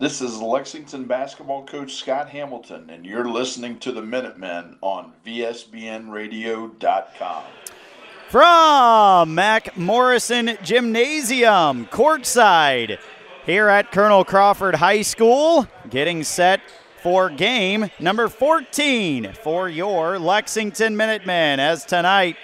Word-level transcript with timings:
This 0.00 0.20
is 0.22 0.40
Lexington 0.40 1.04
basketball 1.04 1.66
coach 1.66 1.96
Scott 1.96 2.30
Hamilton, 2.30 2.88
and 2.88 3.04
you're 3.04 3.28
listening 3.28 3.78
to 3.80 3.92
the 3.92 4.00
Minutemen 4.00 4.78
on 4.80 5.12
VSBNradio.com. 5.26 7.42
From 8.30 9.34
Mac 9.34 9.76
Morrison 9.76 10.56
Gymnasium, 10.62 11.84
courtside, 11.84 12.98
here 13.44 13.68
at 13.68 13.92
Colonel 13.92 14.24
Crawford 14.24 14.76
High 14.76 15.02
School, 15.02 15.68
getting 15.90 16.24
set 16.24 16.62
for 17.02 17.28
game 17.28 17.90
number 18.00 18.28
14 18.28 19.34
for 19.42 19.68
your 19.68 20.18
Lexington 20.18 20.96
Minutemen. 20.96 21.60
As 21.60 21.84
tonight, 21.84 22.38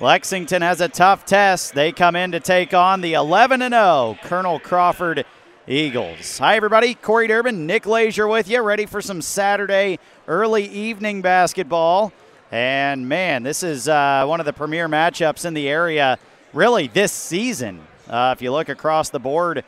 Lexington 0.00 0.62
has 0.62 0.80
a 0.80 0.88
tough 0.88 1.26
test. 1.26 1.74
They 1.74 1.92
come 1.92 2.16
in 2.16 2.32
to 2.32 2.40
take 2.40 2.72
on 2.72 3.02
the 3.02 3.12
11 3.12 3.60
0 3.60 4.16
Colonel 4.22 4.58
Crawford 4.58 5.26
Eagles. 5.66 6.36
Hi, 6.38 6.56
everybody. 6.56 6.92
Corey 6.92 7.26
Durbin, 7.26 7.66
Nick 7.66 7.86
Leisure 7.86 8.28
with 8.28 8.50
you, 8.50 8.60
ready 8.60 8.84
for 8.84 9.00
some 9.00 9.22
Saturday 9.22 9.98
early 10.28 10.66
evening 10.66 11.22
basketball. 11.22 12.12
And 12.52 13.08
man, 13.08 13.42
this 13.44 13.62
is 13.62 13.88
uh, 13.88 14.26
one 14.26 14.40
of 14.40 14.46
the 14.46 14.52
premier 14.52 14.90
matchups 14.90 15.46
in 15.46 15.54
the 15.54 15.66
area, 15.66 16.18
really 16.52 16.88
this 16.88 17.12
season. 17.12 17.80
Uh, 18.06 18.34
if 18.36 18.42
you 18.42 18.52
look 18.52 18.68
across 18.68 19.08
the 19.08 19.18
board, 19.18 19.64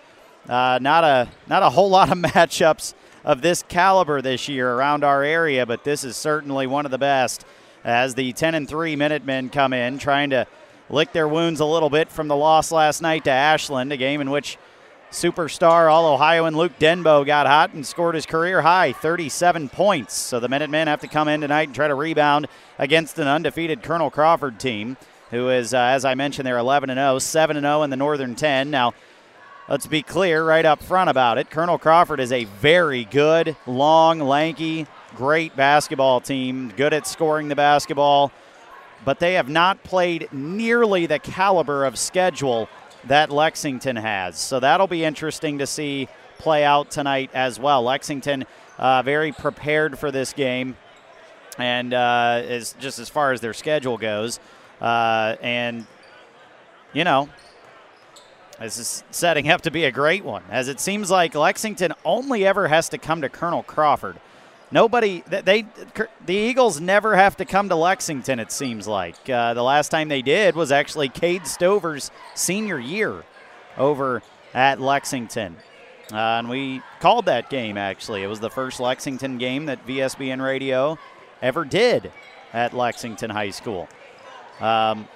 uh, 0.50 0.78
not 0.82 1.02
a 1.02 1.28
not 1.46 1.62
a 1.62 1.70
whole 1.70 1.88
lot 1.98 2.12
of 2.12 2.18
matchups 2.18 2.92
of 3.24 3.40
this 3.40 3.62
caliber 3.62 4.20
this 4.20 4.50
year 4.50 4.74
around 4.74 5.02
our 5.02 5.22
area, 5.22 5.64
but 5.64 5.82
this 5.82 6.04
is 6.04 6.14
certainly 6.14 6.66
one 6.66 6.84
of 6.84 6.90
the 6.90 6.98
best. 6.98 7.46
As 7.84 8.14
the 8.14 8.34
10 8.34 8.54
and 8.54 8.68
3 8.68 8.96
Minutemen 8.96 9.48
come 9.48 9.72
in, 9.72 9.96
trying 9.96 10.28
to 10.28 10.46
lick 10.90 11.12
their 11.12 11.26
wounds 11.26 11.60
a 11.60 11.64
little 11.64 11.88
bit 11.88 12.10
from 12.10 12.28
the 12.28 12.36
loss 12.36 12.70
last 12.70 13.00
night 13.00 13.24
to 13.24 13.30
Ashland, 13.30 13.92
a 13.92 13.96
game 13.96 14.20
in 14.20 14.30
which 14.30 14.58
Superstar 15.16 15.90
All 15.90 16.12
Ohioan 16.12 16.54
Luke 16.54 16.78
Denbo 16.78 17.24
got 17.24 17.46
hot 17.46 17.72
and 17.72 17.86
scored 17.86 18.14
his 18.14 18.26
career 18.26 18.60
high 18.60 18.92
37 18.92 19.70
points. 19.70 20.12
So 20.12 20.40
the 20.40 20.48
Minutemen 20.50 20.88
have 20.88 21.00
to 21.00 21.08
come 21.08 21.26
in 21.26 21.40
tonight 21.40 21.68
and 21.68 21.74
try 21.74 21.88
to 21.88 21.94
rebound 21.94 22.48
against 22.78 23.18
an 23.18 23.26
undefeated 23.26 23.82
Colonel 23.82 24.10
Crawford 24.10 24.60
team, 24.60 24.98
who 25.30 25.48
is, 25.48 25.72
uh, 25.72 25.78
as 25.78 26.04
I 26.04 26.14
mentioned, 26.14 26.46
they're 26.46 26.58
11 26.58 26.90
0, 26.90 27.18
7 27.18 27.58
0 27.58 27.82
in 27.82 27.88
the 27.88 27.96
Northern 27.96 28.34
10. 28.34 28.70
Now, 28.70 28.92
let's 29.70 29.86
be 29.86 30.02
clear 30.02 30.44
right 30.44 30.66
up 30.66 30.82
front 30.82 31.08
about 31.08 31.38
it. 31.38 31.48
Colonel 31.48 31.78
Crawford 31.78 32.20
is 32.20 32.30
a 32.30 32.44
very 32.44 33.04
good, 33.04 33.56
long, 33.66 34.18
lanky, 34.20 34.86
great 35.14 35.56
basketball 35.56 36.20
team, 36.20 36.74
good 36.76 36.92
at 36.92 37.06
scoring 37.06 37.48
the 37.48 37.56
basketball, 37.56 38.32
but 39.02 39.18
they 39.18 39.32
have 39.32 39.48
not 39.48 39.82
played 39.82 40.28
nearly 40.30 41.06
the 41.06 41.18
caliber 41.18 41.86
of 41.86 41.98
schedule 41.98 42.68
that 43.08 43.30
Lexington 43.30 43.96
has. 43.96 44.38
So 44.38 44.60
that'll 44.60 44.86
be 44.86 45.04
interesting 45.04 45.58
to 45.58 45.66
see 45.66 46.08
play 46.38 46.64
out 46.64 46.90
tonight 46.90 47.30
as 47.34 47.58
well. 47.58 47.82
Lexington 47.82 48.44
uh, 48.78 49.02
very 49.02 49.32
prepared 49.32 49.98
for 49.98 50.10
this 50.10 50.32
game, 50.32 50.76
and 51.58 51.94
uh, 51.94 52.42
is 52.44 52.74
just 52.78 52.98
as 52.98 53.08
far 53.08 53.32
as 53.32 53.40
their 53.40 53.54
schedule 53.54 53.96
goes, 53.96 54.38
uh, 54.80 55.36
and 55.40 55.86
you 56.92 57.04
know. 57.04 57.28
This 58.58 58.78
is 58.78 59.04
setting 59.10 59.50
up 59.50 59.60
to 59.62 59.70
be 59.70 59.84
a 59.84 59.92
great 59.92 60.24
one, 60.24 60.42
as 60.50 60.68
it 60.68 60.80
seems 60.80 61.10
like 61.10 61.34
Lexington 61.34 61.92
only 62.06 62.46
ever 62.46 62.68
has 62.68 62.88
to 62.88 62.96
come 62.96 63.20
to 63.20 63.28
Colonel 63.28 63.62
Crawford. 63.62 64.18
Nobody, 64.72 65.22
they, 65.28 65.64
the 66.24 66.34
Eagles 66.34 66.80
never 66.80 67.14
have 67.14 67.36
to 67.36 67.44
come 67.44 67.68
to 67.68 67.76
Lexington. 67.76 68.40
It 68.40 68.50
seems 68.50 68.88
like 68.88 69.16
uh, 69.30 69.54
the 69.54 69.62
last 69.62 69.90
time 69.90 70.08
they 70.08 70.22
did 70.22 70.56
was 70.56 70.72
actually 70.72 71.08
Cade 71.08 71.46
Stover's 71.46 72.10
senior 72.34 72.78
year 72.78 73.22
over 73.78 74.22
at 74.54 74.80
Lexington, 74.80 75.56
uh, 76.12 76.16
and 76.16 76.48
we 76.48 76.82
called 76.98 77.26
that 77.26 77.48
game. 77.48 77.76
Actually, 77.76 78.24
it 78.24 78.26
was 78.26 78.40
the 78.40 78.50
first 78.50 78.80
Lexington 78.80 79.38
game 79.38 79.66
that 79.66 79.86
VSBN 79.86 80.44
Radio 80.44 80.98
ever 81.40 81.64
did 81.64 82.10
at 82.52 82.74
Lexington 82.74 83.30
High 83.30 83.50
School. 83.50 83.88
Um, 84.60 85.06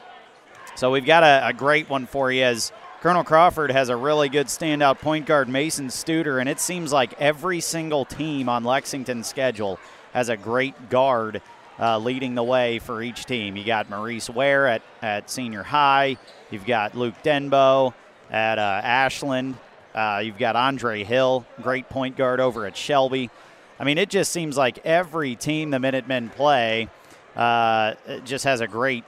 so 0.76 0.92
we've 0.92 1.06
got 1.06 1.24
a, 1.24 1.48
a 1.48 1.52
great 1.52 1.90
one 1.90 2.06
for 2.06 2.30
you 2.30 2.44
as 2.44 2.70
Colonel 3.00 3.24
Crawford 3.24 3.70
has 3.70 3.88
a 3.88 3.96
really 3.96 4.28
good 4.28 4.48
standout 4.48 4.98
point 4.98 5.24
guard, 5.24 5.48
Mason 5.48 5.88
Studer, 5.88 6.38
and 6.38 6.46
it 6.50 6.60
seems 6.60 6.92
like 6.92 7.18
every 7.18 7.60
single 7.60 8.04
team 8.04 8.46
on 8.46 8.62
Lexington's 8.62 9.26
schedule 9.26 9.78
has 10.12 10.28
a 10.28 10.36
great 10.36 10.90
guard 10.90 11.40
uh, 11.78 11.96
leading 11.96 12.34
the 12.34 12.42
way 12.42 12.78
for 12.78 13.02
each 13.02 13.24
team. 13.24 13.56
You 13.56 13.64
got 13.64 13.88
Maurice 13.88 14.28
Ware 14.28 14.66
at, 14.66 14.82
at 15.00 15.30
senior 15.30 15.62
high, 15.62 16.18
you've 16.50 16.66
got 16.66 16.94
Luke 16.94 17.14
Denbo 17.24 17.94
at 18.30 18.58
uh, 18.58 18.82
Ashland, 18.84 19.56
uh, 19.94 20.20
you've 20.22 20.36
got 20.36 20.54
Andre 20.54 21.02
Hill, 21.02 21.46
great 21.62 21.88
point 21.88 22.18
guard 22.18 22.38
over 22.38 22.66
at 22.66 22.76
Shelby. 22.76 23.30
I 23.78 23.84
mean, 23.84 23.96
it 23.96 24.10
just 24.10 24.30
seems 24.30 24.58
like 24.58 24.84
every 24.84 25.36
team 25.36 25.70
the 25.70 25.78
Minutemen 25.78 26.28
play 26.28 26.90
uh, 27.34 27.94
just 28.26 28.44
has 28.44 28.60
a 28.60 28.66
great 28.66 29.04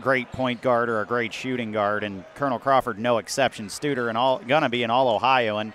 great 0.00 0.30
point 0.32 0.62
guard 0.62 0.88
or 0.88 1.00
a 1.00 1.06
great 1.06 1.32
shooting 1.32 1.72
guard, 1.72 2.04
and 2.04 2.24
Colonel 2.34 2.58
Crawford 2.58 2.98
no 2.98 3.18
exception. 3.18 3.68
Studer 3.68 4.08
and 4.08 4.18
all 4.18 4.38
gonna 4.38 4.68
be 4.68 4.82
an 4.82 4.90
all 4.90 5.08
Ohioan, 5.08 5.72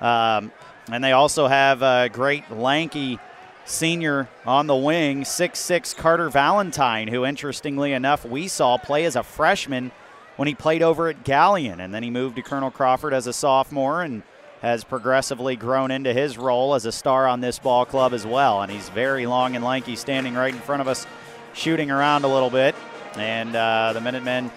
um, 0.00 0.52
and 0.90 1.02
they 1.02 1.12
also 1.12 1.46
have 1.46 1.82
a 1.82 2.08
great 2.12 2.50
lanky 2.50 3.18
senior 3.64 4.28
on 4.44 4.66
the 4.66 4.74
wing, 4.74 5.24
six-six 5.24 5.94
Carter 5.94 6.28
Valentine, 6.28 7.08
who 7.08 7.24
interestingly 7.24 7.92
enough 7.92 8.24
we 8.24 8.48
saw 8.48 8.76
play 8.76 9.04
as 9.04 9.14
a 9.14 9.22
freshman 9.22 9.92
when 10.36 10.48
he 10.48 10.54
played 10.54 10.82
over 10.82 11.08
at 11.08 11.24
Galion, 11.24 11.78
and 11.78 11.94
then 11.94 12.02
he 12.02 12.10
moved 12.10 12.36
to 12.36 12.42
Colonel 12.42 12.70
Crawford 12.70 13.14
as 13.14 13.26
a 13.26 13.32
sophomore 13.32 14.02
and 14.02 14.22
has 14.62 14.82
progressively 14.84 15.56
grown 15.56 15.90
into 15.90 16.12
his 16.12 16.38
role 16.38 16.74
as 16.74 16.86
a 16.86 16.92
star 16.92 17.26
on 17.26 17.40
this 17.40 17.58
ball 17.58 17.84
club 17.84 18.12
as 18.12 18.24
well. 18.24 18.62
And 18.62 18.70
he's 18.70 18.88
very 18.90 19.26
long 19.26 19.56
and 19.56 19.64
lanky, 19.64 19.96
standing 19.96 20.34
right 20.34 20.54
in 20.54 20.60
front 20.60 20.80
of 20.80 20.88
us, 20.88 21.06
shooting 21.52 21.90
around 21.90 22.24
a 22.24 22.28
little 22.28 22.50
bit. 22.50 22.74
And 23.16 23.54
uh, 23.54 23.92
the 23.92 24.00
Minutemen, 24.00 24.50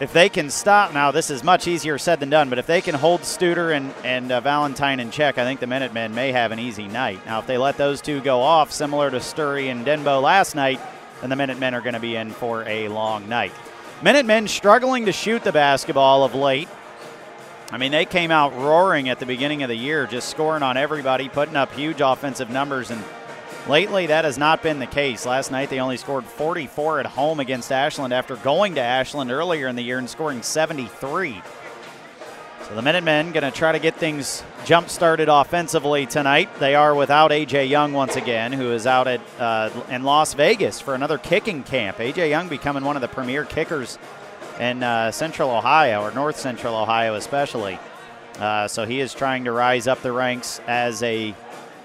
if 0.00 0.12
they 0.12 0.28
can 0.28 0.50
stop 0.50 0.92
now, 0.94 1.10
this 1.10 1.30
is 1.30 1.42
much 1.42 1.66
easier 1.66 1.98
said 1.98 2.20
than 2.20 2.30
done, 2.30 2.48
but 2.50 2.58
if 2.58 2.66
they 2.66 2.80
can 2.80 2.94
hold 2.94 3.22
Studer 3.22 3.76
and, 3.76 3.92
and 4.04 4.30
uh, 4.30 4.40
Valentine 4.40 5.00
in 5.00 5.10
check, 5.10 5.38
I 5.38 5.44
think 5.44 5.60
the 5.60 5.66
Minutemen 5.66 6.14
may 6.14 6.32
have 6.32 6.52
an 6.52 6.58
easy 6.58 6.86
night. 6.86 7.24
Now, 7.26 7.40
if 7.40 7.46
they 7.46 7.58
let 7.58 7.76
those 7.76 8.00
two 8.00 8.20
go 8.20 8.40
off, 8.40 8.70
similar 8.70 9.10
to 9.10 9.16
Sturry 9.16 9.70
and 9.70 9.84
Denbo 9.84 10.22
last 10.22 10.54
night, 10.54 10.80
then 11.20 11.30
the 11.30 11.36
Minutemen 11.36 11.74
are 11.74 11.80
going 11.80 11.94
to 11.94 12.00
be 12.00 12.14
in 12.14 12.30
for 12.30 12.62
a 12.68 12.88
long 12.88 13.28
night. 13.28 13.52
Minutemen 14.02 14.46
struggling 14.46 15.06
to 15.06 15.12
shoot 15.12 15.42
the 15.42 15.50
basketball 15.50 16.22
of 16.22 16.34
late. 16.34 16.68
I 17.70 17.78
mean, 17.78 17.90
they 17.90 18.04
came 18.04 18.30
out 18.30 18.54
roaring 18.54 19.08
at 19.08 19.18
the 19.18 19.26
beginning 19.26 19.62
of 19.62 19.68
the 19.68 19.76
year, 19.76 20.06
just 20.06 20.28
scoring 20.28 20.62
on 20.62 20.76
everybody, 20.76 21.28
putting 21.28 21.56
up 21.56 21.72
huge 21.72 22.00
offensive 22.00 22.48
numbers, 22.48 22.90
and 22.90 23.02
Lately, 23.66 24.06
that 24.06 24.24
has 24.24 24.38
not 24.38 24.62
been 24.62 24.78
the 24.78 24.86
case. 24.86 25.26
Last 25.26 25.50
night, 25.50 25.68
they 25.68 25.80
only 25.80 25.96
scored 25.96 26.24
44 26.24 27.00
at 27.00 27.06
home 27.06 27.40
against 27.40 27.72
Ashland 27.72 28.14
after 28.14 28.36
going 28.36 28.74
to 28.76 28.80
Ashland 28.80 29.30
earlier 29.30 29.68
in 29.68 29.76
the 29.76 29.82
year 29.82 29.98
and 29.98 30.08
scoring 30.08 30.42
73. 30.42 31.42
So 32.68 32.74
the 32.74 32.82
Minutemen 32.82 33.32
going 33.32 33.44
to 33.44 33.50
try 33.50 33.72
to 33.72 33.78
get 33.78 33.94
things 33.94 34.42
jump 34.66 34.90
started 34.90 35.30
offensively 35.30 36.04
tonight. 36.04 36.50
They 36.60 36.74
are 36.74 36.94
without 36.94 37.30
AJ 37.30 37.70
Young 37.70 37.94
once 37.94 38.16
again, 38.16 38.52
who 38.52 38.72
is 38.72 38.86
out 38.86 39.06
at 39.06 39.20
uh, 39.38 39.70
in 39.88 40.02
Las 40.02 40.34
Vegas 40.34 40.78
for 40.78 40.94
another 40.94 41.16
kicking 41.16 41.62
camp. 41.62 41.96
AJ 41.96 42.28
Young 42.28 42.48
becoming 42.48 42.84
one 42.84 42.96
of 42.96 43.00
the 43.00 43.08
premier 43.08 43.44
kickers 43.44 43.98
in 44.60 44.82
uh, 44.82 45.10
Central 45.10 45.50
Ohio 45.50 46.02
or 46.02 46.10
North 46.10 46.38
Central 46.38 46.74
Ohio, 46.74 47.14
especially. 47.14 47.78
Uh, 48.38 48.68
so 48.68 48.84
he 48.84 49.00
is 49.00 49.14
trying 49.14 49.44
to 49.44 49.52
rise 49.52 49.86
up 49.86 50.02
the 50.02 50.12
ranks 50.12 50.60
as 50.66 51.02
a 51.02 51.34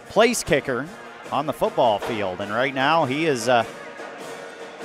place 0.09 0.43
kicker 0.43 0.87
on 1.31 1.45
the 1.45 1.53
football 1.53 1.99
field. 1.99 2.41
And 2.41 2.51
right 2.51 2.73
now, 2.73 3.05
he 3.05 3.25
is 3.25 3.47
uh, 3.49 3.65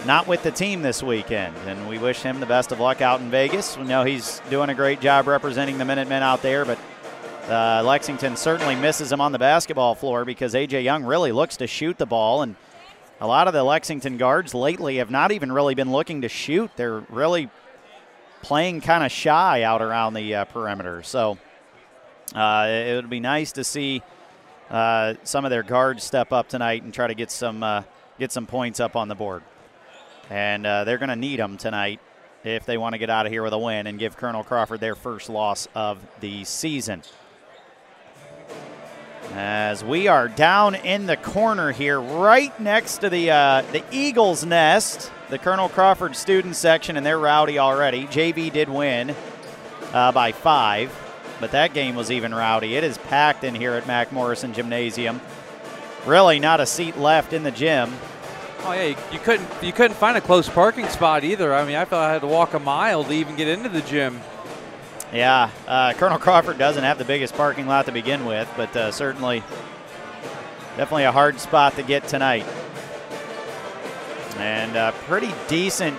not 0.06 0.26
with 0.26 0.42
the 0.42 0.50
team 0.50 0.82
this 0.82 1.02
weekend. 1.02 1.56
And 1.66 1.88
we 1.88 1.98
wish 1.98 2.22
him 2.22 2.40
the 2.40 2.46
best 2.46 2.72
of 2.72 2.80
luck 2.80 3.02
out 3.02 3.20
in 3.20 3.30
Vegas. 3.30 3.76
We 3.76 3.84
know 3.84 4.04
he's 4.04 4.40
doing 4.50 4.70
a 4.70 4.74
great 4.74 5.00
job 5.00 5.26
representing 5.26 5.78
the 5.78 5.84
Minutemen 5.84 6.22
out 6.22 6.42
there, 6.42 6.64
but 6.64 6.78
uh, 7.48 7.82
Lexington 7.84 8.36
certainly 8.36 8.74
misses 8.74 9.10
him 9.10 9.20
on 9.20 9.32
the 9.32 9.38
basketball 9.38 9.94
floor 9.94 10.24
because 10.24 10.54
A.J. 10.54 10.82
Young 10.82 11.04
really 11.04 11.32
looks 11.32 11.56
to 11.58 11.66
shoot 11.66 11.98
the 11.98 12.06
ball. 12.06 12.42
And 12.42 12.56
a 13.20 13.26
lot 13.26 13.48
of 13.48 13.54
the 13.54 13.64
Lexington 13.64 14.16
guards 14.16 14.54
lately 14.54 14.96
have 14.96 15.10
not 15.10 15.32
even 15.32 15.50
really 15.50 15.74
been 15.74 15.90
looking 15.90 16.22
to 16.22 16.28
shoot. 16.28 16.70
They're 16.76 17.00
really 17.08 17.50
playing 18.42 18.80
kind 18.82 19.04
of 19.04 19.10
shy 19.10 19.62
out 19.62 19.82
around 19.82 20.14
the 20.14 20.34
uh, 20.34 20.44
perimeter. 20.44 21.02
So 21.02 21.38
uh, 22.34 22.66
it 22.68 22.94
would 22.94 23.10
be 23.10 23.20
nice 23.20 23.52
to 23.52 23.64
see 23.64 24.02
uh, 24.70 25.14
some 25.24 25.44
of 25.44 25.50
their 25.50 25.62
guards 25.62 26.04
step 26.04 26.32
up 26.32 26.48
tonight 26.48 26.82
and 26.82 26.92
try 26.92 27.06
to 27.06 27.14
get 27.14 27.30
some 27.30 27.62
uh, 27.62 27.82
get 28.18 28.32
some 28.32 28.46
points 28.46 28.80
up 28.80 28.96
on 28.96 29.08
the 29.08 29.14
board. 29.14 29.42
And 30.30 30.66
uh, 30.66 30.84
they're 30.84 30.98
going 30.98 31.08
to 31.08 31.16
need 31.16 31.38
them 31.38 31.56
tonight 31.56 32.00
if 32.44 32.66
they 32.66 32.76
want 32.76 32.92
to 32.92 32.98
get 32.98 33.10
out 33.10 33.26
of 33.26 33.32
here 33.32 33.42
with 33.42 33.52
a 33.52 33.58
win 33.58 33.86
and 33.86 33.98
give 33.98 34.16
Colonel 34.16 34.44
Crawford 34.44 34.80
their 34.80 34.94
first 34.94 35.28
loss 35.28 35.68
of 35.74 35.98
the 36.20 36.44
season. 36.44 37.02
As 39.32 39.84
we 39.84 40.08
are 40.08 40.28
down 40.28 40.74
in 40.74 41.06
the 41.06 41.16
corner 41.16 41.70
here, 41.70 42.00
right 42.00 42.58
next 42.60 42.98
to 42.98 43.10
the 43.10 43.30
uh, 43.30 43.62
the 43.72 43.84
Eagles' 43.90 44.44
nest, 44.44 45.12
the 45.28 45.38
Colonel 45.38 45.68
Crawford 45.68 46.16
student 46.16 46.56
section, 46.56 46.96
and 46.96 47.04
they're 47.04 47.18
rowdy 47.18 47.58
already. 47.58 48.04
JV 48.06 48.50
did 48.50 48.68
win 48.68 49.14
uh, 49.92 50.12
by 50.12 50.32
five. 50.32 51.07
But 51.40 51.52
that 51.52 51.74
game 51.74 51.94
was 51.94 52.10
even 52.10 52.34
rowdy. 52.34 52.76
It 52.76 52.84
is 52.84 52.98
packed 52.98 53.44
in 53.44 53.54
here 53.54 53.74
at 53.74 53.86
Mac 53.86 54.12
Morrison 54.12 54.52
Gymnasium. 54.52 55.20
Really, 56.06 56.38
not 56.38 56.60
a 56.60 56.66
seat 56.66 56.96
left 56.96 57.32
in 57.32 57.42
the 57.42 57.50
gym. 57.50 57.92
Oh 58.64 58.72
yeah, 58.72 58.86
you, 58.86 58.96
you, 59.12 59.18
couldn't 59.18 59.48
you 59.62 59.72
couldn't 59.72 59.96
find 59.96 60.16
a 60.16 60.20
close 60.20 60.48
parking 60.48 60.88
spot 60.88 61.24
either. 61.24 61.54
I 61.54 61.64
mean, 61.64 61.76
I 61.76 61.84
felt 61.84 62.02
I 62.02 62.12
had 62.12 62.22
to 62.22 62.26
walk 62.26 62.54
a 62.54 62.58
mile 62.58 63.04
to 63.04 63.12
even 63.12 63.36
get 63.36 63.48
into 63.48 63.68
the 63.68 63.82
gym. 63.82 64.20
Yeah, 65.12 65.50
uh, 65.66 65.94
Colonel 65.94 66.18
Crawford 66.18 66.58
doesn't 66.58 66.84
have 66.84 66.98
the 66.98 67.04
biggest 67.04 67.34
parking 67.34 67.66
lot 67.66 67.86
to 67.86 67.92
begin 67.92 68.26
with, 68.26 68.52
but 68.56 68.76
uh, 68.76 68.92
certainly, 68.92 69.42
definitely 70.76 71.04
a 71.04 71.12
hard 71.12 71.40
spot 71.40 71.76
to 71.76 71.82
get 71.82 72.06
tonight. 72.08 72.44
And 74.36 74.76
a 74.76 74.92
pretty 75.06 75.32
decent 75.48 75.98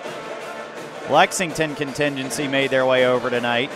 Lexington 1.09 1.75
contingency 1.75 2.47
made 2.47 2.69
their 2.69 2.85
way 2.85 3.07
over 3.07 3.30
tonight. 3.30 3.71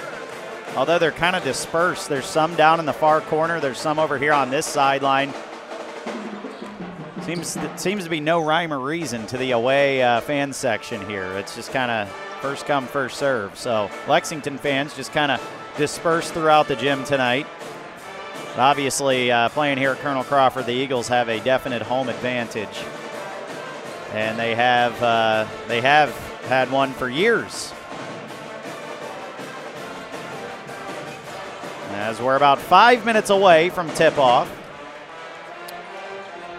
Although 0.75 0.97
they're 0.97 1.11
kind 1.11 1.35
of 1.35 1.43
dispersed. 1.43 2.09
There's 2.09 2.25
some 2.25 2.55
down 2.55 2.79
in 2.79 2.85
the 2.85 2.93
far 2.93 3.21
corner. 3.21 3.59
There's 3.59 3.77
some 3.77 3.99
over 3.99 4.17
here 4.17 4.33
on 4.33 4.49
this 4.49 4.65
sideline. 4.65 5.33
Seems 7.21 7.57
seems 7.77 8.03
to 8.03 8.09
be 8.09 8.19
no 8.19 8.43
rhyme 8.43 8.73
or 8.73 8.79
reason 8.79 9.25
to 9.27 9.37
the 9.37 9.51
away 9.51 10.01
uh, 10.01 10.19
fan 10.21 10.51
section 10.51 11.07
here. 11.07 11.37
It's 11.37 11.55
just 11.55 11.71
kind 11.71 11.89
of 11.89 12.09
first 12.41 12.65
come, 12.65 12.87
first 12.87 13.17
serve. 13.17 13.57
So 13.57 13.89
Lexington 14.07 14.57
fans 14.57 14.95
just 14.95 15.13
kind 15.13 15.31
of 15.31 15.41
dispersed 15.77 16.33
throughout 16.33 16.67
the 16.67 16.75
gym 16.75 17.03
tonight. 17.03 17.47
But 18.49 18.59
obviously, 18.59 19.31
uh, 19.31 19.49
playing 19.49 19.77
here 19.77 19.91
at 19.91 19.99
Colonel 19.99 20.23
Crawford, 20.23 20.65
the 20.65 20.73
Eagles 20.73 21.07
have 21.07 21.29
a 21.29 21.39
definite 21.39 21.81
home 21.81 22.09
advantage, 22.09 22.83
and 24.11 24.37
they 24.37 24.53
have 24.53 25.01
uh, 25.01 25.47
they 25.67 25.81
have 25.81 26.09
had 26.47 26.71
one 26.71 26.93
for 26.93 27.09
years. 27.09 27.72
As 31.93 32.21
we're 32.21 32.35
about 32.35 32.59
five 32.59 33.05
minutes 33.05 33.29
away 33.29 33.69
from 33.69 33.89
tip-off. 33.91 34.51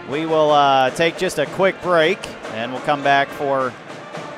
We 0.09 0.25
will 0.25 0.51
uh, 0.51 0.91
take 0.91 1.17
just 1.17 1.39
a 1.39 1.45
quick 1.47 1.81
break 1.81 2.19
and 2.53 2.71
we'll 2.71 2.81
come 2.81 3.03
back 3.03 3.27
for 3.27 3.73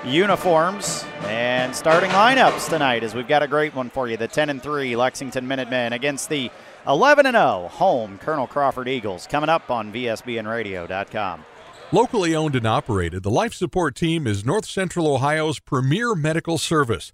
uniforms 0.05 1.05
and 1.23 1.75
starting 1.75 2.09
lineups 2.11 2.69
tonight 2.69 3.03
as 3.03 3.13
we've 3.13 3.27
got 3.27 3.43
a 3.43 3.47
great 3.47 3.75
one 3.75 3.89
for 3.89 4.07
you. 4.07 4.15
The 4.17 4.27
10 4.27 4.49
and 4.49 4.63
3 4.63 4.95
Lexington 4.95 5.47
Minutemen 5.47 5.93
against 5.93 6.29
the 6.29 6.49
11 6.87 7.25
and 7.25 7.35
0 7.35 7.69
home 7.73 8.17
Colonel 8.17 8.47
Crawford 8.47 8.87
Eagles 8.87 9.27
coming 9.27 9.49
up 9.49 9.69
on 9.69 9.91
VSBNradio.com. 9.91 11.45
Locally 11.91 12.35
owned 12.35 12.55
and 12.55 12.67
operated, 12.67 13.23
the 13.23 13.29
Life 13.29 13.53
Support 13.53 13.95
Team 13.95 14.27
is 14.27 14.45
North 14.45 14.65
Central 14.65 15.07
Ohio's 15.07 15.59
premier 15.59 16.15
medical 16.15 16.57
service, 16.57 17.13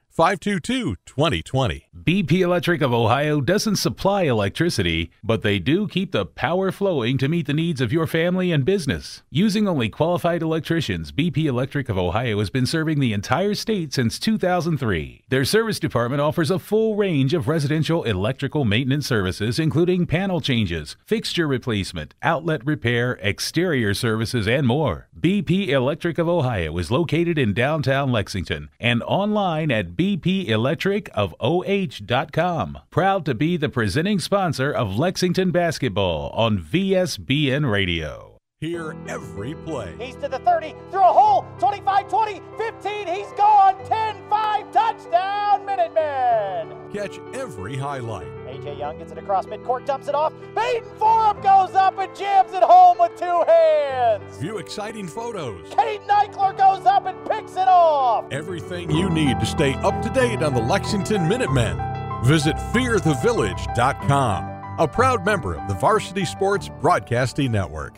522 0.11 0.97
2020. 1.05 1.87
BP 2.03 2.41
Electric 2.41 2.81
of 2.81 2.91
Ohio 2.91 3.39
doesn't 3.39 3.77
supply 3.77 4.23
electricity, 4.23 5.09
but 5.23 5.41
they 5.41 5.57
do 5.57 5.87
keep 5.87 6.11
the 6.11 6.25
power 6.25 6.69
flowing 6.69 7.17
to 7.17 7.29
meet 7.29 7.47
the 7.47 7.53
needs 7.53 7.79
of 7.79 7.93
your 7.93 8.05
family 8.05 8.51
and 8.51 8.65
business. 8.65 9.23
Using 9.29 9.69
only 9.69 9.87
qualified 9.87 10.41
electricians, 10.41 11.13
BP 11.13 11.45
Electric 11.45 11.87
of 11.87 11.97
Ohio 11.97 12.39
has 12.39 12.49
been 12.49 12.65
serving 12.65 12.99
the 12.99 13.13
entire 13.13 13.53
state 13.53 13.93
since 13.93 14.19
2003. 14.19 15.23
Their 15.29 15.45
service 15.45 15.79
department 15.79 16.21
offers 16.21 16.51
a 16.51 16.59
full 16.59 16.97
range 16.97 17.33
of 17.33 17.47
residential 17.47 18.03
electrical 18.03 18.65
maintenance 18.65 19.07
services, 19.07 19.59
including 19.59 20.07
panel 20.07 20.41
changes, 20.41 20.97
fixture 21.05 21.47
replacement, 21.47 22.15
outlet 22.21 22.65
repair, 22.65 23.17
exterior 23.21 23.93
services, 23.93 24.45
and 24.45 24.67
more. 24.67 25.07
BP 25.17 25.69
Electric 25.69 26.17
of 26.17 26.27
Ohio 26.27 26.77
is 26.77 26.91
located 26.91 27.37
in 27.37 27.53
downtown 27.53 28.11
Lexington 28.11 28.69
and 28.77 29.01
online 29.03 29.71
at 29.71 29.95
bpelectricofoh.com. 30.01 32.79
Proud 32.89 33.25
to 33.25 33.35
be 33.35 33.55
the 33.55 33.69
presenting 33.69 34.19
sponsor 34.19 34.71
of 34.71 34.97
Lexington 34.97 35.51
basketball 35.51 36.31
on 36.31 36.57
VSBN 36.57 37.71
Radio. 37.71 38.30
Hear 38.61 38.95
every 39.07 39.55
play. 39.55 39.95
He's 39.99 40.15
to 40.17 40.27
the 40.27 40.37
30, 40.37 40.75
through 40.91 40.99
a 40.99 41.11
hole, 41.11 41.47
25 41.57 42.07
20, 42.07 42.41
15, 42.59 43.07
he's 43.07 43.31
gone, 43.31 43.75
10 43.87 44.17
5, 44.29 44.71
touchdown, 44.71 45.65
Minutemen! 45.65 46.77
Catch 46.93 47.19
every 47.33 47.75
highlight. 47.75 48.27
AJ 48.45 48.77
Young 48.77 48.99
gets 48.99 49.11
it 49.11 49.17
across 49.17 49.47
midcourt, 49.47 49.87
dumps 49.87 50.07
it 50.09 50.13
off. 50.13 50.31
Baden 50.55 50.87
Forup 50.99 51.41
goes 51.41 51.73
up 51.73 51.97
and 51.97 52.15
jams 52.15 52.53
it 52.53 52.61
home 52.61 52.97
with 52.99 53.15
two 53.17 53.43
hands. 53.47 54.37
View 54.37 54.59
exciting 54.59 55.07
photos. 55.07 55.67
Kate 55.75 56.01
Eichler 56.01 56.55
goes 56.55 56.85
up 56.85 57.07
and 57.07 57.17
picks 57.27 57.53
it 57.53 57.67
off. 57.67 58.25
Everything 58.29 58.91
you 58.91 59.09
need 59.09 59.39
to 59.39 59.45
stay 59.47 59.73
up 59.77 60.03
to 60.03 60.09
date 60.11 60.43
on 60.43 60.53
the 60.53 60.61
Lexington 60.61 61.27
Minutemen. 61.27 61.81
Visit 62.23 62.57
fearthevillage.com, 62.57 64.75
a 64.77 64.87
proud 64.87 65.25
member 65.25 65.55
of 65.55 65.67
the 65.67 65.73
Varsity 65.73 66.25
Sports 66.25 66.69
Broadcasting 66.79 67.51
Network. 67.51 67.97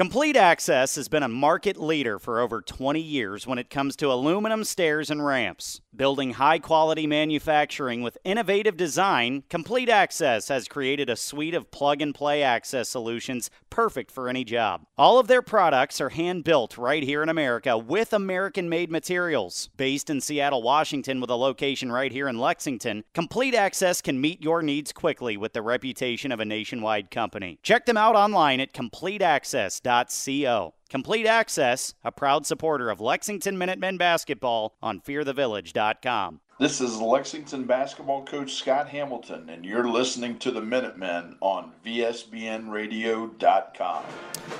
Complete 0.00 0.34
Access 0.34 0.94
has 0.94 1.08
been 1.08 1.22
a 1.22 1.28
market 1.28 1.76
leader 1.76 2.18
for 2.18 2.40
over 2.40 2.62
20 2.62 2.98
years 2.98 3.46
when 3.46 3.58
it 3.58 3.68
comes 3.68 3.96
to 3.96 4.10
aluminum 4.10 4.64
stairs 4.64 5.10
and 5.10 5.22
ramps. 5.22 5.82
Building 5.94 6.34
high 6.34 6.58
quality 6.58 7.06
manufacturing 7.06 8.00
with 8.00 8.16
innovative 8.24 8.78
design, 8.78 9.44
Complete 9.50 9.90
Access 9.90 10.48
has 10.48 10.68
created 10.68 11.10
a 11.10 11.16
suite 11.16 11.52
of 11.52 11.70
plug 11.70 12.00
and 12.00 12.14
play 12.14 12.42
access 12.42 12.88
solutions 12.88 13.50
perfect 13.68 14.10
for 14.10 14.26
any 14.26 14.42
job. 14.42 14.86
All 14.96 15.18
of 15.18 15.26
their 15.26 15.42
products 15.42 16.00
are 16.00 16.08
hand 16.08 16.44
built 16.44 16.78
right 16.78 17.02
here 17.02 17.22
in 17.22 17.28
America 17.28 17.76
with 17.76 18.14
American 18.14 18.70
made 18.70 18.90
materials. 18.90 19.68
Based 19.76 20.08
in 20.08 20.22
Seattle, 20.22 20.62
Washington, 20.62 21.20
with 21.20 21.28
a 21.28 21.36
location 21.36 21.92
right 21.92 22.10
here 22.10 22.26
in 22.26 22.38
Lexington, 22.38 23.04
Complete 23.12 23.54
Access 23.54 24.00
can 24.00 24.18
meet 24.18 24.42
your 24.42 24.62
needs 24.62 24.94
quickly 24.94 25.36
with 25.36 25.52
the 25.52 25.60
reputation 25.60 26.32
of 26.32 26.40
a 26.40 26.46
nationwide 26.46 27.10
company. 27.10 27.58
Check 27.62 27.84
them 27.84 27.98
out 27.98 28.16
online 28.16 28.60
at 28.60 28.72
CompleteAccess.com 28.72 29.89
fearthevillage.co. 29.90 30.74
Complete 30.88 31.26
Access, 31.26 31.94
a 32.04 32.12
proud 32.12 32.46
supporter 32.46 32.90
of 32.90 33.00
Lexington 33.00 33.58
Minutemen 33.58 33.96
basketball 33.96 34.76
on 34.82 35.00
fearthevillage.com. 35.00 36.40
This 36.58 36.80
is 36.82 37.00
Lexington 37.00 37.64
basketball 37.64 38.26
coach 38.26 38.52
Scott 38.54 38.88
Hamilton, 38.88 39.48
and 39.48 39.64
you're 39.64 39.88
listening 39.88 40.38
to 40.40 40.50
the 40.50 40.60
Minutemen 40.60 41.36
on 41.40 41.72
VSBNradio.com. 41.86 44.04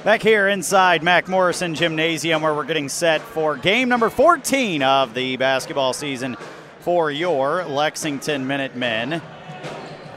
Back 0.03 0.23
here 0.23 0.49
inside 0.49 1.03
Mac 1.03 1.29
Morrison 1.29 1.75
Gymnasium, 1.75 2.41
where 2.41 2.55
we're 2.55 2.65
getting 2.65 2.89
set 2.89 3.21
for 3.21 3.55
game 3.57 3.91
number 3.91 4.09
14 4.09 4.83
of 4.83 5.13
the 5.13 5.37
basketball 5.37 5.93
season 5.93 6.39
for 6.79 7.11
your 7.11 7.65
Lexington 7.65 8.47
Minutemen. 8.47 9.21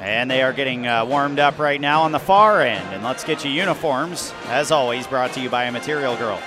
And 0.04 0.30
they 0.30 0.42
are 0.42 0.52
getting 0.52 0.86
uh, 0.86 1.06
warmed 1.06 1.40
up 1.40 1.58
right 1.60 1.80
now 1.80 2.02
on 2.02 2.12
the 2.12 2.20
far 2.20 2.62
end. 2.62 2.94
And 2.94 3.06
let's 3.06 3.24
get 3.24 3.46
you 3.46 3.52
uniforms, 3.52 4.34
as 4.48 4.70
always, 4.70 5.08
brought 5.08 5.32
to 5.32 5.40
you 5.40 5.50
by 5.50 5.64
a 5.64 5.72
Material 5.72 6.18
Girl. 6.18 6.42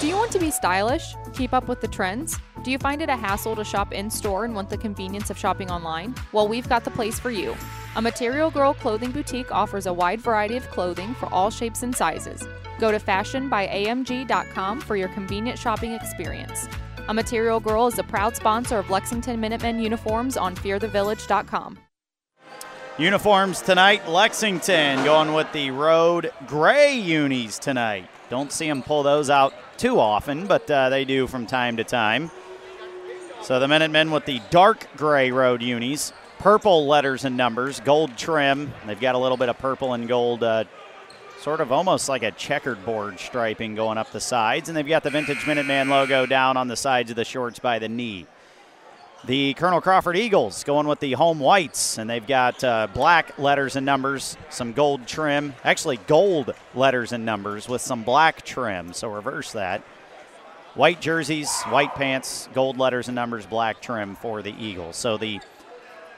Do 0.00 0.08
you 0.08 0.16
want 0.16 0.32
to 0.32 0.38
be 0.38 0.50
stylish? 0.50 1.14
Keep 1.34 1.52
up 1.52 1.68
with 1.68 1.82
the 1.82 1.86
trends? 1.86 2.38
Do 2.64 2.70
you 2.70 2.78
find 2.78 3.02
it 3.02 3.10
a 3.10 3.16
hassle 3.16 3.56
to 3.56 3.62
shop 3.62 3.92
in 3.92 4.08
store 4.08 4.46
and 4.46 4.54
want 4.54 4.70
the 4.70 4.78
convenience 4.78 5.28
of 5.28 5.36
shopping 5.36 5.70
online? 5.70 6.14
Well, 6.32 6.48
we've 6.48 6.66
got 6.66 6.84
the 6.84 6.90
place 6.90 7.18
for 7.20 7.30
you. 7.30 7.54
A 7.94 8.00
Material 8.00 8.50
Girl 8.50 8.72
clothing 8.72 9.10
boutique 9.10 9.52
offers 9.52 9.84
a 9.84 9.92
wide 9.92 10.22
variety 10.22 10.56
of 10.56 10.66
clothing 10.70 11.14
for 11.14 11.26
all 11.26 11.50
shapes 11.50 11.82
and 11.82 11.94
sizes. 11.94 12.42
Go 12.80 12.90
to 12.90 12.98
fashionbyamg.com 12.98 14.80
for 14.80 14.96
your 14.96 15.08
convenient 15.08 15.58
shopping 15.58 15.92
experience. 15.92 16.68
A 17.08 17.12
Material 17.12 17.60
Girl 17.60 17.86
is 17.86 17.98
a 17.98 18.02
proud 18.02 18.34
sponsor 18.34 18.78
of 18.78 18.88
Lexington 18.88 19.38
Minutemen 19.38 19.78
uniforms 19.78 20.38
on 20.38 20.56
fearthevillage.com. 20.56 21.78
Uniforms 22.96 23.60
tonight, 23.60 24.08
Lexington 24.08 25.04
going 25.04 25.32
with 25.32 25.50
the 25.50 25.72
road 25.72 26.30
gray 26.46 26.94
unis 26.96 27.58
tonight. 27.58 28.08
Don't 28.30 28.52
see 28.52 28.68
them 28.68 28.84
pull 28.84 29.02
those 29.02 29.30
out 29.30 29.52
too 29.76 29.98
often, 29.98 30.46
but 30.46 30.70
uh, 30.70 30.90
they 30.90 31.04
do 31.04 31.26
from 31.26 31.44
time 31.44 31.76
to 31.78 31.82
time. 31.82 32.30
So 33.42 33.58
the 33.58 33.66
Minutemen 33.66 34.12
with 34.12 34.26
the 34.26 34.40
dark 34.50 34.86
gray 34.96 35.32
road 35.32 35.60
unis, 35.60 36.12
purple 36.38 36.86
letters 36.86 37.24
and 37.24 37.36
numbers, 37.36 37.80
gold 37.80 38.16
trim. 38.16 38.72
They've 38.86 39.00
got 39.00 39.16
a 39.16 39.18
little 39.18 39.36
bit 39.36 39.48
of 39.48 39.58
purple 39.58 39.94
and 39.94 40.06
gold, 40.06 40.44
uh, 40.44 40.62
sort 41.40 41.60
of 41.60 41.72
almost 41.72 42.08
like 42.08 42.22
a 42.22 42.30
checkered 42.30 42.84
board 42.86 43.18
striping 43.18 43.74
going 43.74 43.98
up 43.98 44.12
the 44.12 44.20
sides. 44.20 44.68
And 44.68 44.76
they've 44.76 44.86
got 44.86 45.02
the 45.02 45.10
vintage 45.10 45.38
Minuteman 45.38 45.88
logo 45.88 46.26
down 46.26 46.56
on 46.56 46.68
the 46.68 46.76
sides 46.76 47.10
of 47.10 47.16
the 47.16 47.24
shorts 47.24 47.58
by 47.58 47.80
the 47.80 47.88
knee. 47.88 48.28
The 49.26 49.54
Colonel 49.54 49.80
Crawford 49.80 50.18
Eagles 50.18 50.64
going 50.64 50.86
with 50.86 51.00
the 51.00 51.12
home 51.12 51.38
whites, 51.38 51.96
and 51.96 52.10
they've 52.10 52.26
got 52.26 52.62
uh, 52.62 52.88
black 52.92 53.38
letters 53.38 53.74
and 53.74 53.86
numbers, 53.86 54.36
some 54.50 54.74
gold 54.74 55.06
trim. 55.06 55.54
Actually, 55.64 55.96
gold 55.96 56.52
letters 56.74 57.12
and 57.12 57.24
numbers 57.24 57.66
with 57.66 57.80
some 57.80 58.02
black 58.02 58.44
trim, 58.44 58.92
so 58.92 59.08
reverse 59.08 59.52
that. 59.52 59.80
White 60.74 61.00
jerseys, 61.00 61.62
white 61.70 61.94
pants, 61.94 62.50
gold 62.52 62.76
letters 62.76 63.08
and 63.08 63.14
numbers, 63.14 63.46
black 63.46 63.80
trim 63.80 64.14
for 64.14 64.42
the 64.42 64.54
Eagles. 64.62 64.96
So 64.96 65.16
the 65.16 65.40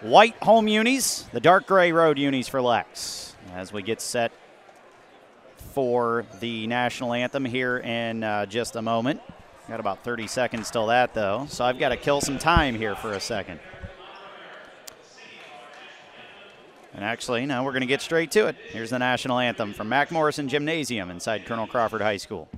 white 0.01 0.35
home 0.43 0.67
unis, 0.67 1.27
the 1.33 1.39
dark 1.39 1.69
gray 1.69 1.93
road 1.93 2.19
unis 2.19 2.49
for 2.49 2.61
Lex 2.61 3.37
as 3.55 3.73
we 3.73 3.83
get 3.83 4.01
set 4.01 4.33
for 5.75 6.27
the 6.41 6.67
national 6.67 7.13
anthem 7.13 7.45
here 7.45 7.79
in 7.79 8.25
uh, 8.25 8.47
just 8.47 8.75
a 8.75 8.83
moment. 8.83 9.21
Got 9.69 9.81
about 9.81 10.05
30 10.05 10.29
seconds 10.29 10.71
till 10.71 10.87
that, 10.87 11.13
though, 11.13 11.47
so 11.49 11.65
I've 11.65 11.79
got 11.79 11.89
to 11.89 11.97
kill 11.97 12.21
some 12.21 12.39
time 12.39 12.77
here 12.77 12.95
for 12.95 13.13
a 13.15 13.21
second. 13.21 13.59
And 16.95 17.05
actually, 17.05 17.45
no, 17.47 17.65
we're 17.65 17.73
going 17.73 17.81
to 17.81 17.87
get 17.87 18.01
straight 18.01 18.31
to 18.31 18.47
it. 18.47 18.55
Here's 18.69 18.91
the 18.91 18.99
national 19.01 19.41
anthem 19.41 19.75
from 19.75 19.89
Mac 19.89 20.13
Morrison 20.13 20.49
Gymnasium 20.49 21.11
inside 21.11 21.47
Colonel 21.47 21.67
Crawford 21.67 22.01
High 22.01 22.17
School. 22.17 22.49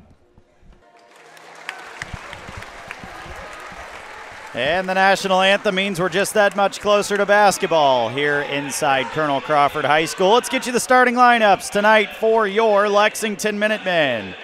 And 4.53 4.87
the 4.87 4.95
national 4.95 5.41
anthem 5.41 5.75
means 5.77 5.99
we're 5.99 6.11
just 6.11 6.35
that 6.35 6.57
much 6.57 6.81
closer 6.81 7.17
to 7.17 7.25
basketball 7.25 8.11
here 8.11 8.43
inside 8.43 9.07
Colonel 9.13 9.41
Crawford 9.41 9.87
High 9.87 10.05
School. 10.05 10.35
Let's 10.35 10.51
get 10.51 10.67
you 10.67 10.73
the 10.73 10.81
starting 10.81 11.15
lineups 11.15 11.71
tonight 11.71 12.17
for 12.17 12.47
your 12.47 12.87
Lexington 12.89 13.59
Minutemen. 13.59 14.35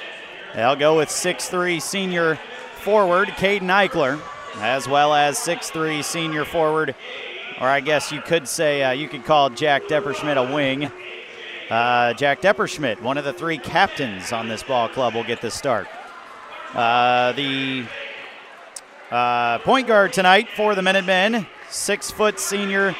They'll 0.54 0.76
go 0.76 0.96
with 0.96 1.08
6'3 1.08 1.82
senior 1.82 2.38
forward 2.84 3.28
Caden 3.28 3.62
Eichler, 3.62 4.20
as 4.56 4.86
well 4.86 5.14
as 5.14 5.38
6'3 5.38 6.04
senior 6.04 6.44
forward, 6.44 6.94
or 7.58 7.66
I 7.66 7.80
guess 7.80 8.12
you 8.12 8.20
could 8.20 8.46
say, 8.46 8.82
uh, 8.82 8.90
you 8.90 9.08
could 9.08 9.24
call 9.24 9.48
Jack 9.48 9.84
Depperschmidt 9.84 10.36
a 10.36 10.54
wing. 10.54 10.92
Uh, 11.70 12.12
Jack 12.12 12.42
Depperschmidt, 12.42 13.00
one 13.00 13.16
of 13.16 13.24
the 13.24 13.32
three 13.32 13.56
captains 13.56 14.32
on 14.32 14.48
this 14.48 14.62
ball 14.62 14.90
club, 14.90 15.14
will 15.14 15.24
get 15.24 15.40
the 15.40 15.50
start. 15.50 15.88
Uh, 16.74 17.32
the 17.32 17.86
uh, 19.10 19.60
point 19.60 19.86
guard 19.86 20.12
tonight 20.12 20.50
for 20.54 20.74
the 20.74 20.82
Minutemen, 20.82 21.46
six 21.70 22.10
foot 22.10 22.38
senior 22.38 22.94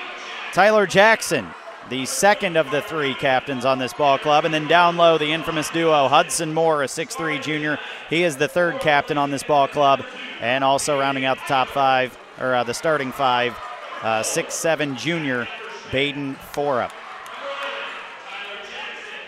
Tyler 0.55 0.87
Jackson, 0.87 1.47
the 1.91 2.07
second 2.07 2.57
of 2.57 2.71
the 2.71 2.83
three 2.83 3.15
captains 3.15 3.65
on 3.65 3.79
this 3.79 3.93
ball 3.93 4.19
club. 4.19 4.45
And 4.45 4.53
then 4.55 4.67
down 4.67 4.97
low, 4.97 5.19
the 5.19 5.33
infamous 5.33 5.71
duo 5.71 6.09
Hudson 6.09 6.55
Moore, 6.55 6.83
a 6.83 6.87
6'3 6.87 7.43
junior. 7.43 7.79
He 8.11 8.25
is 8.25 8.37
the 8.37 8.49
third 8.49 8.81
captain 8.81 9.19
on 9.19 9.31
this 9.31 9.43
ball 9.43 9.69
club. 9.69 10.05
And 10.41 10.65
also 10.65 10.99
rounding 10.99 11.25
out 11.25 11.39
the 11.39 11.45
top 11.45 11.69
five, 11.69 12.19
or 12.41 12.55
uh, 12.55 12.65
the 12.65 12.75
starting 12.75 13.13
five, 13.13 13.57
uh, 14.03 14.23
6'7 14.23 14.97
junior 14.97 15.47
Baden 15.93 16.37
Forup. 16.53 16.93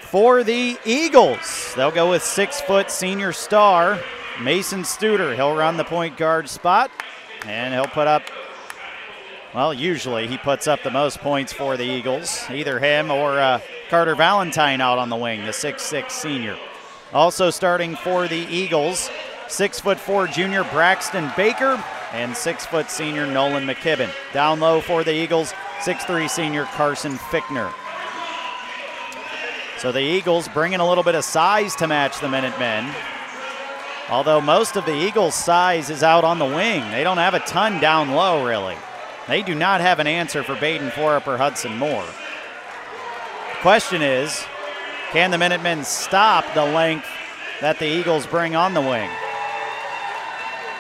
For 0.01 0.45
the 0.45 0.79
Eagles, 0.85 1.75
they'll 1.75 1.91
go 1.91 2.11
with 2.11 2.23
six 2.23 2.61
foot 2.61 2.91
senior 2.91 3.33
star 3.33 3.99
Mason 4.41 4.83
Studer. 4.83 5.35
He'll 5.35 5.55
run 5.57 5.77
the 5.77 5.85
point 5.85 6.17
guard 6.17 6.49
spot, 6.49 6.91
and 7.45 7.75
he'll 7.75 7.87
put 7.87 8.07
up, 8.07 8.23
well, 9.57 9.73
usually 9.73 10.27
he 10.27 10.37
puts 10.37 10.67
up 10.67 10.83
the 10.83 10.91
most 10.91 11.19
points 11.21 11.51
for 11.51 11.79
the 11.79 11.83
Eagles, 11.83 12.45
either 12.51 12.79
him 12.79 13.11
or 13.11 13.41
uh, 13.41 13.59
Carter 13.89 14.15
Valentine 14.15 14.83
out 14.83 14.99
on 14.99 15.09
the 15.09 15.17
wing, 15.17 15.47
the 15.47 15.53
six-six 15.53 16.13
senior. 16.13 16.59
Also 17.15 17.49
starting 17.49 17.97
for 17.97 18.29
the 18.29 18.37
Eagles, 18.37 19.09
six 19.49 19.81
foot 19.81 19.99
four 19.99 20.27
junior 20.27 20.63
Braxton 20.65 21.33
Baker 21.39 21.83
and 22.13 22.37
six 22.37 22.67
foot 22.67 22.91
senior 22.91 23.27
Nolan 23.27 23.67
McKibben. 23.67 24.11
Down 24.35 24.61
low 24.61 24.83
for 24.83 25.03
the 25.03 25.15
Eagles, 25.15 25.55
six-three 25.81 26.29
senior 26.29 26.67
Carson 26.67 27.15
Fickner. 27.15 27.73
So 29.79 29.91
the 29.91 30.03
Eagles 30.03 30.49
bringing 30.49 30.81
a 30.81 30.87
little 30.87 31.05
bit 31.05 31.15
of 31.15 31.25
size 31.25 31.75
to 31.77 31.89
match 31.89 32.21
the 32.21 32.29
Minutemen. 32.29 32.95
Although 34.11 34.43
most 34.43 34.77
of 34.77 34.85
the 34.85 34.95
Eagles' 34.95 35.35
size 35.35 35.89
is 35.89 36.03
out 36.03 36.25
on 36.25 36.39
the 36.39 36.45
wing. 36.45 36.91
They 36.91 37.05
don't 37.05 37.17
have 37.17 37.33
a 37.33 37.41
ton 37.41 37.81
down 37.81 38.11
low, 38.11 38.45
really. 38.45 38.77
They 39.29 39.43
do 39.43 39.55
not 39.55 39.81
have 39.81 39.99
an 39.99 40.07
answer 40.07 40.43
for 40.43 40.55
Baden 40.55 40.91
Forup 40.91 41.27
or 41.27 41.37
Hudson 41.37 41.77
Moore. 41.77 42.05
The 42.05 43.61
question 43.61 44.01
is, 44.01 44.45
can 45.11 45.31
the 45.31 45.39
Minutemen 45.39 45.85
stop 45.85 46.45
the 46.55 46.65
length 46.65 47.09
that 47.61 47.79
the 47.79 47.87
Eagles 47.87 48.27
bring 48.27 48.55
on 48.55 48.75
the 48.75 48.81
wing? 48.81 49.11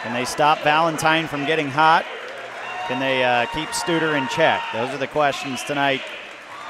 Can 0.03 0.12
they 0.12 0.25
stop 0.25 0.61
Valentine 0.61 1.26
from 1.26 1.45
getting 1.45 1.69
hot? 1.69 2.05
Can 2.87 3.00
they 3.00 3.25
uh, 3.25 3.47
keep 3.47 3.69
Studer 3.71 4.17
in 4.17 4.29
check? 4.29 4.62
Those 4.73 4.91
are 4.91 4.99
the 4.99 5.09
questions 5.09 5.65
tonight 5.65 6.03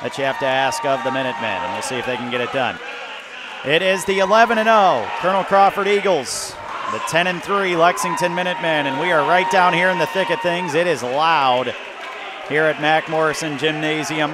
that 0.03 0.17
you 0.17 0.25
have 0.25 0.39
to 0.39 0.47
ask 0.47 0.85
of 0.87 1.05
the 1.05 1.11
Minutemen, 1.13 1.45
and 1.45 1.73
we'll 1.75 1.83
see 1.83 1.97
if 1.97 2.07
they 2.07 2.17
can 2.17 2.31
get 2.31 2.41
it 2.41 2.53
done. 2.53 2.79
It 3.67 3.83
is 3.83 4.05
the 4.07 4.21
11 4.21 4.57
0 4.57 5.09
Colonel 5.19 5.45
Crawford 5.45 5.89
Eagles, 5.89 6.55
the 6.93 6.99
10 7.09 7.27
and 7.27 7.43
3 7.43 7.75
Lexington 7.77 8.35
Minutemen, 8.35 8.87
and 8.87 9.01
we 9.01 9.11
are 9.11 9.29
right 9.29 9.51
down 9.51 9.75
here 9.75 9.91
in 9.91 9.99
the 9.99 10.07
thick 10.07 10.31
of 10.31 10.41
things. 10.41 10.75
It 10.75 10.87
is 10.87 11.03
loud 11.03 11.75
here 12.49 12.65
at 12.65 12.81
Mac 12.81 13.09
Morrison 13.09 13.59
Gymnasium 13.59 14.33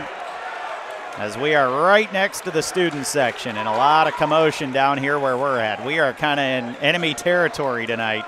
as 1.17 1.37
we 1.37 1.55
are 1.55 1.83
right 1.83 2.13
next 2.13 2.43
to 2.43 2.51
the 2.51 2.63
student 2.63 3.07
section 3.07 3.57
and 3.57 3.69
a 3.69 3.73
lot 3.73 4.07
of 4.07 4.15
commotion 4.15 4.71
down 4.71 4.99
here 4.99 5.19
where 5.19 5.37
we're 5.37 5.59
at. 5.59 5.85
We 5.85 5.99
are 5.99 6.13
kind 6.13 6.41
of 6.41 6.45
in 6.45 6.77
enemy 6.83 7.15
territory 7.15 7.87
tonight 7.87 8.25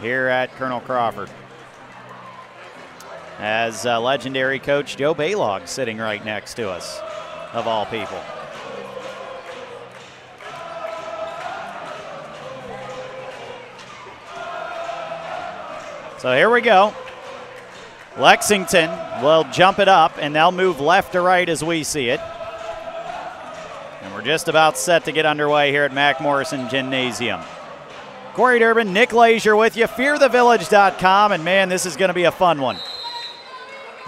here 0.00 0.28
at 0.28 0.54
Colonel 0.56 0.80
Crawford. 0.80 1.30
As 3.38 3.84
uh, 3.84 4.00
legendary 4.00 4.58
coach 4.58 4.96
Joe 4.96 5.14
Baylog 5.14 5.68
sitting 5.68 5.98
right 5.98 6.24
next 6.24 6.54
to 6.54 6.70
us, 6.70 7.00
of 7.52 7.66
all 7.66 7.84
people. 7.86 8.20
So 16.24 16.34
here 16.34 16.48
we 16.48 16.62
go. 16.62 16.94
Lexington 18.16 18.88
will 19.22 19.44
jump 19.52 19.78
it 19.78 19.88
up 19.88 20.16
and 20.18 20.34
they'll 20.34 20.52
move 20.52 20.80
left 20.80 21.12
to 21.12 21.20
right 21.20 21.46
as 21.46 21.62
we 21.62 21.84
see 21.84 22.08
it. 22.08 22.18
And 24.00 24.14
we're 24.14 24.22
just 24.22 24.48
about 24.48 24.78
set 24.78 25.04
to 25.04 25.12
get 25.12 25.26
underway 25.26 25.70
here 25.70 25.84
at 25.84 25.92
Mac 25.92 26.22
Morrison 26.22 26.66
Gymnasium. 26.70 27.42
Corey 28.32 28.58
Durbin, 28.58 28.94
Nick 28.94 29.12
Leisure 29.12 29.54
with 29.54 29.76
you, 29.76 29.84
fearthevillage.com, 29.84 31.32
and 31.32 31.44
man, 31.44 31.68
this 31.68 31.84
is 31.84 31.94
going 31.94 32.08
to 32.08 32.14
be 32.14 32.24
a 32.24 32.32
fun 32.32 32.58
one. 32.58 32.78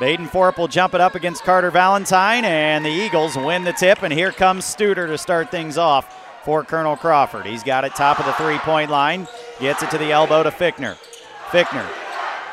Baden 0.00 0.28
Forup 0.28 0.56
will 0.56 0.68
jump 0.68 0.94
it 0.94 1.02
up 1.02 1.16
against 1.16 1.44
Carter 1.44 1.70
Valentine, 1.70 2.46
and 2.46 2.82
the 2.82 2.88
Eagles 2.88 3.36
win 3.36 3.64
the 3.64 3.74
tip, 3.74 4.02
and 4.02 4.10
here 4.10 4.32
comes 4.32 4.64
Studer 4.64 5.06
to 5.06 5.18
start 5.18 5.50
things 5.50 5.76
off 5.76 6.16
for 6.46 6.64
Colonel 6.64 6.96
Crawford. 6.96 7.44
He's 7.44 7.62
got 7.62 7.84
it 7.84 7.94
top 7.94 8.18
of 8.18 8.24
the 8.24 8.32
three 8.32 8.56
point 8.60 8.90
line, 8.90 9.28
gets 9.60 9.82
it 9.82 9.90
to 9.90 9.98
the 9.98 10.12
elbow 10.12 10.42
to 10.42 10.50
Fickner. 10.50 10.96
Fickner 11.50 11.86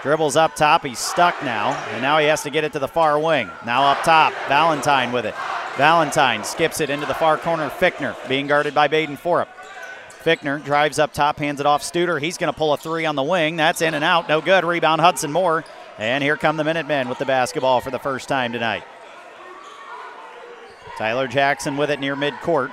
Dribbles 0.04 0.36
up 0.36 0.56
top. 0.56 0.86
He's 0.86 1.00
stuck 1.00 1.42
now. 1.44 1.72
And 1.92 2.02
now 2.02 2.20
he 2.20 2.28
has 2.28 2.44
to 2.44 2.50
get 2.50 2.66
it 2.66 2.74
to 2.74 2.80
the 2.80 2.90
far 2.90 3.18
wing. 3.18 3.50
Now 3.66 3.86
up 3.86 4.04
top. 4.04 4.34
Valentine 4.50 5.14
with 5.14 5.26
it. 5.26 5.34
Valentine 5.78 6.44
skips 6.44 6.82
it 6.82 6.90
into 6.90 7.06
the 7.06 7.14
far 7.14 7.38
corner. 7.38 7.70
Fickner 7.70 8.16
being 8.28 8.46
guarded 8.46 8.76
by 8.76 8.90
Baden 8.90 9.16
Forup. 9.16 9.48
Fickner 10.10 10.64
drives 10.64 11.00
up 11.00 11.14
top, 11.14 11.40
hands 11.40 11.60
it 11.60 11.66
off 11.66 11.82
Studer. 11.82 12.22
He's 12.22 12.38
going 12.38 12.52
to 12.52 12.58
pull 12.58 12.74
a 12.74 12.78
three 12.78 13.06
on 13.06 13.16
the 13.16 13.24
wing. 13.24 13.56
That's 13.56 13.82
in 13.82 13.94
and 13.94 14.04
out. 14.04 14.28
No 14.28 14.42
good. 14.42 14.66
Rebound 14.66 15.00
Hudson 15.00 15.32
Moore. 15.32 15.64
And 15.98 16.22
here 16.22 16.36
come 16.36 16.58
the 16.58 16.64
Minutemen 16.64 17.08
with 17.08 17.18
the 17.18 17.26
basketball 17.26 17.80
for 17.80 17.92
the 17.92 18.00
first 18.00 18.28
time 18.28 18.52
tonight. 18.52 18.84
Tyler 20.98 21.28
Jackson 21.28 21.78
with 21.78 21.90
it 21.90 22.00
near 22.00 22.16
midcourt. 22.16 22.72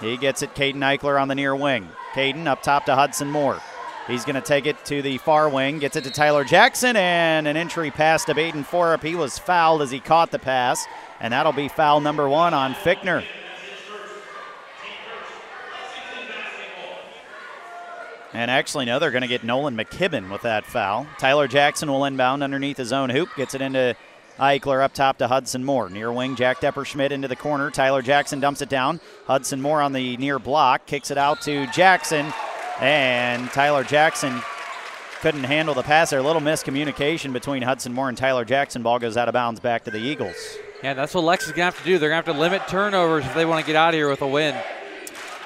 He 0.00 0.16
gets 0.16 0.42
it. 0.42 0.54
Caden 0.54 0.76
Eichler 0.76 1.20
on 1.20 1.26
the 1.26 1.34
near 1.34 1.56
wing. 1.56 1.88
Caden 2.14 2.46
up 2.46 2.62
top 2.62 2.84
to 2.86 2.94
Hudson 2.94 3.30
Moore. 3.30 3.60
He's 4.08 4.24
going 4.24 4.36
to 4.36 4.40
take 4.40 4.64
it 4.64 4.82
to 4.86 5.02
the 5.02 5.18
far 5.18 5.50
wing, 5.50 5.78
gets 5.78 5.94
it 5.94 6.04
to 6.04 6.10
Tyler 6.10 6.42
Jackson, 6.42 6.96
and 6.96 7.46
an 7.46 7.58
entry 7.58 7.90
pass 7.90 8.24
to 8.24 8.34
Baden 8.34 8.64
Forup. 8.64 9.02
He 9.02 9.14
was 9.14 9.38
fouled 9.38 9.82
as 9.82 9.90
he 9.90 10.00
caught 10.00 10.30
the 10.30 10.38
pass, 10.38 10.86
and 11.20 11.32
that'll 11.32 11.52
be 11.52 11.68
foul 11.68 12.00
number 12.00 12.26
one 12.26 12.54
on 12.54 12.72
Fickner. 12.72 13.22
And 18.32 18.50
actually, 18.50 18.86
no, 18.86 18.98
they're 18.98 19.10
going 19.10 19.22
to 19.22 19.28
get 19.28 19.44
Nolan 19.44 19.76
McKibben 19.76 20.30
with 20.30 20.42
that 20.42 20.64
foul. 20.64 21.06
Tyler 21.18 21.46
Jackson 21.46 21.90
will 21.90 22.04
inbound 22.06 22.42
underneath 22.42 22.76
his 22.78 22.92
own 22.92 23.10
hoop, 23.10 23.28
gets 23.36 23.54
it 23.54 23.60
into 23.60 23.94
Eichler 24.38 24.82
up 24.82 24.94
top 24.94 25.18
to 25.18 25.28
Hudson 25.28 25.64
Moore. 25.64 25.90
Near 25.90 26.12
wing, 26.12 26.36
Jack 26.36 26.60
Depperschmidt 26.60 27.10
into 27.10 27.28
the 27.28 27.36
corner. 27.36 27.70
Tyler 27.70 28.00
Jackson 28.00 28.40
dumps 28.40 28.62
it 28.62 28.68
down. 28.68 29.00
Hudson 29.26 29.60
Moore 29.60 29.82
on 29.82 29.92
the 29.92 30.16
near 30.16 30.38
block, 30.38 30.86
kicks 30.86 31.10
it 31.10 31.18
out 31.18 31.42
to 31.42 31.66
Jackson. 31.68 32.32
And 32.80 33.48
Tyler 33.50 33.84
Jackson 33.84 34.40
couldn't 35.20 35.44
handle 35.44 35.74
the 35.74 35.82
pass 35.82 36.10
there. 36.10 36.20
A 36.20 36.22
little 36.22 36.42
miscommunication 36.42 37.32
between 37.32 37.62
Hudson 37.62 37.92
Moore 37.92 38.08
and 38.08 38.16
Tyler 38.16 38.44
Jackson. 38.44 38.82
Ball 38.82 38.98
goes 38.98 39.16
out 39.16 39.28
of 39.28 39.32
bounds 39.32 39.58
back 39.58 39.84
to 39.84 39.90
the 39.90 39.98
Eagles. 39.98 40.36
Yeah, 40.82 40.94
that's 40.94 41.12
what 41.12 41.24
Lex 41.24 41.46
is 41.46 41.52
going 41.52 41.70
to 41.70 41.76
have 41.76 41.78
to 41.78 41.84
do. 41.84 41.98
They're 41.98 42.10
going 42.10 42.22
to 42.22 42.26
have 42.28 42.36
to 42.36 42.40
limit 42.40 42.68
turnovers 42.68 43.24
if 43.26 43.34
they 43.34 43.44
want 43.44 43.60
to 43.60 43.66
get 43.66 43.74
out 43.74 43.88
of 43.88 43.94
here 43.94 44.08
with 44.08 44.22
a 44.22 44.28
win. 44.28 44.56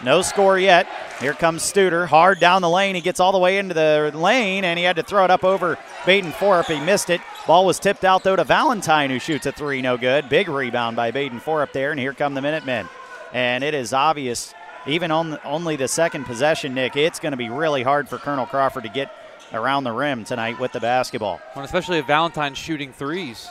No 0.04 0.20
score 0.20 0.58
yet. 0.58 0.86
Here 1.20 1.32
comes 1.32 1.62
Studer. 1.62 2.06
Hard 2.06 2.40
down 2.40 2.60
the 2.60 2.68
lane. 2.68 2.96
He 2.96 3.00
gets 3.00 3.20
all 3.20 3.32
the 3.32 3.38
way 3.38 3.58
into 3.58 3.72
the 3.72 4.10
lane, 4.12 4.64
and 4.64 4.78
he 4.78 4.84
had 4.84 4.96
to 4.96 5.02
throw 5.02 5.24
it 5.24 5.30
up 5.30 5.44
over 5.44 5.78
Baden 6.04 6.32
Forup. 6.32 6.66
He 6.66 6.84
missed 6.84 7.08
it. 7.08 7.20
Ball 7.46 7.64
was 7.64 7.78
tipped 7.78 8.04
out, 8.04 8.24
though, 8.24 8.36
to 8.36 8.44
Valentine, 8.44 9.10
who 9.10 9.20
shoots 9.20 9.46
a 9.46 9.52
three. 9.52 9.80
No 9.80 9.96
good. 9.96 10.28
Big 10.28 10.48
rebound 10.48 10.96
by 10.96 11.12
Baden 11.12 11.40
Forup 11.40 11.72
there, 11.72 11.92
and 11.92 12.00
here 12.00 12.12
come 12.12 12.34
the 12.34 12.42
Minutemen. 12.42 12.88
And 13.32 13.62
it 13.62 13.74
is 13.74 13.92
obvious, 13.92 14.52
even 14.86 15.10
on 15.10 15.38
only 15.44 15.76
the 15.76 15.88
second 15.88 16.24
possession, 16.24 16.74
Nick, 16.74 16.96
it's 16.96 17.20
going 17.20 17.32
to 17.32 17.36
be 17.36 17.48
really 17.48 17.82
hard 17.82 18.08
for 18.08 18.18
Colonel 18.18 18.46
Crawford 18.46 18.82
to 18.84 18.88
get 18.88 19.14
around 19.52 19.84
the 19.84 19.92
rim 19.92 20.24
tonight 20.24 20.58
with 20.58 20.72
the 20.72 20.80
basketball. 20.80 21.40
Well, 21.54 21.64
especially 21.64 21.98
if 21.98 22.06
Valentine's 22.06 22.58
shooting 22.58 22.92
threes. 22.92 23.48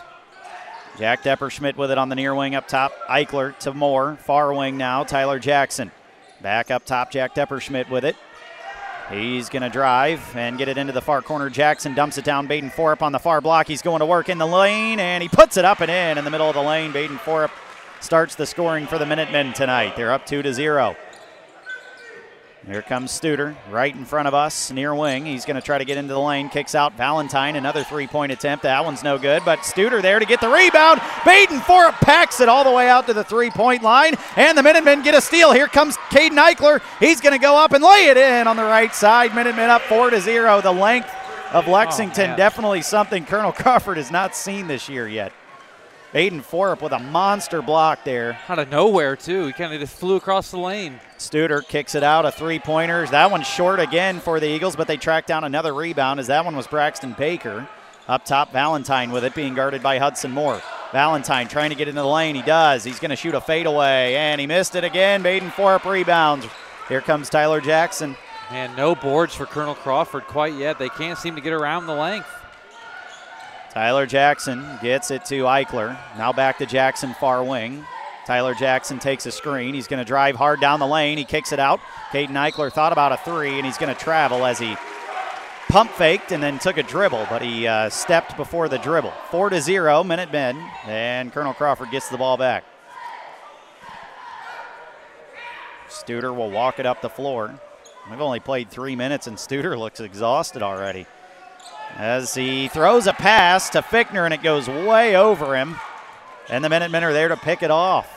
Jack 0.97 1.23
Depperschmidt 1.23 1.77
with 1.77 1.91
it 1.91 1.97
on 1.97 2.09
the 2.09 2.15
near 2.15 2.35
wing 2.35 2.55
up 2.55 2.67
top. 2.67 2.91
Eichler 3.07 3.57
to 3.59 3.73
Moore. 3.73 4.17
Far 4.17 4.53
wing 4.53 4.77
now. 4.77 5.03
Tyler 5.03 5.39
Jackson. 5.39 5.91
Back 6.41 6.71
up 6.71 6.85
top, 6.85 7.11
Jack 7.11 7.35
Depperschmidt 7.35 7.89
with 7.89 8.03
it. 8.03 8.15
He's 9.09 9.49
going 9.49 9.61
to 9.61 9.69
drive 9.69 10.35
and 10.35 10.57
get 10.57 10.69
it 10.69 10.77
into 10.77 10.93
the 10.93 11.01
far 11.01 11.21
corner. 11.21 11.49
Jackson 11.49 11.93
dumps 11.93 12.17
it 12.17 12.25
down. 12.25 12.47
Baden 12.47 12.71
Forup 12.71 13.01
on 13.01 13.11
the 13.11 13.19
far 13.19 13.41
block. 13.41 13.67
He's 13.67 13.81
going 13.81 13.99
to 13.99 14.05
work 14.05 14.29
in 14.29 14.37
the 14.37 14.47
lane, 14.47 14.99
and 14.99 15.21
he 15.21 15.29
puts 15.29 15.57
it 15.57 15.65
up 15.65 15.81
and 15.81 15.91
in 15.91 16.17
in 16.17 16.23
the 16.23 16.31
middle 16.31 16.47
of 16.47 16.55
the 16.55 16.61
lane. 16.61 16.91
Baden 16.91 17.17
Forup 17.17 17.51
starts 17.99 18.35
the 18.35 18.45
scoring 18.45 18.87
for 18.87 18.97
the 18.97 19.05
Minutemen 19.05 19.53
tonight. 19.53 19.95
They're 19.95 20.13
up 20.13 20.25
2 20.25 20.41
to 20.41 20.53
0. 20.53 20.95
Here 22.67 22.83
comes 22.83 23.11
Studer 23.11 23.55
right 23.71 23.93
in 23.93 24.05
front 24.05 24.27
of 24.27 24.35
us, 24.35 24.69
near 24.71 24.93
wing. 24.93 25.25
He's 25.25 25.45
going 25.45 25.55
to 25.55 25.63
try 25.63 25.79
to 25.79 25.85
get 25.85 25.97
into 25.97 26.13
the 26.13 26.19
lane, 26.19 26.47
kicks 26.47 26.75
out 26.75 26.95
Valentine. 26.95 27.55
Another 27.55 27.83
three 27.83 28.05
point 28.05 28.31
attempt. 28.31 28.63
That 28.63 28.85
one's 28.85 29.03
no 29.03 29.17
good, 29.17 29.41
but 29.43 29.59
Studer 29.59 29.99
there 29.99 30.19
to 30.19 30.25
get 30.25 30.41
the 30.41 30.49
rebound. 30.49 31.01
Baden 31.25 31.59
Forup 31.61 31.93
packs 31.93 32.39
it 32.39 32.47
all 32.47 32.63
the 32.63 32.71
way 32.71 32.87
out 32.87 33.07
to 33.07 33.13
the 33.13 33.23
three 33.23 33.49
point 33.49 33.81
line, 33.81 34.13
and 34.35 34.55
the 34.55 34.61
Minutemen 34.61 35.01
get 35.01 35.15
a 35.15 35.21
steal. 35.21 35.51
Here 35.51 35.67
comes 35.67 35.97
Caden 36.11 36.37
Eichler. 36.37 36.81
He's 36.99 37.19
going 37.19 37.33
to 37.33 37.41
go 37.41 37.57
up 37.57 37.71
and 37.71 37.83
lay 37.83 38.05
it 38.09 38.17
in 38.17 38.47
on 38.47 38.57
the 38.57 38.63
right 38.63 38.93
side. 38.93 39.33
Minutemen 39.33 39.71
up 39.71 39.81
4 39.83 40.11
to 40.11 40.21
0. 40.21 40.61
The 40.61 40.71
length 40.71 41.09
of 41.51 41.67
oh, 41.67 41.71
Lexington, 41.71 42.31
Oh, 42.31 42.37
definitely 42.37 42.83
something 42.83 43.25
Colonel 43.25 43.51
Crawford 43.53 43.97
has 43.97 44.11
not 44.11 44.35
seen 44.35 44.67
this 44.67 44.87
year 44.87 45.07
yet. 45.07 45.33
Baden 46.13 46.41
Forup 46.41 46.81
with 46.81 46.91
a 46.91 46.99
monster 46.99 47.61
block 47.61 48.03
there. 48.03 48.37
Out 48.49 48.59
of 48.59 48.69
nowhere, 48.69 49.15
too. 49.15 49.47
He 49.47 49.53
kind 49.53 49.73
of 49.73 49.79
just 49.79 49.97
flew 49.97 50.17
across 50.17 50.51
the 50.51 50.59
lane. 50.59 50.99
Studer 51.17 51.65
kicks 51.65 51.95
it 51.95 52.03
out, 52.03 52.25
a 52.25 52.31
three 52.31 52.59
pointer. 52.59 53.07
That 53.07 53.31
one's 53.31 53.47
short 53.47 53.79
again 53.79 54.19
for 54.19 54.39
the 54.39 54.47
Eagles, 54.47 54.75
but 54.75 54.87
they 54.87 54.97
track 54.97 55.25
down 55.25 55.45
another 55.45 55.73
rebound 55.73 56.19
as 56.19 56.27
that 56.27 56.43
one 56.43 56.55
was 56.55 56.67
Braxton 56.67 57.13
Baker. 57.17 57.67
Up 58.07 58.25
top, 58.25 58.51
Valentine 58.51 59.11
with 59.11 59.23
it 59.23 59.33
being 59.33 59.53
guarded 59.53 59.81
by 59.81 59.99
Hudson 59.99 60.31
Moore. 60.31 60.61
Valentine 60.91 61.47
trying 61.47 61.69
to 61.69 61.75
get 61.75 61.87
into 61.87 62.01
the 62.01 62.07
lane. 62.07 62.35
He 62.35 62.41
does. 62.41 62.83
He's 62.83 62.99
going 62.99 63.11
to 63.11 63.15
shoot 63.15 63.35
a 63.35 63.39
fadeaway, 63.39 64.15
and 64.15 64.41
he 64.41 64.47
missed 64.47 64.75
it 64.75 64.83
again. 64.83 65.21
Baden 65.21 65.51
Forup 65.51 65.89
rebounds. 65.89 66.45
Here 66.89 66.99
comes 66.99 67.29
Tyler 67.29 67.61
Jackson. 67.61 68.17
And 68.49 68.75
no 68.75 68.95
boards 68.95 69.33
for 69.33 69.45
Colonel 69.45 69.75
Crawford 69.75 70.23
quite 70.23 70.55
yet. 70.55 70.77
They 70.77 70.89
can't 70.89 71.17
seem 71.17 71.35
to 71.35 71.41
get 71.41 71.53
around 71.53 71.85
the 71.85 71.93
length. 71.93 72.27
Tyler 73.71 74.05
Jackson 74.05 74.65
gets 74.81 75.11
it 75.11 75.23
to 75.25 75.43
Eichler. 75.43 75.97
Now 76.17 76.33
back 76.33 76.57
to 76.57 76.65
Jackson, 76.65 77.13
far 77.13 77.41
wing. 77.43 77.85
Tyler 78.25 78.53
Jackson 78.53 78.99
takes 78.99 79.25
a 79.25 79.31
screen. 79.31 79.73
He's 79.73 79.87
going 79.87 79.99
to 79.99 80.05
drive 80.05 80.35
hard 80.35 80.59
down 80.59 80.79
the 80.79 80.87
lane. 80.87 81.17
He 81.17 81.23
kicks 81.23 81.53
it 81.53 81.59
out. 81.59 81.79
Caden 82.11 82.31
Eichler 82.31 82.71
thought 82.71 82.91
about 82.91 83.13
a 83.13 83.17
three, 83.17 83.55
and 83.55 83.65
he's 83.65 83.77
going 83.77 83.93
to 83.93 83.99
travel 83.99 84.45
as 84.45 84.59
he 84.59 84.75
pump 85.69 85.89
faked 85.91 86.33
and 86.33 86.43
then 86.43 86.59
took 86.59 86.77
a 86.77 86.83
dribble, 86.83 87.27
but 87.29 87.41
he 87.41 87.65
uh, 87.65 87.89
stepped 87.89 88.35
before 88.35 88.67
the 88.67 88.77
dribble. 88.77 89.13
Four 89.31 89.49
to 89.49 89.61
zero, 89.61 90.03
minute 90.03 90.31
men, 90.31 90.57
and 90.85 91.31
Colonel 91.31 91.53
Crawford 91.53 91.91
gets 91.91 92.09
the 92.09 92.17
ball 92.17 92.35
back. 92.35 92.65
Studer 95.87 96.35
will 96.35 96.51
walk 96.51 96.79
it 96.79 96.85
up 96.85 97.01
the 97.01 97.09
floor. 97.09 97.57
We've 98.09 98.19
only 98.19 98.41
played 98.41 98.69
three 98.69 98.97
minutes, 98.97 99.27
and 99.27 99.37
Studer 99.37 99.77
looks 99.79 100.01
exhausted 100.01 100.61
already. 100.61 101.05
As 101.97 102.33
he 102.33 102.67
throws 102.67 103.07
a 103.07 103.13
pass 103.13 103.69
to 103.71 103.81
Fickner, 103.81 104.25
and 104.25 104.33
it 104.33 104.41
goes 104.41 104.67
way 104.67 105.15
over 105.15 105.55
him. 105.55 105.75
And 106.49 106.63
the 106.63 106.69
Minutemen 106.69 107.03
are 107.03 107.13
there 107.13 107.27
to 107.27 107.37
pick 107.37 107.63
it 107.63 107.71
off. 107.71 108.09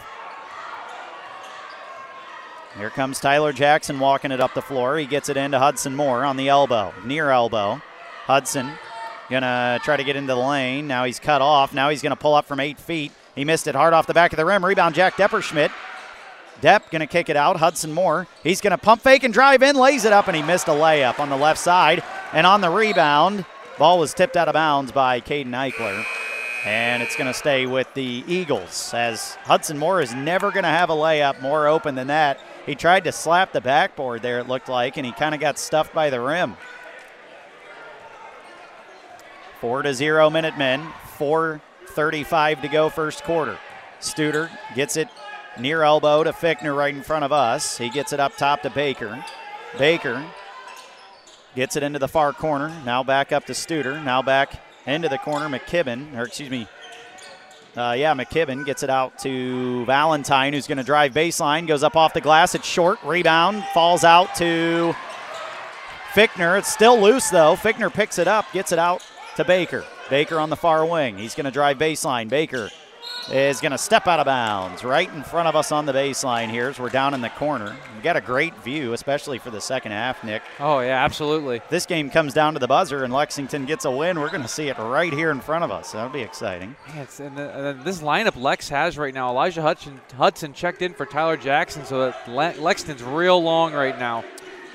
Here 2.76 2.90
comes 2.90 3.20
Tyler 3.20 3.52
Jackson 3.52 4.00
walking 4.00 4.32
it 4.32 4.40
up 4.40 4.54
the 4.54 4.62
floor. 4.62 4.96
He 4.96 5.06
gets 5.06 5.28
it 5.28 5.36
into 5.36 5.58
Hudson 5.58 5.94
Moore 5.94 6.24
on 6.24 6.36
the 6.36 6.48
elbow, 6.48 6.92
near 7.04 7.30
elbow. 7.30 7.80
Hudson 8.24 8.72
gonna 9.30 9.78
try 9.84 9.96
to 9.96 10.02
get 10.02 10.16
into 10.16 10.34
the 10.34 10.40
lane. 10.40 10.88
Now 10.88 11.04
he's 11.04 11.20
cut 11.20 11.40
off. 11.40 11.72
Now 11.72 11.90
he's 11.90 12.02
gonna 12.02 12.16
pull 12.16 12.34
up 12.34 12.46
from 12.46 12.58
eight 12.58 12.78
feet. 12.78 13.12
He 13.36 13.44
missed 13.44 13.68
it 13.68 13.74
hard 13.74 13.94
off 13.94 14.06
the 14.06 14.14
back 14.14 14.32
of 14.32 14.38
the 14.38 14.44
rim. 14.44 14.64
Rebound, 14.64 14.94
Jack 14.94 15.14
Depperschmidt. 15.16 15.70
Depp 16.60 16.90
gonna 16.90 17.06
kick 17.06 17.28
it 17.28 17.36
out. 17.36 17.58
Hudson 17.58 17.92
Moore. 17.92 18.26
He's 18.42 18.60
gonna 18.60 18.78
pump 18.78 19.02
fake 19.02 19.22
and 19.22 19.32
drive 19.32 19.62
in, 19.62 19.76
lays 19.76 20.04
it 20.04 20.12
up, 20.12 20.26
and 20.26 20.36
he 20.36 20.42
missed 20.42 20.66
a 20.66 20.72
layup 20.72 21.20
on 21.20 21.30
the 21.30 21.36
left 21.36 21.60
side. 21.60 22.02
And 22.32 22.46
on 22.46 22.60
the 22.60 22.70
rebound, 22.70 23.44
ball 23.78 23.98
was 23.98 24.14
tipped 24.14 24.36
out 24.36 24.48
of 24.48 24.54
bounds 24.54 24.92
by 24.92 25.20
Caden 25.20 25.50
Eichler. 25.50 26.04
And 26.66 27.02
it's 27.02 27.14
going 27.14 27.26
to 27.26 27.38
stay 27.38 27.66
with 27.66 27.92
the 27.92 28.24
Eagles 28.26 28.94
as 28.94 29.34
Hudson 29.42 29.76
Moore 29.76 30.00
is 30.00 30.14
never 30.14 30.50
going 30.50 30.62
to 30.62 30.70
have 30.70 30.88
a 30.88 30.94
layup 30.94 31.42
more 31.42 31.68
open 31.68 31.94
than 31.94 32.06
that. 32.06 32.40
He 32.64 32.74
tried 32.74 33.04
to 33.04 33.12
slap 33.12 33.52
the 33.52 33.60
backboard 33.60 34.22
there, 34.22 34.38
it 34.38 34.48
looked 34.48 34.70
like, 34.70 34.96
and 34.96 35.04
he 35.04 35.12
kind 35.12 35.34
of 35.34 35.42
got 35.42 35.58
stuffed 35.58 35.92
by 35.92 36.08
the 36.08 36.22
rim. 36.22 36.56
Four 39.60 39.82
to 39.82 39.92
zero 39.92 40.30
minute 40.30 40.56
men, 40.56 40.86
Four 41.18 41.60
thirty-five 41.88 42.62
to 42.62 42.68
go 42.68 42.88
first 42.88 43.22
quarter. 43.22 43.58
Studer 44.00 44.50
gets 44.74 44.96
it 44.96 45.08
near 45.60 45.82
elbow 45.82 46.24
to 46.24 46.32
Fickner 46.32 46.76
right 46.76 46.94
in 46.94 47.02
front 47.02 47.24
of 47.24 47.30
us. 47.32 47.78
He 47.78 47.88
gets 47.88 48.12
it 48.12 48.18
up 48.18 48.36
top 48.36 48.62
to 48.62 48.70
Baker. 48.70 49.24
Baker 49.78 50.24
gets 51.54 51.76
it 51.76 51.82
into 51.82 51.98
the 51.98 52.08
far 52.08 52.32
corner. 52.32 52.72
Now 52.84 53.02
back 53.02 53.32
up 53.32 53.46
to 53.46 53.52
Studer. 53.52 54.02
Now 54.02 54.22
back 54.22 54.62
into 54.86 55.08
the 55.08 55.18
corner. 55.18 55.48
McKibben, 55.48 56.16
or 56.16 56.24
excuse 56.24 56.50
me, 56.50 56.68
uh, 57.76 57.94
yeah, 57.98 58.14
McKibben 58.14 58.64
gets 58.64 58.82
it 58.82 58.90
out 58.90 59.18
to 59.20 59.84
Valentine, 59.86 60.52
who's 60.52 60.68
going 60.68 60.78
to 60.78 60.84
drive 60.84 61.12
baseline, 61.12 61.66
goes 61.66 61.82
up 61.82 61.96
off 61.96 62.14
the 62.14 62.20
glass. 62.20 62.54
It's 62.54 62.66
short, 62.66 63.02
rebound, 63.02 63.64
falls 63.74 64.04
out 64.04 64.34
to 64.36 64.94
Fickner. 66.12 66.58
It's 66.58 66.72
still 66.72 67.00
loose, 67.00 67.30
though. 67.30 67.56
Fickner 67.56 67.92
picks 67.92 68.18
it 68.18 68.28
up, 68.28 68.44
gets 68.52 68.70
it 68.70 68.78
out 68.78 69.04
to 69.36 69.44
Baker. 69.44 69.84
Baker 70.08 70.38
on 70.38 70.50
the 70.50 70.56
far 70.56 70.86
wing. 70.86 71.18
He's 71.18 71.34
going 71.34 71.46
to 71.46 71.50
drive 71.50 71.78
baseline. 71.78 72.28
Baker 72.28 72.70
is 73.30 73.60
going 73.60 73.72
to 73.72 73.78
step 73.78 74.06
out 74.06 74.20
of 74.20 74.26
bounds 74.26 74.84
right 74.84 75.12
in 75.12 75.22
front 75.22 75.48
of 75.48 75.56
us 75.56 75.72
on 75.72 75.86
the 75.86 75.92
baseline 75.92 76.50
here 76.50 76.68
as 76.68 76.78
we're 76.78 76.88
down 76.90 77.14
in 77.14 77.20
the 77.20 77.30
corner. 77.30 77.74
We've 77.94 78.02
got 78.02 78.16
a 78.16 78.20
great 78.20 78.56
view, 78.62 78.92
especially 78.92 79.38
for 79.38 79.50
the 79.50 79.60
second 79.60 79.92
half, 79.92 80.22
Nick. 80.24 80.42
Oh, 80.60 80.80
yeah, 80.80 81.04
absolutely. 81.04 81.62
This 81.70 81.86
game 81.86 82.10
comes 82.10 82.34
down 82.34 82.52
to 82.54 82.58
the 82.58 82.66
buzzer 82.66 83.04
and 83.04 83.12
Lexington 83.12 83.64
gets 83.64 83.84
a 83.84 83.90
win. 83.90 84.20
We're 84.20 84.30
going 84.30 84.42
to 84.42 84.48
see 84.48 84.68
it 84.68 84.78
right 84.78 85.12
here 85.12 85.30
in 85.30 85.40
front 85.40 85.64
of 85.64 85.70
us. 85.70 85.92
That'll 85.92 86.10
be 86.10 86.20
exciting. 86.20 86.76
It's, 86.96 87.20
and, 87.20 87.36
the, 87.36 87.68
and 87.70 87.82
this 87.82 88.00
lineup 88.00 88.40
Lex 88.40 88.68
has 88.68 88.98
right 88.98 89.14
now, 89.14 89.30
Elijah 89.30 89.62
Hudson, 89.62 90.00
Hudson 90.16 90.52
checked 90.52 90.82
in 90.82 90.92
for 90.92 91.06
Tyler 91.06 91.36
Jackson, 91.36 91.84
so 91.84 92.00
that 92.00 92.28
Le- 92.28 92.60
Lexington's 92.62 93.02
real 93.02 93.42
long 93.42 93.72
right 93.72 93.98
now. 93.98 94.24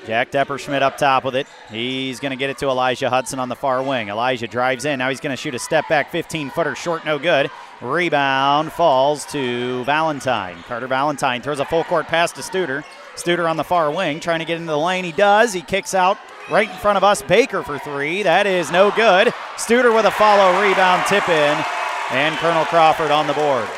Jack 0.06 0.30
Depperschmidt 0.30 0.82
up 0.82 0.96
top 0.96 1.24
with 1.24 1.36
it. 1.36 1.46
He's 1.70 2.20
going 2.20 2.30
to 2.30 2.36
get 2.36 2.50
it 2.50 2.58
to 2.58 2.68
Elijah 2.68 3.10
Hudson 3.10 3.38
on 3.38 3.48
the 3.48 3.56
far 3.56 3.82
wing. 3.82 4.08
Elijah 4.08 4.48
drives 4.48 4.86
in. 4.86 4.98
Now 4.98 5.10
he's 5.10 5.20
going 5.20 5.32
to 5.32 5.36
shoot 5.36 5.54
a 5.54 5.58
step 5.58 5.88
back 5.88 6.10
15 6.10 6.50
footer 6.50 6.74
short, 6.74 7.04
no 7.04 7.18
good. 7.18 7.50
Rebound 7.80 8.72
falls 8.72 9.24
to 9.26 9.84
Valentine. 9.84 10.62
Carter 10.64 10.86
Valentine 10.86 11.40
throws 11.40 11.60
a 11.60 11.64
full 11.64 11.84
court 11.84 12.06
pass 12.06 12.30
to 12.32 12.42
Studer. 12.42 12.84
Studer 13.14 13.48
on 13.48 13.56
the 13.56 13.64
far 13.64 13.90
wing 13.90 14.20
trying 14.20 14.40
to 14.40 14.44
get 14.44 14.58
into 14.58 14.70
the 14.70 14.78
lane. 14.78 15.04
He 15.04 15.12
does. 15.12 15.52
He 15.52 15.62
kicks 15.62 15.94
out 15.94 16.18
right 16.50 16.68
in 16.70 16.76
front 16.76 16.98
of 16.98 17.04
us. 17.04 17.22
Baker 17.22 17.62
for 17.62 17.78
three. 17.78 18.22
That 18.22 18.46
is 18.46 18.70
no 18.70 18.90
good. 18.90 19.28
Studer 19.56 19.94
with 19.94 20.04
a 20.04 20.10
follow 20.10 20.60
rebound 20.60 21.06
tip 21.06 21.28
in. 21.28 21.64
And 22.10 22.36
Colonel 22.36 22.64
Crawford 22.66 23.10
on 23.10 23.26
the 23.26 23.32
board. 23.32 23.68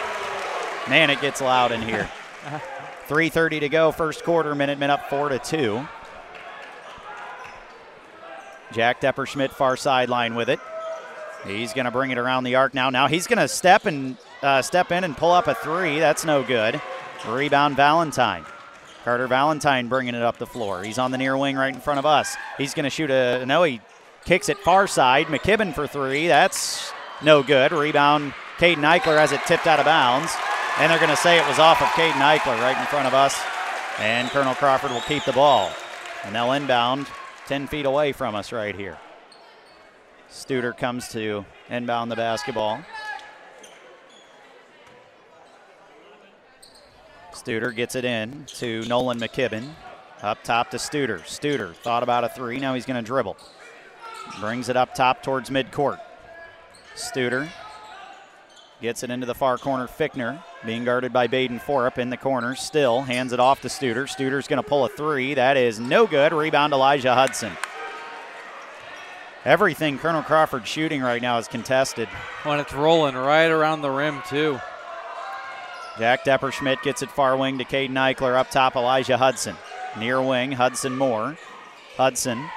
Man, 0.88 1.10
it 1.10 1.20
gets 1.20 1.40
loud 1.40 1.70
in 1.70 1.82
here. 1.82 2.10
3.30 3.08 3.60
to 3.60 3.68
go, 3.68 3.92
first 3.92 4.24
quarter. 4.24 4.54
minute 4.54 4.78
men 4.78 4.90
up 4.90 5.08
4 5.10 5.28
to 5.28 5.38
2. 5.38 5.86
Jack 8.72 9.00
Depperschmidt, 9.00 9.50
far 9.50 9.76
sideline 9.76 10.34
with 10.34 10.48
it. 10.48 10.58
He's 11.46 11.72
going 11.72 11.86
to 11.86 11.90
bring 11.90 12.10
it 12.10 12.18
around 12.18 12.44
the 12.44 12.54
arc 12.54 12.74
now. 12.74 12.90
Now 12.90 13.08
he's 13.08 13.26
going 13.26 13.38
to 13.38 13.48
step 13.48 13.86
and 13.86 14.16
uh, 14.42 14.62
step 14.62 14.92
in 14.92 15.04
and 15.04 15.16
pull 15.16 15.32
up 15.32 15.48
a 15.48 15.54
three. 15.54 15.98
That's 15.98 16.24
no 16.24 16.42
good. 16.42 16.80
Rebound 17.26 17.76
Valentine. 17.76 18.44
Carter 19.04 19.26
Valentine 19.26 19.88
bringing 19.88 20.14
it 20.14 20.22
up 20.22 20.38
the 20.38 20.46
floor. 20.46 20.82
He's 20.82 20.98
on 20.98 21.10
the 21.10 21.18
near 21.18 21.36
wing 21.36 21.56
right 21.56 21.74
in 21.74 21.80
front 21.80 21.98
of 21.98 22.06
us. 22.06 22.36
He's 22.58 22.74
going 22.74 22.84
to 22.84 22.90
shoot 22.90 23.10
a 23.10 23.44
no. 23.46 23.64
He 23.64 23.80
kicks 24.24 24.48
it 24.48 24.58
far 24.58 24.86
side. 24.86 25.26
McKibben 25.26 25.74
for 25.74 25.86
three. 25.86 26.28
That's 26.28 26.92
no 27.22 27.42
good. 27.42 27.72
Rebound 27.72 28.32
Caden 28.58 28.76
Eichler 28.76 29.18
has 29.18 29.32
it 29.32 29.40
tipped 29.46 29.66
out 29.66 29.80
of 29.80 29.86
bounds, 29.86 30.32
and 30.78 30.90
they're 30.90 30.98
going 30.98 31.10
to 31.10 31.16
say 31.16 31.38
it 31.38 31.48
was 31.48 31.58
off 31.58 31.82
of 31.82 31.88
Caden 31.88 32.12
Eichler 32.12 32.60
right 32.60 32.78
in 32.78 32.86
front 32.86 33.08
of 33.08 33.14
us. 33.14 33.40
And 33.98 34.30
Colonel 34.30 34.54
Crawford 34.54 34.92
will 34.92 35.00
keep 35.02 35.24
the 35.24 35.32
ball. 35.32 35.70
And 36.24 36.34
they'll 36.34 36.52
inbound 36.52 37.08
10 37.46 37.66
feet 37.66 37.84
away 37.84 38.12
from 38.12 38.34
us 38.34 38.52
right 38.52 38.74
here. 38.74 38.98
Studer 40.32 40.76
comes 40.76 41.08
to 41.08 41.44
inbound 41.68 42.10
the 42.10 42.16
basketball. 42.16 42.80
Studer 47.32 47.74
gets 47.76 47.94
it 47.96 48.06
in 48.06 48.46
to 48.46 48.82
Nolan 48.86 49.20
McKibben. 49.20 49.68
Up 50.22 50.42
top 50.42 50.70
to 50.70 50.78
Studer. 50.78 51.20
Studer 51.20 51.74
thought 51.74 52.02
about 52.02 52.24
a 52.24 52.30
three. 52.30 52.58
Now 52.58 52.72
he's 52.72 52.86
going 52.86 53.02
to 53.02 53.06
dribble. 53.06 53.36
Brings 54.40 54.70
it 54.70 54.76
up 54.76 54.94
top 54.94 55.22
towards 55.22 55.50
midcourt. 55.50 56.00
Studer 56.96 57.50
gets 58.80 59.02
it 59.02 59.10
into 59.10 59.26
the 59.26 59.34
far 59.34 59.58
corner. 59.58 59.86
Fickner 59.86 60.42
being 60.64 60.84
guarded 60.84 61.12
by 61.12 61.26
Baden 61.26 61.60
Forup 61.60 61.98
in 61.98 62.08
the 62.08 62.16
corner. 62.16 62.54
Still 62.54 63.02
hands 63.02 63.34
it 63.34 63.40
off 63.40 63.60
to 63.60 63.68
Studer. 63.68 64.04
Studer's 64.04 64.48
going 64.48 64.62
to 64.62 64.68
pull 64.68 64.86
a 64.86 64.88
three. 64.88 65.34
That 65.34 65.58
is 65.58 65.78
no 65.78 66.06
good. 66.06 66.32
Rebound 66.32 66.72
Elijah 66.72 67.14
Hudson. 67.14 67.52
Everything 69.44 69.98
Colonel 69.98 70.22
Crawford 70.22 70.66
shooting 70.66 71.02
right 71.02 71.20
now 71.20 71.38
is 71.38 71.48
contested. 71.48 72.08
When 72.44 72.60
it's 72.60 72.72
rolling 72.72 73.16
right 73.16 73.50
around 73.50 73.82
the 73.82 73.90
rim, 73.90 74.22
too. 74.28 74.60
Jack 75.98 76.24
Depperschmidt 76.24 76.82
gets 76.82 77.02
it 77.02 77.10
far 77.10 77.36
wing 77.36 77.58
to 77.58 77.64
Caden 77.64 77.90
Eichler. 77.90 78.36
Up 78.36 78.50
top, 78.50 78.76
Elijah 78.76 79.18
Hudson. 79.18 79.56
Near 79.98 80.22
wing, 80.22 80.52
Hudson 80.52 80.96
Moore. 80.96 81.36
Hudson. 81.96 82.48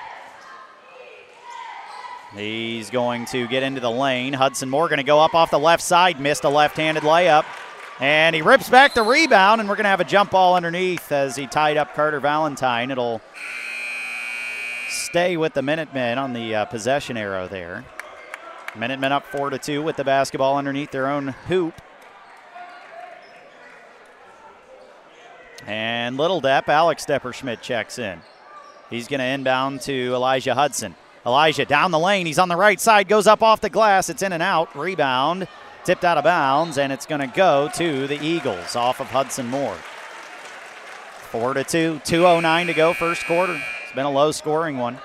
He's 2.36 2.90
going 2.90 3.26
to 3.28 3.48
get 3.48 3.64
into 3.64 3.82
the 3.82 3.92
lane. 3.92 4.34
Hudson 4.34 4.70
Moore 4.70 4.88
going 4.88 4.98
to 4.98 5.04
go 5.04 5.20
up 5.20 5.34
off 5.34 5.52
the 5.52 5.60
left 5.60 5.82
side. 5.82 6.20
Missed 6.20 6.44
a 6.44 6.50
left 6.50 6.78
handed 6.78 7.04
layup. 7.04 7.46
And 8.00 8.36
he 8.36 8.42
rips 8.42 8.70
back 8.70 8.94
the 8.94 9.04
rebound, 9.04 9.62
and 9.62 9.70
we're 9.70 9.76
going 9.76 9.86
to 9.86 9.90
have 9.90 10.02
a 10.02 10.06
jump 10.06 10.32
ball 10.32 10.56
underneath 10.56 11.12
as 11.12 11.36
he 11.36 11.48
tied 11.48 11.78
up 11.78 11.96
Carter 11.96 12.20
Valentine. 12.20 12.92
It'll 12.92 13.22
stay 14.96 15.38
with 15.38 15.54
the 15.54 15.62
Minutemen 15.62 16.18
on 16.18 16.34
the 16.34 16.56
uh, 16.56 16.66
possession 16.66 17.18
arrow 17.18 17.48
there. 17.48 17.86
Minutemen 18.76 19.12
up 19.12 19.26
4 19.26 19.52
to 19.52 19.58
2 19.58 19.82
with 19.82 19.96
the 19.96 20.04
basketball 20.04 20.58
underneath 20.58 20.92
their 20.92 21.08
own 21.08 21.30
hoop. 21.48 21.74
And 25.66 26.18
Little 26.18 26.42
Depp, 26.42 26.68
Alex 26.68 27.06
Depperschmidt 27.06 27.62
checks 27.62 27.98
in. 27.98 28.22
He's 28.90 29.08
going 29.08 29.20
to 29.20 29.26
inbound 29.26 29.82
to 29.82 30.14
Elijah 30.14 30.54
Hudson. 30.54 30.96
Elijah 31.26 31.66
down 31.66 31.92
the 31.92 32.00
lane. 32.00 32.26
He's 32.26 32.38
on 32.38 32.50
the 32.50 32.56
right 32.56 32.80
side, 32.80 33.08
goes 33.08 33.26
up 33.26 33.42
off 33.42 33.62
the 33.62 33.70
glass. 33.70 34.10
It's 34.10 34.22
in 34.22 34.32
and 34.32 34.44
out. 34.44 34.76
Rebound, 34.76 35.48
tipped 35.84 36.06
out 36.06 36.18
of 36.18 36.24
bounds, 36.24 36.78
and 36.78 36.94
it's 36.94 37.06
going 37.06 37.22
to 37.22 37.36
go 37.36 37.70
to 37.76 38.08
the 38.08 38.24
Eagles 38.24 38.76
off 38.76 39.00
of 39.00 39.08
Hudson 39.08 39.48
Moore. 39.48 39.78
4 41.32 41.56
to 41.56 41.64
2, 41.64 42.02
2.09 42.06 42.68
to 42.68 42.74
go, 42.74 42.94
first 42.94 43.26
quarter. 43.26 43.60
Been 43.96 44.06
a 44.06 44.12
low 44.12 44.32
scoring 44.32 44.78
one. 44.78 44.98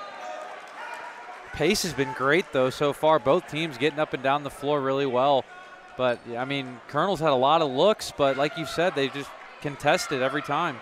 Pace 1.53 1.83
has 1.83 1.93
been 1.93 2.11
great, 2.13 2.51
though, 2.51 2.69
so 2.69 2.91
far. 2.91 3.19
Both 3.19 3.49
teams 3.49 3.77
getting 3.77 3.99
up 3.99 4.13
and 4.13 4.21
down 4.21 4.43
the 4.43 4.49
floor 4.49 4.81
really 4.81 5.05
well. 5.05 5.45
But, 5.97 6.19
I 6.37 6.43
mean, 6.45 6.79
Colonel's 6.89 7.19
had 7.19 7.31
a 7.31 7.35
lot 7.35 7.61
of 7.61 7.69
looks, 7.71 8.11
but 8.17 8.35
like 8.35 8.57
you 8.57 8.65
said, 8.65 8.95
they 8.95 9.07
just 9.07 9.29
contested 9.61 10.21
every 10.21 10.41
time. 10.41 10.77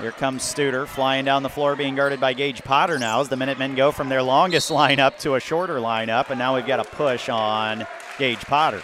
Here 0.00 0.12
comes 0.12 0.42
Studer 0.42 0.86
flying 0.86 1.24
down 1.24 1.42
the 1.42 1.48
floor, 1.48 1.76
being 1.76 1.94
guarded 1.94 2.20
by 2.20 2.32
Gage 2.32 2.62
Potter 2.64 2.98
now 2.98 3.20
as 3.20 3.28
the 3.28 3.36
Minutemen 3.36 3.74
go 3.74 3.92
from 3.92 4.08
their 4.08 4.22
longest 4.22 4.70
lineup 4.70 5.18
to 5.18 5.34
a 5.34 5.40
shorter 5.40 5.76
lineup, 5.76 6.30
and 6.30 6.38
now 6.38 6.54
we've 6.54 6.66
got 6.66 6.80
a 6.80 6.84
push 6.84 7.28
on 7.28 7.86
Gage 8.18 8.40
Potter. 8.40 8.82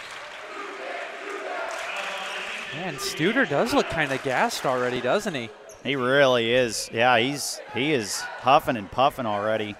Man, 2.75 2.95
Studer 2.95 3.49
does 3.49 3.73
look 3.73 3.89
kind 3.89 4.11
of 4.11 4.23
gassed 4.23 4.65
already, 4.65 5.01
doesn't 5.01 5.33
he? 5.33 5.49
He 5.83 5.95
really 5.95 6.53
is. 6.53 6.89
Yeah, 6.93 7.17
he's 7.17 7.59
he 7.73 7.93
is 7.93 8.19
huffing 8.19 8.77
and 8.77 8.91
puffing 8.91 9.25
already. 9.25 9.75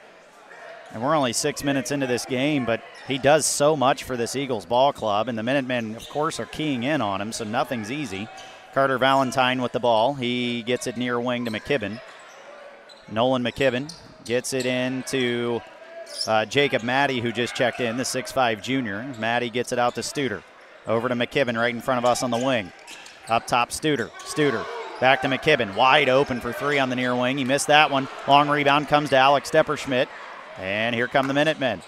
And 0.93 1.01
we're 1.01 1.15
only 1.15 1.31
six 1.31 1.63
minutes 1.63 1.91
into 1.91 2.07
this 2.07 2.25
game, 2.25 2.65
but 2.65 2.81
he 3.07 3.17
does 3.17 3.45
so 3.45 3.77
much 3.77 4.03
for 4.03 4.17
this 4.17 4.35
Eagles 4.35 4.65
ball 4.65 4.91
club, 4.91 5.29
and 5.29 5.37
the 5.37 5.43
Minutemen, 5.43 5.95
of 5.95 6.09
course, 6.09 6.37
are 6.37 6.45
keying 6.45 6.83
in 6.83 7.01
on 7.01 7.21
him, 7.21 7.31
so 7.31 7.45
nothing's 7.45 7.89
easy. 7.89 8.27
Carter 8.73 8.97
Valentine 8.97 9.61
with 9.61 9.71
the 9.71 9.79
ball. 9.79 10.15
He 10.15 10.63
gets 10.63 10.87
it 10.87 10.97
near 10.97 11.17
wing 11.17 11.45
to 11.45 11.51
McKibben. 11.51 12.01
Nolan 13.09 13.41
McKibben 13.41 13.93
gets 14.25 14.51
it 14.51 14.65
into 14.65 15.61
uh, 16.27 16.45
Jacob 16.45 16.83
Maddie, 16.83 17.21
who 17.21 17.31
just 17.31 17.55
checked 17.55 17.79
in, 17.79 17.95
the 17.95 18.03
6'5 18.03 18.61
junior. 18.61 19.03
Maddie 19.17 19.49
gets 19.49 19.71
it 19.71 19.79
out 19.79 19.95
to 19.95 20.01
Studer. 20.01 20.43
Over 20.87 21.07
to 21.07 21.15
McKibben 21.15 21.57
right 21.57 21.73
in 21.73 21.81
front 21.81 21.99
of 21.99 22.05
us 22.05 22.21
on 22.21 22.31
the 22.31 22.37
wing. 22.37 22.71
Up 23.29 23.47
top, 23.47 23.69
Studer. 23.69 24.09
Studer 24.23 24.65
back 25.01 25.21
to 25.23 25.27
McKibben. 25.27 25.75
Wide 25.75 26.07
open 26.07 26.39
for 26.39 26.53
three 26.53 26.79
on 26.79 26.89
the 26.89 26.95
near 26.95 27.13
wing. 27.13 27.37
He 27.37 27.43
missed 27.43 27.67
that 27.67 27.91
one. 27.91 28.07
Long 28.27 28.47
rebound 28.47 28.87
comes 28.87 29.09
to 29.09 29.17
Alex 29.17 29.49
Depperschmidt. 29.51 30.07
And 30.57 30.95
here 30.95 31.07
come 31.07 31.27
the 31.27 31.33
Minutemen. 31.33 31.81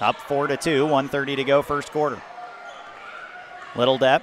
Up 0.00 0.16
4 0.16 0.48
to 0.48 0.56
2, 0.56 0.82
130 0.82 1.36
to 1.36 1.44
go, 1.44 1.62
first 1.62 1.90
quarter. 1.90 2.20
Little 3.76 3.98
Depp 3.98 4.22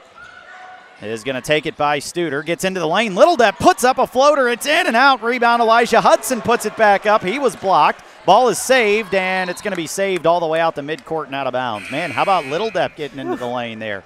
is 1.01 1.23
going 1.23 1.35
to 1.35 1.41
take 1.41 1.65
it 1.65 1.77
by 1.77 1.99
Studer. 1.99 2.45
Gets 2.45 2.63
into 2.63 2.79
the 2.79 2.87
lane. 2.87 3.15
Little 3.15 3.37
Depp 3.37 3.57
puts 3.57 3.83
up 3.83 3.97
a 3.97 4.05
floater. 4.05 4.49
It's 4.49 4.65
in 4.65 4.87
and 4.87 4.95
out. 4.95 5.23
Rebound 5.23 5.61
Elijah 5.61 6.01
Hudson 6.01 6.41
puts 6.41 6.65
it 6.65 6.75
back 6.75 7.05
up. 7.05 7.23
He 7.23 7.39
was 7.39 7.55
blocked. 7.55 8.03
Ball 8.25 8.49
is 8.49 8.57
saved, 8.57 9.13
and 9.13 9.49
it's 9.49 9.61
going 9.61 9.71
to 9.71 9.77
be 9.77 9.87
saved 9.87 10.25
all 10.25 10.39
the 10.39 10.47
way 10.47 10.59
out 10.59 10.75
to 10.75 10.81
midcourt 10.81 11.25
and 11.25 11.35
out 11.35 11.47
of 11.47 11.53
bounds. 11.53 11.89
Man, 11.91 12.11
how 12.11 12.23
about 12.23 12.45
Little 12.45 12.69
Depp 12.69 12.95
getting 12.95 13.19
into 13.19 13.35
the 13.35 13.47
lane 13.47 13.79
there? 13.79 14.03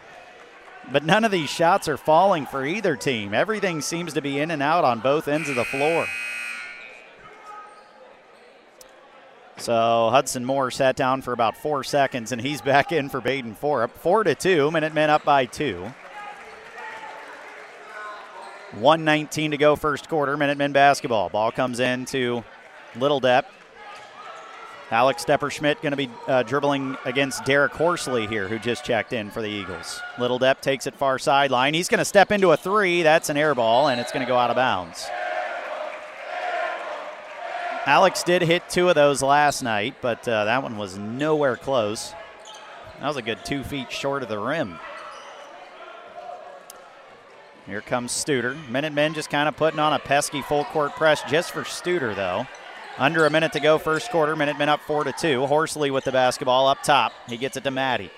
But 0.91 1.03
none 1.03 1.25
of 1.25 1.31
these 1.31 1.49
shots 1.49 1.87
are 1.87 1.97
falling 1.97 2.45
for 2.45 2.65
either 2.65 2.95
team. 2.95 3.33
Everything 3.33 3.81
seems 3.81 4.13
to 4.13 4.21
be 4.21 4.39
in 4.39 4.51
and 4.51 4.63
out 4.63 4.85
on 4.85 4.99
both 4.99 5.27
ends 5.27 5.49
of 5.49 5.55
the 5.55 5.65
floor. 5.65 6.07
So 9.57 10.09
Hudson 10.11 10.45
Moore 10.45 10.71
sat 10.71 10.95
down 10.95 11.21
for 11.21 11.33
about 11.33 11.57
four 11.57 11.83
seconds, 11.83 12.31
and 12.31 12.39
he's 12.39 12.61
back 12.61 12.91
in 12.91 13.09
for 13.09 13.19
Baden 13.19 13.55
Forup 13.55 13.91
Four 13.91 14.23
to 14.23 14.35
two. 14.35 14.71
Minutemen 14.71 15.09
up 15.09 15.25
by 15.25 15.45
two. 15.45 15.91
119 18.73 19.51
to 19.51 19.57
go 19.57 19.75
first 19.75 20.07
quarter. 20.07 20.37
Minutemen 20.37 20.71
basketball. 20.71 21.29
Ball 21.29 21.51
comes 21.51 21.79
in 21.79 22.05
to 22.05 22.43
Little 22.95 23.19
Depp. 23.19 23.45
Alex 24.89 25.25
Depperschmidt 25.25 25.81
going 25.81 25.91
to 25.91 25.97
be 25.97 26.09
uh, 26.27 26.43
dribbling 26.43 26.97
against 27.03 27.43
Derek 27.43 27.73
Horsley 27.73 28.25
here, 28.25 28.47
who 28.47 28.57
just 28.57 28.85
checked 28.85 29.11
in 29.11 29.29
for 29.29 29.41
the 29.41 29.49
Eagles. 29.49 29.99
Little 30.17 30.39
Depp 30.39 30.61
takes 30.61 30.87
it 30.87 30.95
far 30.95 31.19
sideline. 31.19 31.73
He's 31.73 31.89
going 31.89 31.99
to 31.99 32.05
step 32.05 32.31
into 32.31 32.51
a 32.51 32.57
three. 32.57 33.03
That's 33.03 33.29
an 33.29 33.35
air 33.35 33.53
ball, 33.53 33.89
and 33.89 33.99
it's 33.99 34.13
going 34.13 34.25
to 34.25 34.29
go 34.29 34.37
out 34.37 34.49
of 34.49 34.55
bounds. 34.55 35.07
Alex 37.85 38.23
did 38.23 38.41
hit 38.41 38.69
two 38.69 38.87
of 38.87 38.95
those 38.95 39.21
last 39.21 39.61
night, 39.61 39.95
but 40.01 40.25
uh, 40.27 40.45
that 40.45 40.63
one 40.63 40.77
was 40.77 40.97
nowhere 40.97 41.57
close. 41.57 42.13
That 42.99 43.07
was 43.07 43.17
a 43.17 43.21
good 43.21 43.43
two 43.43 43.63
feet 43.63 43.91
short 43.91 44.23
of 44.23 44.29
the 44.29 44.39
rim. 44.39 44.79
Here 47.65 47.81
comes 47.81 48.11
Studer. 48.13 48.57
Minutemen 48.69 49.13
just 49.13 49.29
kind 49.29 49.49
of 49.49 49.57
putting 49.57 49.79
on 49.79 49.91
a 49.91 49.99
pesky 49.99 50.41
full 50.41 50.63
court 50.65 50.93
press 50.95 51.21
just 51.23 51.51
for 51.51 51.63
Studer, 51.63 52.15
though. 52.15 52.47
Under 52.97 53.25
a 53.25 53.29
minute 53.29 53.53
to 53.53 53.59
go, 53.59 53.77
first 53.77 54.09
quarter. 54.09 54.35
Minute 54.35 54.57
men 54.57 54.69
up 54.69 54.81
four 54.81 55.03
to 55.03 55.11
two. 55.11 55.45
Horsley 55.45 55.91
with 55.91 56.03
the 56.03 56.11
basketball 56.11 56.67
up 56.67 56.81
top. 56.81 57.13
He 57.27 57.37
gets 57.37 57.55
it 57.55 57.63
to 57.63 57.71
Maddie. 57.71 58.09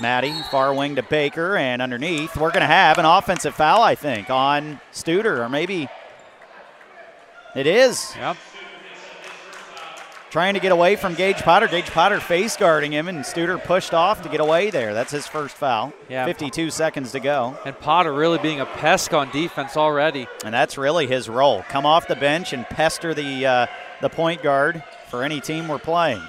Maddie, 0.00 0.34
far 0.50 0.74
wing 0.74 0.96
to 0.96 1.02
Baker, 1.02 1.56
and 1.56 1.80
underneath, 1.80 2.36
we're 2.36 2.50
going 2.50 2.62
to 2.62 2.66
have 2.66 2.98
an 2.98 3.04
offensive 3.04 3.54
foul, 3.54 3.80
I 3.82 3.94
think, 3.94 4.28
on 4.28 4.80
Studer, 4.92 5.38
or 5.38 5.48
maybe 5.48 5.88
it 7.54 7.66
is. 7.66 8.12
Yep. 8.16 8.36
Trying 10.30 10.54
to 10.54 10.60
get 10.60 10.72
away 10.72 10.96
from 10.96 11.14
Gage 11.14 11.42
Potter. 11.42 11.68
Gage 11.68 11.92
Potter 11.92 12.18
face 12.18 12.56
guarding 12.56 12.90
him, 12.90 13.06
and 13.06 13.20
Studer 13.20 13.62
pushed 13.62 13.94
off 13.94 14.20
to 14.22 14.28
get 14.28 14.40
away 14.40 14.70
there. 14.70 14.92
That's 14.92 15.12
his 15.12 15.28
first 15.28 15.54
foul. 15.54 15.92
Yeah. 16.08 16.24
52 16.24 16.70
seconds 16.70 17.12
to 17.12 17.20
go. 17.20 17.56
And 17.64 17.78
Potter 17.78 18.12
really 18.12 18.38
being 18.38 18.58
a 18.58 18.66
pest 18.66 19.14
on 19.14 19.30
defense 19.30 19.76
already. 19.76 20.26
And 20.44 20.52
that's 20.52 20.76
really 20.76 21.06
his 21.06 21.28
role. 21.28 21.62
Come 21.68 21.86
off 21.86 22.08
the 22.08 22.16
bench 22.16 22.52
and 22.52 22.66
pester 22.66 23.14
the 23.14 23.46
uh, 23.46 23.66
the 24.00 24.08
point 24.08 24.42
guard 24.42 24.82
for 25.08 25.22
any 25.22 25.40
team 25.40 25.68
we're 25.68 25.78
playing. 25.78 26.22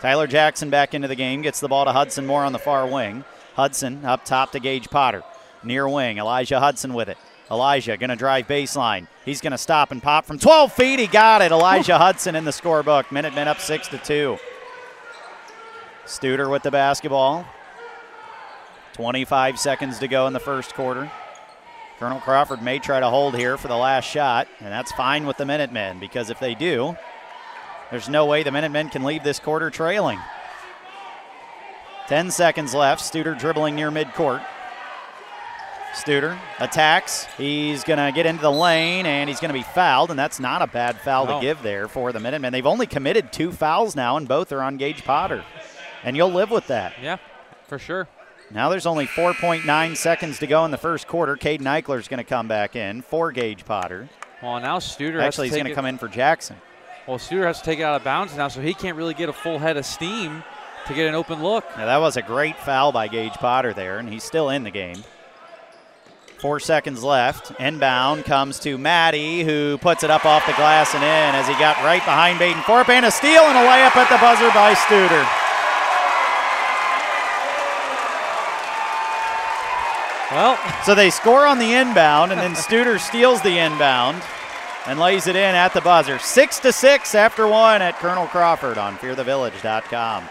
Tyler 0.00 0.26
Jackson 0.26 0.70
back 0.70 0.94
into 0.94 1.08
the 1.08 1.14
game, 1.14 1.42
gets 1.42 1.60
the 1.60 1.68
ball 1.68 1.84
to 1.84 1.92
Hudson 1.92 2.26
Moore 2.26 2.44
on 2.44 2.52
the 2.52 2.58
far 2.58 2.86
wing. 2.86 3.24
Hudson 3.54 4.04
up 4.04 4.24
top 4.24 4.52
to 4.52 4.60
Gage 4.60 4.88
Potter. 4.88 5.22
Near 5.62 5.88
wing, 5.88 6.18
Elijah 6.18 6.58
Hudson 6.58 6.94
with 6.94 7.08
it. 7.08 7.18
Elijah 7.50 7.96
going 7.96 8.10
to 8.10 8.16
drive 8.16 8.46
baseline. 8.46 9.08
He's 9.24 9.40
going 9.40 9.50
to 9.50 9.58
stop 9.58 9.90
and 9.90 10.02
pop 10.02 10.24
from 10.24 10.38
12 10.38 10.72
feet. 10.72 11.00
He 11.00 11.06
got 11.06 11.42
it. 11.42 11.50
Elijah 11.50 11.98
Hudson 11.98 12.36
in 12.36 12.44
the 12.44 12.52
scorebook. 12.52 13.10
Minutemen 13.10 13.48
up 13.48 13.60
6 13.60 13.88
to 13.88 13.98
2. 13.98 14.38
Studer 16.06 16.50
with 16.50 16.62
the 16.62 16.70
basketball. 16.70 17.44
25 18.94 19.58
seconds 19.58 19.98
to 19.98 20.08
go 20.08 20.26
in 20.26 20.32
the 20.32 20.40
first 20.40 20.74
quarter. 20.74 21.10
Colonel 21.98 22.20
Crawford 22.20 22.62
may 22.62 22.78
try 22.78 23.00
to 23.00 23.10
hold 23.10 23.36
here 23.36 23.58
for 23.58 23.68
the 23.68 23.76
last 23.76 24.06
shot, 24.06 24.48
and 24.60 24.68
that's 24.68 24.90
fine 24.92 25.26
with 25.26 25.36
the 25.36 25.44
Minutemen 25.44 25.98
because 25.98 26.30
if 26.30 26.40
they 26.40 26.54
do, 26.54 26.96
there's 27.90 28.08
no 28.08 28.26
way 28.26 28.42
the 28.42 28.50
Minutemen 28.50 28.88
can 28.88 29.04
leave 29.04 29.22
this 29.24 29.38
quarter 29.40 29.70
trailing. 29.70 30.18
10 32.08 32.30
seconds 32.30 32.74
left. 32.74 33.02
Studer 33.02 33.38
dribbling 33.38 33.74
near 33.74 33.90
midcourt. 33.90 34.44
Studer 35.92 36.38
attacks. 36.60 37.26
He's 37.36 37.82
going 37.84 37.98
to 37.98 38.12
get 38.14 38.26
into 38.26 38.42
the 38.42 38.50
lane 38.50 39.06
and 39.06 39.28
he's 39.28 39.40
going 39.40 39.48
to 39.52 39.58
be 39.58 39.64
fouled, 39.64 40.10
and 40.10 40.18
that's 40.18 40.38
not 40.38 40.62
a 40.62 40.66
bad 40.66 41.00
foul 41.00 41.26
No. 41.26 41.34
to 41.34 41.40
give 41.40 41.62
there 41.62 41.88
for 41.88 42.12
the 42.12 42.20
Minutemen. 42.20 42.52
They've 42.52 42.66
only 42.66 42.86
committed 42.86 43.32
two 43.32 43.50
fouls 43.52 43.96
now, 43.96 44.16
and 44.16 44.26
both 44.28 44.52
are 44.52 44.62
on 44.62 44.76
Gage 44.76 45.04
Potter. 45.04 45.44
And 46.04 46.16
you'll 46.16 46.30
live 46.32 46.50
with 46.50 46.68
that. 46.68 46.94
Yeah, 47.02 47.16
for 47.66 47.78
sure. 47.78 48.08
Now 48.52 48.68
there's 48.68 48.86
only 48.86 49.06
4.9 49.06 49.96
seconds 49.96 50.38
to 50.40 50.46
go 50.46 50.64
in 50.64 50.70
the 50.70 50.78
first 50.78 51.06
quarter. 51.06 51.36
Caden 51.36 51.62
Eichler's 51.62 52.08
going 52.08 52.18
to 52.18 52.24
come 52.24 52.48
back 52.48 52.74
in 52.76 53.02
for 53.02 53.30
Gage 53.32 53.64
Potter. 53.64 54.08
Well, 54.42 54.58
now 54.60 54.78
Studer 54.78 55.20
Actually, 55.22 55.48
he's 55.48 55.56
going 55.56 55.66
to 55.66 55.74
come 55.74 55.86
in 55.86 55.98
for 55.98 56.08
Jackson. 56.08 56.56
Well, 57.06 57.18
Studer 57.18 57.44
has 57.44 57.58
to 57.58 57.64
take 57.64 57.78
it 57.78 57.82
out 57.82 57.96
of 57.96 58.04
bounds 58.04 58.36
now, 58.36 58.48
so 58.48 58.60
he 58.60 58.74
can't 58.74 58.96
really 58.96 59.14
get 59.14 59.28
a 59.28 59.32
full 59.32 59.58
head 59.58 59.76
of 59.76 59.86
steam 59.86 60.44
to 60.86 60.94
get 60.94 61.08
an 61.08 61.14
open 61.14 61.42
look. 61.42 61.64
Now, 61.76 61.86
that 61.86 61.96
was 61.98 62.16
a 62.16 62.22
great 62.22 62.56
foul 62.56 62.92
by 62.92 63.08
Gage 63.08 63.34
Potter 63.34 63.72
there, 63.72 63.98
and 63.98 64.08
he's 64.08 64.22
still 64.22 64.50
in 64.50 64.64
the 64.64 64.70
game. 64.70 65.02
Four 66.38 66.60
seconds 66.60 67.02
left. 67.02 67.52
Inbound 67.60 68.24
comes 68.24 68.58
to 68.60 68.78
Maddie, 68.78 69.44
who 69.44 69.78
puts 69.78 70.04
it 70.04 70.10
up 70.10 70.24
off 70.24 70.46
the 70.46 70.54
glass 70.54 70.94
and 70.94 71.04
in 71.04 71.34
as 71.34 71.46
he 71.46 71.52
got 71.54 71.76
right 71.84 72.02
behind 72.04 72.38
Baden 72.38 72.62
Forup. 72.62 72.88
And 72.88 73.04
a 73.04 73.10
steal 73.10 73.42
and 73.42 73.58
a 73.58 73.62
layup 73.62 73.96
at 73.96 74.08
the 74.08 74.16
buzzer 74.16 74.48
by 74.54 74.74
Studer. 74.74 75.26
Well, 80.30 80.84
So 80.84 80.94
they 80.94 81.10
score 81.10 81.44
on 81.44 81.58
the 81.58 81.72
inbound, 81.72 82.30
and 82.30 82.40
then 82.40 82.52
Studer 82.52 83.00
steals 83.00 83.42
the 83.42 83.58
inbound 83.58 84.22
and 84.90 84.98
lays 84.98 85.28
it 85.28 85.36
in 85.36 85.54
at 85.54 85.72
the 85.72 85.80
buzzer. 85.80 86.18
Six 86.18 86.58
to 86.60 86.72
six 86.72 87.14
after 87.14 87.46
one 87.46 87.80
at 87.80 88.00
Colonel 88.00 88.26
Crawford 88.26 88.76
on 88.76 88.96
FearTheVillage.com. 88.96 90.28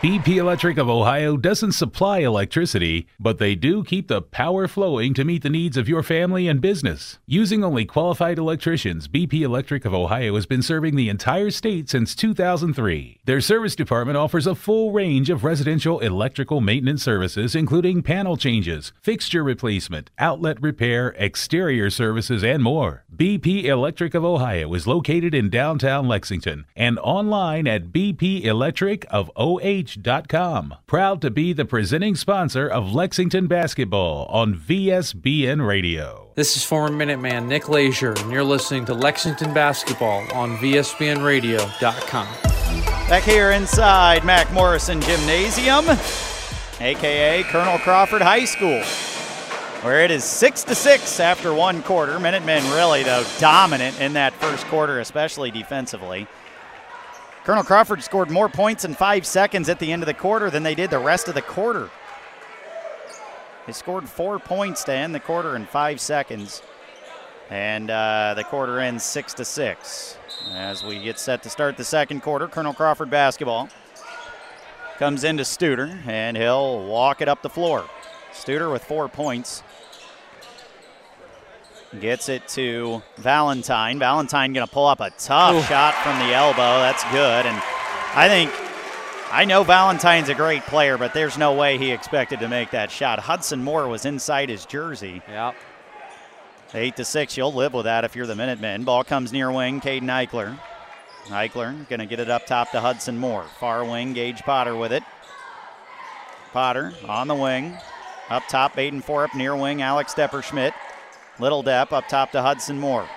BP 0.00 0.36
Electric 0.36 0.78
of 0.78 0.88
Ohio 0.88 1.36
doesn't 1.36 1.72
supply 1.72 2.20
electricity, 2.20 3.06
but 3.18 3.36
they 3.36 3.54
do 3.54 3.84
keep 3.84 4.08
the 4.08 4.22
power 4.22 4.66
flowing 4.66 5.12
to 5.12 5.26
meet 5.26 5.42
the 5.42 5.50
needs 5.50 5.76
of 5.76 5.90
your 5.90 6.02
family 6.02 6.48
and 6.48 6.62
business. 6.62 7.18
Using 7.26 7.62
only 7.62 7.84
qualified 7.84 8.38
electricians, 8.38 9.08
BP 9.08 9.42
Electric 9.42 9.84
of 9.84 9.92
Ohio 9.92 10.36
has 10.36 10.46
been 10.46 10.62
serving 10.62 10.96
the 10.96 11.10
entire 11.10 11.50
state 11.50 11.90
since 11.90 12.14
2003. 12.14 13.20
Their 13.26 13.42
service 13.42 13.76
department 13.76 14.16
offers 14.16 14.46
a 14.46 14.54
full 14.54 14.90
range 14.90 15.28
of 15.28 15.44
residential 15.44 16.00
electrical 16.00 16.62
maintenance 16.62 17.02
services, 17.02 17.54
including 17.54 18.02
panel 18.02 18.38
changes, 18.38 18.94
fixture 19.02 19.44
replacement, 19.44 20.08
outlet 20.18 20.62
repair, 20.62 21.14
exterior 21.18 21.90
services, 21.90 22.42
and 22.42 22.62
more. 22.62 23.04
BP 23.20 23.64
Electric 23.64 24.14
of 24.14 24.24
Ohio 24.24 24.72
is 24.72 24.86
located 24.86 25.34
in 25.34 25.50
downtown 25.50 26.08
Lexington 26.08 26.64
and 26.74 26.98
online 27.00 27.66
at 27.66 27.92
bpelectricofoh.com. 27.92 30.74
Proud 30.86 31.20
to 31.20 31.30
be 31.30 31.52
the 31.52 31.66
presenting 31.66 32.14
sponsor 32.14 32.66
of 32.66 32.94
Lexington 32.94 33.46
basketball 33.46 34.24
on 34.30 34.54
VSBN 34.54 35.66
Radio. 35.66 36.32
this 36.34 36.56
is 36.56 36.64
former 36.64 36.96
Minuteman 36.96 37.46
Nick 37.46 37.68
Leisure, 37.68 38.14
and 38.16 38.32
you're 38.32 38.42
listening 38.42 38.86
to 38.86 38.94
Lexington 38.94 39.52
Basketball 39.52 40.26
on 40.32 40.56
VSBNRadio.com. 40.56 42.26
Back 43.06 43.24
here 43.24 43.50
inside 43.50 44.24
Mac 44.24 44.50
Morrison 44.50 44.98
Gymnasium, 45.02 45.84
aka 46.80 47.42
Colonel 47.42 47.78
Crawford 47.80 48.22
High 48.22 48.46
School, 48.46 48.82
where 49.82 50.04
it 50.04 50.10
is 50.10 50.24
six 50.24 50.62
to 50.64 50.74
six 50.74 51.20
after 51.20 51.54
one 51.54 51.82
quarter. 51.82 52.18
Minutemen 52.20 52.62
really 52.72 53.02
though 53.02 53.24
dominant 53.38 53.98
in 54.00 54.12
that 54.12 54.34
first 54.34 54.66
quarter, 54.66 55.00
especially 55.00 55.50
defensively. 55.50 56.26
Colonel 57.44 57.64
Crawford 57.64 58.02
scored 58.02 58.30
more 58.30 58.50
points 58.50 58.84
in 58.84 58.94
five 58.94 59.26
seconds 59.26 59.68
at 59.70 59.78
the 59.78 59.90
end 59.90 60.02
of 60.02 60.06
the 60.06 60.14
quarter 60.14 60.50
than 60.50 60.62
they 60.62 60.74
did 60.74 60.90
the 60.90 60.98
rest 60.98 61.28
of 61.28 61.34
the 61.34 61.42
quarter. 61.42 61.88
They 63.66 63.72
scored 63.72 64.08
four 64.08 64.38
points 64.38 64.84
to 64.84 64.92
end 64.92 65.14
the 65.14 65.20
quarter 65.20 65.56
in 65.56 65.64
five 65.64 66.00
seconds, 66.00 66.62
and 67.48 67.90
uh, 67.90 68.34
the 68.36 68.44
quarter 68.44 68.80
ends 68.80 69.04
six 69.04 69.32
to 69.34 69.44
six. 69.44 70.18
As 70.52 70.84
we 70.84 71.02
get 71.02 71.18
set 71.18 71.42
to 71.44 71.50
start 71.50 71.76
the 71.76 71.84
second 71.84 72.20
quarter, 72.20 72.46
Colonel 72.48 72.74
Crawford 72.74 73.10
basketball 73.10 73.68
comes 74.98 75.24
into 75.24 75.42
Studer, 75.42 76.06
and 76.06 76.36
he'll 76.36 76.84
walk 76.86 77.22
it 77.22 77.28
up 77.28 77.40
the 77.40 77.48
floor. 77.48 77.86
Studer 78.32 78.70
with 78.70 78.84
four 78.84 79.08
points. 79.08 79.62
Gets 81.98 82.28
it 82.28 82.46
to 82.48 83.02
Valentine. 83.16 83.98
Valentine 83.98 84.52
going 84.52 84.66
to 84.66 84.72
pull 84.72 84.86
up 84.86 85.00
a 85.00 85.10
tough 85.10 85.56
Ooh. 85.56 85.62
shot 85.66 85.94
from 86.04 86.18
the 86.20 86.32
elbow. 86.32 86.78
That's 86.78 87.02
good. 87.10 87.46
And 87.46 87.60
I 88.14 88.28
think, 88.28 88.52
I 89.32 89.44
know 89.44 89.64
Valentine's 89.64 90.28
a 90.28 90.34
great 90.34 90.62
player, 90.62 90.96
but 90.96 91.14
there's 91.14 91.36
no 91.36 91.52
way 91.52 91.78
he 91.78 91.90
expected 91.90 92.38
to 92.40 92.48
make 92.48 92.70
that 92.70 92.92
shot. 92.92 93.18
Hudson 93.18 93.64
Moore 93.64 93.88
was 93.88 94.04
inside 94.04 94.48
his 94.48 94.66
jersey. 94.66 95.20
Yeah. 95.28 95.52
Eight 96.74 96.94
to 96.96 97.04
six, 97.04 97.36
you'll 97.36 97.52
live 97.52 97.72
with 97.72 97.86
that 97.86 98.04
if 98.04 98.14
you're 98.14 98.26
the 98.26 98.36
Minutemen. 98.36 98.84
Ball 98.84 99.02
comes 99.02 99.32
near 99.32 99.50
wing, 99.50 99.80
Caden 99.80 100.02
Eichler. 100.02 100.56
Eichler 101.24 101.88
gonna 101.88 102.06
get 102.06 102.20
it 102.20 102.30
up 102.30 102.46
top 102.46 102.70
to 102.70 102.80
Hudson 102.80 103.18
Moore. 103.18 103.44
Far 103.58 103.84
wing, 103.84 104.12
Gage 104.12 104.42
Potter 104.42 104.76
with 104.76 104.92
it. 104.92 105.02
Potter 106.52 106.92
on 107.08 107.26
the 107.26 107.34
wing. 107.34 107.76
Up 108.28 108.44
top, 108.48 108.76
Baden 108.76 109.02
Forup, 109.02 109.34
near 109.34 109.56
wing, 109.56 109.82
Alex 109.82 110.14
Depperschmidt. 110.14 110.72
Little 111.40 111.64
Depp 111.64 111.92
up 111.92 112.06
top 112.06 112.32
to 112.32 112.42
Hudson 112.42 112.78
Moore. 112.78 113.08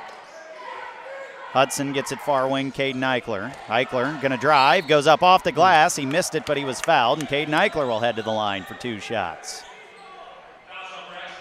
Hudson 1.51 1.91
gets 1.93 2.11
it 2.11 2.19
far 2.19 2.47
wing, 2.47 2.71
Caden 2.71 2.95
Eichler. 2.95 3.53
Eichler 3.67 4.19
gonna 4.21 4.37
drive, 4.37 4.87
goes 4.87 5.05
up 5.05 5.21
off 5.21 5.43
the 5.43 5.51
glass. 5.51 5.95
He 5.95 6.05
missed 6.05 6.33
it, 6.33 6.45
but 6.45 6.57
he 6.57 6.65
was 6.65 6.81
fouled, 6.81 7.19
and 7.19 7.27
Caden 7.27 7.49
Eichler 7.49 7.87
will 7.87 7.99
head 7.99 8.15
to 8.15 8.23
the 8.23 8.31
line 8.31 8.63
for 8.63 8.73
two 8.75 8.99
shots. 8.99 9.61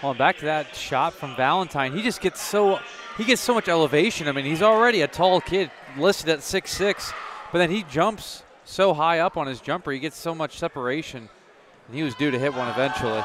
Well, 0.03 0.13
back 0.13 0.37
to 0.39 0.45
that 0.45 0.75
shot 0.75 1.13
from 1.13 1.35
Valentine. 1.37 1.93
He 1.93 2.01
just 2.01 2.19
gets 2.19 2.41
so 2.41 2.79
he 3.17 3.23
gets 3.23 3.41
so 3.41 3.53
much 3.53 3.69
elevation. 3.69 4.27
I 4.27 4.33
mean, 4.33 4.45
he's 4.45 4.61
already 4.61 5.01
a 5.01 5.07
tall 5.07 5.39
kid, 5.39 5.71
listed 5.97 6.29
at 6.29 6.39
6'6", 6.39 7.13
but 7.51 7.59
then 7.59 7.71
he 7.71 7.83
jumps 7.83 8.43
so 8.65 8.93
high 8.93 9.19
up 9.19 9.37
on 9.37 9.47
his 9.47 9.61
jumper. 9.61 9.91
He 9.91 9.99
gets 9.99 10.17
so 10.17 10.35
much 10.35 10.57
separation, 10.59 11.29
and 11.87 11.95
he 11.95 12.03
was 12.03 12.15
due 12.15 12.31
to 12.31 12.37
hit 12.37 12.53
one 12.53 12.67
eventually. 12.67 13.23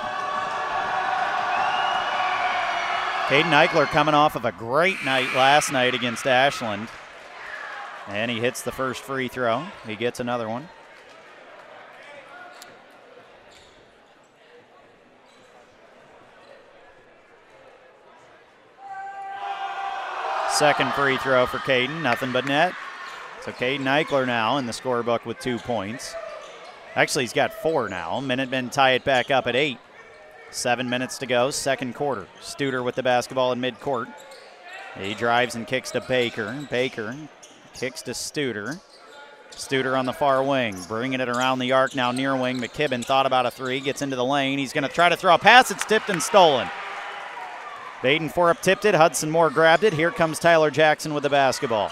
Caden 3.29 3.51
Eichler 3.51 3.85
coming 3.85 4.15
off 4.15 4.37
of 4.37 4.47
a 4.47 4.53
great 4.53 5.05
night 5.05 5.29
last 5.35 5.71
night 5.71 5.95
against 5.95 6.27
Ashland. 6.27 6.89
And 8.07 8.31
he 8.31 8.41
hits 8.41 8.63
the 8.63 8.73
first 8.73 9.03
free 9.03 9.29
throw. 9.29 9.67
He 9.87 9.97
gets 9.97 10.19
another 10.19 10.49
one. 10.49 10.67
Second 20.51 20.95
free 20.95 21.19
throw 21.19 21.45
for 21.45 21.59
Caden, 21.59 22.01
nothing 22.01 22.33
but 22.33 22.47
net. 22.47 22.73
So 23.43 23.53
Caden 23.53 23.81
Eichler 23.81 24.27
now 24.27 24.57
in 24.57 24.65
the 24.65 24.73
scorebook 24.73 25.27
with 25.27 25.39
two 25.39 25.59
points. 25.59 26.15
Actually, 26.97 27.25
he's 27.25 27.35
got 27.35 27.53
four 27.53 27.91
now. 27.91 28.21
Minutemen 28.21 28.71
tie 28.71 28.93
it 28.93 29.05
back 29.05 29.31
up 29.31 29.47
at 29.47 29.55
eight. 29.55 29.77
Seven 30.51 30.89
minutes 30.89 31.19
to 31.19 31.27
go, 31.27 31.51
second 31.51 31.95
quarter. 31.95 32.27
Studer 32.41 32.83
with 32.83 32.95
the 32.95 33.03
basketball 33.03 33.53
in 33.53 33.61
midcourt. 33.61 34.13
He 34.99 35.15
drives 35.15 35.55
and 35.55 35.67
kicks 35.67 35.91
to 35.93 36.01
Baker. 36.01 36.67
Baker 36.71 37.17
kicks 37.75 38.03
to 38.03 38.13
Studer. 38.13 38.81
Studer 39.51 39.99
on 39.99 40.07
the 40.07 40.13
far 40.13 40.43
wing, 40.43 40.77
bringing 40.89 41.21
it 41.21 41.29
around 41.29 41.59
the 41.59 41.73
arc 41.73 41.95
now 41.95 42.13
near 42.13 42.37
wing. 42.37 42.59
McKibben 42.59 43.05
thought 43.05 43.27
about 43.27 43.47
a 43.47 43.51
three, 43.51 43.81
gets 43.81 44.03
into 44.03 44.17
the 44.17 44.25
lane. 44.25 44.59
He's 44.59 44.73
going 44.73 44.87
to 44.87 44.95
try 44.95 45.09
to 45.09 45.17
throw 45.17 45.35
a 45.35 45.39
pass. 45.39 45.71
It's 45.71 45.85
tipped 45.85 46.11
and 46.11 46.23
stolen. 46.23 46.69
Baden 48.03 48.31
Forup 48.31 48.61
tipped 48.61 48.85
it. 48.85 48.95
Hudson 48.95 49.31
Moore 49.31 49.51
grabbed 49.51 49.85
it. 49.85 49.93
Here 49.93 50.13
comes 50.13 50.39
Tyler 50.39 50.71
Jackson 50.71 51.13
with 51.13 51.25
the 51.25 51.31
basketball. 51.31 51.91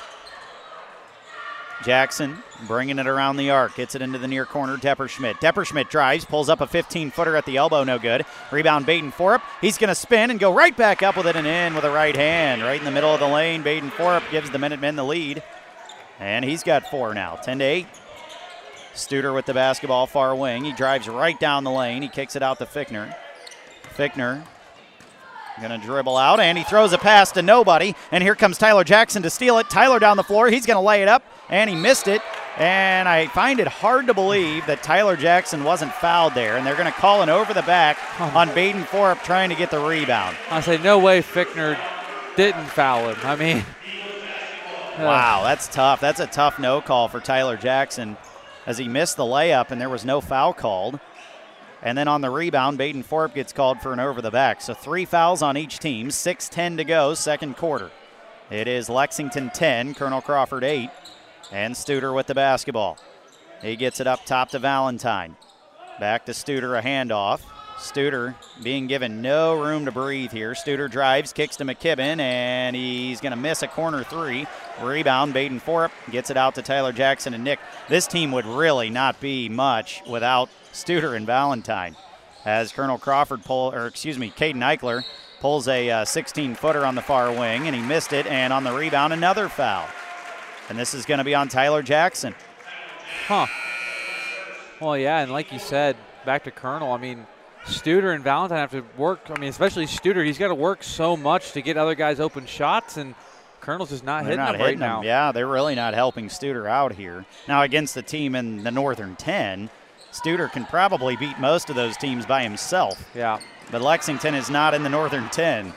Jackson 1.85 2.43
bringing 2.67 2.99
it 2.99 3.07
around 3.07 3.37
the 3.37 3.51
arc, 3.51 3.75
gets 3.75 3.95
it 3.95 4.03
into 4.03 4.19
the 4.19 4.29
near 4.29 4.47
corner. 4.47 4.77
Depperschmidt. 4.77 5.35
Depperschmidt 5.35 5.91
drives, 5.91 6.25
pulls 6.25 6.49
up 6.49 6.61
a 6.61 6.67
15 6.67 7.11
footer 7.11 7.37
at 7.37 7.45
the 7.47 7.57
elbow, 7.57 7.85
no 7.85 7.99
good. 7.99 8.25
Rebound 8.51 8.87
Baden 8.87 9.13
Forup. 9.13 9.43
He's 9.61 9.79
going 9.79 9.89
to 9.89 9.95
spin 9.95 10.31
and 10.31 10.41
go 10.41 10.55
right 10.55 10.77
back 10.77 11.03
up 11.03 11.17
with 11.17 11.27
it 11.27 11.37
and 11.37 11.47
in 11.47 11.75
with 11.75 11.85
a 11.85 11.91
right 11.91 12.17
hand. 12.17 12.63
Right 12.63 12.79
in 12.79 12.85
the 12.85 12.91
middle 12.91 13.13
of 13.13 13.21
the 13.21 13.29
lane. 13.29 13.63
Baden 13.63 13.91
Forup 13.91 14.29
gives 14.31 14.51
the 14.51 14.59
Minutemen 14.59 14.97
the 14.97 15.05
lead. 15.05 15.43
And 16.19 16.45
he's 16.45 16.63
got 16.63 16.91
four 16.91 17.13
now, 17.13 17.37
10 17.37 17.59
to 17.59 17.65
8. 17.65 17.87
Studer 18.95 19.35
with 19.35 19.45
the 19.45 19.53
basketball, 19.53 20.07
far 20.07 20.35
wing. 20.35 20.65
He 20.65 20.73
drives 20.73 21.09
right 21.09 21.39
down 21.39 21.65
the 21.65 21.71
lane. 21.71 22.01
He 22.01 22.09
kicks 22.09 22.37
it 22.37 22.43
out 22.43 22.59
to 22.59 22.67
Fickner. 22.67 23.15
Fickner 23.95 24.43
Gonna 25.61 25.79
dribble 25.79 26.17
out, 26.19 26.39
and 26.39 26.59
he 26.59 26.65
throws 26.65 26.93
a 26.93 26.99
pass 26.99 27.33
to 27.33 27.43
nobody. 27.43 27.95
And 28.13 28.23
here 28.23 28.35
comes 28.35 28.59
Tyler 28.59 28.85
Jackson 28.85 29.23
to 29.23 29.31
steal 29.31 29.59
it. 29.59 29.71
Tyler 29.71 29.99
down 29.99 30.19
the 30.19 30.23
floor. 30.23 30.49
He's 30.51 30.67
gonna 30.67 30.83
lay 30.83 31.03
it 31.03 31.09
up, 31.09 31.23
and 31.49 31.71
he 31.71 31.77
missed 31.77 32.09
it. 32.09 32.21
And 32.59 33.09
I 33.09 33.27
find 33.29 33.59
it 33.61 33.67
hard 33.67 34.07
to 34.07 34.15
believe 34.15 34.67
that 34.67 34.83
Tyler 34.83 35.17
Jackson 35.17 35.65
wasn't 35.65 35.93
fouled 35.95 36.35
there. 36.35 36.57
And 36.57 36.67
they're 36.67 36.77
gonna 36.77 36.93
call 36.93 37.23
an 37.23 37.29
over 37.31 37.55
the 37.55 37.63
back 37.63 37.99
oh, 38.19 38.33
on 38.35 38.55
Baden 38.55 38.85
Forup 38.85 39.23
trying 39.23 39.49
to 39.49 39.57
get 39.57 39.71
the 39.71 39.79
rebound. 39.79 40.37
I 40.51 40.61
say 40.61 40.79
no 40.79 40.99
way 40.99 41.23
Fickner 41.23 41.79
didn't 42.37 42.67
foul 42.67 43.09
him. 43.09 43.17
I 43.23 43.37
mean, 43.37 43.59
uh. 44.99 45.05
Wow, 45.05 45.43
that's 45.43 45.69
tough. 45.69 46.01
That's 46.01 46.21
a 46.21 46.27
tough 46.27 46.59
no 46.59 46.83
call 46.83 47.09
for 47.09 47.21
Tyler 47.21 47.57
Jackson 47.57 48.17
as 48.67 48.77
he 48.79 48.89
missed 48.89 49.17
the 49.17 49.25
layup 49.25 49.71
and 49.71 49.81
there 49.81 49.89
was 49.89 50.05
no 50.05 50.21
foul 50.21 50.53
called. 50.53 51.01
And 51.87 51.97
then 51.97 52.09
on 52.09 52.21
the 52.21 52.31
rebound, 52.31 52.79
Baden 52.79 53.05
Forup 53.05 53.33
gets 53.33 53.53
called 53.53 53.81
for 53.81 53.93
an 53.93 54.01
over 54.01 54.21
the 54.21 54.33
back. 54.33 54.61
So 54.61 54.75
three 54.75 55.05
fouls 55.05 55.41
on 55.41 55.57
each 55.57 55.79
team, 55.79 56.11
6 56.11 56.49
10 56.49 56.79
to 56.79 56.85
go, 56.85 57.15
second 57.15 57.57
quarter. 57.57 57.93
It 58.51 58.67
is 58.67 58.89
Lexington 58.89 59.51
10, 59.55 59.95
Colonel 59.95 60.21
Crawford 60.21 60.65
8, 60.65 60.91
and 61.53 61.77
Studer 61.77 62.13
with 62.13 62.27
the 62.27 62.35
basketball. 62.35 62.99
He 63.63 63.77
gets 63.77 64.01
it 64.01 64.09
up 64.09 64.25
top 64.25 64.49
to 64.49 64.59
Valentine. 64.59 65.37
Back 66.01 66.27
to 66.27 66.33
Studer, 66.33 66.77
a 66.77 66.83
handoff. 66.83 67.43
Studer 67.77 68.35
being 68.65 68.89
given 68.89 69.23
no 69.23 69.55
room 69.55 69.85
to 69.85 69.93
breathe 69.93 70.33
here. 70.33 70.55
Studer 70.55 70.91
drives, 70.91 71.33
kicks 71.33 71.55
to 71.59 71.65
McKibben, 71.65 72.19
and 72.19 72.75
he's 72.75 73.21
going 73.21 73.31
to 73.31 73.37
miss 73.37 73.63
a 73.63 73.69
corner 73.69 74.03
three. 74.03 74.49
Rebound, 74.83 75.33
Baden 75.33 75.61
Forup 75.61 75.93
gets 76.11 76.31
it 76.31 76.37
out 76.37 76.57
to 76.57 76.63
Tyler 76.63 76.93
Jackson 76.93 77.33
and 77.33 77.45
Nick. 77.45 77.61
This 77.89 78.09
team 78.09 78.33
would 78.33 78.45
really 78.45 78.91
not 78.91 79.21
be 79.21 79.49
much 79.49 80.03
without 80.09 80.49
Studer 80.77 81.17
and 81.17 81.27
Valentine. 81.27 81.97
As 82.45 82.71
Colonel 82.71 82.99
Crawford 82.99 83.45
pull, 83.45 83.73
or 83.73 83.87
excuse 83.87 84.19
me, 84.19 84.31
Caden 84.31 84.57
Eichler 84.57 85.05
pulls 85.41 85.67
a 85.69 86.05
16 86.05 86.53
uh, 86.53 86.55
footer 86.55 86.85
on 86.87 86.95
the 86.95 87.03
far 87.03 87.33
wing, 87.33 87.67
and 87.67 87.75
he 87.75 87.83
missed 87.83 88.13
it. 88.13 88.27
And 88.27 88.53
on 88.53 88.63
the 88.63 88.73
rebound, 88.73 89.13
another 89.13 89.49
foul. 89.49 89.89
And 90.69 90.79
this 90.79 90.95
is 90.95 91.05
going 91.07 91.19
to 91.19 91.25
be 91.25 91.35
on 91.35 91.49
Tyler 91.49 91.83
Jackson. 91.83 92.35
Huh. 93.27 93.47
Well, 94.81 94.97
yeah, 94.97 95.21
and 95.21 95.33
like 95.33 95.53
you 95.53 95.59
said, 95.59 95.97
back 96.25 96.45
to 96.45 96.51
Colonel, 96.51 96.93
I 96.93 96.99
mean, 96.99 97.27
Studer 97.65 98.15
and 98.15 98.23
Valentine 98.23 98.59
have 98.59 98.71
to 98.73 98.85
work. 98.97 99.31
I 99.31 99.39
mean, 99.39 99.49
especially 99.49 99.87
Studer, 99.87 100.25
he's 100.25 100.39
got 100.39 100.49
to 100.49 100.55
work 100.55 100.83
so 100.83 101.17
much 101.17 101.53
to 101.53 101.63
get 101.63 101.77
other 101.77 101.95
guys 101.95 102.21
open 102.21 102.47
shots, 102.47 102.97
and 102.97 103.15
Colonel's 103.61 103.91
just 103.91 104.05
not 104.05 104.23
they're 104.23 104.33
hitting 104.33 104.45
not 104.45 104.53
them 104.53 104.61
hitting 104.61 104.81
right 104.81 104.87
now. 104.89 105.03
Yeah, 105.03 105.33
they're 105.33 105.47
really 105.47 105.75
not 105.75 105.95
helping 105.95 106.29
Studer 106.29 106.69
out 106.69 106.93
here. 106.93 107.25
Now, 107.49 107.63
against 107.63 107.95
the 107.95 108.03
team 108.03 108.35
in 108.35 108.63
the 108.63 108.71
Northern 108.71 109.17
10, 109.17 109.71
Studer 110.21 110.51
can 110.51 110.65
probably 110.65 111.17
beat 111.17 111.39
most 111.39 111.69
of 111.69 111.77
those 111.77 111.97
teams 111.97 112.25
by 112.25 112.43
himself. 112.43 113.11
Yeah. 113.15 113.39
But 113.71 113.83
Lexington 113.83 114.35
is 114.35 114.49
not 114.49 114.75
in 114.75 114.83
the 114.83 114.89
Northern 114.89 115.29
10. 115.29 115.73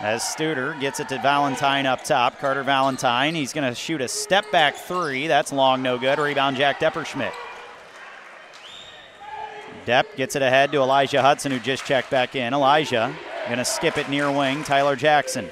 As 0.00 0.22
Studer 0.22 0.78
gets 0.80 1.00
it 1.00 1.08
to 1.10 1.18
Valentine 1.18 1.86
up 1.86 2.02
top. 2.04 2.38
Carter 2.38 2.64
Valentine, 2.64 3.34
he's 3.34 3.52
going 3.52 3.68
to 3.68 3.74
shoot 3.74 4.00
a 4.00 4.08
step 4.08 4.50
back 4.50 4.74
three. 4.74 5.26
That's 5.26 5.52
long, 5.52 5.80
no 5.80 5.96
good. 5.96 6.18
Rebound, 6.18 6.56
Jack 6.56 6.80
Depperschmidt. 6.80 7.32
Depp 9.86 10.16
gets 10.16 10.36
it 10.36 10.42
ahead 10.42 10.70
to 10.72 10.78
Elijah 10.78 11.22
Hudson, 11.22 11.52
who 11.52 11.58
just 11.58 11.84
checked 11.84 12.10
back 12.10 12.36
in. 12.36 12.52
Elijah 12.52 13.14
going 13.46 13.58
to 13.58 13.64
skip 13.64 13.96
it 13.96 14.08
near 14.08 14.30
wing. 14.30 14.62
Tyler 14.64 14.96
Jackson. 14.96 15.48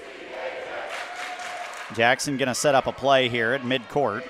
Jackson 1.95 2.37
going 2.37 2.49
to 2.49 2.55
set 2.55 2.75
up 2.75 2.87
a 2.87 2.93
play 2.93 3.29
here 3.29 3.53
at 3.53 3.63
midcourt. 3.63 4.23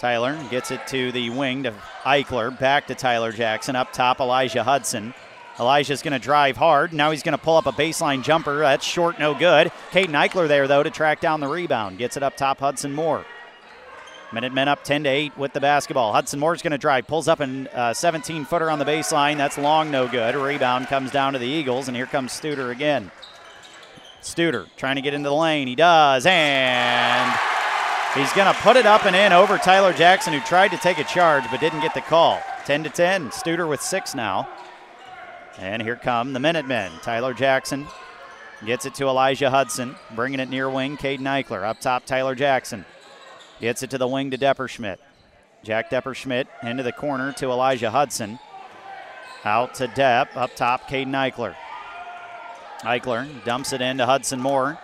Tyler 0.00 0.42
gets 0.50 0.70
it 0.70 0.86
to 0.86 1.12
the 1.12 1.28
wing 1.28 1.64
to 1.64 1.74
Eichler. 2.04 2.58
Back 2.58 2.86
to 2.86 2.94
Tyler 2.94 3.32
Jackson. 3.32 3.76
Up 3.76 3.92
top, 3.92 4.18
Elijah 4.18 4.64
Hudson. 4.64 5.12
Elijah's 5.58 6.00
going 6.00 6.14
to 6.14 6.18
drive 6.18 6.56
hard. 6.56 6.94
Now 6.94 7.10
he's 7.10 7.22
going 7.22 7.36
to 7.36 7.44
pull 7.44 7.58
up 7.58 7.66
a 7.66 7.72
baseline 7.72 8.22
jumper. 8.22 8.60
That's 8.60 8.84
short, 8.84 9.18
no 9.18 9.34
good. 9.34 9.70
Caden 9.90 10.12
Eichler 10.12 10.48
there, 10.48 10.66
though, 10.66 10.82
to 10.82 10.88
track 10.88 11.20
down 11.20 11.40
the 11.40 11.48
rebound. 11.48 11.98
Gets 11.98 12.16
it 12.16 12.22
up 12.22 12.34
top, 12.34 12.60
Hudson 12.60 12.94
Moore. 12.94 13.26
Minutemen 14.32 14.68
up 14.68 14.84
10 14.84 15.04
to 15.04 15.10
8 15.10 15.36
with 15.36 15.52
the 15.52 15.60
basketball. 15.60 16.14
Hudson 16.14 16.40
Moore's 16.40 16.62
going 16.62 16.70
to 16.70 16.78
drive, 16.78 17.06
pulls 17.06 17.28
up 17.28 17.40
a 17.40 17.94
17 17.94 18.42
uh, 18.42 18.44
footer 18.46 18.70
on 18.70 18.78
the 18.78 18.86
baseline. 18.86 19.36
That's 19.36 19.58
long, 19.58 19.90
no 19.90 20.08
good. 20.08 20.34
Rebound 20.34 20.86
comes 20.86 21.10
down 21.10 21.34
to 21.34 21.38
the 21.38 21.46
Eagles, 21.46 21.88
and 21.88 21.96
here 21.96 22.06
comes 22.06 22.32
Studer 22.32 22.70
again. 22.70 23.10
Studer 24.22 24.66
trying 24.78 24.96
to 24.96 25.02
get 25.02 25.12
into 25.12 25.28
the 25.28 25.34
lane. 25.34 25.68
He 25.68 25.74
does, 25.74 26.24
and 26.24 27.38
he's 28.14 28.32
going 28.32 28.52
to 28.52 28.60
put 28.60 28.76
it 28.76 28.86
up 28.86 29.04
and 29.04 29.16
in 29.16 29.32
over 29.32 29.58
Tyler 29.58 29.92
Jackson, 29.92 30.32
who 30.32 30.40
tried 30.40 30.70
to 30.72 30.78
take 30.78 30.98
a 30.98 31.04
charge 31.04 31.44
but 31.50 31.60
didn't 31.60 31.80
get 31.80 31.94
the 31.94 32.00
call. 32.00 32.40
10 32.66 32.84
to 32.84 32.90
10. 32.90 33.30
Studer 33.30 33.68
with 33.68 33.80
six 33.80 34.14
now. 34.14 34.48
And 35.58 35.82
here 35.82 35.96
come 35.96 36.32
the 36.32 36.40
Minutemen. 36.40 36.92
Tyler 37.02 37.34
Jackson 37.34 37.86
gets 38.64 38.86
it 38.86 38.94
to 38.94 39.06
Elijah 39.06 39.50
Hudson, 39.50 39.96
bringing 40.14 40.40
it 40.40 40.48
near 40.48 40.70
wing. 40.70 40.96
Caden 40.96 41.20
Eichler 41.20 41.64
up 41.64 41.80
top. 41.80 42.06
Tyler 42.06 42.34
Jackson 42.34 42.84
Gets 43.60 43.82
it 43.82 43.90
to 43.90 43.98
the 43.98 44.08
wing 44.08 44.30
to 44.30 44.38
Depperschmidt. 44.38 44.96
Jack 45.62 45.90
Depperschmidt 45.90 46.46
into 46.62 46.82
the 46.82 46.92
corner 46.92 47.32
to 47.34 47.50
Elijah 47.50 47.90
Hudson. 47.90 48.38
Out 49.44 49.74
to 49.74 49.86
Depp. 49.86 50.34
Up 50.34 50.56
top, 50.56 50.88
Caden 50.88 51.10
Eichler. 51.10 51.54
Eichler 52.80 53.44
dumps 53.44 53.74
it 53.74 53.82
into 53.82 54.06
Hudson 54.06 54.40
Moore. 54.40 54.78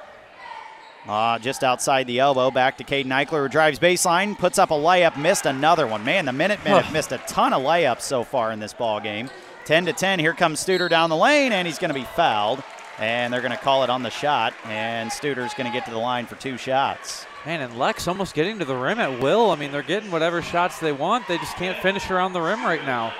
Uh, 1.08 1.38
just 1.38 1.62
outside 1.62 2.06
the 2.06 2.18
elbow, 2.18 2.50
back 2.50 2.78
to 2.78 2.84
Caden 2.84 3.06
Eichler, 3.06 3.42
who 3.42 3.48
drives 3.48 3.78
baseline, 3.78 4.36
puts 4.36 4.58
up 4.58 4.70
a 4.72 4.74
layup, 4.74 5.16
missed 5.16 5.46
another 5.46 5.86
one. 5.86 6.04
Man, 6.04 6.24
the 6.24 6.32
Minutemen 6.32 6.82
have 6.82 6.92
missed 6.92 7.12
a 7.12 7.18
ton 7.18 7.52
of 7.52 7.62
layups 7.62 8.00
so 8.00 8.24
far 8.24 8.50
in 8.50 8.58
this 8.58 8.72
ball 8.72 9.00
game. 9.00 9.30
10 9.66 9.86
to 9.86 9.92
10. 9.92 10.18
Here 10.18 10.32
comes 10.32 10.64
Studer 10.64 10.88
down 10.88 11.10
the 11.10 11.16
lane, 11.16 11.52
and 11.52 11.66
he's 11.66 11.78
going 11.78 11.90
to 11.90 11.94
be 11.94 12.04
fouled. 12.16 12.62
And 12.98 13.32
they're 13.32 13.42
going 13.42 13.52
to 13.52 13.58
call 13.58 13.84
it 13.84 13.90
on 13.90 14.02
the 14.02 14.10
shot, 14.10 14.54
and 14.64 15.10
Studer's 15.10 15.52
going 15.52 15.66
to 15.66 15.72
get 15.72 15.84
to 15.84 15.90
the 15.90 15.98
line 15.98 16.24
for 16.24 16.34
two 16.36 16.56
shots. 16.56 17.26
Man, 17.44 17.60
and 17.60 17.78
Lex 17.78 18.08
almost 18.08 18.34
getting 18.34 18.58
to 18.58 18.64
the 18.64 18.74
rim 18.74 18.98
at 18.98 19.20
will. 19.20 19.50
I 19.50 19.56
mean, 19.56 19.70
they're 19.70 19.82
getting 19.82 20.10
whatever 20.10 20.40
shots 20.40 20.80
they 20.80 20.92
want. 20.92 21.28
They 21.28 21.36
just 21.36 21.56
can't 21.56 21.76
finish 21.78 22.10
around 22.10 22.32
the 22.32 22.40
rim 22.40 22.64
right 22.64 22.84
now. 22.86 23.12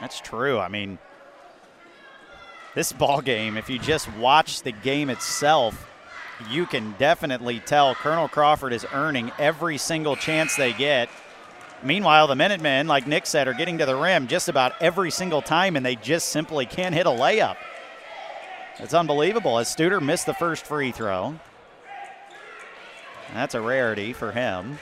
That's 0.00 0.20
true. 0.20 0.58
I 0.58 0.68
mean, 0.68 0.98
this 2.78 2.92
ball 2.92 3.20
game, 3.20 3.56
if 3.56 3.68
you 3.68 3.76
just 3.76 4.08
watch 4.18 4.62
the 4.62 4.70
game 4.70 5.10
itself, 5.10 5.90
you 6.48 6.64
can 6.64 6.94
definitely 6.96 7.58
tell 7.58 7.92
Colonel 7.96 8.28
Crawford 8.28 8.72
is 8.72 8.86
earning 8.92 9.32
every 9.36 9.76
single 9.76 10.14
chance 10.14 10.54
they 10.54 10.72
get. 10.72 11.08
Meanwhile, 11.82 12.28
the 12.28 12.36
Minutemen, 12.36 12.86
like 12.86 13.04
Nick 13.04 13.26
said, 13.26 13.48
are 13.48 13.52
getting 13.52 13.78
to 13.78 13.86
the 13.86 13.96
rim 13.96 14.28
just 14.28 14.48
about 14.48 14.80
every 14.80 15.10
single 15.10 15.42
time, 15.42 15.74
and 15.74 15.84
they 15.84 15.96
just 15.96 16.28
simply 16.28 16.66
can't 16.66 16.94
hit 16.94 17.06
a 17.06 17.10
layup. 17.10 17.56
It's 18.78 18.94
unbelievable 18.94 19.58
as 19.58 19.74
Studer 19.74 20.00
missed 20.00 20.26
the 20.26 20.34
first 20.34 20.64
free 20.64 20.92
throw. 20.92 21.34
That's 23.34 23.56
a 23.56 23.60
rarity 23.60 24.12
for 24.12 24.30
him. 24.30 24.78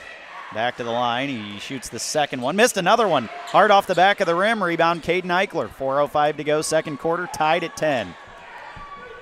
Back 0.53 0.77
to 0.77 0.83
the 0.83 0.91
line. 0.91 1.29
He 1.29 1.59
shoots 1.59 1.89
the 1.89 1.99
second 1.99 2.41
one. 2.41 2.55
Missed 2.55 2.77
another 2.77 3.07
one. 3.07 3.25
Hard 3.47 3.69
off 3.69 3.85
the 3.85 3.95
back 3.95 4.21
of 4.21 4.27
the 4.27 4.35
rim. 4.35 4.63
Rebound, 4.63 5.03
Caden 5.03 5.25
Eichler. 5.25 5.67
4.05 5.67 6.37
to 6.37 6.43
go, 6.43 6.61
second 6.61 6.97
quarter. 6.97 7.27
Tied 7.33 7.63
at 7.63 7.75
10. 7.75 8.13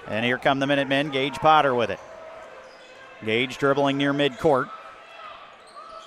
And 0.07 0.23
here 0.23 0.37
come 0.37 0.59
the 0.59 0.67
Minutemen. 0.67 1.09
Gage 1.09 1.35
Potter 1.35 1.73
with 1.73 1.89
it. 1.89 1.99
Gage 3.25 3.57
dribbling 3.57 3.97
near 3.97 4.13
midcourt. 4.13 4.69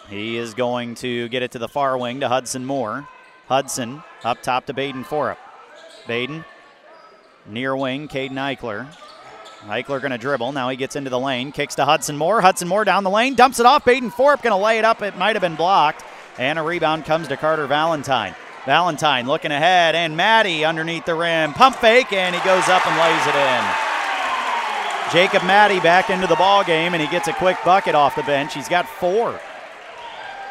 He 0.08 0.36
is 0.36 0.54
going 0.54 0.94
to 0.96 1.28
get 1.28 1.42
it 1.42 1.50
to 1.52 1.58
the 1.58 1.68
far 1.68 1.98
wing 1.98 2.20
to 2.20 2.28
Hudson 2.28 2.64
Moore. 2.64 3.08
Hudson 3.48 4.02
up 4.24 4.42
top 4.42 4.66
to 4.66 4.74
Baden 4.74 5.04
Forup. 5.04 5.36
Baden 6.06 6.44
near 7.46 7.76
wing, 7.76 8.08
Caden 8.08 8.32
Eichler. 8.32 8.86
Eichler 9.66 10.00
going 10.00 10.12
to 10.12 10.18
dribble. 10.18 10.52
Now 10.52 10.68
he 10.68 10.76
gets 10.76 10.96
into 10.96 11.10
the 11.10 11.18
lane. 11.18 11.52
Kicks 11.52 11.74
to 11.76 11.84
Hudson 11.84 12.16
Moore. 12.16 12.40
Hudson 12.40 12.68
Moore 12.68 12.84
down 12.84 13.04
the 13.04 13.10
lane. 13.10 13.34
Dumps 13.34 13.58
it 13.58 13.66
off. 13.66 13.84
Baden 13.84 14.10
Forup 14.10 14.42
going 14.42 14.56
to 14.56 14.56
lay 14.56 14.78
it 14.78 14.84
up. 14.84 15.02
It 15.02 15.16
might 15.16 15.34
have 15.34 15.40
been 15.40 15.56
blocked. 15.56 16.04
And 16.38 16.58
a 16.58 16.62
rebound 16.62 17.04
comes 17.04 17.28
to 17.28 17.36
Carter 17.36 17.66
Valentine. 17.66 18.34
Valentine 18.64 19.26
looking 19.26 19.50
ahead. 19.50 19.96
And 19.96 20.16
Maddie 20.16 20.64
underneath 20.64 21.04
the 21.04 21.14
rim. 21.16 21.52
Pump 21.54 21.76
fake. 21.76 22.12
And 22.12 22.34
he 22.34 22.40
goes 22.44 22.68
up 22.68 22.86
and 22.86 22.96
lays 22.96 23.26
it 23.26 23.34
in. 23.34 23.64
Jacob 25.12 25.44
Maddie 25.44 25.80
back 25.80 26.10
into 26.10 26.28
the 26.28 26.36
ball 26.36 26.62
game. 26.62 26.94
And 26.94 27.02
he 27.02 27.08
gets 27.08 27.26
a 27.26 27.32
quick 27.32 27.56
bucket 27.64 27.96
off 27.96 28.14
the 28.14 28.22
bench. 28.22 28.54
He's 28.54 28.68
got 28.68 28.88
four. 28.88 29.40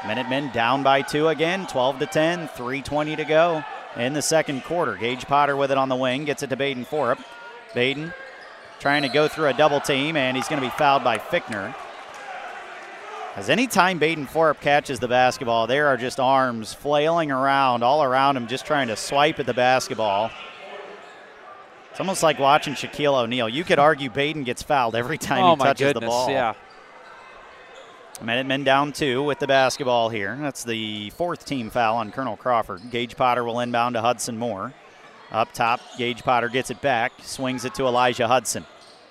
Minutemen 0.05 0.51
down 0.51 0.83
by 0.83 1.01
two 1.01 1.29
again. 1.29 1.65
12 1.67 1.99
to 1.99 2.05
10. 2.05 2.49
3.20 2.49 3.15
to 3.15 3.23
go 3.23 3.63
in 3.95 4.13
the 4.13 4.21
second 4.21 4.65
quarter. 4.65 4.95
Gage 4.97 5.25
Potter 5.25 5.55
with 5.55 5.71
it 5.71 5.77
on 5.77 5.87
the 5.87 5.95
wing. 5.95 6.25
Gets 6.25 6.43
it 6.43 6.49
to 6.49 6.57
Baden 6.57 6.85
Forup. 6.85 7.23
Baden 7.73 8.13
trying 8.79 9.01
to 9.01 9.09
go 9.09 9.27
through 9.27 9.47
a 9.47 9.53
double 9.53 9.79
team, 9.79 10.15
and 10.15 10.37
he's 10.37 10.47
going 10.47 10.61
to 10.61 10.67
be 10.67 10.71
fouled 10.77 11.03
by 11.03 11.17
Fickner. 11.17 11.73
As 13.35 13.49
any 13.49 13.67
time 13.67 13.99
Baden 13.99 14.25
Forup 14.25 14.59
catches 14.61 14.99
the 14.99 15.07
basketball, 15.07 15.67
there 15.67 15.87
are 15.87 15.97
just 15.97 16.19
arms 16.19 16.73
flailing 16.73 17.29
around 17.31 17.83
all 17.83 18.03
around 18.03 18.35
him, 18.35 18.47
just 18.47 18.65
trying 18.65 18.87
to 18.87 18.95
swipe 18.95 19.39
at 19.39 19.45
the 19.45 19.53
basketball. 19.53 20.31
It's 21.91 21.99
almost 21.99 22.23
like 22.23 22.39
watching 22.39 22.73
Shaquille 22.73 23.23
O'Neal. 23.23 23.49
You 23.49 23.63
could 23.63 23.79
argue 23.79 24.09
Baden 24.09 24.43
gets 24.43 24.63
fouled 24.63 24.95
every 24.95 25.17
time 25.17 25.43
oh 25.43 25.55
he 25.55 25.61
touches 25.61 25.93
goodness, 25.93 26.01
the 26.01 26.07
ball. 26.07 26.29
Yeah. 26.29 26.53
Minutemen 28.21 28.63
down 28.63 28.91
two 28.91 29.21
with 29.21 29.37
the 29.37 29.47
basketball 29.47 30.09
here. 30.09 30.35
That's 30.41 30.63
the 30.63 31.11
fourth 31.11 31.45
team 31.45 31.69
foul 31.69 31.97
on 31.97 32.11
Colonel 32.11 32.37
Crawford. 32.37 32.89
Gage 32.89 33.15
Potter 33.15 33.43
will 33.43 33.59
inbound 33.59 33.93
to 33.93 34.01
Hudson 34.01 34.37
Moore. 34.37 34.73
Up 35.31 35.51
top, 35.51 35.81
Gage 35.97 36.23
Potter 36.23 36.47
gets 36.47 36.69
it 36.71 36.81
back, 36.81 37.11
swings 37.21 37.65
it 37.65 37.75
to 37.75 37.85
Elijah 37.85 38.27
Hudson. 38.27 38.65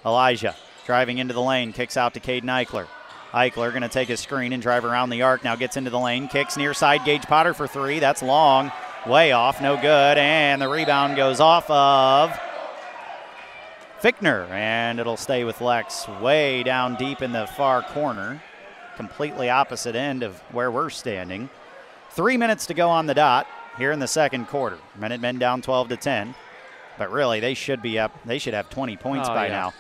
Elijah 0.05 0.55
driving 0.87 1.19
into 1.19 1.35
the 1.35 1.43
lane, 1.43 1.73
kicks 1.73 1.97
out 1.97 2.15
to 2.15 2.21
Caden 2.21 2.45
Eichler. 2.45 2.87
Eichler 3.33 3.71
going 3.71 3.83
to 3.83 3.89
take 3.89 4.09
a 4.09 4.17
screen 4.17 4.53
and 4.53 4.63
drive 4.63 4.85
around 4.85 5.11
the 5.11 5.23
arc. 5.23 5.45
Now 5.45 5.57
gets 5.57 5.77
into 5.77 5.91
the 5.91 5.99
lane, 5.99 6.29
kicks 6.29 6.57
near 6.57 6.73
side. 6.73 7.05
Gage 7.05 7.25
Potter 7.25 7.53
for 7.53 7.67
three. 7.67 7.99
That's 7.99 8.23
long, 8.23 8.73
way 9.07 9.33
off, 9.33 9.61
no 9.61 9.77
good. 9.77 10.17
And 10.17 10.63
the 10.63 10.69
rebound 10.69 11.17
goes 11.17 11.41
off 11.41 11.69
of 11.69 12.31
Fickner, 14.01 14.49
and 14.51 15.01
it'll 15.01 15.17
stay 15.17 15.45
with 15.45 15.61
Lex 15.61 16.09
way 16.21 16.63
down 16.63 16.95
deep 16.95 17.21
in 17.21 17.33
the 17.33 17.47
far 17.47 17.83
corner, 17.83 18.43
completely 18.97 19.51
opposite 19.51 19.97
end 19.97 20.23
of 20.23 20.39
where 20.53 20.71
we're 20.71 20.91
standing. 20.91 21.51
Three 22.11 22.37
minutes 22.37 22.67
to 22.67 22.75
go 22.75 22.89
on 22.89 23.07
the 23.07 23.15
dot 23.15 23.47
here 23.79 23.93
in 23.93 23.99
the 23.99 24.07
second 24.09 24.47
quarter. 24.49 24.79
Minutemen 24.99 25.39
down 25.39 25.63
12 25.63 25.89
to 25.91 25.97
10. 25.97 26.35
But 26.99 27.11
really, 27.13 27.41
they 27.41 27.55
should 27.55 27.83
be 27.83 27.99
up. 27.99 28.13
They 28.25 28.39
should 28.39 28.55
have 28.55 28.71
20 28.71 28.97
points 28.97 29.29
Oh, 29.29 29.35
by 29.35 29.47
yeah. 29.47 29.53
now. 29.53 29.73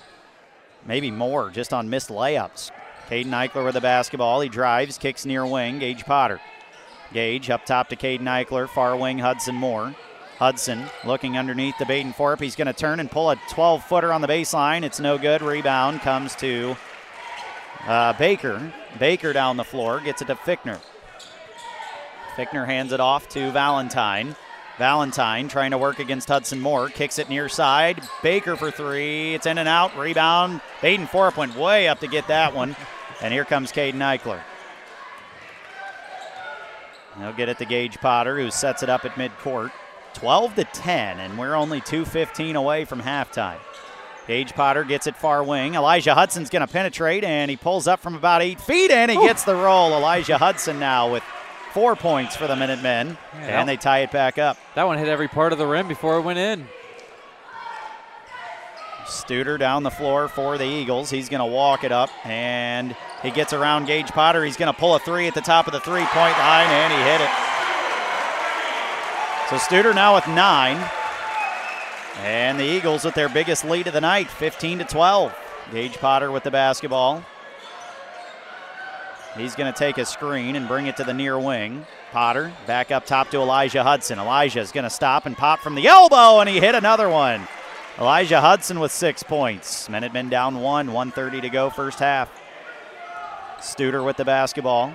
Maybe 0.84 1.10
more 1.10 1.50
just 1.50 1.72
on 1.72 1.88
missed 1.88 2.10
layups. 2.10 2.70
Caden 3.08 3.26
Eichler 3.30 3.64
with 3.64 3.74
the 3.74 3.80
basketball. 3.80 4.40
He 4.40 4.48
drives, 4.48 4.98
kicks 4.98 5.24
near 5.24 5.46
wing. 5.46 5.78
Gage 5.78 6.04
Potter. 6.04 6.40
Gage 7.12 7.50
up 7.50 7.64
top 7.64 7.88
to 7.88 7.96
Caden 7.96 8.22
Eichler. 8.22 8.68
Far 8.68 8.96
wing, 8.96 9.18
Hudson 9.18 9.54
Moore. 9.54 9.94
Hudson 10.38 10.84
looking 11.04 11.38
underneath 11.38 11.78
the 11.78 11.86
Baden 11.86 12.12
Forup. 12.12 12.40
He's 12.40 12.56
going 12.56 12.66
to 12.66 12.74
turn 12.74 13.00
and 13.00 13.10
pull 13.10 13.30
a 13.30 13.36
12 13.50 13.82
footer 13.84 14.12
on 14.12 14.20
the 14.20 14.26
baseline. 14.28 14.82
It's 14.82 15.00
no 15.00 15.16
good. 15.16 15.40
Rebound 15.40 16.00
comes 16.02 16.34
to 16.36 16.76
uh, 17.86 18.12
Baker. 18.14 18.70
Baker 18.98 19.32
down 19.32 19.56
the 19.56 19.64
floor 19.64 20.00
gets 20.00 20.20
it 20.20 20.26
to 20.26 20.34
Fickner. 20.34 20.78
Fickner 22.36 22.66
hands 22.66 22.92
it 22.92 23.00
off 23.00 23.28
to 23.30 23.50
Valentine. 23.50 24.36
Valentine 24.78 25.48
trying 25.48 25.70
to 25.70 25.78
work 25.78 25.98
against 25.98 26.28
Hudson 26.28 26.60
Moore. 26.60 26.90
Kicks 26.90 27.18
it 27.18 27.30
near 27.30 27.48
side. 27.48 28.02
Baker 28.22 28.56
for 28.56 28.70
three. 28.70 29.34
It's 29.34 29.46
in 29.46 29.56
and 29.56 29.68
out. 29.68 29.96
Rebound. 29.96 30.60
Baden 30.82 31.06
Forup 31.06 31.38
went 31.38 31.56
way 31.56 31.88
up 31.88 32.00
to 32.00 32.06
get 32.06 32.28
that 32.28 32.54
one. 32.54 32.76
And 33.22 33.32
here 33.32 33.46
comes 33.46 33.72
Caden 33.72 33.94
Eichler. 33.94 34.40
He'll 37.18 37.32
get 37.32 37.48
it 37.48 37.56
to 37.58 37.64
Gage 37.64 37.98
Potter, 37.98 38.38
who 38.38 38.50
sets 38.50 38.82
it 38.82 38.90
up 38.90 39.06
at 39.06 39.12
midcourt. 39.12 39.72
12 40.12 40.54
to 40.56 40.64
10, 40.64 41.20
and 41.20 41.38
we're 41.38 41.54
only 41.54 41.80
2.15 41.80 42.54
away 42.54 42.84
from 42.84 43.00
halftime. 43.00 43.58
Gage 44.26 44.52
Potter 44.52 44.84
gets 44.84 45.06
it 45.06 45.16
far 45.16 45.42
wing. 45.42 45.74
Elijah 45.74 46.14
Hudson's 46.14 46.50
going 46.50 46.66
to 46.66 46.72
penetrate, 46.72 47.24
and 47.24 47.50
he 47.50 47.56
pulls 47.56 47.86
up 47.86 48.00
from 48.00 48.14
about 48.14 48.42
eight 48.42 48.60
feet, 48.60 48.90
and 48.90 49.10
he 49.10 49.16
gets 49.18 49.44
the 49.44 49.54
roll. 49.54 49.92
Elijah 49.94 50.36
Hudson 50.36 50.78
now 50.78 51.10
with 51.10 51.22
four 51.76 51.94
points 51.94 52.34
for 52.34 52.46
the 52.46 52.56
Minutemen, 52.56 53.18
Yeah. 53.34 53.60
and 53.60 53.68
they 53.68 53.76
tie 53.76 53.98
it 53.98 54.10
back 54.10 54.38
up. 54.38 54.56
That 54.76 54.86
one 54.86 54.96
hit 54.96 55.08
every 55.08 55.28
part 55.28 55.52
of 55.52 55.58
the 55.58 55.66
rim 55.66 55.86
before 55.86 56.16
it 56.16 56.22
went 56.22 56.38
in. 56.38 56.66
Studer 59.04 59.58
down 59.58 59.82
the 59.82 59.90
floor 59.90 60.26
for 60.26 60.56
the 60.56 60.64
Eagles. 60.64 61.10
He's 61.10 61.28
going 61.28 61.40
to 61.40 61.44
walk 61.44 61.84
it 61.84 61.92
up, 61.92 62.08
and 62.26 62.96
he 63.22 63.30
gets 63.30 63.52
around 63.52 63.84
Gage 63.84 64.08
Potter. 64.08 64.42
He's 64.42 64.56
going 64.56 64.72
to 64.72 64.78
pull 64.80 64.94
a 64.94 64.98
three 64.98 65.26
at 65.28 65.34
the 65.34 65.42
top 65.42 65.66
of 65.66 65.74
the 65.74 65.80
three 65.80 66.06
point 66.06 66.38
line, 66.38 66.66
and 66.70 66.92
he 66.94 66.98
hit 66.98 67.20
it. 67.20 67.30
So 69.50 69.56
Studer 69.58 69.94
now 69.94 70.14
with 70.14 70.26
nine. 70.28 70.78
And 72.24 72.58
the 72.58 72.64
Eagles 72.64 73.04
with 73.04 73.14
their 73.14 73.28
biggest 73.28 73.66
lead 73.66 73.86
of 73.86 73.92
the 73.92 74.00
night, 74.00 74.30
15 74.30 74.78
to 74.78 74.84
12. 74.86 75.34
Gage 75.72 75.98
Potter 75.98 76.32
with 76.32 76.42
the 76.44 76.50
basketball. 76.50 77.22
He's 79.36 79.54
going 79.54 79.70
to 79.70 79.78
take 79.78 79.98
a 79.98 80.04
screen 80.06 80.56
and 80.56 80.66
bring 80.66 80.86
it 80.86 80.96
to 80.96 81.04
the 81.04 81.12
near 81.12 81.38
wing. 81.38 81.86
Potter 82.10 82.52
back 82.66 82.90
up 82.90 83.04
top 83.04 83.30
to 83.30 83.38
Elijah 83.38 83.82
Hudson. 83.82 84.18
Elijah 84.18 84.60
is 84.60 84.72
going 84.72 84.84
to 84.84 84.90
stop 84.90 85.26
and 85.26 85.36
pop 85.36 85.60
from 85.60 85.74
the 85.74 85.86
elbow, 85.86 86.40
and 86.40 86.48
he 86.48 86.58
hit 86.58 86.74
another 86.74 87.08
one. 87.10 87.46
Elijah 87.98 88.40
Hudson 88.40 88.80
with 88.80 88.92
six 88.92 89.22
points. 89.22 89.88
Minutemen 89.90 90.30
down 90.30 90.60
one, 90.60 90.92
130 90.92 91.42
to 91.42 91.50
go, 91.50 91.68
first 91.68 91.98
half. 91.98 92.30
Studer 93.58 94.04
with 94.04 94.16
the 94.16 94.24
basketball. 94.24 94.92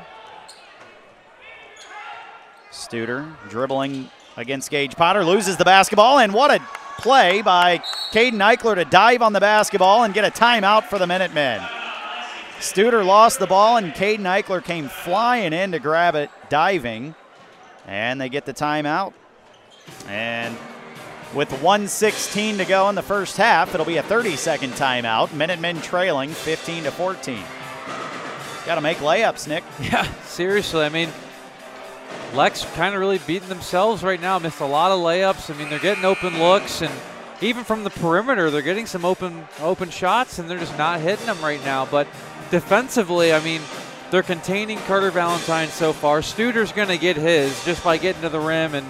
Studer 2.71 3.31
dribbling 3.49 4.09
against 4.37 4.71
Gage 4.71 4.95
Potter, 4.95 5.23
loses 5.23 5.57
the 5.57 5.65
basketball, 5.65 6.19
and 6.19 6.33
what 6.33 6.51
a 6.51 6.59
play 6.97 7.41
by 7.41 7.79
Caden 8.11 8.39
Eichler 8.39 8.75
to 8.75 8.85
dive 8.85 9.21
on 9.21 9.33
the 9.33 9.39
basketball 9.39 10.03
and 10.03 10.13
get 10.13 10.25
a 10.25 10.31
timeout 10.31 10.85
for 10.85 10.97
the 10.97 11.07
Minutemen. 11.07 11.61
Studer 12.61 13.03
lost 13.03 13.39
the 13.39 13.47
ball, 13.47 13.77
and 13.77 13.91
Caden 13.91 14.19
Eichler 14.19 14.63
came 14.63 14.87
flying 14.87 15.51
in 15.51 15.71
to 15.71 15.79
grab 15.79 16.13
it, 16.13 16.29
diving, 16.49 17.15
and 17.87 18.21
they 18.21 18.29
get 18.29 18.45
the 18.45 18.53
timeout. 18.53 19.13
And 20.07 20.55
with 21.33 21.51
116 21.51 22.59
to 22.59 22.65
go 22.65 22.87
in 22.89 22.95
the 22.95 23.01
first 23.01 23.37
half, 23.37 23.73
it'll 23.73 23.85
be 23.85 23.97
a 23.97 24.03
30-second 24.03 24.73
timeout. 24.73 25.33
Minutemen 25.33 25.81
trailing 25.81 26.29
15 26.29 26.83
to 26.83 26.91
14. 26.91 27.43
Got 28.67 28.75
to 28.75 28.81
make 28.81 28.97
layups, 28.97 29.47
Nick. 29.47 29.63
Yeah, 29.81 30.03
seriously. 30.25 30.85
I 30.85 30.89
mean, 30.89 31.09
Lex 32.35 32.63
kind 32.75 32.93
of 32.93 33.01
really 33.01 33.17
beating 33.25 33.49
themselves 33.49 34.03
right 34.03 34.21
now. 34.21 34.37
Missed 34.37 34.59
a 34.59 34.65
lot 34.65 34.91
of 34.91 34.99
layups. 34.99 35.53
I 35.53 35.57
mean, 35.57 35.69
they're 35.69 35.79
getting 35.79 36.05
open 36.05 36.37
looks, 36.37 36.83
and 36.83 36.93
even 37.41 37.63
from 37.63 37.83
the 37.83 37.89
perimeter, 37.89 38.51
they're 38.51 38.61
getting 38.61 38.85
some 38.85 39.03
open 39.03 39.47
open 39.61 39.89
shots, 39.89 40.37
and 40.37 40.47
they're 40.47 40.59
just 40.59 40.77
not 40.77 40.99
hitting 40.99 41.25
them 41.25 41.41
right 41.41 41.63
now. 41.65 41.87
But 41.87 42.07
defensively, 42.51 43.33
I 43.33 43.43
mean, 43.43 43.61
they're 44.11 44.21
containing 44.21 44.77
Carter 44.79 45.09
Valentine 45.09 45.69
so 45.69 45.93
far. 45.93 46.21
Studer's 46.21 46.71
going 46.71 46.89
to 46.89 46.97
get 46.97 47.15
his 47.15 47.63
just 47.65 47.83
by 47.83 47.97
getting 47.97 48.21
to 48.21 48.29
the 48.29 48.39
rim 48.39 48.75
and 48.75 48.85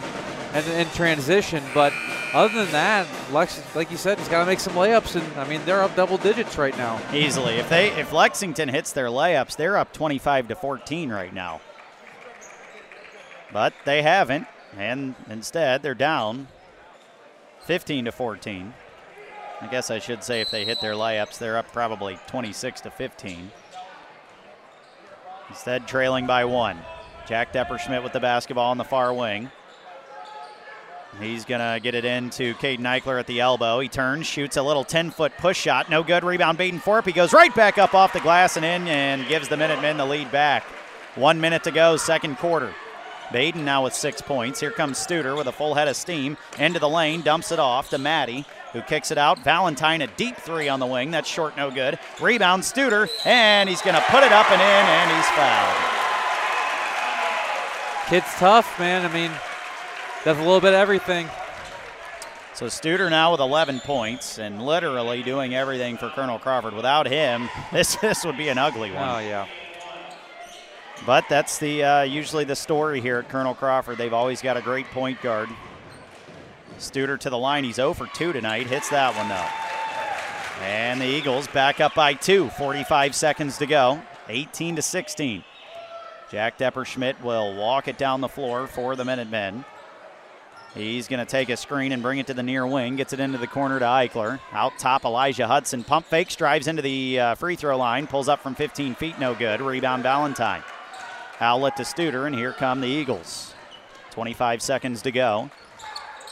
and 0.53 0.67
in 0.67 0.87
transition. 0.89 1.63
But 1.73 1.93
other 2.33 2.63
than 2.63 2.71
that, 2.73 3.07
Lex, 3.31 3.63
like 3.75 3.91
you 3.91 3.97
said, 3.97 4.17
he's 4.17 4.27
got 4.27 4.41
to 4.41 4.45
make 4.45 4.59
some 4.59 4.73
layups, 4.73 5.15
and 5.15 5.39
I 5.39 5.47
mean, 5.47 5.61
they're 5.65 5.81
up 5.81 5.95
double 5.95 6.17
digits 6.17 6.57
right 6.57 6.75
now. 6.77 6.99
Easily. 7.13 7.55
If 7.55 7.69
they 7.69 7.91
if 7.91 8.11
Lexington 8.11 8.69
hits 8.69 8.91
their 8.91 9.07
layups, 9.07 9.55
they're 9.55 9.77
up 9.77 9.93
25 9.93 10.49
to 10.49 10.55
14 10.55 11.09
right 11.09 11.33
now. 11.33 11.61
But 13.53 13.73
they 13.85 14.01
haven't, 14.01 14.47
and 14.77 15.15
instead 15.29 15.83
they're 15.83 15.93
down 15.93 16.47
15 17.61 18.05
to 18.05 18.11
14. 18.11 18.73
I 19.61 19.67
guess 19.67 19.91
I 19.91 19.99
should 19.99 20.23
say 20.23 20.41
if 20.41 20.49
they 20.49 20.65
hit 20.65 20.81
their 20.81 20.93
layups, 20.93 21.37
they're 21.37 21.57
up 21.57 21.71
probably 21.71 22.17
26 22.27 22.81
to 22.81 22.91
15. 22.91 23.51
Instead, 25.49 25.87
trailing 25.87 26.25
by 26.25 26.45
one. 26.45 26.79
Jack 27.27 27.53
Depperschmidt 27.53 28.03
with 28.03 28.13
the 28.13 28.19
basketball 28.19 28.71
on 28.71 28.77
the 28.77 28.83
far 28.83 29.13
wing. 29.13 29.51
He's 31.19 31.45
going 31.45 31.59
to 31.59 31.79
get 31.81 31.93
it 31.93 32.05
into 32.05 32.53
Caden 32.55 32.79
Eichler 32.79 33.19
at 33.19 33.27
the 33.27 33.41
elbow. 33.41 33.79
He 33.79 33.89
turns, 33.89 34.25
shoots 34.25 34.57
a 34.57 34.63
little 34.63 34.83
10 34.83 35.11
foot 35.11 35.33
push 35.37 35.59
shot. 35.59 35.89
No 35.89 36.03
good. 36.03 36.23
Rebound, 36.23 36.57
Baden 36.57 36.79
Forup. 36.79 37.05
He 37.05 37.11
goes 37.11 37.33
right 37.33 37.53
back 37.53 37.77
up 37.77 37.93
off 37.93 38.13
the 38.13 38.21
glass 38.21 38.55
and 38.55 38.65
in 38.65 38.87
and 38.87 39.27
gives 39.27 39.49
the 39.49 39.57
Minutemen 39.57 39.97
the 39.97 40.05
lead 40.05 40.31
back. 40.31 40.63
One 41.15 41.41
minute 41.41 41.65
to 41.65 41.71
go, 41.71 41.97
second 41.97 42.37
quarter. 42.37 42.73
Baden 43.33 43.65
now 43.65 43.83
with 43.83 43.93
six 43.93 44.21
points. 44.21 44.61
Here 44.61 44.71
comes 44.71 44.97
Studer 44.97 45.37
with 45.37 45.47
a 45.47 45.51
full 45.51 45.73
head 45.73 45.89
of 45.89 45.95
steam. 45.95 46.37
Into 46.57 46.79
the 46.79 46.89
lane, 46.89 47.21
dumps 47.21 47.51
it 47.51 47.59
off 47.59 47.89
to 47.89 47.97
Maddie, 47.97 48.45
who 48.73 48.81
kicks 48.81 49.11
it 49.11 49.17
out. 49.17 49.39
Valentine, 49.39 50.01
a 50.01 50.07
deep 50.07 50.37
three 50.37 50.69
on 50.69 50.79
the 50.79 50.85
wing. 50.85 51.11
That's 51.11 51.29
short, 51.29 51.57
no 51.57 51.71
good. 51.71 51.99
Rebound, 52.21 52.63
Studer, 52.63 53.09
and 53.25 53.69
he's 53.69 53.81
going 53.81 53.95
to 53.95 54.03
put 54.09 54.23
it 54.23 54.31
up 54.31 54.49
and 54.51 54.61
in, 54.61 54.67
and 54.67 55.11
he's 55.11 55.27
fouled. 55.29 56.01
Kid's 58.07 58.33
tough, 58.35 58.79
man. 58.79 59.05
I 59.05 59.13
mean, 59.13 59.31
does 60.25 60.37
a 60.37 60.41
little 60.41 60.59
bit 60.59 60.73
of 60.73 60.79
everything. 60.79 61.27
So 62.53 62.65
Studer 62.67 63.09
now 63.09 63.31
with 63.31 63.39
11 63.39 63.79
points 63.79 64.37
and 64.37 64.63
literally 64.63 65.23
doing 65.23 65.55
everything 65.55 65.97
for 65.97 66.09
Colonel 66.09 66.37
Crawford. 66.37 66.73
Without 66.73 67.07
him, 67.07 67.49
this 67.71 67.95
this 67.95 68.25
would 68.25 68.37
be 68.37 68.49
an 68.49 68.57
ugly 68.57 68.91
one. 68.91 69.07
Oh 69.07 69.19
yeah. 69.19 69.47
But 71.05 71.25
that's 71.27 71.57
the 71.57 71.83
uh, 71.83 72.01
usually 72.03 72.43
the 72.43 72.55
story 72.55 73.01
here 73.01 73.17
at 73.17 73.29
Colonel 73.29 73.55
Crawford. 73.55 73.97
They've 73.97 74.13
always 74.13 74.41
got 74.41 74.57
a 74.57 74.61
great 74.61 74.85
point 74.87 75.19
guard. 75.21 75.49
Studer 76.81 77.19
to 77.19 77.29
the 77.29 77.37
line. 77.37 77.63
He's 77.63 77.75
0 77.75 77.93
for 77.93 78.07
2 78.07 78.33
tonight. 78.33 78.67
Hits 78.67 78.89
that 78.89 79.15
one 79.15 79.29
though. 79.29 80.65
And 80.65 81.01
the 81.01 81.05
Eagles 81.05 81.47
back 81.47 81.79
up 81.79 81.95
by 81.95 82.13
two. 82.13 82.49
45 82.49 83.15
seconds 83.15 83.57
to 83.57 83.65
go. 83.65 84.01
18 84.29 84.75
to 84.75 84.81
16. 84.81 85.43
Jack 86.29 86.57
Depperschmidt 86.57 87.21
will 87.21 87.55
walk 87.55 87.87
it 87.87 87.97
down 87.97 88.21
the 88.21 88.29
floor 88.29 88.67
for 88.67 88.95
the 88.95 89.03
Minutemen. 89.03 89.65
He's 90.73 91.09
going 91.09 91.19
to 91.19 91.29
take 91.29 91.49
a 91.49 91.57
screen 91.57 91.91
and 91.91 92.01
bring 92.01 92.19
it 92.19 92.27
to 92.27 92.33
the 92.33 92.43
near 92.43 92.65
wing. 92.65 92.95
Gets 92.95 93.11
it 93.11 93.19
into 93.19 93.37
the 93.37 93.47
corner 93.47 93.79
to 93.79 93.85
Eichler. 93.85 94.39
Out 94.53 94.71
top, 94.79 95.03
Elijah 95.03 95.47
Hudson. 95.47 95.83
Pump 95.83 96.05
fakes, 96.05 96.35
drives 96.35 96.67
into 96.67 96.81
the 96.81 97.19
uh, 97.19 97.35
free 97.35 97.55
throw 97.55 97.75
line. 97.75 98.07
Pulls 98.07 98.29
up 98.29 98.39
from 98.39 98.55
15 98.55 98.95
feet, 98.95 99.19
no 99.19 99.35
good. 99.35 99.59
Rebound, 99.59 100.03
Valentine. 100.03 100.63
Outlet 101.41 101.75
to 101.77 101.83
Studer, 101.83 102.25
and 102.25 102.35
here 102.35 102.53
come 102.53 102.79
the 102.79 102.87
Eagles. 102.87 103.53
25 104.11 104.61
seconds 104.61 105.01
to 105.01 105.11
go. 105.11 105.49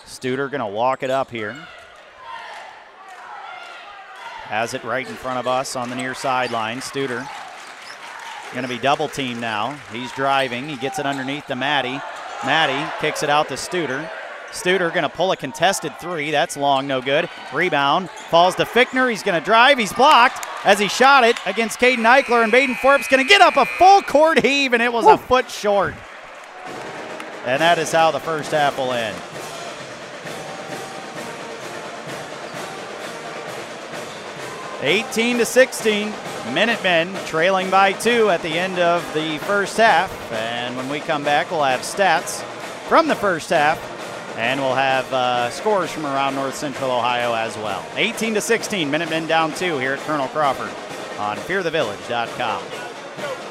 Studer 0.10 0.50
going 0.50 0.60
to 0.60 0.68
walk 0.68 1.04
it 1.04 1.12
up 1.12 1.30
here. 1.30 1.56
Has 4.44 4.74
it 4.74 4.84
right 4.84 5.08
in 5.08 5.14
front 5.14 5.38
of 5.38 5.48
us 5.48 5.76
on 5.76 5.90
the 5.90 5.96
near 5.96 6.16
sideline. 6.16 6.80
Studer 6.80 7.30
going 8.52 8.64
to 8.64 8.70
be 8.70 8.80
double 8.80 9.08
teamed 9.08 9.40
now. 9.40 9.78
He's 9.94 10.12
driving. 10.14 10.68
He 10.68 10.76
gets 10.78 10.98
it 10.98 11.06
underneath 11.06 11.46
to 11.46 11.56
Maddie. 11.56 12.02
Maddie 12.44 12.92
kicks 13.00 13.22
it 13.22 13.30
out 13.30 13.48
to 13.50 13.54
Studer. 13.54 14.10
Studer 14.50 14.92
going 14.92 15.04
to 15.04 15.10
pull 15.10 15.32
a 15.32 15.38
contested 15.38 15.98
three. 16.00 16.32
That's 16.32 16.58
long, 16.58 16.88
no 16.88 17.02
good. 17.02 17.30
Rebound 17.54 18.10
falls 18.10 18.56
to 18.56 18.66
Fickner. 18.66 19.12
He's 19.12 19.22
going 19.22 19.40
to 19.40 19.46
drive. 19.46 19.78
He's 19.78 19.94
blocked 19.94 20.44
as 20.66 20.80
he 20.80 20.88
shot 20.88 21.24
it 21.24 21.38
against 21.46 21.80
Caden 21.80 21.98
Eichler, 21.98 22.42
and 22.42 22.52
Baden 22.52 22.74
Forup's 22.76 23.08
going 23.08 23.24
to 23.24 23.30
get 23.30 23.42
up 23.42 23.58
a 23.58 23.66
full 23.66 24.02
court 24.02 24.44
heave, 24.44 24.74
and 24.74 24.82
it 24.82 24.92
was 24.92 25.06
a 25.06 25.20
foot 25.20 25.52
short. 25.52 25.94
And 27.46 27.62
that 27.62 27.78
is 27.78 27.92
how 27.92 28.10
the 28.10 28.20
first 28.20 28.52
half 28.52 28.80
will 28.80 28.92
end. 28.92 29.16
Eighteen 34.82 35.38
to 35.40 35.46
sixteen. 35.46 36.14
Minutemen 36.54 37.14
trailing 37.26 37.70
by 37.70 37.92
two 37.92 38.30
at 38.30 38.42
the 38.42 38.58
end 38.58 38.80
of 38.80 39.04
the 39.14 39.38
first 39.40 39.76
half. 39.78 40.32
And 40.32 40.78
when 40.78 40.88
we 40.88 41.02
come 41.02 41.24
back, 41.24 41.52
we'll 41.52 41.64
have 41.64 41.82
stats 41.82 42.42
from 42.88 43.08
the 43.08 43.16
first 43.16 43.50
half, 43.50 43.78
and 44.38 44.60
we'll 44.62 44.76
have 44.76 45.12
uh, 45.14 45.50
scores 45.50 45.92
from 45.92 46.06
around 46.06 46.36
North 46.36 46.56
Central 46.56 46.92
Ohio 46.92 47.34
as 47.34 47.56
well. 47.58 47.86
18 47.98 48.36
to 48.36 48.42
16, 48.42 48.90
Minutemen 48.90 49.28
down 49.28 49.54
two 49.54 49.78
here 49.78 49.94
at 49.94 50.00
Colonel 50.00 50.28
Crawford 50.30 50.72
on 51.20 51.36
FearTheVillage.com. 51.38 52.64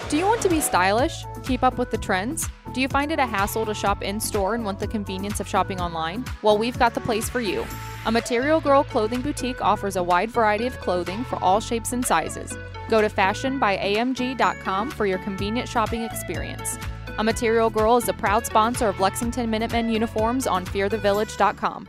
Do 0.09 0.17
you 0.17 0.25
want 0.25 0.41
to 0.41 0.49
be 0.49 0.61
stylish? 0.61 1.25
Keep 1.45 1.63
up 1.63 1.77
with 1.77 1.91
the 1.91 1.99
trends? 1.99 2.49
Do 2.73 2.81
you 2.81 2.89
find 2.89 3.13
it 3.13 3.19
a 3.19 3.27
hassle 3.27 3.67
to 3.67 3.75
shop 3.75 4.03
in 4.03 4.19
store 4.19 4.55
and 4.55 4.65
want 4.65 4.81
the 4.81 4.89
convenience 4.89 5.41
of 5.41 5.47
shopping 5.47 5.79
online? 5.81 6.25
Well, 6.41 6.57
we've 6.57 6.79
got 6.79 6.95
the 6.95 7.01
place 7.01 7.29
for 7.29 7.41
you. 7.41 7.67
A 8.07 8.13
Material 8.13 8.61
Girl 8.61 8.85
clothing 8.85 9.21
boutique 9.21 9.61
offers 9.61 9.97
a 9.97 10.03
wide 10.03 10.31
variety 10.31 10.67
of 10.67 10.79
clothing 10.81 11.25
for 11.25 11.37
all 11.43 11.61
shapes 11.61 11.93
and 11.93 12.05
sizes. 12.05 12.57
Go 12.89 13.01
to 13.01 13.09
fashionbyamg.com 13.09 14.91
for 14.91 15.07
your 15.07 15.19
convenient 15.19 15.69
shopping 15.69 16.03
experience. 16.03 16.79
A 17.19 17.25
Material 17.25 17.69
Girl 17.69 17.97
is 17.97 18.09
a 18.09 18.13
proud 18.13 18.47
sponsor 18.47 18.89
of 18.89 19.01
Lexington 19.01 19.51
Minutemen 19.51 19.91
uniforms 19.91 20.47
on 20.47 20.65
fearthevillage.com. 20.65 21.89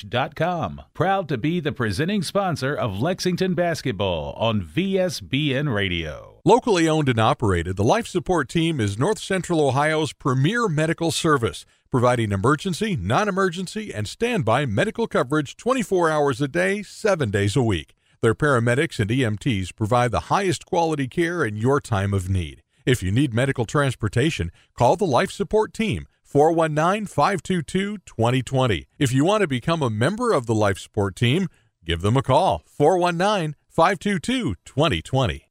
Proud 0.93 1.29
to 1.29 1.37
be 1.37 1.59
the 1.59 1.71
presenting 1.71 2.21
sponsor 2.23 2.75
of 2.75 3.01
Lexington 3.01 3.53
basketball 3.53 4.33
on 4.33 4.61
VSBN 4.61 5.73
Radio. 5.73 6.41
Locally 6.43 6.89
owned 6.89 7.07
and 7.07 7.19
operated, 7.19 7.75
the 7.75 7.83
Life 7.83 8.07
Support 8.07 8.49
Team 8.49 8.79
is 8.79 8.97
North 8.97 9.19
Central 9.19 9.61
Ohio's 9.61 10.11
premier 10.13 10.67
medical 10.67 11.11
service, 11.11 11.65
providing 11.91 12.31
emergency, 12.31 12.95
non 12.95 13.29
emergency, 13.29 13.93
and 13.93 14.07
standby 14.07 14.65
medical 14.65 15.07
coverage 15.07 15.55
24 15.55 16.09
hours 16.09 16.41
a 16.41 16.47
day, 16.47 16.81
7 16.81 17.29
days 17.29 17.55
a 17.55 17.61
week. 17.61 17.93
Their 18.21 18.35
paramedics 18.35 18.99
and 18.99 19.09
EMTs 19.09 19.75
provide 19.75 20.11
the 20.11 20.31
highest 20.31 20.65
quality 20.65 21.07
care 21.07 21.45
in 21.45 21.57
your 21.57 21.79
time 21.79 22.13
of 22.13 22.29
need. 22.29 22.61
If 22.85 23.03
you 23.03 23.11
need 23.11 23.33
medical 23.33 23.65
transportation, 23.65 24.51
call 24.75 24.95
the 24.95 25.05
Life 25.05 25.31
Support 25.31 25.73
Team 25.73 26.07
419 26.31 27.07
522 27.07 27.97
2020. 28.05 28.87
If 28.97 29.11
you 29.11 29.25
want 29.25 29.41
to 29.41 29.49
become 29.49 29.81
a 29.81 29.89
member 29.89 30.31
of 30.31 30.45
the 30.45 30.55
Life 30.55 30.79
Support 30.79 31.17
Team, 31.17 31.49
give 31.83 31.99
them 31.99 32.15
a 32.15 32.23
call 32.23 32.63
419 32.67 33.57
522 33.67 34.55
2020. 34.63 35.50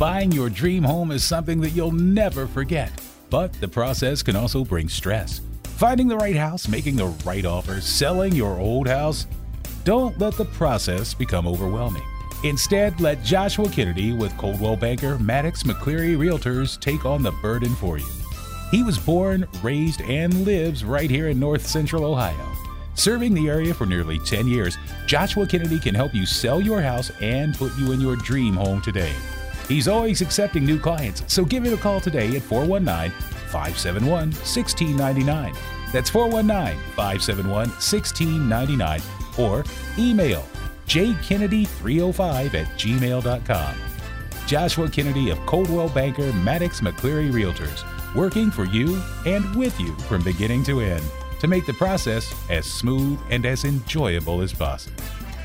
Buying 0.00 0.32
your 0.32 0.48
dream 0.48 0.82
home 0.82 1.10
is 1.10 1.22
something 1.22 1.60
that 1.60 1.72
you'll 1.72 1.92
never 1.92 2.46
forget, 2.46 2.90
but 3.28 3.52
the 3.60 3.68
process 3.68 4.22
can 4.22 4.34
also 4.34 4.64
bring 4.64 4.88
stress. 4.88 5.42
Finding 5.76 6.08
the 6.08 6.16
right 6.16 6.36
house, 6.36 6.68
making 6.68 6.96
the 6.96 7.08
right 7.26 7.44
offer, 7.44 7.82
selling 7.82 8.34
your 8.34 8.58
old 8.58 8.88
house. 8.88 9.26
Don't 9.84 10.18
let 10.18 10.38
the 10.38 10.46
process 10.46 11.12
become 11.12 11.46
overwhelming. 11.46 12.02
Instead, 12.44 12.98
let 12.98 13.22
Joshua 13.22 13.68
Kennedy 13.68 14.14
with 14.14 14.34
Coldwell 14.38 14.74
Banker 14.74 15.18
Maddox 15.18 15.64
McCleary 15.64 16.16
Realtors 16.16 16.80
take 16.80 17.04
on 17.04 17.22
the 17.22 17.32
burden 17.42 17.74
for 17.74 17.98
you. 17.98 18.06
He 18.70 18.82
was 18.82 18.96
born, 18.96 19.46
raised, 19.62 20.00
and 20.00 20.46
lives 20.46 20.82
right 20.82 21.10
here 21.10 21.28
in 21.28 21.38
North 21.38 21.66
Central 21.66 22.06
Ohio. 22.06 22.56
Serving 22.94 23.34
the 23.34 23.50
area 23.50 23.74
for 23.74 23.84
nearly 23.84 24.18
10 24.20 24.48
years, 24.48 24.78
Joshua 25.04 25.46
Kennedy 25.46 25.78
can 25.78 25.94
help 25.94 26.14
you 26.14 26.24
sell 26.24 26.58
your 26.58 26.80
house 26.80 27.10
and 27.20 27.54
put 27.54 27.76
you 27.76 27.92
in 27.92 28.00
your 28.00 28.16
dream 28.16 28.54
home 28.54 28.80
today. 28.80 29.12
He's 29.70 29.86
always 29.86 30.20
accepting 30.20 30.64
new 30.64 30.80
clients, 30.80 31.22
so 31.32 31.44
give 31.44 31.64
him 31.64 31.72
a 31.72 31.76
call 31.76 32.00
today 32.00 32.34
at 32.34 32.42
419 32.42 33.12
571 33.52 34.32
1699. 34.32 35.54
That's 35.92 36.10
419 36.10 36.76
571 36.96 37.68
1699 37.68 39.00
or 39.38 39.62
email 39.96 40.44
jkennedy305 40.88 42.54
at 42.54 42.66
gmail.com. 42.76 43.74
Joshua 44.48 44.90
Kennedy 44.90 45.30
of 45.30 45.38
Coldwell 45.46 45.88
Banker 45.90 46.32
Maddox 46.32 46.80
McCleary 46.80 47.30
Realtors, 47.30 47.84
working 48.16 48.50
for 48.50 48.64
you 48.64 49.00
and 49.24 49.54
with 49.54 49.78
you 49.78 49.94
from 50.08 50.24
beginning 50.24 50.64
to 50.64 50.80
end 50.80 51.04
to 51.38 51.46
make 51.46 51.64
the 51.64 51.74
process 51.74 52.34
as 52.50 52.66
smooth 52.66 53.20
and 53.30 53.46
as 53.46 53.64
enjoyable 53.64 54.40
as 54.40 54.52
possible. 54.52 55.00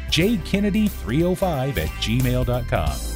jkennedy305 0.09 1.78
at 1.78 1.89
gmail.com. 2.01 3.15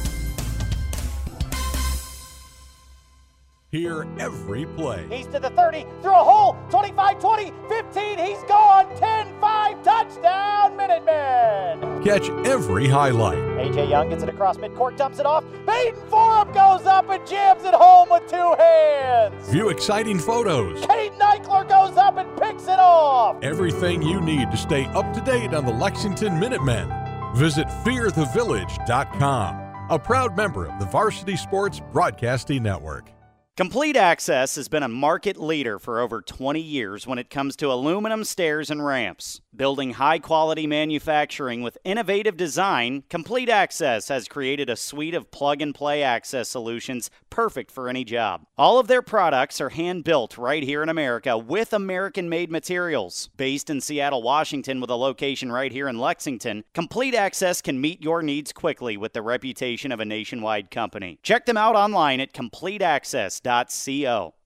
Hear 3.72 4.04
every 4.18 4.66
play. 4.66 5.06
He's 5.08 5.28
to 5.28 5.38
the 5.38 5.50
30, 5.50 5.86
through 6.02 6.10
a 6.10 6.24
hole, 6.24 6.58
25 6.70 7.20
20, 7.20 7.52
15, 7.68 8.18
he's 8.18 8.42
gone, 8.48 8.88
10 8.96 9.40
5, 9.40 9.82
touchdown, 9.84 10.76
Minutemen! 10.76 12.02
Catch 12.02 12.30
every 12.44 12.88
highlight. 12.88 13.38
AJ 13.38 13.88
Young 13.90 14.08
gets 14.08 14.24
it 14.24 14.28
across 14.28 14.56
midcourt, 14.56 14.96
dumps 14.96 15.20
it 15.20 15.26
off. 15.26 15.44
Baden 15.68 15.94
Forup 16.10 16.52
goes 16.52 16.84
up 16.84 17.08
and 17.10 17.24
jams 17.24 17.62
it 17.62 17.72
home 17.72 18.08
with 18.10 18.28
two 18.28 18.54
hands. 18.58 19.48
View 19.50 19.68
exciting 19.68 20.18
photos. 20.18 20.80
Caden 20.80 21.18
Eichler 21.20 21.68
goes 21.68 21.96
up 21.96 22.16
and 22.16 22.28
picks 22.40 22.64
it 22.64 22.80
off. 22.80 23.36
Everything 23.40 24.02
you 24.02 24.20
need 24.20 24.50
to 24.50 24.56
stay 24.56 24.86
up 24.86 25.14
to 25.14 25.20
date 25.20 25.54
on 25.54 25.64
the 25.64 25.72
Lexington 25.72 26.40
Minutemen. 26.40 26.88
Visit 27.36 27.68
fearthevillage.com, 27.84 29.86
a 29.90 29.98
proud 29.98 30.36
member 30.36 30.66
of 30.66 30.80
the 30.80 30.86
Varsity 30.86 31.36
Sports 31.36 31.80
Broadcasting 31.92 32.64
Network. 32.64 33.12
Complete 33.60 33.94
Access 33.94 34.54
has 34.54 34.68
been 34.68 34.82
a 34.82 34.88
market 34.88 35.36
leader 35.36 35.78
for 35.78 36.00
over 36.00 36.22
20 36.22 36.58
years 36.58 37.06
when 37.06 37.18
it 37.18 37.28
comes 37.28 37.56
to 37.56 37.70
aluminum 37.70 38.24
stairs 38.24 38.70
and 38.70 38.82
ramps. 38.82 39.42
Building 39.54 39.92
high 39.94 40.18
quality 40.18 40.66
manufacturing 40.66 41.60
with 41.60 41.76
innovative 41.84 42.38
design, 42.38 43.04
Complete 43.10 43.50
Access 43.50 44.08
has 44.08 44.28
created 44.28 44.70
a 44.70 44.76
suite 44.76 45.14
of 45.14 45.30
plug 45.30 45.60
and 45.60 45.74
play 45.74 46.02
access 46.02 46.48
solutions 46.48 47.10
perfect 47.28 47.70
for 47.70 47.90
any 47.90 48.02
job. 48.02 48.46
All 48.56 48.78
of 48.78 48.86
their 48.86 49.02
products 49.02 49.60
are 49.60 49.68
hand 49.68 50.04
built 50.04 50.38
right 50.38 50.62
here 50.62 50.82
in 50.82 50.88
America 50.88 51.36
with 51.36 51.74
American 51.74 52.30
made 52.30 52.50
materials. 52.50 53.28
Based 53.36 53.68
in 53.68 53.82
Seattle, 53.82 54.22
Washington, 54.22 54.80
with 54.80 54.88
a 54.88 54.96
location 54.96 55.52
right 55.52 55.70
here 55.70 55.86
in 55.86 55.98
Lexington, 55.98 56.64
Complete 56.72 57.14
Access 57.14 57.60
can 57.60 57.78
meet 57.78 58.02
your 58.02 58.22
needs 58.22 58.54
quickly 58.54 58.96
with 58.96 59.12
the 59.12 59.20
reputation 59.20 59.92
of 59.92 60.00
a 60.00 60.06
nationwide 60.06 60.70
company. 60.70 61.18
Check 61.22 61.44
them 61.44 61.58
out 61.58 61.76
online 61.76 62.20
at 62.20 62.32
CompleteAccess.com. 62.32 63.49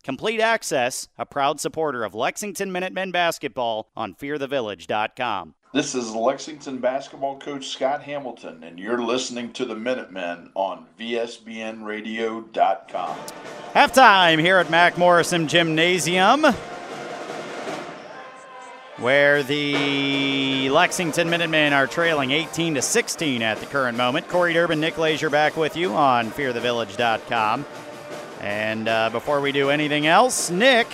Complete 0.02 0.40
Access, 0.40 1.08
a 1.18 1.26
proud 1.26 1.60
supporter 1.60 2.04
of 2.04 2.14
Lexington 2.14 2.72
Minutemen 2.72 3.10
basketball 3.10 3.90
on 3.96 4.14
fearthevillage.com. 4.14 5.54
This 5.72 5.94
is 5.94 6.14
Lexington 6.14 6.78
basketball 6.78 7.38
coach 7.40 7.68
Scott 7.68 8.02
Hamilton, 8.02 8.62
and 8.62 8.78
you're 8.78 9.02
listening 9.02 9.52
to 9.54 9.64
the 9.64 9.74
Minutemen 9.74 10.50
on 10.54 10.86
VSBNradio.com. 11.00 13.16
Halftime 13.74 14.38
here 14.38 14.58
at 14.58 14.70
Mac 14.70 14.96
Morrison 14.96 15.48
Gymnasium, 15.48 16.44
where 18.98 19.42
the 19.42 20.70
Lexington 20.70 21.28
Minutemen 21.28 21.72
are 21.72 21.88
trailing 21.88 22.30
18 22.30 22.74
to 22.74 22.82
16 22.82 23.42
at 23.42 23.58
the 23.58 23.66
current 23.66 23.98
moment. 23.98 24.28
Corey 24.28 24.52
Durbin, 24.52 24.78
Nick 24.78 24.96
Leisure 24.96 25.30
back 25.30 25.56
with 25.56 25.76
you 25.76 25.92
on 25.94 26.30
fearthevillage.com. 26.30 27.66
And 28.44 28.88
uh, 28.88 29.08
before 29.08 29.40
we 29.40 29.52
do 29.52 29.70
anything 29.70 30.06
else, 30.06 30.50
Nick 30.50 30.86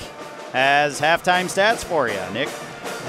has 0.52 1.00
halftime 1.00 1.46
stats 1.46 1.82
for 1.82 2.08
you. 2.08 2.20
Nick? 2.32 2.48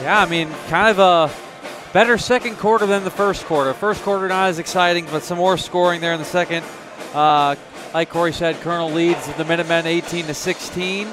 Yeah, 0.01 0.19
I 0.19 0.25
mean, 0.25 0.49
kind 0.67 0.89
of 0.89 0.97
a 0.97 1.93
better 1.93 2.17
second 2.17 2.57
quarter 2.57 2.87
than 2.87 3.03
the 3.03 3.11
first 3.11 3.45
quarter. 3.45 3.71
First 3.75 4.01
quarter 4.01 4.27
not 4.27 4.49
as 4.49 4.57
exciting, 4.57 5.05
but 5.11 5.21
some 5.21 5.37
more 5.37 5.59
scoring 5.59 6.01
there 6.01 6.13
in 6.13 6.19
the 6.19 6.25
second. 6.25 6.65
Uh, 7.13 7.55
like 7.93 8.09
Corey 8.09 8.33
said, 8.33 8.59
Colonel 8.61 8.89
leads 8.89 9.31
the 9.33 9.45
Minutemen 9.45 9.85
18 9.85 10.25
to 10.25 10.33
16. 10.33 11.07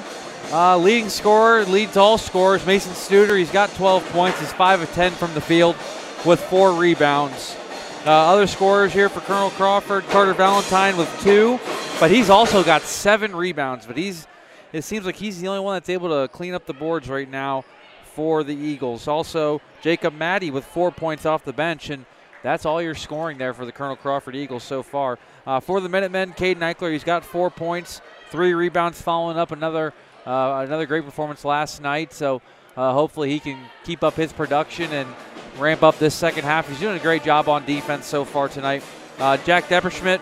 Uh, 0.51 0.79
leading 0.79 1.09
scorer, 1.09 1.65
leads 1.65 1.97
all 1.97 2.17
scorers. 2.17 2.65
Mason 2.65 2.93
Studer, 2.93 3.37
he's 3.37 3.51
got 3.51 3.69
12 3.75 4.09
points. 4.09 4.39
He's 4.39 4.51
5 4.53 4.81
of 4.81 4.93
10 4.93 5.11
from 5.11 5.35
the 5.35 5.41
field 5.41 5.75
with 6.25 6.39
four 6.39 6.73
rebounds. 6.73 7.55
Uh, 8.07 8.09
other 8.09 8.47
scorers 8.47 8.91
here 8.91 9.07
for 9.07 9.19
Colonel 9.19 9.51
Crawford, 9.51 10.03
Carter 10.05 10.33
Valentine 10.33 10.97
with 10.97 11.09
two, 11.21 11.59
but 11.99 12.09
he's 12.09 12.29
also 12.29 12.63
got 12.63 12.81
seven 12.83 13.35
rebounds. 13.35 13.85
But 13.85 13.97
he's, 13.97 14.27
it 14.71 14.83
seems 14.83 15.05
like 15.05 15.15
he's 15.15 15.41
the 15.41 15.47
only 15.47 15.59
one 15.59 15.75
that's 15.75 15.89
able 15.89 16.09
to 16.09 16.27
clean 16.29 16.53
up 16.53 16.65
the 16.65 16.73
boards 16.73 17.09
right 17.09 17.29
now 17.29 17.65
for 18.13 18.43
the 18.43 18.55
Eagles. 18.55 19.07
Also, 19.07 19.61
Jacob 19.81 20.13
Maddie 20.13 20.51
with 20.51 20.65
four 20.65 20.91
points 20.91 21.25
off 21.25 21.43
the 21.43 21.53
bench, 21.53 21.89
and 21.89 22.05
that's 22.41 22.65
all 22.65 22.81
your 22.81 22.95
scoring 22.95 23.37
there 23.37 23.53
for 23.53 23.65
the 23.65 23.71
Colonel 23.71 23.95
Crawford 23.95 24.35
Eagles 24.35 24.63
so 24.63 24.81
far. 24.81 25.19
Uh, 25.45 25.59
for 25.59 25.81
the 25.81 25.89
Minutemen, 25.89 26.33
Caden 26.33 26.59
Eichler, 26.59 26.91
he's 26.91 27.03
got 27.03 27.25
four 27.25 27.49
points, 27.49 28.01
three 28.29 28.53
rebounds, 28.53 29.01
following 29.01 29.37
up 29.37 29.51
another 29.51 29.93
uh, 30.25 30.63
another 30.65 30.85
great 30.85 31.05
performance 31.05 31.43
last 31.43 31.81
night. 31.81 32.13
So 32.13 32.41
uh, 32.77 32.93
hopefully 32.93 33.31
he 33.31 33.39
can 33.39 33.57
keep 33.83 34.03
up 34.03 34.13
his 34.13 34.31
production 34.31 34.91
and 34.91 35.09
ramp 35.57 35.83
up 35.83 35.97
this 35.97 36.13
second 36.13 36.43
half. 36.43 36.67
He's 36.69 36.79
doing 36.79 36.95
a 36.95 37.01
great 37.01 37.23
job 37.23 37.49
on 37.49 37.65
defense 37.65 38.05
so 38.05 38.25
far 38.25 38.47
tonight. 38.47 38.83
Uh, 39.17 39.37
Jack 39.37 39.65
Depperschmidt, 39.65 40.21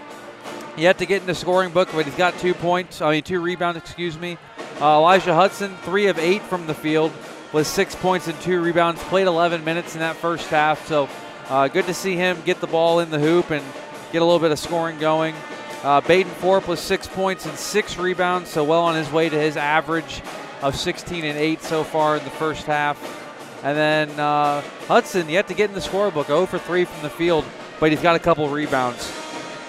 yet 0.77 0.99
to 0.99 1.05
get 1.05 1.21
in 1.21 1.27
the 1.27 1.35
scoring 1.35 1.71
book, 1.71 1.89
but 1.91 2.05
he's 2.05 2.15
got 2.15 2.37
two 2.39 2.53
points, 2.53 3.01
I 3.01 3.11
mean, 3.11 3.23
two 3.23 3.41
rebounds, 3.41 3.77
excuse 3.77 4.17
me. 4.17 4.37
Uh, 4.79 4.97
Elijah 4.97 5.33
Hudson, 5.33 5.75
three 5.77 6.07
of 6.07 6.19
eight 6.19 6.41
from 6.43 6.67
the 6.67 6.73
field 6.73 7.11
with 7.51 7.65
six 7.65 7.95
points 7.95 8.27
and 8.27 8.39
two 8.41 8.61
rebounds. 8.61 9.01
Played 9.05 9.27
11 9.27 9.63
minutes 9.63 9.95
in 9.95 9.99
that 10.01 10.15
first 10.15 10.47
half, 10.47 10.87
so 10.87 11.09
uh, 11.49 11.67
good 11.67 11.85
to 11.85 11.93
see 11.93 12.15
him 12.15 12.37
get 12.45 12.61
the 12.61 12.67
ball 12.67 12.99
in 12.99 13.09
the 13.09 13.19
hoop 13.19 13.49
and 13.49 13.65
get 14.11 14.21
a 14.21 14.25
little 14.25 14.39
bit 14.39 14.51
of 14.51 14.59
scoring 14.59 14.99
going. 14.99 15.33
Uh, 15.83 16.01
Baden 16.01 16.31
Forup 16.33 16.67
with 16.67 16.79
six 16.79 17.07
points 17.07 17.45
and 17.45 17.57
six 17.57 17.97
rebounds, 17.97 18.49
so 18.49 18.63
well 18.63 18.83
on 18.83 18.95
his 18.95 19.11
way 19.11 19.29
to 19.29 19.39
his 19.39 19.57
average 19.57 20.21
of 20.61 20.75
16 20.75 21.23
and 21.23 21.37
8 21.37 21.61
so 21.61 21.83
far 21.83 22.17
in 22.17 22.23
the 22.23 22.29
first 22.31 22.65
half. 22.65 22.97
And 23.63 23.77
then 23.77 24.19
uh, 24.19 24.61
Hudson 24.87 25.29
yet 25.29 25.47
to 25.47 25.53
get 25.53 25.69
in 25.69 25.75
the 25.75 25.81
scorebook, 25.81 26.27
0 26.27 26.45
for 26.45 26.59
3 26.59 26.85
from 26.85 27.01
the 27.01 27.09
field, 27.09 27.45
but 27.79 27.91
he's 27.91 28.01
got 28.01 28.15
a 28.15 28.19
couple 28.19 28.47
rebounds. 28.49 29.11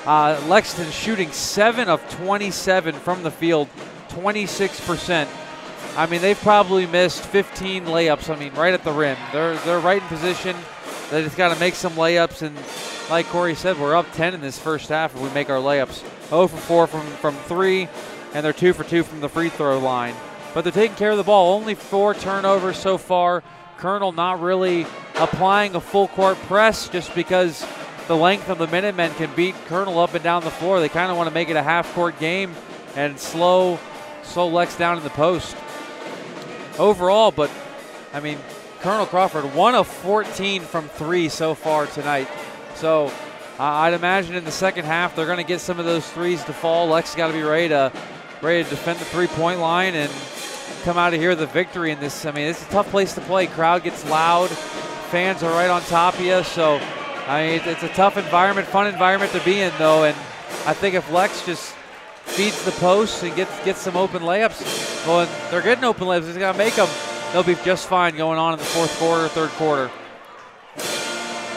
Uh, 0.07 0.41
Lexington 0.49 0.91
shooting 0.93 1.31
7 1.33 1.89
of 1.89 2.09
27 2.11 2.95
from 2.95 3.23
the 3.23 3.31
field, 3.31 3.69
26%. 4.09 5.29
I 5.97 6.07
mean, 6.07 6.21
they've 6.21 6.39
probably 6.39 6.87
missed 6.87 7.25
15 7.25 7.87
layups. 7.87 8.35
I 8.35 8.39
mean, 8.39 8.55
right 8.55 8.73
at 8.73 8.85
the 8.85 8.93
rim. 8.93 9.17
They're 9.33 9.57
they're 9.59 9.81
right 9.81 10.01
in 10.01 10.09
position. 10.09 10.57
They 11.11 11.23
just 11.23 11.37
got 11.37 11.53
to 11.53 11.59
make 11.59 11.75
some 11.75 11.95
layups. 11.95 12.43
And 12.43 12.57
like 13.11 13.27
Corey 13.27 13.55
said, 13.55 13.79
we're 13.79 13.97
up 13.97 14.07
10 14.13 14.35
in 14.35 14.41
this 14.41 14.59
first 14.59 14.89
half 14.91 15.15
if 15.15 15.21
we 15.21 15.29
make 15.31 15.51
our 15.51 15.59
layups. 15.59 16.05
0 16.29 16.47
for 16.47 16.57
4 16.57 16.87
from 16.87 17.07
from 17.17 17.35
three, 17.35 17.89
and 18.33 18.45
they're 18.45 18.53
2 18.53 18.73
for 18.73 18.85
2 18.85 19.03
from 19.03 19.21
the 19.21 19.29
free 19.29 19.49
throw 19.49 19.79
line. 19.79 20.15
But 20.55 20.63
they're 20.63 20.73
taking 20.73 20.97
care 20.97 21.11
of 21.11 21.17
the 21.17 21.25
ball. 21.25 21.55
Only 21.55 21.75
four 21.75 22.15
turnovers 22.15 22.79
so 22.79 22.99
far. 22.99 23.43
Colonel 23.77 24.13
not 24.13 24.41
really 24.41 24.87
applying 25.17 25.75
a 25.75 25.81
full 25.81 26.09
court 26.09 26.37
press 26.43 26.89
just 26.89 27.15
because 27.15 27.65
the 28.09 28.17
length 28.17 28.49
of 28.49 28.57
the 28.57 28.67
Minutemen 28.67 29.13
can 29.15 29.31
beat 29.37 29.55
Colonel 29.67 29.99
up 29.99 30.15
and 30.15 30.25
down 30.25 30.43
the 30.43 30.51
floor. 30.51 30.81
They 30.81 30.89
kind 30.89 31.11
of 31.11 31.17
want 31.19 31.29
to 31.29 31.35
make 31.35 31.51
it 31.51 31.57
a 31.57 31.63
half 31.63 31.95
court 31.95 32.19
game 32.19 32.55
and 32.97 33.21
slow 33.21 33.79
slow 34.23 34.49
Lex 34.49 34.77
down 34.77 34.97
in 34.97 35.05
the 35.05 35.11
post 35.11 35.57
overall, 36.79 37.31
but 37.31 37.51
I 38.13 38.21
mean, 38.21 38.39
Colonel 38.81 39.07
Crawford, 39.07 39.55
one 39.55 39.75
of 39.75 39.87
14 39.87 40.63
from 40.63 40.89
three 40.89 41.29
so 41.29 41.55
far 41.55 41.87
tonight. 41.87 42.29
So 42.75 43.07
uh, 43.59 43.63
I'd 43.63 43.95
imagine 43.95 44.35
in 44.35 44.45
the 44.45 44.51
second 44.53 44.85
half 44.85 45.15
they're 45.15 45.27
going 45.27 45.39
to 45.39 45.45
get 45.45 45.61
some 45.61 45.79
of 45.79 45.85
those 45.85 46.09
threes 46.11 46.43
to 46.45 46.53
fall. 46.53 46.87
Lex 46.89 47.15
got 47.15 47.29
to 47.29 47.33
be 47.35 47.43
ready 47.43 47.69
to 47.69 47.93
ready 48.41 48.65
to 48.65 48.71
defend 48.71 49.01
the 49.01 49.05
three-point 49.05 49.59
line 49.59 49.95
and 49.95 50.13
come 50.85 50.97
out 50.97 51.13
of 51.13 51.21
here 51.21 51.31
with 51.31 51.43
a 51.43 51.47
victory 51.47 51.91
in 51.91 52.01
this. 52.01 52.25
I 52.25 52.31
mean, 52.31 52.47
it's 52.47 52.63
a 52.63 52.71
tough 52.71 52.89
place 52.89 53.13
to 53.15 53.21
play. 53.23 53.49
Crowd 53.49 53.83
gets 53.83 54.09
loud, 54.09 54.49
fans 55.11 55.43
are 55.43 55.53
right 55.53 55.69
on 55.69 55.83
top 55.83 56.15
of 56.15 56.21
you. 56.21 56.43
So 56.45 56.81
I 57.29 57.47
mean, 57.47 57.61
it's 57.67 57.83
a 57.83 57.89
tough 57.89 58.17
environment, 58.17 58.67
fun 58.67 58.87
environment 58.87 59.33
to 59.33 59.41
be 59.45 59.61
in 59.61 59.73
though. 59.79 60.05
And 60.05 60.17
I 60.67 60.73
think 60.73 60.95
if 60.95 61.11
Lex 61.13 61.45
just 61.45 61.75
feeds 62.25 62.65
the 62.65 62.73
post 62.73 63.23
and 63.23 63.37
gets 63.37 63.65
gets 63.65 63.81
some 63.81 63.97
open 63.97 64.23
layups, 64.23 65.07
well, 65.07 65.29
they're 65.51 65.63
getting 65.63 65.85
open 65.85 66.07
layups. 66.07 66.27
He's 66.27 66.39
got 66.39 66.53
to 66.53 66.59
make 66.59 66.75
them. 66.75 66.89
They'll 67.33 67.43
be 67.43 67.57
just 67.57 67.87
fine 67.87 68.17
going 68.17 68.39
on 68.39 68.55
in 68.55 68.59
the 68.59 68.65
fourth 68.65 68.99
quarter, 68.99 69.29
third 69.29 69.51
quarter. 69.51 69.91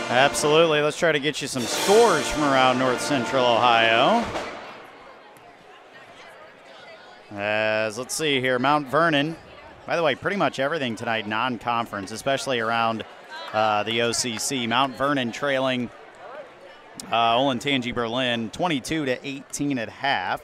Absolutely. 0.09 0.81
Let's 0.81 0.97
try 0.97 1.13
to 1.13 1.19
get 1.21 1.41
you 1.41 1.47
some 1.47 1.61
scores 1.61 2.27
from 2.29 2.43
around 2.43 2.77
North 2.77 2.99
Central 2.99 3.45
Ohio. 3.45 4.25
As 7.31 7.97
let's 7.97 8.13
see 8.13 8.41
here, 8.41 8.59
Mount 8.59 8.87
Vernon. 8.87 9.37
By 9.87 9.95
the 9.95 10.03
way, 10.03 10.15
pretty 10.15 10.35
much 10.35 10.59
everything 10.59 10.97
tonight 10.97 11.27
non-conference, 11.29 12.11
especially 12.11 12.59
around 12.59 13.05
uh, 13.53 13.83
the 13.83 13.99
OCC. 13.99 14.67
Mount 14.67 14.95
Vernon 14.95 15.31
trailing 15.31 15.89
uh, 17.11 17.37
Olentangy 17.37 17.93
Berlin 17.93 18.49
22 18.51 19.05
to 19.05 19.27
18 19.27 19.77
at 19.77 19.89
half. 19.89 20.41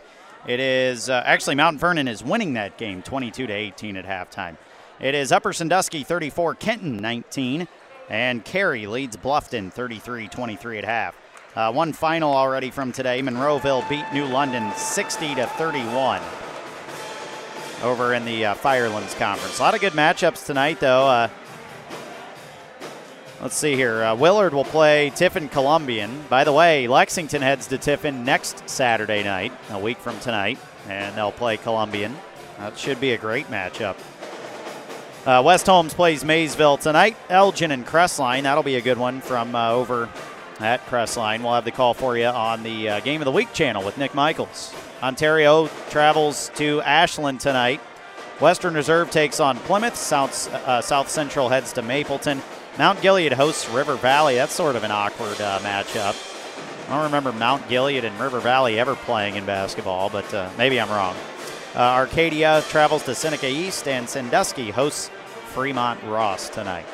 It 0.48 0.60
is 0.60 1.10
uh, 1.10 1.24
actually 1.26 1.56
Mount 1.56 1.80
Vernon 1.80 2.08
is 2.08 2.24
winning 2.24 2.54
that 2.54 2.78
game 2.78 3.02
22 3.02 3.48
to 3.48 3.54
18 3.54 3.98
at 3.98 4.06
halftime. 4.06 4.58
It 5.00 5.14
is 5.14 5.32
Upper 5.32 5.54
Sandusky 5.54 6.04
34, 6.04 6.56
Kenton 6.56 6.98
19, 6.98 7.68
and 8.10 8.44
Carey 8.44 8.88
leads 8.88 9.18
Bluffton 9.18 9.72
33 9.72 10.28
23 10.28 10.78
at 10.80 10.86
half. 10.86 11.16
Uh, 11.56 11.72
one 11.72 11.92
final 11.92 12.34
already 12.34 12.70
from 12.70 12.92
today. 12.92 13.22
Monroeville 13.22 13.88
beat 13.90 14.06
New 14.14 14.26
London 14.26 14.72
60 14.76 15.36
to 15.36 15.46
31 15.48 16.22
over 17.84 18.14
in 18.14 18.26
the 18.26 18.46
uh, 18.46 18.54
Firelands 18.56 19.14
Conference. 19.16 19.60
A 19.60 19.62
lot 19.62 19.76
of 19.76 19.82
good 19.82 19.94
matchups 19.94 20.46
tonight, 20.46 20.80
though. 20.80 21.30
Let's 23.40 23.56
see 23.56 23.76
here. 23.76 24.04
Uh, 24.04 24.16
Willard 24.16 24.54
will 24.54 24.64
play 24.64 25.12
Tiffin 25.12 25.48
Columbian. 25.48 26.24
By 26.28 26.44
the 26.44 26.52
way, 26.52 26.88
Lexington 26.88 27.44
heads 27.44 27.68
to 27.68 27.78
Tiffin 27.78 28.26
next 28.26 28.68
Saturday 28.68 29.24
night, 29.24 29.52
a 29.70 29.78
week 29.78 30.00
from 30.00 30.20
tonight, 30.20 30.58
and 30.90 31.16
they'll 31.16 31.32
play 31.32 31.58
Columbian. 31.58 32.16
That 32.58 32.80
should 32.80 33.00
be 33.00 33.12
a 33.12 33.18
great 33.18 33.46
matchup. 33.48 33.96
Uh, 35.28 35.44
West 35.44 35.68
Holmes 35.68 35.94
plays 35.94 36.26
Maysville 36.26 36.78
tonight. 36.78 37.16
Elgin 37.30 37.70
and 37.72 37.86
Crestline. 37.86 38.44
That'll 38.44 38.64
be 38.64 38.78
a 38.78 38.82
good 38.82 38.98
one 38.98 39.22
from 39.22 39.54
uh, 39.54 39.72
over 39.72 40.10
at 40.60 40.84
Crestline. 40.88 41.44
We'll 41.44 41.54
have 41.54 41.66
the 41.66 41.72
call 41.72 41.94
for 41.94 42.18
you 42.18 42.26
on 42.26 42.64
the 42.64 42.90
uh, 42.90 43.00
Game 43.02 43.22
of 43.22 43.26
the 43.26 43.32
Week 43.32 43.54
channel 43.54 43.84
with 43.84 44.00
Nick 44.00 44.16
Michaels. 44.16 44.74
Ontario 45.04 45.68
travels 45.92 46.50
to 46.56 46.82
Ashland 46.82 47.40
tonight. 47.40 47.82
Western 48.40 48.74
Reserve 48.74 49.12
takes 49.12 49.40
on 49.40 49.58
Plymouth. 49.58 49.96
South, 49.96 50.52
uh, 50.54 50.82
South 50.82 51.10
Central 51.10 51.50
heads 51.50 51.74
to 51.74 51.84
Mapleton. 51.84 52.42
Mount 52.78 53.02
Gilead 53.02 53.34
hosts 53.34 53.68
River 53.70 53.96
Valley. 53.96 54.36
That's 54.36 54.54
sort 54.54 54.76
of 54.76 54.84
an 54.84 54.92
awkward 54.92 55.42
uh, 55.42 55.60
matchup. 55.60 56.16
I 56.88 56.94
don't 56.94 57.04
remember 57.04 57.34
Mount 57.34 57.68
Gilead 57.68 58.06
and 58.06 58.18
River 58.20 58.40
Valley 58.40 58.80
ever 58.80 58.96
playing 58.96 59.36
in 59.36 59.46
basketball, 59.46 60.10
but 60.10 60.32
uh, 60.32 60.50
maybe 60.58 60.80
I'm 60.80 60.90
wrong. 60.90 61.16
Uh, 61.76 61.80
Arcadia 61.80 62.64
travels 62.70 63.04
to 63.06 63.16
Seneca 63.16 63.50
East, 63.50 63.88
and 63.88 64.08
Sandusky 64.08 64.70
hosts 64.70 65.10
Fremont 65.48 66.02
Ross 66.04 66.50
tonight. 66.50 66.86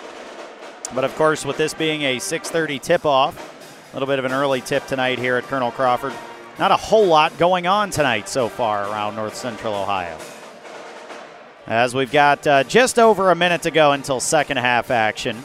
But 0.95 1.03
of 1.03 1.13
course, 1.15 1.45
with 1.45 1.57
this 1.57 1.73
being 1.73 2.03
a 2.03 2.17
6:30 2.17 2.81
tip-off, 2.81 3.91
a 3.91 3.93
little 3.93 4.07
bit 4.07 4.19
of 4.19 4.25
an 4.25 4.31
early 4.31 4.61
tip 4.61 4.87
tonight 4.87 5.19
here 5.19 5.35
at 5.37 5.43
Colonel 5.43 5.71
Crawford. 5.71 6.13
Not 6.59 6.71
a 6.71 6.77
whole 6.77 7.05
lot 7.05 7.37
going 7.37 7.67
on 7.67 7.89
tonight 7.89 8.29
so 8.29 8.47
far 8.47 8.83
around 8.89 9.15
North 9.15 9.35
Central 9.35 9.75
Ohio. 9.75 10.17
As 11.67 11.93
we've 11.93 12.11
got 12.11 12.45
uh, 12.47 12.63
just 12.63 12.99
over 12.99 13.31
a 13.31 13.35
minute 13.35 13.63
to 13.63 13.71
go 13.71 13.91
until 13.91 14.19
second 14.19 14.57
half 14.57 14.89
action. 14.89 15.43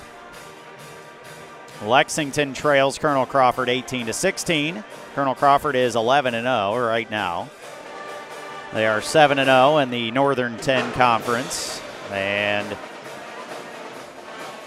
Lexington 1.85 2.55
trails 2.55 2.99
Colonel 2.99 3.24
Crawford 3.24 3.68
18 3.68 4.07
to 4.07 4.12
16. 4.12 4.83
Colonel 5.14 5.35
Crawford 5.35 5.76
is 5.76 5.95
11 5.95 6.35
and 6.35 6.45
0 6.45 6.87
right 6.87 7.09
now. 7.11 7.49
They 8.72 8.87
are 8.87 9.01
7 9.01 9.39
and 9.39 9.47
0 9.47 9.79
in 9.79 9.91
the 9.91 10.11
Northern 10.11 10.57
10 10.57 10.93
Conference 10.93 11.81
and 12.11 12.76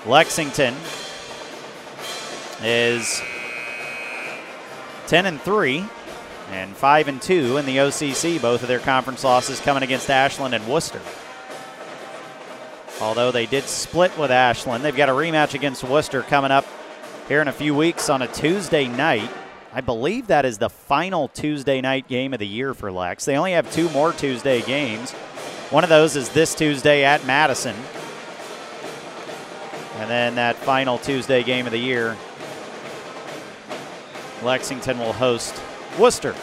Lexington 0.06 0.74
is 2.64 3.22
10 5.08 5.26
and 5.26 5.42
3 5.42 5.86
and 6.52 6.76
5 6.76 7.08
and 7.08 7.22
2 7.22 7.58
in 7.58 7.66
the 7.66 7.78
OCC. 7.78 8.42
Both 8.42 8.62
of 8.62 8.68
their 8.68 8.80
conference 8.80 9.24
losses 9.24 9.60
coming 9.60 9.84
against 9.84 10.10
Ashland 10.10 10.56
and 10.56 10.68
Wooster. 10.68 11.02
Although 13.02 13.32
they 13.32 13.48
did 13.48 13.64
split 13.66 14.16
with 14.18 14.32
Ashland, 14.32 14.84
they've 14.84 14.96
got 14.96 15.10
a 15.10 15.14
rematch 15.14 15.54
against 15.56 15.84
Wooster 15.84 16.22
coming 16.22 16.52
up 16.52 16.66
here 17.28 17.42
in 17.42 17.48
a 17.48 17.54
few 17.54 17.76
weeks 17.76 18.10
on 18.10 18.22
a 18.22 18.28
Tuesday 18.28 18.88
night. 18.88 19.30
I 19.74 19.82
believe 19.82 20.28
that 20.28 20.46
is 20.46 20.58
the 20.58 20.70
final 20.70 21.30
Tuesday 21.30 21.80
night 21.82 22.08
game 22.08 22.34
of 22.34 22.40
the 22.40 22.48
year 22.48 22.74
for 22.74 22.92
Lex. 22.92 23.26
They 23.26 23.38
only 23.38 23.54
have 23.54 23.72
two 23.72 23.90
more 23.90 24.12
Tuesday 24.12 24.62
games. 24.62 25.12
One 25.72 25.84
of 25.84 25.90
those 25.90 26.16
is 26.16 26.30
this 26.30 26.54
Tuesday 26.54 27.06
at 27.06 27.26
Madison. 27.26 27.76
And 29.98 30.10
then 30.10 30.36
that 30.36 30.56
final 30.58 30.98
Tuesday 30.98 31.44
game 31.44 31.66
of 31.66 31.72
the 31.72 31.78
year, 31.78 32.18
Lexington 34.44 35.00
will 35.00 35.14
host 35.14 35.62
Wooster. 35.98 36.36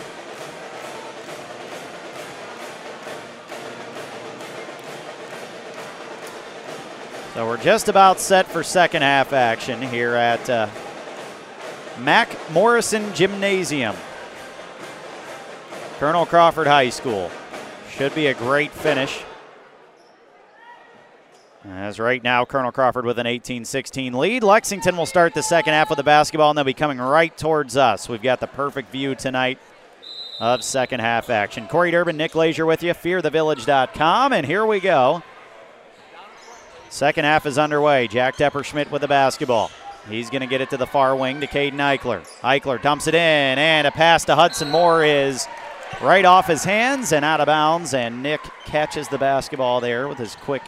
So 7.39 7.47
we're 7.47 7.57
just 7.57 7.89
about 7.89 8.19
set 8.19 8.47
for 8.47 8.65
second 8.65 9.03
half 9.03 9.33
action 9.33 9.81
here 9.81 10.15
at 10.15 10.51
uh, 10.51 10.69
Mac 12.01 12.29
Morrison 12.51 13.15
Gymnasium, 13.15 13.95
Colonel 16.01 16.27
Crawford 16.27 16.67
High 16.67 16.89
School. 16.89 17.31
Should 17.93 18.13
be 18.17 18.27
a 18.27 18.35
great 18.35 18.73
finish. 18.73 19.23
As 21.65 22.01
right 22.01 22.21
now, 22.25 22.45
Colonel 22.45 22.73
Crawford 22.73 23.05
with 23.05 23.21
an 23.21 23.27
18 23.29 23.65
16 23.65 24.15
lead. 24.15 24.43
Lexington 24.43 24.97
will 24.97 25.07
start 25.07 25.33
the 25.33 25.43
second 25.45 25.75
half 25.75 25.91
with 25.91 25.99
the 25.99 26.03
basketball, 26.03 26.51
and 26.51 26.59
they'll 26.59 26.65
be 26.65 26.75
coming 26.75 26.99
right 26.99 27.39
towards 27.39 27.77
us. 27.77 28.09
We've 28.09 28.21
got 28.21 28.41
the 28.41 28.49
perfect 28.49 28.91
view 28.91 29.15
tonight 29.15 29.61
of 30.41 30.65
second 30.65 30.99
half 30.99 31.31
action. 31.31 31.69
Corey 31.69 31.93
Durbin, 31.93 32.17
Nick 32.17 32.35
Leisure 32.35 32.67
with 32.67 32.83
you, 32.83 32.95
fearthevillage.com, 32.95 34.33
and 34.33 34.45
here 34.45 34.67
we 34.67 34.81
go. 34.81 35.23
Second 36.91 37.25
half 37.25 37.47
is 37.47 37.59
underway. 37.59 38.09
Jack 38.09 38.37
Depperschmidt 38.37 38.91
with 38.91 39.03
the 39.03 39.09
basketball. 39.09 39.71
He's 40.09 40.31
going 40.31 40.41
to 40.41 40.47
get 40.47 40.61
it 40.61 40.71
to 40.71 40.77
the 40.77 40.87
far 40.87 41.15
wing 41.15 41.41
to 41.41 41.47
Caden 41.47 41.75
Eichler. 41.75 42.27
Eichler 42.41 42.81
dumps 42.81 43.07
it 43.07 43.15
in, 43.15 43.59
and 43.59 43.87
a 43.87 43.91
pass 43.91 44.25
to 44.25 44.35
Hudson 44.35 44.71
Moore 44.71 45.05
is 45.05 45.47
right 46.03 46.25
off 46.25 46.47
his 46.47 46.65
hands 46.65 47.13
and 47.13 47.25
out 47.25 47.41
of 47.41 47.47
bounds. 47.47 47.93
And 47.93 48.23
Nick 48.23 48.41
catches 48.65 49.09
the 49.09 49.19
basketball 49.19 49.81
there 49.81 50.09
with 50.09 50.19
his 50.19 50.35
quick 50.37 50.63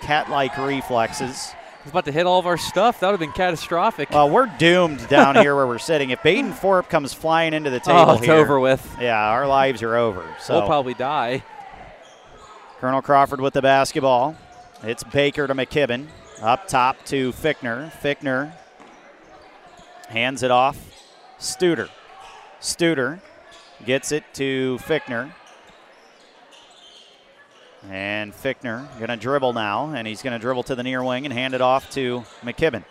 cat 0.00 0.28
like 0.28 0.56
reflexes. 0.58 1.52
He's 1.84 1.90
about 1.90 2.04
to 2.04 2.12
hit 2.12 2.26
all 2.26 2.38
of 2.38 2.46
our 2.46 2.56
stuff. 2.56 3.00
That 3.00 3.08
would 3.08 3.12
have 3.12 3.20
been 3.20 3.32
catastrophic. 3.32 4.10
Well, 4.10 4.30
we're 4.30 4.46
doomed 4.58 5.08
down 5.08 5.36
here 5.36 5.54
where 5.54 5.66
we're 5.66 5.78
sitting. 5.78 6.10
If 6.10 6.22
Baden 6.22 6.52
Forup 6.52 6.88
comes 6.88 7.12
flying 7.12 7.54
into 7.54 7.70
the 7.70 7.76
oh, 7.76 7.80
table 7.80 8.10
oh, 8.10 8.14
it's 8.16 8.24
here, 8.24 8.34
over 8.34 8.58
with. 8.60 8.96
Yeah, 9.00 9.18
our 9.18 9.46
lives 9.46 9.82
are 9.82 9.96
over. 9.96 10.24
So 10.40 10.54
we'll 10.54 10.66
probably 10.66 10.94
die. 10.94 11.42
Colonel 12.78 13.02
Crawford 13.02 13.40
with 13.40 13.54
the 13.54 13.62
basketball. 13.62 14.36
It's 14.84 15.04
Baker 15.04 15.46
to 15.46 15.54
McKibben. 15.54 16.08
Up 16.40 16.66
top 16.66 17.04
to 17.04 17.30
Fickner. 17.32 17.92
Fickner 18.00 18.52
hands 20.08 20.42
it 20.42 20.50
off. 20.50 20.76
Studer. 21.38 21.88
Studer 22.60 23.20
gets 23.86 24.10
it 24.10 24.24
to 24.34 24.78
Fickner. 24.82 25.30
And 27.88 28.32
Fickner 28.32 28.88
going 28.98 29.08
to 29.08 29.16
dribble 29.16 29.52
now, 29.52 29.92
and 29.94 30.06
he's 30.06 30.20
going 30.20 30.32
to 30.32 30.38
dribble 30.40 30.64
to 30.64 30.74
the 30.74 30.82
near 30.82 31.04
wing 31.04 31.26
and 31.26 31.32
hand 31.32 31.54
it 31.54 31.60
off 31.60 31.88
to 31.90 32.24
McKibben. 32.42 32.84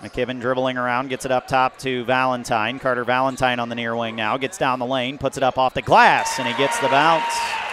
McKibben 0.00 0.40
dribbling 0.40 0.76
around, 0.76 1.08
gets 1.08 1.24
it 1.24 1.32
up 1.32 1.48
top 1.48 1.76
to 1.78 2.04
Valentine. 2.04 2.78
Carter 2.78 3.04
Valentine 3.04 3.58
on 3.58 3.68
the 3.68 3.74
near 3.74 3.96
wing 3.96 4.14
now, 4.14 4.36
gets 4.36 4.58
down 4.58 4.78
the 4.78 4.86
lane, 4.86 5.18
puts 5.18 5.36
it 5.36 5.42
up 5.42 5.58
off 5.58 5.74
the 5.74 5.82
glass, 5.82 6.38
and 6.38 6.46
he 6.46 6.54
gets 6.54 6.78
the 6.78 6.88
bounce. 6.88 7.63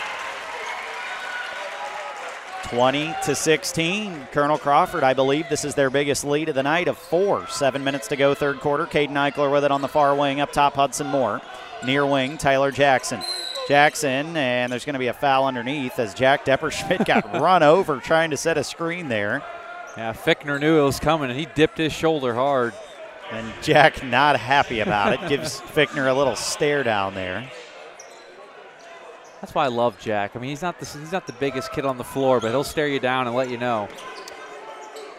20 2.63 3.13
to 3.25 3.35
16. 3.35 4.27
Colonel 4.31 4.57
Crawford, 4.57 5.03
I 5.03 5.13
believe 5.13 5.49
this 5.49 5.65
is 5.65 5.75
their 5.75 5.89
biggest 5.89 6.23
lead 6.23 6.49
of 6.49 6.55
the 6.55 6.63
night 6.63 6.87
of 6.87 6.97
four. 6.97 7.47
Seven 7.47 7.83
minutes 7.83 8.07
to 8.09 8.15
go, 8.15 8.33
third 8.33 8.59
quarter. 8.59 8.85
Caden 8.85 9.11
Eichler 9.11 9.51
with 9.51 9.65
it 9.65 9.71
on 9.71 9.81
the 9.81 9.87
far 9.87 10.15
wing, 10.15 10.39
up 10.39 10.51
top 10.51 10.73
Hudson 10.73 11.07
Moore. 11.07 11.41
Near 11.85 12.05
wing, 12.05 12.37
Tyler 12.37 12.71
Jackson. 12.71 13.21
Jackson, 13.67 14.35
and 14.35 14.71
there's 14.71 14.85
going 14.85 14.93
to 14.93 14.99
be 14.99 15.07
a 15.07 15.13
foul 15.13 15.45
underneath 15.45 15.99
as 15.99 16.13
Jack 16.13 16.45
Depperschmidt 16.45 17.05
got 17.05 17.31
run 17.41 17.63
over 17.63 17.99
trying 17.99 18.31
to 18.31 18.37
set 18.37 18.57
a 18.57 18.63
screen 18.63 19.07
there. 19.07 19.43
Yeah, 19.97 20.13
Fickner 20.13 20.59
knew 20.59 20.79
it 20.79 20.83
was 20.83 20.99
coming, 20.99 21.29
and 21.29 21.39
he 21.39 21.45
dipped 21.45 21.77
his 21.77 21.93
shoulder 21.93 22.33
hard. 22.33 22.73
And 23.31 23.51
Jack 23.61 24.03
not 24.03 24.37
happy 24.37 24.81
about 24.81 25.13
it. 25.13 25.29
Gives 25.29 25.61
Fickner 25.61 26.09
a 26.09 26.13
little 26.13 26.35
stare 26.35 26.83
down 26.83 27.13
there. 27.13 27.49
That's 29.41 29.55
why 29.55 29.65
I 29.65 29.69
love 29.69 29.99
Jack. 29.99 30.35
I 30.35 30.39
mean, 30.39 30.51
he's 30.51 30.61
not 30.61 30.79
the, 30.79 30.85
he's 30.85 31.11
not 31.11 31.25
the 31.25 31.33
biggest 31.33 31.71
kid 31.71 31.83
on 31.83 31.97
the 31.97 32.03
floor, 32.03 32.39
but 32.39 32.51
he'll 32.51 32.63
stare 32.63 32.87
you 32.87 32.99
down 32.99 33.25
and 33.25 33.35
let 33.35 33.49
you 33.49 33.57
know. 33.57 33.89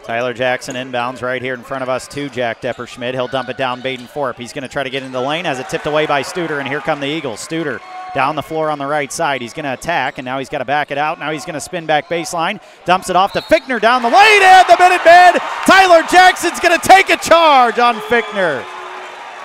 Tyler 0.05 0.33
Jackson 0.33 0.75
inbounds 0.75 1.21
right 1.21 1.41
here 1.41 1.53
in 1.53 1.61
front 1.61 1.83
of 1.83 1.89
us 1.89 2.07
to 2.09 2.29
Jack 2.29 2.61
Depperschmidt. 2.61 3.13
He'll 3.13 3.27
dump 3.27 3.49
it 3.49 3.57
down 3.57 3.81
Baden 3.81 4.07
Forup. 4.07 4.35
He's 4.35 4.51
going 4.51 4.63
to 4.63 4.67
try 4.69 4.83
to 4.83 4.89
get 4.89 5.03
into 5.03 5.17
the 5.17 5.25
lane 5.25 5.45
as 5.45 5.59
it 5.59 5.69
tipped 5.69 5.85
away 5.85 6.05
by 6.05 6.23
Studer, 6.23 6.59
and 6.59 6.67
here 6.67 6.81
come 6.81 6.99
the 6.99 7.07
Eagles. 7.07 7.45
Studer 7.45 7.81
down 8.13 8.35
the 8.35 8.41
floor 8.41 8.69
on 8.69 8.79
the 8.79 8.85
right 8.85 9.11
side. 9.11 9.41
He's 9.41 9.53
going 9.53 9.63
to 9.65 9.73
attack, 9.73 10.17
and 10.17 10.25
now 10.25 10.39
he's 10.39 10.49
got 10.49 10.59
to 10.59 10.65
back 10.65 10.91
it 10.91 10.97
out. 10.97 11.19
Now 11.19 11.31
he's 11.31 11.45
going 11.45 11.55
to 11.55 11.61
spin 11.61 11.85
back 11.85 12.07
baseline, 12.09 12.61
dumps 12.85 13.09
it 13.09 13.15
off 13.15 13.33
to 13.33 13.41
Fickner 13.41 13.79
down 13.79 14.01
the 14.01 14.09
lane, 14.09 14.41
and 14.41 14.67
the 14.67 14.77
Minutemen. 14.77 15.41
Tyler 15.65 16.03
Jackson's 16.09 16.59
going 16.59 16.77
to 16.77 16.87
take 16.87 17.09
a 17.09 17.17
charge 17.17 17.79
on 17.79 17.95
Fickner. 17.95 18.61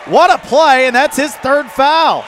What 0.06 0.30
a 0.32 0.38
play, 0.38 0.86
and 0.86 0.94
that's 0.94 1.16
his 1.16 1.34
third 1.36 1.66
foul. 1.70 2.24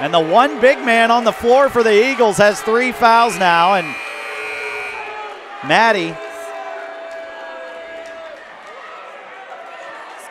And 0.00 0.14
the 0.14 0.20
one 0.20 0.60
big 0.62 0.78
man 0.78 1.10
on 1.10 1.24
the 1.24 1.32
floor 1.32 1.68
for 1.68 1.82
the 1.82 2.10
Eagles 2.10 2.38
has 2.38 2.62
three 2.62 2.90
fouls 2.90 3.38
now. 3.38 3.74
And 3.74 3.86
Maddie, 5.68 6.16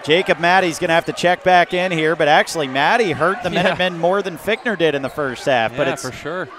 Jacob 0.04 0.40
Maddie's 0.40 0.80
going 0.80 0.88
to 0.88 0.96
have 0.96 1.06
to 1.06 1.14
check 1.14 1.44
back 1.44 1.72
in 1.76 1.92
here. 1.92 2.16
But 2.16 2.28
actually, 2.28 2.68
Maddie 2.68 3.12
hurt 3.12 3.44
the 3.44 3.50
Minutemen 3.52 3.94
yeah. 3.94 4.00
more 4.00 4.24
than 4.24 4.38
Fickner 4.38 4.76
did 4.76 4.96
in 4.96 5.04
the 5.04 5.10
first 5.10 5.46
half. 5.46 5.72
Yeah, 5.72 5.78
but 5.78 5.88
it's 5.88 6.02
for 6.02 6.12
sure. 6.12 6.50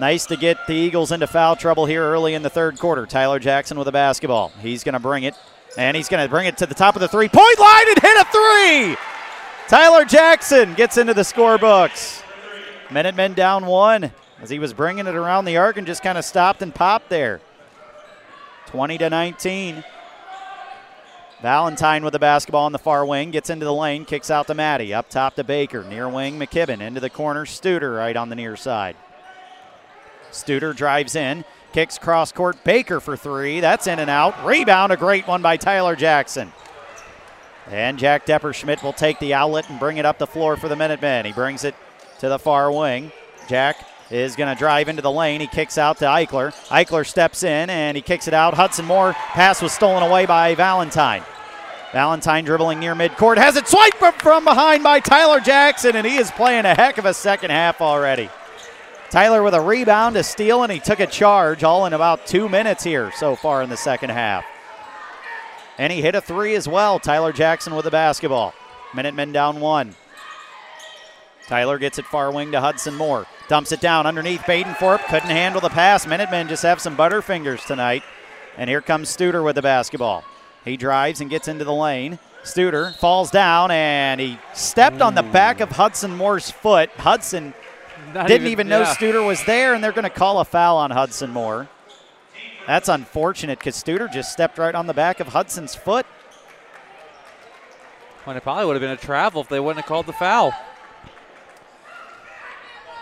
Nice 0.00 0.26
to 0.26 0.36
get 0.36 0.58
the 0.66 0.74
Eagles 0.74 1.12
into 1.12 1.28
foul 1.28 1.54
trouble 1.54 1.86
here 1.86 2.02
early 2.02 2.34
in 2.34 2.42
the 2.42 2.50
third 2.50 2.80
quarter. 2.80 3.06
Tyler 3.06 3.38
Jackson 3.38 3.78
with 3.78 3.86
a 3.86 3.92
basketball. 3.92 4.50
He's 4.60 4.82
going 4.82 4.94
to 4.94 4.98
bring 4.98 5.22
it, 5.22 5.36
and 5.78 5.96
he's 5.96 6.08
going 6.08 6.24
to 6.24 6.28
bring 6.28 6.48
it 6.48 6.56
to 6.56 6.66
the 6.66 6.74
top 6.74 6.96
of 6.96 7.00
the 7.00 7.06
three 7.06 7.28
point 7.28 7.60
line 7.60 7.88
and 7.90 7.98
hit 8.02 8.16
a 8.16 8.24
three. 8.24 8.96
Tyler 9.68 10.04
Jackson 10.04 10.74
gets 10.74 10.96
into 10.96 11.14
the 11.14 11.22
scorebooks. 11.22 12.23
Minutemen 12.90 13.34
down 13.34 13.66
one 13.66 14.12
as 14.40 14.50
he 14.50 14.58
was 14.58 14.72
bringing 14.72 15.06
it 15.06 15.14
around 15.14 15.44
the 15.44 15.56
arc 15.56 15.76
and 15.76 15.86
just 15.86 16.02
kind 16.02 16.18
of 16.18 16.24
stopped 16.24 16.62
and 16.62 16.74
popped 16.74 17.08
there. 17.08 17.40
20 18.66 18.98
to 18.98 19.10
19. 19.10 19.84
Valentine 21.40 22.04
with 22.04 22.12
the 22.12 22.18
basketball 22.18 22.64
on 22.64 22.72
the 22.72 22.78
far 22.78 23.04
wing, 23.04 23.30
gets 23.30 23.50
into 23.50 23.66
the 23.66 23.72
lane, 23.72 24.04
kicks 24.04 24.30
out 24.30 24.46
to 24.46 24.54
Maddie. 24.54 24.94
Up 24.94 25.10
top 25.10 25.34
to 25.34 25.44
Baker. 25.44 25.84
Near 25.84 26.08
wing, 26.08 26.38
McKibben. 26.38 26.80
Into 26.80 27.00
the 27.00 27.10
corner, 27.10 27.44
Studer 27.44 27.96
right 27.96 28.16
on 28.16 28.30
the 28.30 28.34
near 28.34 28.56
side. 28.56 28.96
Studer 30.30 30.74
drives 30.74 31.14
in, 31.14 31.44
kicks 31.72 31.98
cross 31.98 32.32
court. 32.32 32.64
Baker 32.64 32.98
for 32.98 33.16
three. 33.16 33.60
That's 33.60 33.86
in 33.86 33.98
and 33.98 34.10
out. 34.10 34.44
Rebound, 34.44 34.90
a 34.90 34.96
great 34.96 35.28
one 35.28 35.42
by 35.42 35.56
Tyler 35.56 35.94
Jackson. 35.96 36.52
And 37.70 37.98
Jack 37.98 38.26
Depperschmidt 38.26 38.82
will 38.82 38.92
take 38.92 39.18
the 39.18 39.34
outlet 39.34 39.68
and 39.70 39.78
bring 39.78 39.98
it 39.98 40.06
up 40.06 40.18
the 40.18 40.26
floor 40.26 40.56
for 40.56 40.68
the 40.68 40.76
Minutemen. 40.76 41.24
He 41.26 41.32
brings 41.32 41.64
it 41.64 41.74
to 42.24 42.30
the 42.30 42.38
far 42.38 42.72
wing. 42.72 43.12
Jack 43.48 43.86
is 44.10 44.36
going 44.36 44.52
to 44.52 44.58
drive 44.58 44.88
into 44.88 45.02
the 45.02 45.10
lane. 45.10 45.40
He 45.40 45.46
kicks 45.46 45.78
out 45.78 45.98
to 45.98 46.06
Eichler. 46.06 46.52
Eichler 46.68 47.06
steps 47.06 47.42
in 47.42 47.70
and 47.70 47.96
he 47.96 48.02
kicks 48.02 48.28
it 48.28 48.34
out. 48.34 48.54
Hudson 48.54 48.84
Moore 48.84 49.12
pass 49.12 49.62
was 49.62 49.72
stolen 49.72 50.02
away 50.02 50.26
by 50.26 50.54
Valentine. 50.54 51.22
Valentine 51.92 52.44
dribbling 52.44 52.80
near 52.80 52.94
midcourt 52.94 53.36
has 53.36 53.56
it 53.56 53.68
swiped 53.68 54.20
from 54.20 54.44
behind 54.44 54.82
by 54.82 54.98
Tyler 54.98 55.38
Jackson, 55.38 55.94
and 55.94 56.04
he 56.04 56.16
is 56.16 56.30
playing 56.32 56.64
a 56.64 56.74
heck 56.74 56.98
of 56.98 57.04
a 57.04 57.14
second 57.14 57.50
half 57.50 57.80
already. 57.80 58.28
Tyler 59.10 59.44
with 59.44 59.54
a 59.54 59.60
rebound, 59.60 60.16
a 60.16 60.24
steal, 60.24 60.64
and 60.64 60.72
he 60.72 60.80
took 60.80 60.98
a 60.98 61.06
charge 61.06 61.62
all 61.62 61.86
in 61.86 61.92
about 61.92 62.26
two 62.26 62.48
minutes 62.48 62.82
here 62.82 63.12
so 63.12 63.36
far 63.36 63.62
in 63.62 63.70
the 63.70 63.76
second 63.76 64.10
half. 64.10 64.44
And 65.78 65.92
he 65.92 66.02
hit 66.02 66.16
a 66.16 66.20
three 66.20 66.56
as 66.56 66.66
well. 66.66 66.98
Tyler 66.98 67.32
Jackson 67.32 67.76
with 67.76 67.84
the 67.84 67.92
basketball. 67.92 68.54
Minutemen 68.92 69.30
down 69.30 69.60
one. 69.60 69.94
Tyler 71.46 71.78
gets 71.78 71.98
it 71.98 72.06
far 72.06 72.30
wing 72.30 72.52
to 72.52 72.60
Hudson 72.60 72.94
Moore. 72.94 73.26
Dumps 73.48 73.72
it 73.72 73.80
down 73.80 74.06
underneath 74.06 74.46
Baden 74.46 74.74
Forup. 74.74 75.06
Couldn't 75.08 75.30
handle 75.30 75.60
the 75.60 75.68
pass. 75.68 76.06
Minutemen 76.06 76.48
just 76.48 76.62
have 76.62 76.80
some 76.80 76.96
butterfingers 76.96 77.66
tonight. 77.66 78.02
And 78.56 78.70
here 78.70 78.80
comes 78.80 79.14
Studer 79.14 79.44
with 79.44 79.56
the 79.56 79.62
basketball. 79.62 80.24
He 80.64 80.76
drives 80.76 81.20
and 81.20 81.28
gets 81.28 81.48
into 81.48 81.64
the 81.64 81.74
lane. 81.74 82.18
Studer 82.42 82.94
falls 82.96 83.30
down 83.30 83.70
and 83.70 84.20
he 84.20 84.38
stepped 84.54 85.00
Ooh. 85.00 85.04
on 85.04 85.14
the 85.14 85.22
hmm. 85.22 85.32
back 85.32 85.60
of 85.60 85.70
Hudson 85.70 86.16
Moore's 86.16 86.50
foot. 86.50 86.90
Hudson 86.90 87.52
Not 88.14 88.26
didn't 88.26 88.42
even, 88.42 88.52
even 88.52 88.68
know 88.68 88.80
yeah. 88.80 88.94
Studer 88.94 89.26
was 89.26 89.44
there, 89.44 89.74
and 89.74 89.82
they're 89.82 89.92
going 89.92 90.04
to 90.04 90.10
call 90.10 90.40
a 90.40 90.44
foul 90.44 90.76
on 90.78 90.90
Hudson 90.90 91.30
Moore. 91.30 91.68
That's 92.66 92.88
unfortunate 92.88 93.58
because 93.58 93.82
Studer 93.82 94.10
just 94.10 94.32
stepped 94.32 94.56
right 94.56 94.74
on 94.74 94.86
the 94.86 94.94
back 94.94 95.20
of 95.20 95.28
Hudson's 95.28 95.74
foot. 95.74 96.06
Well, 98.26 98.36
it 98.36 98.42
probably 98.42 98.64
would 98.64 98.74
have 98.74 98.80
been 98.80 98.90
a 98.90 98.96
travel 98.96 99.42
if 99.42 99.48
they 99.48 99.60
wouldn't 99.60 99.84
have 99.84 99.88
called 99.88 100.06
the 100.06 100.14
foul. 100.14 100.52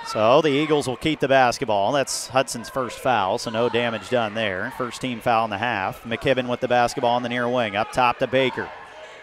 So 0.07 0.43
the 0.43 0.49
Eagles 0.49 0.87
will 0.87 0.97
keep 0.97 1.21
the 1.21 1.29
basketball. 1.29 1.93
That's 1.93 2.29
Hudson's 2.29 2.69
first 2.69 2.99
foul, 2.99 3.39
so 3.39 3.51
no 3.51 3.69
damage 3.69 4.11
done 4.11 4.35
there. 4.35 4.73
First 4.77 5.01
team 5.01 5.21
foul 5.21 5.45
in 5.45 5.51
the 5.51 5.59
half. 5.59 6.03
McKibben 6.05 6.49
with 6.49 6.61
the 6.61 6.69
basketball 6.69 7.15
on 7.15 7.23
the 7.23 7.29
near 7.29 7.49
wing. 7.49 7.77
Up 7.77 7.93
top 7.93 8.19
to 8.19 8.27
Baker. 8.27 8.69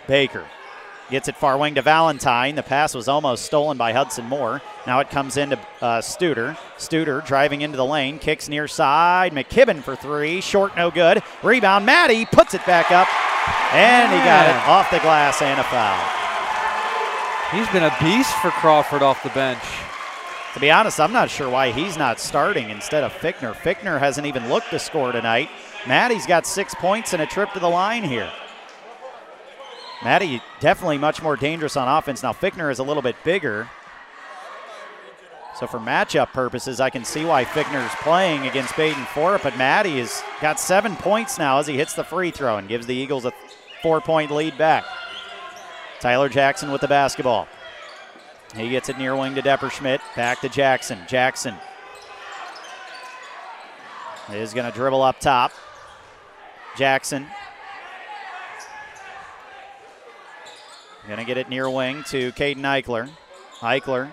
Baker 0.08 0.46
gets 1.12 1.28
it 1.28 1.36
far 1.36 1.58
wing 1.58 1.76
to 1.76 1.82
Valentine. 1.82 2.56
The 2.56 2.64
pass 2.64 2.94
was 2.96 3.08
almost 3.08 3.46
stolen 3.46 3.78
by 3.78 3.94
Hudson 3.94 4.26
Moore. 4.26 4.62
Now 4.88 5.00
it 5.00 5.10
comes 5.10 5.38
into 5.38 5.60
uh, 5.82 6.00
Studer. 6.00 6.58
Studer 6.78 7.26
driving 7.26 7.62
into 7.62 7.78
the 7.78 7.86
lane, 7.86 8.20
kicks 8.20 8.48
near 8.48 8.68
side. 8.68 9.34
McKibben 9.34 9.84
for 9.84 9.96
three. 9.96 10.42
Short, 10.42 10.76
no 10.76 10.92
good. 10.92 11.22
Rebound. 11.44 11.86
Maddie 11.86 12.26
puts 12.26 12.54
it 12.54 12.66
back 12.66 12.92
up, 12.92 13.08
and 13.74 14.12
he 14.12 14.18
got 14.20 14.50
it 14.50 14.56
off 14.68 14.90
the 14.92 15.00
glass 15.00 15.42
and 15.42 15.60
a 15.60 15.64
foul. 15.64 16.16
He's 17.52 17.70
been 17.74 17.84
a 17.84 17.96
beast 18.00 18.34
for 18.38 18.52
Crawford 18.52 19.02
off 19.02 19.24
the 19.24 19.30
bench. 19.30 19.64
To 20.54 20.60
be 20.60 20.72
honest, 20.72 21.00
I'm 21.00 21.14
not 21.14 21.30
sure 21.30 21.50
why 21.50 21.72
he's 21.72 21.96
not 21.98 22.20
starting 22.20 22.70
instead 22.70 23.04
of 23.04 23.14
Fickner. 23.14 23.54
Fickner 23.54 24.00
hasn't 24.00 24.26
even 24.26 24.50
looked 24.50 24.72
to 24.72 24.80
score 24.80 25.12
tonight. 25.12 25.50
Maddie's 25.88 26.26
got 26.26 26.48
six 26.48 26.74
points 26.74 27.14
and 27.14 27.22
a 27.22 27.28
trip 27.28 27.54
to 27.54 27.60
the 27.60 27.70
line 27.70 28.04
here. 28.04 28.32
Maddie 30.04 30.42
definitely 30.60 30.98
much 30.98 31.22
more 31.22 31.36
dangerous 31.36 31.78
on 31.78 31.88
offense. 31.88 32.24
Now 32.24 32.34
Fickner 32.34 32.72
is 32.72 32.80
a 32.80 32.84
little 32.84 33.04
bit 33.04 33.16
bigger. 33.24 33.70
So 35.60 35.68
for 35.68 35.78
matchup 35.78 36.32
purposes, 36.32 36.80
I 36.80 36.90
can 36.90 37.04
see 37.04 37.26
why 37.26 37.44
Fickner's 37.44 37.94
playing 37.96 38.48
against 38.48 38.76
Baden 38.78 39.04
Forup, 39.06 39.44
but 39.44 39.58
Maddie 39.58 40.00
has 40.00 40.24
got 40.42 40.60
seven 40.60 40.96
points 40.96 41.38
now 41.38 41.60
as 41.60 41.68
he 41.68 41.76
hits 41.76 41.94
the 41.94 42.04
free 42.04 42.32
throw 42.32 42.58
and 42.58 42.68
gives 42.68 42.88
the 42.88 42.96
Eagles 42.96 43.26
a 43.26 43.34
four-point 43.82 44.32
lead 44.32 44.58
back. 44.58 44.86
Tyler 46.00 46.30
Jackson 46.30 46.72
with 46.72 46.80
the 46.80 46.88
basketball. 46.88 47.48
He 48.56 48.70
gets 48.70 48.90
it 48.90 48.98
near 48.98 49.16
wing 49.16 49.36
to 49.36 49.42
Depperschmidt. 49.42 50.00
Back 50.16 50.42
to 50.42 50.50
Jackson. 50.50 51.00
Jackson 51.08 51.56
is 54.32 54.54
going 54.54 54.70
to 54.70 54.76
dribble 54.76 55.02
up 55.02 55.20
top. 55.20 55.52
Jackson 56.78 57.28
going 61.10 61.20
to 61.20 61.26
get 61.26 61.38
it 61.38 61.50
near 61.50 61.68
wing 61.70 62.04
to 62.04 62.32
Caden 62.34 62.58
Eichler. 62.58 63.10
Eichler 63.62 64.12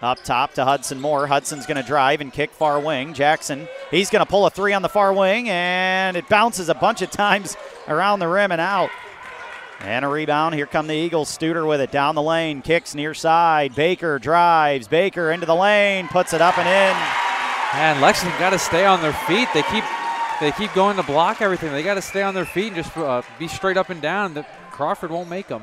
up 0.00 0.24
top 0.24 0.54
to 0.54 0.64
Hudson 0.64 0.98
Moore. 0.98 1.26
Hudson's 1.26 1.66
going 1.66 1.76
to 1.76 1.86
drive 1.86 2.22
and 2.22 2.32
kick 2.32 2.50
far 2.50 2.80
wing. 2.80 3.12
Jackson, 3.12 3.68
he's 3.90 4.08
going 4.08 4.24
to 4.24 4.28
pull 4.28 4.46
a 4.46 4.50
three 4.50 4.72
on 4.72 4.80
the 4.80 4.88
far 4.88 5.12
wing, 5.12 5.50
and 5.50 6.16
it 6.16 6.26
bounces 6.28 6.70
a 6.70 6.74
bunch 6.74 7.02
of 7.02 7.10
times 7.10 7.56
around 7.86 8.18
the 8.18 8.28
rim 8.28 8.50
and 8.50 8.62
out. 8.62 8.88
And 9.82 10.04
a 10.04 10.08
rebound. 10.08 10.54
Here 10.54 10.66
come 10.66 10.86
the 10.86 10.94
Eagles. 10.94 11.36
Studer 11.36 11.66
with 11.66 11.80
it 11.80 11.90
down 11.90 12.14
the 12.14 12.22
lane. 12.22 12.62
Kicks 12.62 12.94
near 12.94 13.14
side. 13.14 13.74
Baker 13.74 14.18
drives. 14.18 14.86
Baker 14.86 15.32
into 15.32 15.44
the 15.44 15.54
lane. 15.54 16.08
Puts 16.08 16.32
it 16.32 16.40
up 16.40 16.56
and 16.56 16.68
in. 16.68 16.96
And 17.74 18.00
Lexington 18.00 18.38
got 18.38 18.50
to 18.50 18.58
stay 18.58 18.86
on 18.86 19.02
their 19.02 19.12
feet. 19.12 19.48
They 19.52 19.62
keep 19.64 19.84
they 20.40 20.52
keep 20.52 20.72
going 20.74 20.96
to 20.96 21.02
block 21.02 21.40
everything. 21.40 21.72
They 21.72 21.82
got 21.82 21.94
to 21.94 22.02
stay 22.02 22.22
on 22.22 22.34
their 22.34 22.44
feet 22.44 22.72
and 22.72 22.76
just 22.76 22.96
uh, 22.96 23.22
be 23.38 23.48
straight 23.48 23.76
up 23.76 23.90
and 23.90 24.02
down. 24.02 24.34
The, 24.34 24.46
Crawford 24.70 25.10
won't 25.10 25.28
make 25.28 25.48
them. 25.48 25.62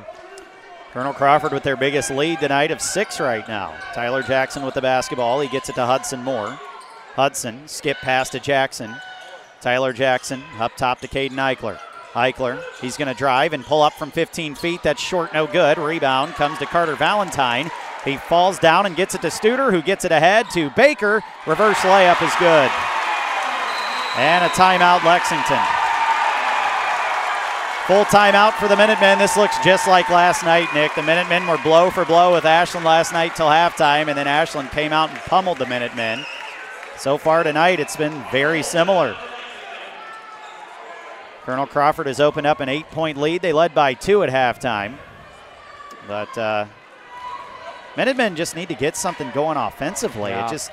Colonel 0.91 1.13
Crawford 1.13 1.51
with 1.51 1.63
their 1.63 1.75
biggest 1.75 2.09
lead 2.09 2.39
tonight 2.39 2.71
of 2.71 2.81
six 2.81 3.19
right 3.19 3.47
now. 3.47 3.75
Tyler 3.93 4.23
Jackson 4.23 4.63
with 4.63 4.73
the 4.73 4.81
basketball. 4.81 5.39
He 5.41 5.49
gets 5.49 5.69
it 5.69 5.75
to 5.75 5.85
Hudson 5.85 6.23
Moore. 6.23 6.57
Hudson 7.15 7.67
skip 7.67 7.97
pass 7.97 8.29
to 8.29 8.39
Jackson. 8.39 8.95
Tyler 9.61 9.93
Jackson 9.93 10.41
up 10.59 10.75
top 10.77 10.99
to 11.01 11.07
Caden 11.07 11.31
Eichler. 11.31 11.79
Eichler, 12.13 12.61
he's 12.81 12.97
going 12.97 13.07
to 13.07 13.13
drive 13.13 13.53
and 13.53 13.63
pull 13.63 13.81
up 13.81 13.93
from 13.93 14.11
15 14.11 14.55
feet. 14.55 14.81
That's 14.81 15.01
short, 15.01 15.33
no 15.33 15.45
good. 15.45 15.77
Rebound 15.77 16.33
comes 16.33 16.57
to 16.59 16.65
Carter 16.65 16.95
Valentine. 16.95 17.69
He 18.03 18.17
falls 18.17 18.57
down 18.59 18.85
and 18.85 18.95
gets 18.95 19.13
it 19.13 19.21
to 19.21 19.27
Studer, 19.27 19.71
who 19.71 19.81
gets 19.81 20.05
it 20.05 20.11
ahead 20.11 20.49
to 20.51 20.69
Baker. 20.71 21.21
Reverse 21.45 21.77
layup 21.79 22.21
is 22.25 22.33
good. 22.39 22.71
And 24.17 24.43
a 24.43 24.49
timeout, 24.49 25.03
Lexington. 25.03 25.59
Full 27.85 28.05
timeout 28.05 28.53
for 28.53 28.67
the 28.67 28.75
Minutemen. 28.75 29.17
This 29.17 29.35
looks 29.35 29.57
just 29.63 29.87
like 29.87 30.09
last 30.09 30.43
night, 30.43 30.67
Nick. 30.73 30.93
The 30.95 31.03
Minutemen 31.03 31.47
were 31.47 31.57
blow 31.57 31.89
for 31.89 32.05
blow 32.05 32.33
with 32.33 32.45
Ashland 32.45 32.85
last 32.85 33.13
night 33.13 33.35
till 33.35 33.47
halftime, 33.47 34.07
and 34.07 34.17
then 34.17 34.27
Ashland 34.27 34.71
came 34.71 34.93
out 34.93 35.09
and 35.09 35.19
pummeled 35.19 35.57
the 35.57 35.65
Minutemen. 35.65 36.23
So 36.97 37.17
far 37.17 37.43
tonight, 37.43 37.79
it's 37.79 37.95
been 37.95 38.23
very 38.31 38.61
similar. 38.61 39.17
Colonel 41.49 41.65
Crawford 41.65 42.05
has 42.05 42.19
opened 42.19 42.45
up 42.45 42.59
an 42.59 42.69
eight 42.69 42.87
point 42.91 43.17
lead. 43.17 43.41
They 43.41 43.53
led 43.53 43.73
by 43.73 43.95
two 43.95 44.21
at 44.21 44.29
halftime. 44.29 44.97
But 46.07 46.37
uh, 46.37 46.67
Minutemen 47.97 48.35
just 48.35 48.55
need 48.55 48.69
to 48.69 48.75
get 48.75 48.95
something 48.95 49.31
going 49.31 49.57
offensively. 49.57 50.29
Yeah. 50.29 50.45
It 50.45 50.51
just 50.51 50.71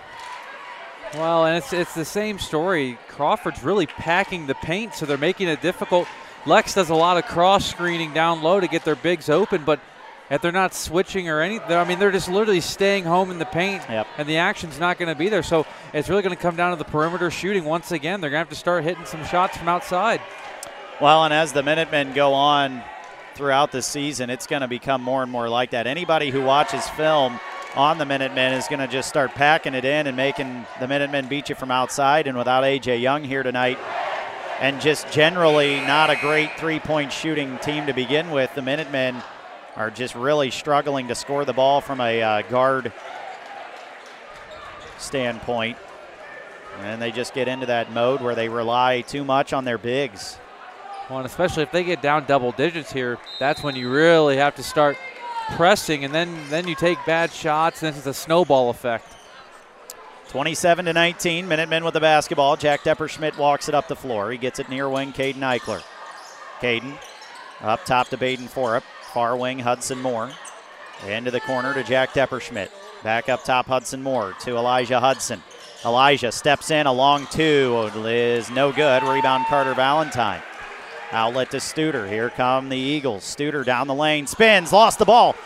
Well, 1.15 1.47
and 1.47 1.57
it's 1.57 1.73
it's 1.73 1.95
the 1.95 2.05
same 2.05 2.39
story. 2.39 2.99
Crawford's 3.09 3.63
really 3.65 3.87
packing 3.87 4.47
the 4.47 4.55
paint, 4.55 4.93
so 4.93 5.07
they're 5.07 5.17
making 5.17 5.49
it 5.49 5.63
difficult. 5.63 6.09
Lex 6.45 6.75
does 6.75 6.91
a 6.91 6.95
lot 6.95 7.17
of 7.17 7.25
cross 7.25 7.65
screening 7.65 8.13
down 8.13 8.43
low 8.43 8.61
to 8.61 8.69
get 8.69 8.85
their 8.85 8.97
bigs 8.97 9.31
open, 9.31 9.65
but 9.65 9.81
if 10.29 10.43
they're 10.43 10.53
not 10.53 10.75
switching 10.75 11.31
or 11.31 11.41
anything, 11.41 11.73
I 11.75 11.85
mean, 11.85 11.99
they're 11.99 12.13
just 12.13 12.29
literally 12.29 12.61
staying 12.61 13.05
home 13.05 13.31
in 13.31 13.39
the 13.39 13.47
paint, 13.47 13.83
Yep. 13.89 14.07
and 14.19 14.29
the 14.29 14.37
action's 14.37 14.79
not 14.79 14.99
going 14.99 15.09
to 15.09 15.19
be 15.19 15.31
there. 15.31 15.43
So 15.43 15.65
it's 15.95 16.11
really 16.11 16.21
going 16.23 16.37
to 16.37 16.43
come 16.43 16.55
down 16.55 16.73
to 16.73 16.77
the 16.77 16.85
perimeter 16.85 17.31
shooting 17.31 17.65
once 17.65 17.93
again. 17.93 18.21
They're 18.21 18.29
going 18.29 18.45
to 18.45 18.47
have 18.47 18.51
to 18.51 18.57
start 18.57 18.85
hitting 18.85 19.07
some 19.07 19.25
shots 19.25 19.57
from 19.57 19.69
outside. 19.69 20.21
Well, 20.99 21.25
and 21.25 21.35
as 21.35 21.53
the 21.53 21.63
Minutemen 21.63 22.15
go 22.15 22.33
on 22.33 22.83
throughout 23.35 23.71
the 23.71 23.83
season, 23.83 24.31
it's 24.31 24.47
going 24.47 24.63
to 24.63 24.69
become 24.69 25.03
more 25.03 25.23
and 25.23 25.31
more 25.31 25.47
like 25.47 25.73
that. 25.73 25.87
Anybody 25.87 26.31
who 26.31 26.41
watches 26.41 26.89
film 26.89 27.39
on 27.75 27.99
the 27.99 28.07
Minutemen 28.07 28.55
is 28.55 28.67
going 28.67 28.81
to 28.81 28.89
just 28.89 29.07
start 29.07 29.33
packing 29.33 29.75
it 29.75 29.85
in 29.85 30.07
and 30.07 30.17
making 30.17 30.65
the 30.81 30.89
Minutemen 30.89 31.29
beat 31.29 31.51
you 31.51 31.55
from 31.55 31.71
outside. 31.71 32.27
And 32.27 32.39
without 32.39 32.65
A.J. 32.65 32.97
Young 32.97 33.25
here 33.25 33.43
tonight, 33.43 33.79
and 34.59 34.81
just 34.81 35.11
generally 35.13 35.81
not 35.81 36.09
a 36.09 36.17
great 36.17 36.59
three 36.59 36.81
point 36.81 37.13
shooting 37.13 37.59
team 37.59 37.85
to 37.89 37.93
begin 37.93 38.31
with, 38.31 38.55
the 38.55 38.63
Minutemen 38.63 39.17
are 39.77 39.91
just 39.91 40.15
really 40.15 40.51
struggling 40.51 41.09
to 41.09 41.15
score 41.15 41.45
the 41.45 41.53
ball 41.53 41.83
from 41.83 42.01
a 42.01 42.23
uh, 42.23 42.43
guard 42.49 42.91
standpoint. 44.97 45.77
And 46.81 47.03
they 47.03 47.13
just 47.13 47.35
get 47.35 47.49
into 47.49 47.67
that 47.67 47.93
mode 47.93 48.23
where 48.23 48.35
they 48.35 48.49
rely 48.49 49.03
too 49.03 49.25
much 49.25 49.53
on 49.53 49.67
their 49.67 49.77
bigs. 49.77 50.39
Well, 51.09 51.19
and 51.19 51.27
especially 51.27 51.63
if 51.63 51.71
they 51.71 51.85
get 51.85 52.03
down 52.03 52.25
double 52.27 52.53
digits 52.53 52.93
here, 52.93 53.19
that's 53.39 53.63
when 53.63 53.77
you 53.77 53.91
really 53.91 54.37
have 54.37 54.57
to 54.57 54.63
start 54.63 54.97
pressing, 55.51 56.05
and 56.05 56.13
then 56.13 56.37
then 56.49 56.67
you 56.67 56.75
take 56.75 56.99
bad 57.07 57.33
shots, 57.33 57.83
and 57.83 57.97
it's 57.97 58.07
a 58.07 58.15
snowball 58.15 58.71
effect. 58.71 59.07
27 60.29 60.87
to 60.87 60.93
19, 60.93 61.47
Minutemen 61.47 61.85
with 61.85 61.95
the 61.95 62.01
basketball. 62.01 62.57
Jack 62.57 62.83
Depperschmidt 62.83 63.39
walks 63.39 63.69
it 63.69 63.75
up 63.75 63.87
the 63.87 63.95
floor. 63.95 64.33
He 64.33 64.39
gets 64.39 64.59
it 64.59 64.69
near 64.69 64.89
wing, 64.89 65.13
Caden 65.13 65.37
Eichler. 65.37 65.83
Caden 66.61 66.99
up 67.63 67.85
top 67.85 68.09
to 68.09 68.17
Baden 68.17 68.49
Forup. 68.49 68.83
Far 69.15 69.37
wing, 69.37 69.61
Hudson 69.61 70.01
Moore. 70.03 70.31
Into 71.07 71.31
the 71.31 71.41
corner 71.41 71.73
to 71.75 71.85
Jack 71.85 72.13
Depperschmidt. 72.13 72.71
Back 73.05 73.29
up 73.29 73.45
top, 73.45 73.67
Hudson 73.67 74.03
Moore 74.03 74.35
to 74.41 74.57
Elijah 74.57 74.99
Hudson. 74.99 75.43
Elijah 75.85 76.33
steps 76.33 76.71
in, 76.71 76.87
a 76.87 76.93
long 76.93 77.27
two 77.31 77.89
is 78.05 78.51
no 78.51 78.73
good. 78.73 79.05
Rebound 79.05 79.45
Carter 79.47 79.75
Valentine. 79.75 80.43
Outlet 81.13 81.51
to 81.53 81.59
Studer. 81.59 82.09
Here 82.09 82.31
come 82.31 82.69
the 82.69 82.77
Eagles. 82.77 83.23
Studer 83.23 83.65
down 83.65 83.87
the 83.87 83.95
lane, 83.95 84.27
spins, 84.27 84.73
lost 84.73 84.99
the 84.99 85.05
ball. 85.05 85.37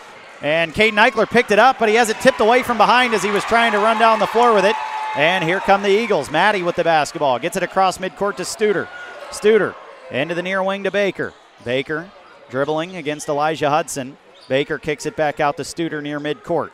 And 0.42 0.72
Caden 0.72 0.94
Eichler 0.94 1.28
picked 1.28 1.50
it 1.50 1.58
up, 1.58 1.78
but 1.78 1.88
he 1.88 1.96
has 1.96 2.08
it 2.08 2.18
tipped 2.20 2.40
away 2.40 2.62
from 2.62 2.78
behind 2.78 3.12
as 3.12 3.22
he 3.22 3.30
was 3.30 3.44
trying 3.44 3.72
to 3.72 3.78
run 3.78 3.98
down 3.98 4.18
the 4.18 4.26
floor 4.26 4.54
with 4.54 4.64
it. 4.64 4.76
And 5.16 5.44
here 5.44 5.60
come 5.60 5.82
the 5.82 5.90
Eagles. 5.90 6.30
Maddie 6.30 6.62
with 6.62 6.76
the 6.76 6.84
basketball. 6.84 7.38
Gets 7.38 7.56
it 7.56 7.62
across 7.62 7.98
midcourt 7.98 8.36
to 8.36 8.44
Studer. 8.44 8.88
Studer 9.30 9.74
into 10.10 10.34
the 10.34 10.42
near 10.42 10.62
wing 10.62 10.84
to 10.84 10.90
Baker. 10.90 11.34
Baker 11.64 12.10
dribbling 12.48 12.96
against 12.96 13.28
Elijah 13.28 13.70
Hudson. 13.70 14.16
Baker 14.48 14.78
kicks 14.78 15.06
it 15.06 15.16
back 15.16 15.40
out 15.40 15.56
to 15.58 15.62
Studer 15.62 16.02
near 16.02 16.18
midcourt. 16.18 16.70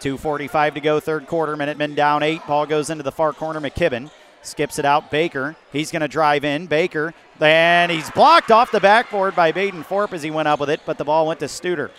2.45 0.00 0.74
to 0.74 0.80
go, 0.80 1.00
third 1.00 1.26
quarter. 1.26 1.56
Minutemen 1.56 1.94
down 1.94 2.22
eight. 2.22 2.46
Ball 2.46 2.66
goes 2.66 2.90
into 2.90 3.02
the 3.02 3.12
far 3.12 3.32
corner. 3.32 3.60
McKibben 3.60 4.10
skips 4.42 4.78
it 4.78 4.84
out. 4.84 5.10
Baker, 5.10 5.56
he's 5.72 5.90
going 5.90 6.02
to 6.02 6.08
drive 6.08 6.44
in. 6.44 6.66
Baker, 6.66 7.14
and 7.40 7.90
he's 7.90 8.10
blocked 8.10 8.50
off 8.50 8.70
the 8.70 8.80
backboard 8.80 9.34
by 9.36 9.52
Baden 9.52 9.84
Forup 9.84 10.12
as 10.12 10.22
he 10.22 10.30
went 10.30 10.48
up 10.48 10.60
with 10.60 10.70
it, 10.70 10.80
but 10.86 10.98
the 10.98 11.04
ball 11.04 11.26
went 11.26 11.40
to 11.40 11.46
Studer. 11.46 11.90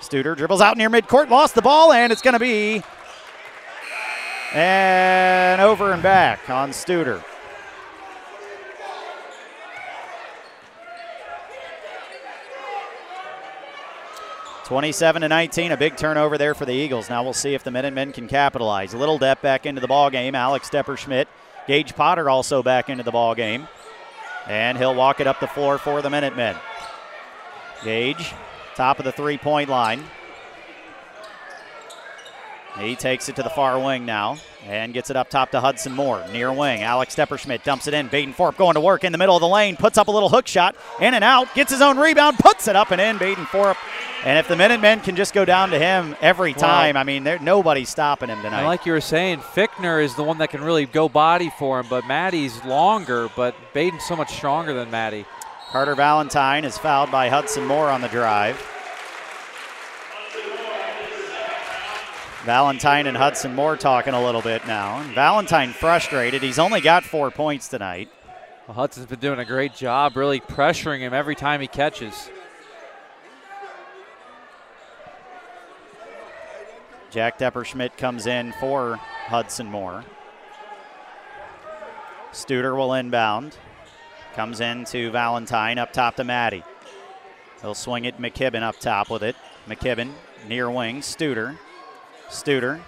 Studer 0.00 0.36
dribbles 0.36 0.60
out 0.60 0.76
near 0.76 0.90
midcourt, 0.90 1.30
lost 1.30 1.54
the 1.54 1.62
ball, 1.62 1.92
and 1.92 2.12
it's 2.12 2.22
going 2.22 2.34
to 2.34 2.38
be 2.38 2.82
and 4.52 5.60
over 5.60 5.92
and 5.92 6.02
back 6.02 6.48
on 6.50 6.70
Studer. 6.70 7.22
Twenty-seven 14.64 15.20
to 15.20 15.28
nineteen, 15.28 15.72
a 15.72 15.76
big 15.76 15.96
turnover 15.96 16.38
there 16.38 16.54
for 16.54 16.64
the 16.64 16.72
Eagles. 16.72 17.10
Now 17.10 17.22
we'll 17.22 17.34
see 17.34 17.52
if 17.52 17.62
the 17.62 17.70
Minutemen 17.70 18.12
can 18.12 18.26
capitalize. 18.26 18.94
A 18.94 18.96
little 18.96 19.18
Depp 19.18 19.42
back 19.42 19.66
into 19.66 19.80
the 19.80 19.88
ball 19.88 20.08
game. 20.08 20.34
Alex 20.34 20.70
Depperschmidt, 20.70 21.26
Gage 21.66 21.94
Potter 21.94 22.28
also 22.28 22.62
back 22.62 22.88
into 22.90 23.02
the 23.02 23.10
ball 23.10 23.34
game, 23.34 23.68
and 24.46 24.76
he'll 24.76 24.94
walk 24.94 25.20
it 25.20 25.26
up 25.26 25.40
the 25.40 25.46
floor 25.46 25.78
for 25.78 26.02
the 26.02 26.10
Minutemen. 26.10 26.56
Gage, 27.82 28.34
top 28.74 28.98
of 28.98 29.04
the 29.04 29.12
three-point 29.12 29.70
line. 29.70 30.04
He 32.78 32.96
takes 32.96 33.28
it 33.28 33.36
to 33.36 33.42
the 33.42 33.50
far 33.50 33.78
wing 33.78 34.04
now 34.04 34.36
and 34.66 34.92
gets 34.92 35.08
it 35.08 35.16
up 35.16 35.30
top 35.30 35.52
to 35.52 35.60
Hudson 35.60 35.92
Moore. 35.92 36.24
Near 36.32 36.52
wing. 36.52 36.82
Alex 36.82 37.14
Depperschmidt 37.14 37.62
dumps 37.62 37.86
it 37.86 37.94
in. 37.94 38.08
Baden 38.08 38.34
Forup 38.34 38.56
going 38.56 38.74
to 38.74 38.80
work 38.80 39.04
in 39.04 39.12
the 39.12 39.18
middle 39.18 39.36
of 39.36 39.40
the 39.40 39.48
lane. 39.48 39.76
Puts 39.76 39.96
up 39.96 40.08
a 40.08 40.10
little 40.10 40.28
hook 40.28 40.48
shot. 40.48 40.74
In 41.00 41.14
and 41.14 41.22
out. 41.22 41.54
Gets 41.54 41.70
his 41.70 41.80
own 41.80 41.98
rebound. 41.98 42.38
Puts 42.38 42.66
it 42.66 42.74
up 42.74 42.90
and 42.90 43.00
in. 43.00 43.16
Baden 43.18 43.44
Forup. 43.46 43.76
And 44.24 44.38
if 44.38 44.48
the 44.48 44.56
Minutemen 44.56 45.00
can 45.00 45.14
just 45.14 45.34
go 45.34 45.44
down 45.44 45.70
to 45.70 45.78
him 45.78 46.16
every 46.20 46.52
time, 46.52 46.96
I 46.96 47.04
mean, 47.04 47.24
there 47.24 47.38
nobody's 47.38 47.90
stopping 47.90 48.30
him 48.30 48.40
tonight. 48.42 48.58
And 48.58 48.66
like 48.66 48.86
you 48.86 48.92
were 48.92 49.00
saying, 49.00 49.40
Fickner 49.40 50.02
is 50.02 50.16
the 50.16 50.24
one 50.24 50.38
that 50.38 50.48
can 50.48 50.62
really 50.62 50.86
go 50.86 51.08
body 51.08 51.52
for 51.58 51.80
him, 51.80 51.86
but 51.88 52.06
Maddie's 52.06 52.64
longer, 52.64 53.28
but 53.36 53.54
Baden's 53.74 54.04
so 54.04 54.16
much 54.16 54.32
stronger 54.32 54.72
than 54.72 54.90
Maddie. 54.90 55.26
Carter 55.70 55.94
Valentine 55.94 56.64
is 56.64 56.78
fouled 56.78 57.10
by 57.10 57.28
Hudson 57.28 57.66
Moore 57.66 57.90
on 57.90 58.00
the 58.00 58.08
drive. 58.08 58.73
Valentine 62.44 63.06
and 63.06 63.16
Hudson 63.16 63.54
Moore 63.54 63.76
talking 63.76 64.12
a 64.12 64.22
little 64.22 64.42
bit 64.42 64.66
now. 64.66 64.98
And 64.98 65.14
Valentine 65.14 65.72
frustrated. 65.72 66.42
He's 66.42 66.58
only 66.58 66.82
got 66.82 67.02
four 67.02 67.30
points 67.30 67.68
tonight. 67.68 68.10
Well, 68.68 68.74
Hudson's 68.74 69.06
been 69.06 69.18
doing 69.18 69.38
a 69.38 69.46
great 69.46 69.74
job, 69.74 70.14
really 70.14 70.40
pressuring 70.40 70.98
him 70.98 71.14
every 71.14 71.34
time 71.34 71.62
he 71.62 71.66
catches. 71.66 72.30
Jack 77.10 77.38
Depperschmidt 77.38 77.96
comes 77.96 78.26
in 78.26 78.52
for 78.60 78.96
Hudson 78.96 79.66
Moore. 79.66 80.04
Studer 82.32 82.76
will 82.76 82.92
inbound. 82.92 83.56
Comes 84.34 84.60
in 84.60 84.84
to 84.86 85.10
Valentine 85.12 85.78
up 85.78 85.92
top 85.92 86.16
to 86.16 86.24
Maddie. 86.24 86.64
He'll 87.62 87.74
swing 87.74 88.04
it 88.04 88.18
McKibben 88.18 88.62
up 88.62 88.78
top 88.80 89.08
with 89.08 89.22
it. 89.22 89.36
McKibben 89.66 90.10
near 90.46 90.70
wing. 90.70 91.00
Studer. 91.00 91.56
Studer 92.28 92.80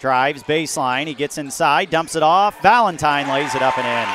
drives 0.00 0.42
baseline. 0.42 1.06
He 1.06 1.14
gets 1.14 1.38
inside, 1.38 1.90
dumps 1.90 2.14
it 2.16 2.22
off. 2.22 2.60
Valentine 2.62 3.28
lays 3.28 3.54
it 3.54 3.62
up 3.62 3.78
and 3.78 3.86
in. 3.86 4.14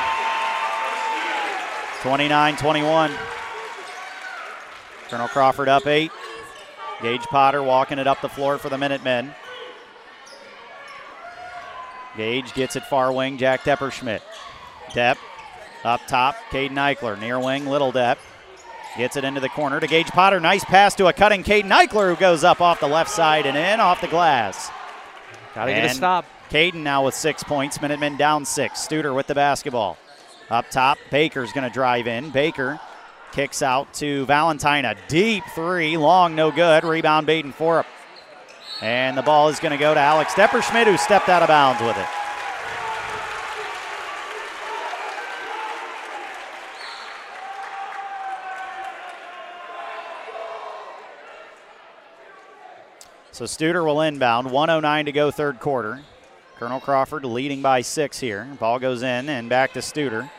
29 2.02 2.56
21. 2.56 3.12
Colonel 5.08 5.28
Crawford 5.28 5.68
up 5.68 5.86
eight. 5.86 6.10
Gage 7.02 7.22
Potter 7.22 7.62
walking 7.62 7.98
it 7.98 8.06
up 8.06 8.20
the 8.20 8.28
floor 8.28 8.58
for 8.58 8.68
the 8.68 8.78
Minutemen. 8.78 9.34
Gage 12.16 12.54
gets 12.54 12.76
it 12.76 12.84
far 12.84 13.12
wing, 13.12 13.38
Jack 13.38 13.62
Depperschmidt. 13.62 14.22
Depp 14.90 15.16
up 15.84 16.00
top, 16.06 16.36
Caden 16.50 16.72
Eichler. 16.72 17.18
Near 17.18 17.40
wing, 17.40 17.66
Little 17.66 17.92
Depp. 17.92 18.18
Gets 18.96 19.16
it 19.16 19.24
into 19.24 19.40
the 19.40 19.48
corner 19.48 19.80
to 19.80 19.86
Gage 19.86 20.08
Potter. 20.08 20.38
Nice 20.38 20.64
pass 20.64 20.94
to 20.96 21.08
a 21.08 21.12
cutting 21.12 21.42
Caden 21.42 21.70
Eichler 21.70 22.10
who 22.10 22.16
goes 22.16 22.44
up 22.44 22.60
off 22.60 22.78
the 22.78 22.86
left 22.86 23.10
side 23.10 23.44
and 23.44 23.56
in 23.56 23.80
off 23.80 24.00
the 24.00 24.06
glass. 24.06 24.70
Got 25.54 25.66
to 25.66 25.72
get 25.72 25.84
a 25.84 25.88
stop. 25.88 26.26
Caden 26.50 26.74
now 26.74 27.04
with 27.04 27.14
six 27.14 27.42
points. 27.42 27.80
Minutemen 27.82 28.16
down 28.16 28.44
six. 28.44 28.86
Studer 28.86 29.14
with 29.14 29.26
the 29.26 29.34
basketball. 29.34 29.96
Up 30.50 30.70
top, 30.70 30.98
Baker's 31.10 31.52
going 31.52 31.64
to 31.64 31.72
drive 31.72 32.06
in. 32.06 32.30
Baker 32.30 32.78
kicks 33.32 33.62
out 33.62 33.92
to 33.94 34.24
Valentine. 34.26 34.84
A 34.84 34.94
deep 35.08 35.42
three, 35.54 35.96
long, 35.96 36.36
no 36.36 36.52
good. 36.52 36.84
Rebound, 36.84 37.26
Baden 37.26 37.52
Forup. 37.52 37.86
And 38.80 39.16
the 39.16 39.22
ball 39.22 39.48
is 39.48 39.58
going 39.58 39.72
to 39.72 39.78
go 39.78 39.94
to 39.94 40.00
Alex 40.00 40.34
Depperschmidt, 40.34 40.86
who 40.86 40.96
stepped 40.98 41.28
out 41.28 41.42
of 41.42 41.48
bounds 41.48 41.80
with 41.80 41.96
it. 41.96 42.06
So 53.34 53.46
Studer 53.46 53.84
will 53.84 54.00
inbound. 54.00 54.48
109 54.48 55.06
to 55.06 55.10
go, 55.10 55.32
third 55.32 55.58
quarter. 55.58 56.02
Colonel 56.54 56.78
Crawford 56.78 57.24
leading 57.24 57.62
by 57.62 57.80
six 57.80 58.20
here. 58.20 58.46
Ball 58.60 58.78
goes 58.78 59.02
in 59.02 59.28
and 59.28 59.48
back 59.48 59.72
to 59.72 59.80
Studer. 59.80 60.30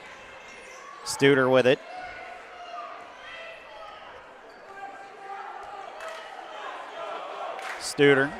Studer 1.04 1.52
with 1.52 1.68
it. 1.68 1.78
Studer 7.82 8.32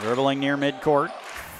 dribbling 0.00 0.40
near 0.40 0.56
midcourt. 0.56 1.12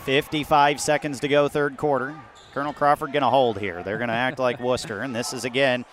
55 0.04 0.80
seconds 0.80 1.20
to 1.20 1.28
go, 1.28 1.48
third 1.48 1.76
quarter. 1.76 2.14
Colonel 2.54 2.72
Crawford 2.72 3.12
going 3.12 3.24
to 3.24 3.28
hold 3.28 3.58
here. 3.58 3.82
They're 3.82 3.98
going 3.98 4.08
to 4.08 4.14
act 4.14 4.38
like 4.38 4.58
Wooster. 4.58 5.02
And 5.02 5.14
this 5.14 5.34
is, 5.34 5.44
again, 5.44 5.84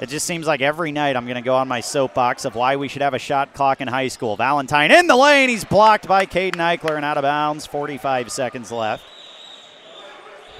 it 0.00 0.08
just 0.08 0.26
seems 0.26 0.46
like 0.46 0.60
every 0.60 0.92
night 0.92 1.16
I'm 1.16 1.26
going 1.26 1.36
to 1.36 1.42
go 1.42 1.54
on 1.54 1.68
my 1.68 1.80
soapbox 1.80 2.44
of 2.44 2.54
why 2.54 2.76
we 2.76 2.88
should 2.88 3.02
have 3.02 3.14
a 3.14 3.18
shot 3.18 3.54
clock 3.54 3.80
in 3.80 3.88
high 3.88 4.08
school. 4.08 4.36
Valentine 4.36 4.90
in 4.90 5.06
the 5.06 5.16
lane. 5.16 5.48
He's 5.48 5.64
blocked 5.64 6.08
by 6.08 6.26
Caden 6.26 6.56
Eichler 6.56 6.96
and 6.96 7.04
out 7.04 7.18
of 7.18 7.22
bounds. 7.22 7.66
45 7.66 8.32
seconds 8.32 8.72
left. 8.72 9.04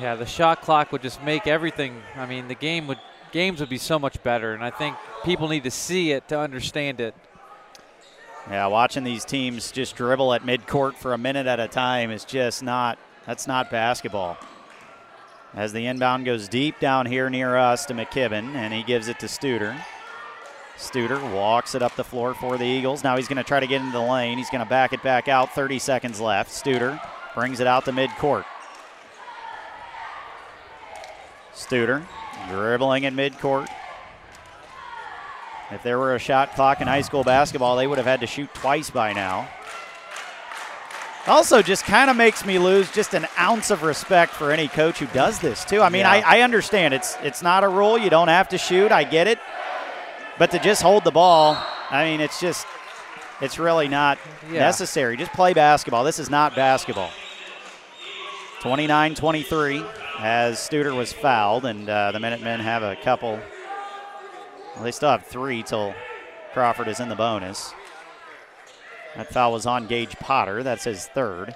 Yeah, 0.01 0.15
the 0.15 0.27
shot 0.27 0.63
clock 0.63 0.93
would 0.93 1.03
just 1.03 1.23
make 1.23 1.47
everything. 1.47 2.03
I 2.17 2.27
mean, 2.27 2.49
the 2.49 2.55
game 2.55 2.87
would 2.87 2.99
games 3.33 3.61
would 3.61 3.69
be 3.69 3.79
so 3.79 3.99
much 3.99 4.23
better, 4.23 4.55
and 4.55 4.63
I 4.63 4.71
think 4.71 4.97
people 5.25 5.49
need 5.49 5.65
to 5.65 5.71
see 5.71 6.13
it 6.13 6.29
to 6.29 6.39
understand 6.39 7.01
it. 7.01 7.15
Yeah, 8.49 8.67
watching 8.67 9.05
these 9.05 9.25
teams 9.25 9.71
just 9.73 9.97
dribble 9.97 10.33
at 10.35 10.43
midcourt 10.43 10.95
for 10.95 11.13
a 11.13 11.19
minute 11.19 11.47
at 11.47 11.61
a 11.61 11.69
time 11.69 12.11
is 12.11 12.25
just 12.25 12.63
not 12.63 12.99
that's 13.27 13.47
not 13.47 13.71
basketball. 13.71 14.37
As 15.55 15.73
the 15.73 15.87
inbound 15.87 16.25
goes 16.25 16.49
deep 16.49 16.81
down 16.81 17.05
here 17.05 17.29
near 17.29 17.57
us 17.57 17.85
to 17.87 17.95
McKibben, 17.95 18.55
and 18.55 18.73
he 18.73 18.83
gives 18.83 19.09
it 19.09 19.19
to 19.19 19.27
Studer. 19.27 19.79
Studer 20.79 21.33
walks 21.35 21.75
it 21.75 21.83
up 21.83 21.95
the 21.95 22.05
floor 22.05 22.33
for 22.33 22.57
the 22.57 22.65
Eagles. 22.65 23.05
Now 23.05 23.17
he's 23.17 23.29
going 23.29 23.37
to 23.37 23.45
try 23.45 23.61
to 23.61 23.67
get 23.67 23.83
into 23.83 23.93
the 23.93 24.01
lane. 24.01 24.39
He's 24.39 24.49
going 24.49 24.65
to 24.65 24.69
back 24.69 24.95
it 24.95 25.03
back 25.03 25.29
out. 25.29 25.55
30 25.55 25.79
seconds 25.79 26.21
left. 26.21 26.51
Studer 26.51 26.99
brings 27.35 27.61
it 27.61 27.67
out 27.67 27.85
to 27.85 27.93
midcourt. 27.93 28.45
Studer 31.55 32.03
dribbling 32.49 33.05
in 33.05 33.15
midcourt. 33.15 33.69
If 35.71 35.83
there 35.83 35.99
were 35.99 36.15
a 36.15 36.19
shot 36.19 36.55
clock 36.55 36.81
in 36.81 36.87
high 36.87 37.03
school 37.03 37.25
basketball, 37.25 37.77
they 37.77 37.87
would 37.87 37.99
have 37.99 38.07
had 38.07 38.21
to 38.21 38.27
shoot 38.27 38.53
twice 38.55 38.91
by 38.91 39.13
now. 39.13 39.49
Also, 41.29 41.63
just 41.63 41.85
kind 41.85 42.11
of 42.11 42.17
makes 42.17 42.45
me 42.45 42.59
lose 42.59 42.91
just 42.91 43.15
an 43.15 43.27
ounce 43.39 43.71
of 43.71 43.85
respect 43.85 44.33
for 44.33 44.51
any 44.51 44.67
coach 44.67 44.99
who 44.99 45.07
does 45.07 45.39
this 45.39 45.65
too. 45.65 45.81
I 45.81 45.89
mean, 45.89 46.01
Yeah. 46.01 46.11
I, 46.27 46.39
I 46.39 46.41
understand 46.41 46.95
it's 46.95 47.17
it's 47.23 47.43
not 47.43 47.63
a 47.63 47.69
rule. 47.69 47.97
You 47.97 48.11
don't 48.11 48.29
have 48.29 48.49
to 48.49 48.59
shoot. 48.59 48.91
I 48.91 49.05
get 49.05 49.29
it, 49.29 49.39
but 50.39 50.51
to 50.51 50.59
just 50.59 50.83
hold 50.83 51.05
the 51.05 51.13
ball, 51.13 51.57
I 51.91 52.05
mean, 52.05 52.21
it's 52.21 52.41
just 52.41 52.67
it's 53.41 53.57
really 53.59 53.87
not 53.87 54.19
Yeah. 54.51 54.61
necessary. 54.61 55.17
Just 55.17 55.33
play 55.33 55.53
basketball. 55.53 56.03
This 56.03 56.19
is 56.19 56.29
not 56.29 56.57
basketball. 56.57 57.11
29-23 58.61 59.85
as 60.21 60.59
Studer 60.59 60.95
was 60.97 61.13
fouled, 61.13 61.65
and 61.65 61.89
uh, 61.89 62.13
the 62.13 62.21
Minutemen 62.21 62.61
have 62.61 62.83
a 62.83 62.97
couple. 62.97 63.41
Well, 64.75 64.85
they 64.85 64.93
still 64.93 65.11
have 65.11 65.25
three 65.27 65.63
till 65.63 65.95
Crawford 66.53 66.87
is 66.89 67.01
in 67.01 67.09
the 67.09 67.17
bonus. 67.17 67.75
That 69.17 69.33
foul 69.33 69.53
was 69.53 69.67
on 69.67 69.87
Gage 69.87 70.17
Potter. 70.19 70.63
That's 70.63 70.85
his 70.85 71.07
third. 71.07 71.55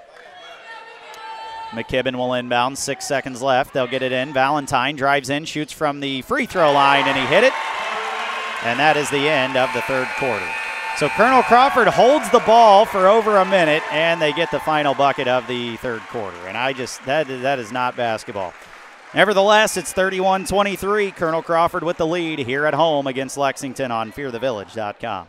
McKibben 1.70 2.16
will 2.16 2.34
inbound. 2.34 2.78
Six 2.78 3.06
seconds 3.06 3.42
left. 3.42 3.72
They'll 3.72 3.86
get 3.86 4.02
it 4.02 4.12
in. 4.12 4.32
Valentine 4.32 4.96
drives 4.96 5.30
in, 5.30 5.44
shoots 5.44 5.72
from 5.72 6.00
the 6.00 6.22
free 6.22 6.46
throw 6.46 6.72
line, 6.72 7.04
and 7.06 7.16
he 7.16 7.26
hit 7.26 7.44
it. 7.44 7.52
And 8.64 8.78
that 8.78 8.96
is 8.96 9.10
the 9.10 9.28
end 9.28 9.56
of 9.56 9.72
the 9.74 9.82
third 9.82 10.08
quarter. 10.18 10.46
So 10.96 11.08
Colonel 11.10 11.42
Crawford 11.42 11.88
holds 11.88 12.30
the 12.30 12.38
ball 12.40 12.86
for 12.86 13.06
over 13.06 13.36
a 13.36 13.44
minute, 13.44 13.82
and 13.92 14.20
they 14.20 14.32
get 14.32 14.50
the 14.50 14.60
final 14.60 14.94
bucket 14.94 15.28
of 15.28 15.46
the 15.46 15.76
third 15.76 16.00
quarter. 16.08 16.38
And 16.46 16.56
I 16.56 16.72
just 16.72 17.04
that 17.04 17.26
that 17.28 17.58
is 17.58 17.70
not 17.70 17.96
basketball. 17.96 18.54
Nevertheless, 19.14 19.76
it's 19.76 19.92
31-23. 19.92 21.14
Colonel 21.14 21.42
Crawford 21.42 21.84
with 21.84 21.96
the 21.96 22.06
lead 22.06 22.38
here 22.40 22.66
at 22.66 22.74
home 22.74 23.06
against 23.06 23.38
Lexington 23.38 23.90
on 23.90 24.10
FearTheVillage.com. 24.12 25.28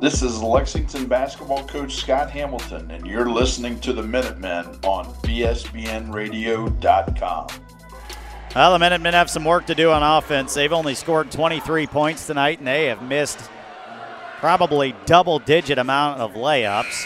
This 0.00 0.22
is 0.22 0.40
Lexington 0.40 1.06
basketball 1.06 1.66
coach 1.66 1.96
Scott 1.96 2.30
Hamilton, 2.30 2.88
and 2.92 3.04
you're 3.04 3.28
listening 3.28 3.80
to 3.80 3.92
the 3.92 4.04
Minutemen 4.04 4.66
on 4.84 5.06
VSBNradio.com. 5.24 7.46
Well, 8.54 8.72
the 8.72 8.78
Minutemen 8.78 9.14
have 9.14 9.28
some 9.28 9.44
work 9.44 9.66
to 9.66 9.74
do 9.74 9.90
on 9.90 10.04
offense. 10.04 10.54
They've 10.54 10.72
only 10.72 10.94
scored 10.94 11.32
23 11.32 11.88
points 11.88 12.28
tonight, 12.28 12.58
and 12.58 12.68
they 12.68 12.86
have 12.86 13.02
missed 13.02 13.40
probably 14.38 14.94
double-digit 15.04 15.78
amount 15.78 16.20
of 16.20 16.34
layups. 16.34 17.04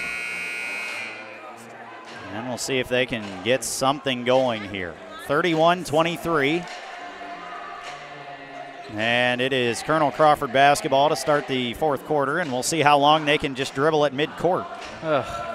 And 2.34 2.46
we'll 2.46 2.58
see 2.58 2.78
if 2.78 2.88
they 2.88 3.06
can 3.06 3.24
get 3.42 3.64
something 3.64 4.24
going 4.24 4.68
here. 4.68 4.92
31-23. 5.28 6.68
And 8.94 9.40
it 9.40 9.52
is 9.54 9.82
Colonel 9.82 10.10
Crawford 10.10 10.52
basketball 10.52 11.08
to 11.08 11.16
start 11.16 11.46
the 11.48 11.72
fourth 11.74 12.04
quarter, 12.04 12.38
and 12.40 12.52
we'll 12.52 12.62
see 12.62 12.80
how 12.80 12.98
long 12.98 13.24
they 13.24 13.38
can 13.38 13.54
just 13.54 13.74
dribble 13.74 14.04
at 14.04 14.12
midcourt. 14.12 14.66
Ugh. 15.02 15.48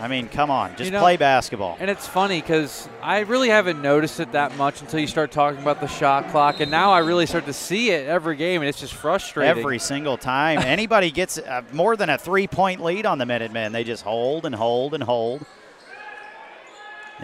I 0.00 0.08
mean, 0.08 0.28
come 0.28 0.50
on, 0.50 0.70
just 0.76 0.86
You 0.86 0.92
know- 0.92 1.00
play 1.00 1.18
basketball. 1.18 1.76
And 1.78 1.90
it's 1.90 2.06
funny 2.06 2.40
because 2.40 2.88
I 3.02 3.18
really 3.20 3.50
haven't 3.50 3.82
noticed 3.82 4.18
it 4.18 4.32
that 4.32 4.56
much 4.56 4.80
until 4.80 4.98
you 5.00 5.06
start 5.06 5.30
talking 5.30 5.60
about 5.60 5.82
the 5.82 5.86
shot 5.88 6.30
clock, 6.30 6.60
and 6.60 6.70
now 6.70 6.90
I 6.92 7.00
really 7.00 7.26
start 7.26 7.44
to 7.44 7.52
see 7.52 7.90
it 7.90 8.06
every 8.06 8.36
game, 8.36 8.62
and 8.62 8.68
it's 8.70 8.80
just 8.80 8.94
frustrating. 8.94 9.50
Every 9.58 9.78
single 9.78 10.16
time 10.16 10.58
anybody 10.64 11.10
gets 11.10 11.36
uh, 11.36 11.60
more 11.72 11.96
than 11.96 12.08
a 12.08 12.16
three 12.16 12.46
point 12.46 12.82
lead 12.82 13.04
on 13.04 13.18
the 13.18 13.26
Minutemen, 13.26 13.72
they 13.72 13.84
just 13.84 14.02
hold 14.02 14.46
and 14.46 14.54
hold 14.54 14.94
and 14.94 15.02
hold. 15.02 15.44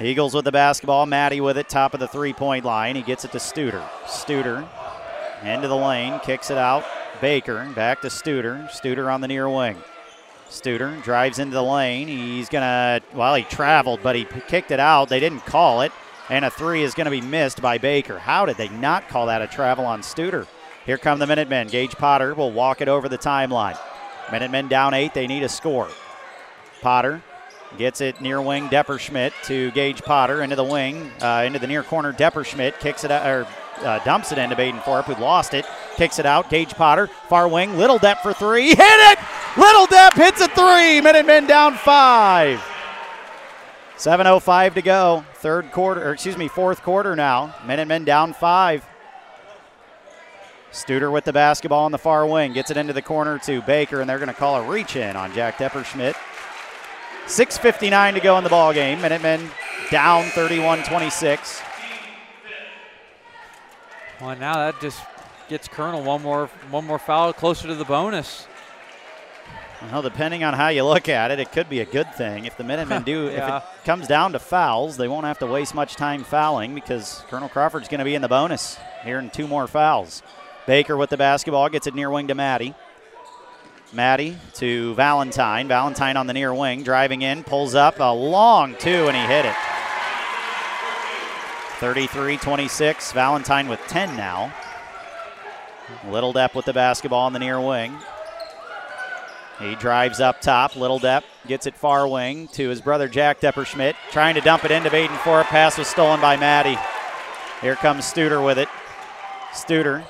Eagles 0.01 0.35
with 0.35 0.45
the 0.45 0.53
basketball. 0.53 1.07
Maddie 1.07 1.41
with 1.41 1.57
it, 1.57 1.69
top 1.69 1.95
of 1.95 2.01
the 2.01 2.09
three 2.09 2.33
point 2.33 2.65
line. 2.65 2.97
He 2.97 3.03
gets 3.03 3.25
it 3.25 3.33
to 3.33 3.39
Studer. 3.39 3.83
Studer 4.05 4.67
into 5.43 5.69
the 5.69 5.77
lane, 5.77 6.21
kicks 6.21 6.51
it 6.51 6.59
out. 6.59 6.85
Baker 7.21 7.71
back 7.75 8.03
to 8.03 8.09
Studer. 8.09 8.69
Studer 8.71 9.13
on 9.13 9.21
the 9.21 9.29
near 9.29 9.49
wing. 9.49 9.77
Studer 10.49 11.03
drives 11.03 11.39
into 11.39 11.55
the 11.55 11.63
lane. 11.63 12.09
He's 12.09 12.49
going 12.49 12.63
to, 12.63 13.03
well, 13.15 13.35
he 13.35 13.43
traveled, 13.45 14.01
but 14.03 14.15
he 14.15 14.25
kicked 14.25 14.71
it 14.71 14.79
out. 14.79 15.09
They 15.09 15.21
didn't 15.21 15.41
call 15.41 15.81
it. 15.81 15.93
And 16.29 16.45
a 16.45 16.51
three 16.51 16.83
is 16.83 16.95
going 16.95 17.07
to 17.07 17.11
be 17.11 17.21
missed 17.21 17.63
by 17.63 17.79
Baker. 17.79 18.19
How 18.19 18.47
did 18.47 18.57
they 18.57 18.69
not 18.69 19.09
call 19.09 19.27
that 19.27 19.43
a 19.43 19.47
travel 19.47 19.87
on 19.87 20.03
Studer? 20.03 20.47
Here 20.85 20.99
come 20.99 21.19
the 21.19 21.27
Minutemen. 21.27 21.69
Gage 21.69 21.97
Potter 21.97 22.35
will 22.35 22.53
walk 22.53 22.81
it 22.81 22.89
over 22.89 23.09
the 23.09 23.19
timeline. 23.19 23.79
Minutemen 24.31 24.69
down 24.69 24.95
eight. 24.95 25.15
They 25.15 25.27
need 25.27 25.43
a 25.43 25.49
score. 25.49 25.89
Potter 26.81 27.23
gets 27.77 28.01
it 28.01 28.21
near 28.21 28.41
wing. 28.41 28.69
Depperschmidt 28.69 29.33
to 29.45 29.71
Gage 29.73 30.03
Potter 30.03 30.43
into 30.43 30.57
the 30.57 30.65
wing, 30.65 31.11
uh, 31.21 31.45
into 31.47 31.59
the 31.59 31.67
near 31.67 31.83
corner. 31.83 32.13
Depperschmidt 32.13 32.79
kicks 32.81 33.05
it 33.05 33.11
out, 33.11 33.27
or 33.27 33.47
uh, 33.79 33.99
dumps 34.05 34.33
it 34.33 34.39
into 34.39 34.57
Baden 34.57 34.81
Forup, 34.81 35.05
who 35.05 35.21
lost 35.21 35.55
it. 35.55 35.67
Kicks 35.97 36.19
it 36.19 36.27
out. 36.27 36.51
Gage 36.51 36.75
Potter, 36.75 37.09
far 37.29 37.49
wing. 37.49 37.77
Little 37.77 37.99
Depp 37.99 38.19
for 38.19 38.33
three. 38.33 38.69
Hit 38.75 38.79
it! 38.81 39.19
Little 39.57 39.87
Depp 39.87 40.13
hits 40.15 40.41
a 40.43 40.49
three. 40.49 41.01
Minutemen 41.01 41.47
down 41.47 41.75
five. 41.75 42.63
7.05 43.97 44.75
to 44.75 44.83
go. 44.83 45.25
Third 45.35 45.73
quarter, 45.73 46.07
or 46.07 46.13
excuse 46.13 46.37
me, 46.37 46.49
fourth 46.49 46.83
quarter 46.83 47.17
now. 47.17 47.55
Minutemen 47.67 48.05
down 48.05 48.35
five. 48.35 48.85
Studer 50.73 51.11
with 51.11 51.25
the 51.25 51.33
basketball 51.33 51.87
on 51.87 51.93
the 51.93 51.99
far 51.99 52.27
wing. 52.27 52.53
Gets 52.53 52.71
it 52.71 52.77
into 52.77 52.93
the 52.93 53.01
corner 53.01 53.39
to 53.41 53.63
Baker, 53.63 54.01
and 54.03 54.11
they're 54.11 54.19
going 54.19 54.29
to 54.29 54.35
call 54.35 54.57
a 54.57 54.69
reach 54.69 54.97
in 54.97 55.17
on 55.17 55.33
Jack 55.33 55.57
Depperschmidt. 55.57 56.15
6.59 57.27 58.15
to 58.15 58.21
go 58.21 58.39
in 58.39 58.45
the 58.45 58.51
ball 58.51 58.73
game. 58.73 59.01
Minutemen 59.01 59.51
down 59.91 60.25
31 60.31 60.83
26. 60.85 61.63
Well, 64.21 64.37
now 64.37 64.55
that 64.55 64.81
just 64.81 65.01
gets 65.49 65.69
Colonel 65.69 66.03
one 66.03 66.23
more 66.23 66.47
one 66.71 66.87
more 66.87 66.99
foul 66.99 67.33
closer 67.33 67.69
to 67.69 67.75
the 67.75 67.85
bonus. 67.85 68.47
Well, 69.93 70.01
depending 70.03 70.43
on 70.43 70.55
how 70.55 70.69
you 70.69 70.85
look 70.85 71.09
at 71.09 71.31
it, 71.31 71.39
it 71.39 71.53
could 71.53 71.69
be 71.69 71.81
a 71.81 71.85
good 71.85 72.13
thing. 72.15 72.47
If 72.47 72.57
the 72.57 72.65
Minutemen 72.65 73.03
do, 73.03 73.27
Yeah. 73.27 73.59
if 73.59 73.63
it 73.63 73.69
comes 73.85 74.07
down 74.07 74.33
to 74.33 74.39
fouls, 74.39 74.97
they 74.97 75.07
won't 75.07 75.27
have 75.27 75.39
to 75.41 75.47
waste 75.47 75.75
much 75.75 75.97
time 75.97 76.25
fouling 76.25 76.75
because 76.75 77.23
Colonel 77.29 77.49
Crawford's 77.49 77.87
going 77.89 77.99
to 77.99 78.05
be 78.05 78.15
in 78.15 78.23
the 78.23 78.29
bonus 78.29 78.79
here 79.05 79.19
in 79.19 79.29
two 79.31 79.47
more 79.47 79.67
fouls. 79.67 80.23
Baker 80.67 80.97
with 80.97 81.11
the 81.11 81.17
basketball 81.19 81.69
gets 81.69 81.87
it 81.87 81.95
near 81.95 82.09
wing 82.11 82.27
to 82.29 82.35
Maddie. 82.35 82.75
Maddie 83.97 84.37
to 84.55 84.95
Valentine. 84.95 85.67
Valentine 85.67 86.19
on 86.19 86.27
the 86.27 86.35
near 86.35 86.53
wing, 86.53 86.83
driving 86.83 87.23
in, 87.23 87.43
pulls 87.43 87.75
up 87.75 87.99
a 87.99 88.13
long 88.13 88.77
two, 88.79 89.09
and 89.09 89.17
he 89.17 89.23
hit 89.23 89.47
it. 89.47 89.57
33 91.81 92.37
26. 92.37 93.13
Valentine 93.13 93.69
with 93.69 93.81
10 93.89 94.15
now. 94.15 94.53
Little 96.09 96.35
Depp 96.35 96.55
with 96.55 96.67
the 96.67 96.73
basketball 96.75 97.25
on 97.25 97.33
the 97.33 97.39
near 97.39 97.59
wing. 97.59 97.97
He 99.59 99.75
drives 99.77 100.21
up 100.21 100.43
top. 100.43 100.77
Little 100.77 101.01
Depp 101.01 101.23
gets 101.47 101.67
it 101.67 101.75
far 101.75 102.07
wing 102.07 102.49
to 102.49 102.69
his 102.69 102.83
brother 102.83 103.09
Jack 103.09 103.41
Depperschmidt, 103.41 103.95
trying 104.11 104.35
to 104.35 104.43
dump 104.43 104.67
it 104.67 104.71
into 104.71 104.91
Baden 104.91 105.17
Forup 105.19 105.45
pass 105.45 105.79
was 105.79 105.89
stolen 105.89 106.21
by 106.21 106.37
Maddie. 106.37 106.79
Here 107.63 107.77
comes 107.77 108.05
Studer 108.05 108.45
with 108.45 108.59
it. 108.59 108.69
Studer 109.53 110.05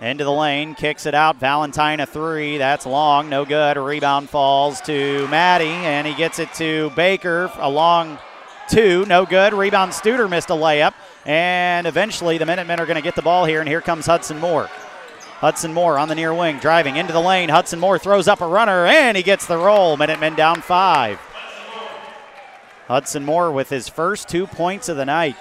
into 0.00 0.24
the 0.24 0.32
lane, 0.32 0.74
kicks 0.74 1.06
it 1.06 1.14
out. 1.14 1.36
Valentine 1.36 2.00
a 2.00 2.06
three. 2.06 2.58
That's 2.58 2.86
long, 2.86 3.28
no 3.28 3.44
good. 3.44 3.76
Rebound 3.76 4.30
falls 4.30 4.80
to 4.82 5.26
Maddie, 5.28 5.66
and 5.66 6.06
he 6.06 6.14
gets 6.14 6.38
it 6.38 6.52
to 6.54 6.90
Baker. 6.90 7.50
A 7.56 7.68
long 7.68 8.18
two, 8.68 9.04
no 9.06 9.26
good. 9.26 9.54
Rebound 9.54 9.92
Studer 9.92 10.28
missed 10.30 10.50
a 10.50 10.54
layup, 10.54 10.94
and 11.26 11.86
eventually 11.86 12.38
the 12.38 12.46
Minutemen 12.46 12.78
are 12.80 12.86
going 12.86 12.96
to 12.96 13.02
get 13.02 13.16
the 13.16 13.22
ball 13.22 13.44
here, 13.44 13.60
and 13.60 13.68
here 13.68 13.80
comes 13.80 14.06
Hudson 14.06 14.38
Moore. 14.38 14.68
Hudson 15.40 15.72
Moore 15.72 15.98
on 15.98 16.08
the 16.08 16.14
near 16.14 16.34
wing, 16.34 16.58
driving 16.58 16.96
into 16.96 17.12
the 17.12 17.20
lane. 17.20 17.48
Hudson 17.48 17.78
Moore 17.78 17.98
throws 17.98 18.28
up 18.28 18.40
a 18.40 18.46
runner, 18.46 18.86
and 18.86 19.16
he 19.16 19.22
gets 19.22 19.46
the 19.46 19.56
roll. 19.56 19.96
Minutemen 19.96 20.34
down 20.34 20.60
five. 20.62 21.18
Hudson 22.86 23.24
Moore 23.24 23.52
with 23.52 23.68
his 23.68 23.88
first 23.88 24.28
two 24.28 24.46
points 24.46 24.88
of 24.88 24.96
the 24.96 25.04
night. 25.04 25.36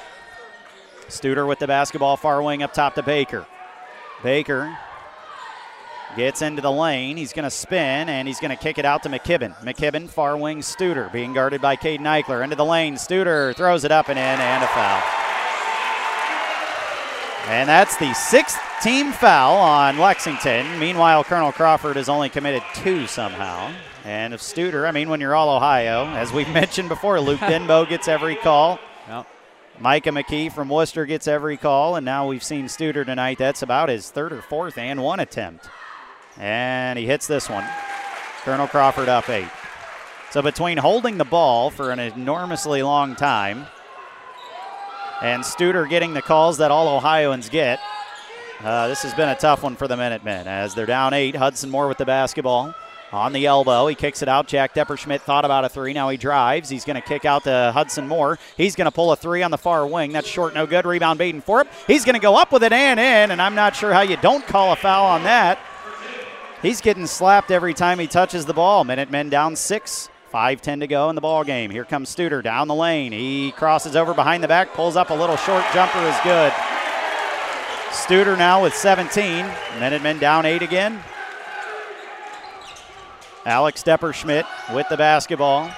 Studer 1.07 1.47
with 1.47 1.59
the 1.59 1.67
basketball 1.67 2.17
far 2.17 2.41
wing 2.43 2.61
up 2.61 2.73
top 2.73 2.95
to 2.95 3.03
Baker. 3.03 3.47
Baker 4.23 4.77
gets 6.15 6.41
into 6.41 6.61
the 6.61 6.71
lane. 6.71 7.17
He's 7.17 7.33
going 7.33 7.43
to 7.43 7.51
spin 7.51 8.09
and 8.09 8.27
he's 8.27 8.39
going 8.39 8.51
to 8.51 8.57
kick 8.57 8.77
it 8.77 8.85
out 8.85 9.03
to 9.03 9.09
McKibben. 9.09 9.55
McKibben, 9.57 10.09
far 10.09 10.37
wing 10.37 10.59
Studer, 10.59 11.11
being 11.11 11.33
guarded 11.33 11.61
by 11.61 11.75
Caden 11.75 12.01
Eichler. 12.01 12.43
Into 12.43 12.55
the 12.55 12.65
lane. 12.65 12.95
Studer 12.95 13.55
throws 13.55 13.83
it 13.83 13.91
up 13.91 14.09
and 14.09 14.17
in, 14.17 14.25
and 14.25 14.63
a 14.63 14.67
foul. 14.67 15.01
And 17.47 17.69
that's 17.69 17.95
the 17.97 18.13
sixth 18.13 18.59
team 18.81 19.13
foul 19.13 19.55
on 19.57 19.97
Lexington. 19.97 20.79
Meanwhile, 20.79 21.23
Colonel 21.23 21.53
Crawford 21.53 21.95
has 21.95 22.09
only 22.09 22.29
committed 22.29 22.61
two 22.75 23.07
somehow. 23.07 23.71
And 24.03 24.33
if 24.33 24.41
Studer, 24.41 24.87
I 24.87 24.91
mean, 24.91 25.07
when 25.09 25.21
you're 25.21 25.35
all 25.35 25.55
Ohio, 25.55 26.07
as 26.07 26.33
we've 26.33 26.49
mentioned 26.53 26.89
before, 26.89 27.21
Luke 27.21 27.39
Denbo 27.41 27.87
gets 27.87 28.07
every 28.07 28.35
call. 28.35 28.79
Yep. 29.07 29.27
Micah 29.79 30.09
McKee 30.09 30.51
from 30.51 30.69
Wooster 30.69 31.05
gets 31.05 31.27
every 31.27 31.55
call, 31.55 31.95
and 31.95 32.05
now 32.05 32.27
we've 32.27 32.43
seen 32.43 32.65
Studer 32.65 33.05
tonight. 33.05 33.37
That's 33.37 33.61
about 33.61 33.89
his 33.89 34.09
third 34.09 34.33
or 34.33 34.41
fourth 34.41 34.77
and 34.77 35.03
one 35.03 35.19
attempt. 35.19 35.69
And 36.37 36.97
he 36.97 37.05
hits 37.05 37.27
this 37.27 37.49
one. 37.49 37.65
Colonel 38.43 38.67
Crawford 38.67 39.09
up 39.09 39.29
eight. 39.29 39.49
So 40.31 40.41
between 40.41 40.77
holding 40.77 41.17
the 41.17 41.25
ball 41.25 41.69
for 41.69 41.91
an 41.91 41.99
enormously 41.99 42.81
long 42.81 43.15
time 43.15 43.67
and 45.21 45.43
Studer 45.43 45.87
getting 45.87 46.13
the 46.13 46.21
calls 46.21 46.57
that 46.57 46.71
all 46.71 46.95
Ohioans 46.95 47.49
get, 47.49 47.79
uh, 48.63 48.87
this 48.87 49.03
has 49.03 49.13
been 49.13 49.29
a 49.29 49.35
tough 49.35 49.63
one 49.63 49.75
for 49.75 49.87
the 49.87 49.95
Minutemen 49.95 50.47
as 50.47 50.73
they're 50.73 50.85
down 50.85 51.13
eight. 51.13 51.35
Hudson 51.35 51.69
Moore 51.69 51.87
with 51.87 51.97
the 51.97 52.05
basketball 52.05 52.73
on 53.11 53.33
the 53.33 53.45
elbow. 53.45 53.87
He 53.87 53.95
kicks 53.95 54.21
it 54.21 54.27
out. 54.27 54.47
Jack 54.47 54.73
Depperschmidt 54.73 55.21
thought 55.21 55.45
about 55.45 55.65
a 55.65 55.69
three. 55.69 55.93
Now 55.93 56.09
he 56.09 56.17
drives. 56.17 56.69
He's 56.69 56.85
going 56.85 56.95
to 56.95 57.07
kick 57.07 57.25
out 57.25 57.43
to 57.45 57.71
Hudson 57.73 58.07
Moore. 58.07 58.37
He's 58.55 58.75
going 58.75 58.85
to 58.85 58.91
pull 58.91 59.11
a 59.11 59.15
three 59.15 59.43
on 59.43 59.51
the 59.51 59.57
far 59.57 59.87
wing. 59.87 60.11
That's 60.11 60.27
short, 60.27 60.53
no 60.53 60.65
good. 60.65 60.85
Rebound, 60.85 61.17
Baden 61.17 61.41
Forup. 61.41 61.67
He's 61.87 62.05
going 62.05 62.15
to 62.15 62.21
go 62.21 62.35
up 62.35 62.51
with 62.51 62.63
it 62.63 62.73
and 62.73 62.99
in, 62.99 63.31
and 63.31 63.41
I'm 63.41 63.55
not 63.55 63.75
sure 63.75 63.93
how 63.93 64.01
you 64.01 64.17
don't 64.17 64.45
call 64.45 64.73
a 64.73 64.75
foul 64.75 65.05
on 65.05 65.23
that. 65.23 65.59
He's 66.61 66.81
getting 66.81 67.05
slapped 67.05 67.51
every 67.51 67.73
time 67.73 67.99
he 67.99 68.07
touches 68.07 68.45
the 68.45 68.53
ball. 68.53 68.83
Minutemen 68.83 69.29
down 69.29 69.55
six. 69.55 70.09
5-10 70.33 70.81
to 70.81 70.87
go 70.87 71.09
in 71.09 71.15
the 71.15 71.21
ball 71.21 71.45
game. 71.45 71.71
Here 71.71 71.85
comes 71.85 72.13
Studer 72.13 72.43
down 72.43 72.67
the 72.67 72.75
lane. 72.75 73.13
He 73.13 73.53
crosses 73.53 73.95
over 73.95 74.13
behind 74.13 74.43
the 74.43 74.47
back, 74.47 74.73
pulls 74.73 74.97
up 74.97 75.09
a 75.09 75.13
little 75.13 75.37
short 75.37 75.63
jumper 75.73 75.99
is 75.99 76.17
good. 76.21 76.51
Studer 77.91 78.37
now 78.37 78.61
with 78.61 78.75
17. 78.75 79.45
Minutemen 79.79 80.19
down 80.19 80.45
eight 80.45 80.61
again. 80.61 81.01
Alex 83.47 83.81
Depperschmidt 83.81 84.45
with 84.75 84.89
the 84.89 84.97
basketball. 84.97 85.71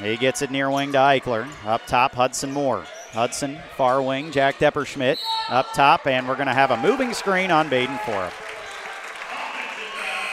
He 0.00 0.16
gets 0.16 0.40
it 0.40 0.52
near 0.52 0.70
wing 0.70 0.92
to 0.92 0.98
Eichler. 0.98 1.48
Up 1.66 1.84
top, 1.86 2.14
Hudson 2.14 2.52
Moore. 2.52 2.84
Hudson, 3.10 3.58
far 3.76 4.00
wing, 4.00 4.30
Jack 4.30 4.58
Depperschmidt 4.58 5.18
up 5.48 5.66
top, 5.74 6.06
and 6.06 6.28
we're 6.28 6.36
going 6.36 6.46
to 6.46 6.54
have 6.54 6.70
a 6.70 6.76
moving 6.76 7.12
screen 7.12 7.50
on 7.50 7.68
Baden 7.68 7.96
Forup. 7.98 8.32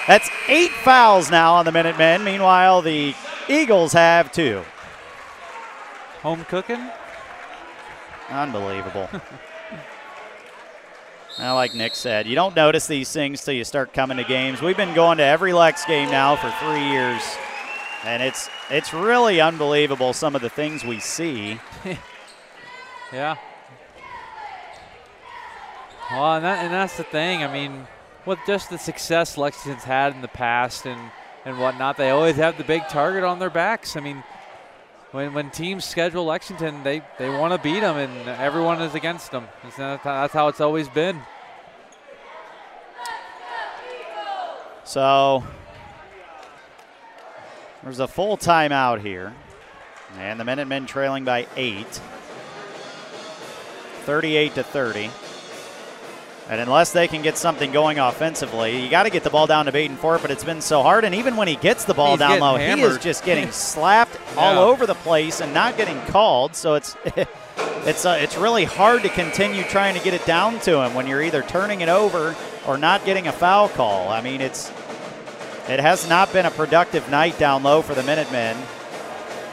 That's 0.08 0.30
eight 0.48 0.72
fouls 0.84 1.32
now 1.32 1.56
on 1.56 1.66
the 1.66 1.72
Minutemen. 1.72 2.24
Meanwhile, 2.24 2.84
the 2.84 3.16
Eagles 3.50 3.94
have 3.94 4.32
two. 4.32 4.64
Home 6.22 6.46
cooking? 6.46 6.88
Unbelievable. 8.30 9.10
Now, 11.40 11.56
like 11.56 11.76
Nick 11.76 11.94
said, 11.96 12.28
you 12.28 12.36
don't 12.36 12.56
notice 12.56 12.88
these 12.88 13.12
things 13.12 13.44
till 13.44 13.54
you 13.54 13.64
start 13.64 13.94
coming 13.94 14.18
to 14.18 14.24
games. 14.24 14.62
We've 14.62 14.78
been 14.78 14.96
going 14.96 15.20
to 15.20 15.24
every 15.24 15.54
Lex 15.54 15.86
game 15.86 16.10
now 16.10 16.36
for 16.36 16.50
three 16.66 16.90
years, 16.90 17.22
and 18.04 18.24
it's 18.24 18.50
it's 18.72 18.94
really 18.94 19.40
unbelievable 19.40 20.14
some 20.14 20.36
of 20.36 20.42
the 20.42 20.50
things 20.50 20.84
we 20.84 21.00
see. 21.00 21.60
Yeah. 23.14 23.38
Well, 26.12 26.36
and, 26.36 26.46
that, 26.46 26.64
and 26.64 26.74
that's 26.74 26.98
the 26.98 27.04
thing. 27.04 27.44
I 27.44 27.52
mean, 27.52 27.88
with 28.26 28.40
just 28.46 28.70
the 28.70 28.78
success 28.78 29.38
Lexington's 29.38 29.84
had 29.84 30.14
in 30.14 30.22
the 30.22 30.28
past 30.28 30.86
and, 30.86 31.12
and 31.46 31.58
whatnot, 31.60 31.98
they 31.98 32.10
always 32.10 32.36
have 32.36 32.58
the 32.58 32.64
big 32.64 32.88
target 32.90 33.24
on 33.24 33.40
their 33.40 33.50
backs. 33.50 33.96
I 33.96 34.02
mean, 34.02 34.24
when, 35.18 35.34
when 35.34 35.50
teams 35.50 35.84
schedule 35.84 36.26
Lexington, 36.26 36.84
they, 36.84 37.02
they 37.18 37.28
want 37.28 37.52
to 37.52 37.58
beat 37.58 37.80
them, 37.80 37.98
and 37.98 38.30
everyone 38.30 38.80
is 38.84 38.94
against 38.94 39.32
them. 39.32 39.48
That's, 39.76 40.32
how 40.32 40.48
it's 40.48 40.62
always 40.62 40.88
been. 40.90 41.20
So 44.84 45.44
There's 47.82 47.98
a 47.98 48.08
full 48.08 48.38
timeout 48.38 49.02
here. 49.02 49.34
And 50.20 50.40
the 50.40 50.46
Minutemen 50.46 50.86
trailing 50.86 51.26
by 51.26 51.48
eight. 51.56 52.00
38 54.06 54.54
to 54.54 54.62
30. 54.62 55.10
And 56.50 56.62
unless 56.62 56.94
they 56.94 57.10
can 57.10 57.22
get 57.22 57.38
something 57.38 57.72
going 57.74 58.00
offensively, 58.00 58.82
you 58.82 58.90
got 58.90 59.04
to 59.04 59.10
get 59.10 59.24
the 59.24 59.30
ball 59.30 59.48
down 59.48 59.66
to 59.66 59.72
Baden 59.74 59.98
Forup, 59.98 60.22
but 60.22 60.32
it's 60.32 60.46
been 60.46 60.62
so 60.62 60.82
hard. 60.82 61.04
And 61.04 61.14
even 61.14 61.36
when 61.36 61.50
he 61.50 61.58
gets 61.58 61.84
the 61.84 61.94
ball 61.94 62.12
He's 62.12 62.20
down 62.20 62.40
low, 62.40 62.56
he 62.56 62.82
is 62.82 62.98
just 63.00 63.26
getting 63.26 63.52
slapped 63.52 64.18
all 64.38 64.58
over 64.58 64.86
the 64.86 64.96
place 64.96 65.42
and 65.42 65.54
not 65.54 65.76
getting 65.76 66.00
called. 66.06 66.56
So 66.56 66.76
it's 66.76 66.96
it's 67.86 68.06
uh, 68.06 68.18
it's 68.20 68.38
really 68.38 68.64
hard 68.64 69.04
to 69.04 69.10
continue 69.10 69.64
trying 69.64 69.98
to 69.98 70.04
get 70.04 70.14
it 70.14 70.26
down 70.26 70.60
to 70.62 70.82
him 70.82 70.94
when 70.94 71.06
you're 71.06 71.22
either 71.22 71.42
turning 71.44 71.82
it 71.82 71.90
over 71.90 72.34
or 72.66 72.78
not 72.78 73.04
getting 73.04 73.28
a 73.28 73.34
foul 73.34 73.68
call. 73.68 74.08
I 74.08 74.22
mean, 74.22 74.40
it's 74.40 74.70
it 75.68 75.82
has 75.82 76.08
not 76.08 76.32
been 76.32 76.46
a 76.46 76.52
productive 76.52 77.10
night 77.10 77.38
down 77.38 77.64
low 77.64 77.82
for 77.82 77.94
the 77.94 78.04
Minutemen. 78.04 78.56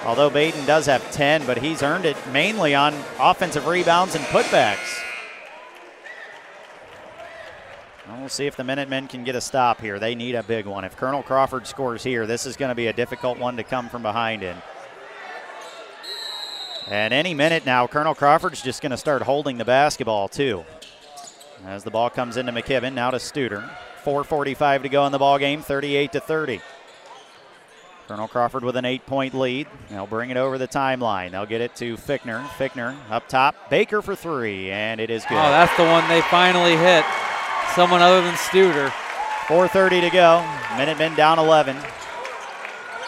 Although 0.04 0.30
Baden 0.30 0.66
does 0.66 0.86
have 0.86 1.10
10, 1.12 1.46
but 1.46 1.56
he's 1.56 1.82
earned 1.82 2.04
it 2.04 2.16
mainly 2.30 2.74
on 2.74 2.94
offensive 3.18 3.66
rebounds 3.66 4.14
and 4.14 4.22
putbacks. 4.26 5.00
Well, 8.18 8.28
see 8.28 8.46
if 8.46 8.56
the 8.56 8.64
Minutemen 8.64 9.08
can 9.08 9.24
get 9.24 9.34
a 9.34 9.40
stop 9.40 9.80
here. 9.80 9.98
They 9.98 10.14
need 10.14 10.34
a 10.34 10.42
big 10.42 10.66
one. 10.66 10.84
If 10.84 10.96
Colonel 10.96 11.22
Crawford 11.22 11.66
scores 11.66 12.04
here, 12.04 12.26
this 12.26 12.46
is 12.46 12.56
going 12.56 12.68
to 12.68 12.74
be 12.74 12.86
a 12.86 12.92
difficult 12.92 13.38
one 13.38 13.56
to 13.56 13.64
come 13.64 13.88
from 13.88 14.02
behind 14.02 14.42
in. 14.42 14.56
And 16.88 17.12
any 17.14 17.34
minute 17.34 17.66
now, 17.66 17.86
Colonel 17.86 18.14
Crawford's 18.14 18.62
just 18.62 18.82
going 18.82 18.90
to 18.90 18.96
start 18.96 19.22
holding 19.22 19.58
the 19.58 19.64
basketball, 19.64 20.28
too. 20.28 20.64
As 21.66 21.82
the 21.82 21.90
ball 21.90 22.10
comes 22.10 22.36
into 22.36 22.52
McKibben, 22.52 22.92
now 22.92 23.10
to 23.10 23.16
Studer. 23.16 23.68
4.45 24.04 24.82
to 24.82 24.88
go 24.88 25.06
in 25.06 25.12
the 25.12 25.18
ball 25.18 25.38
game, 25.38 25.62
38 25.62 26.12
to 26.12 26.20
30. 26.20 26.60
Colonel 28.06 28.28
Crawford 28.28 28.64
with 28.64 28.76
an 28.76 28.84
eight 28.84 29.06
point 29.06 29.32
lead. 29.32 29.66
They'll 29.88 30.06
bring 30.06 30.28
it 30.28 30.36
over 30.36 30.58
the 30.58 30.68
timeline. 30.68 31.30
They'll 31.30 31.46
get 31.46 31.62
it 31.62 31.74
to 31.76 31.96
Fickner. 31.96 32.44
Fickner 32.48 32.94
up 33.08 33.28
top. 33.28 33.70
Baker 33.70 34.02
for 34.02 34.14
three, 34.14 34.70
and 34.70 35.00
it 35.00 35.08
is 35.08 35.24
good. 35.24 35.38
Oh, 35.38 35.50
that's 35.50 35.74
the 35.78 35.84
one 35.84 36.06
they 36.08 36.20
finally 36.22 36.76
hit. 36.76 37.02
Someone 37.74 38.02
other 38.02 38.22
than 38.22 38.34
Studer. 38.34 38.88
4.30 39.46 40.02
to 40.02 40.10
go. 40.10 40.46
Minutemen 40.78 41.16
down 41.16 41.40
11. 41.40 41.76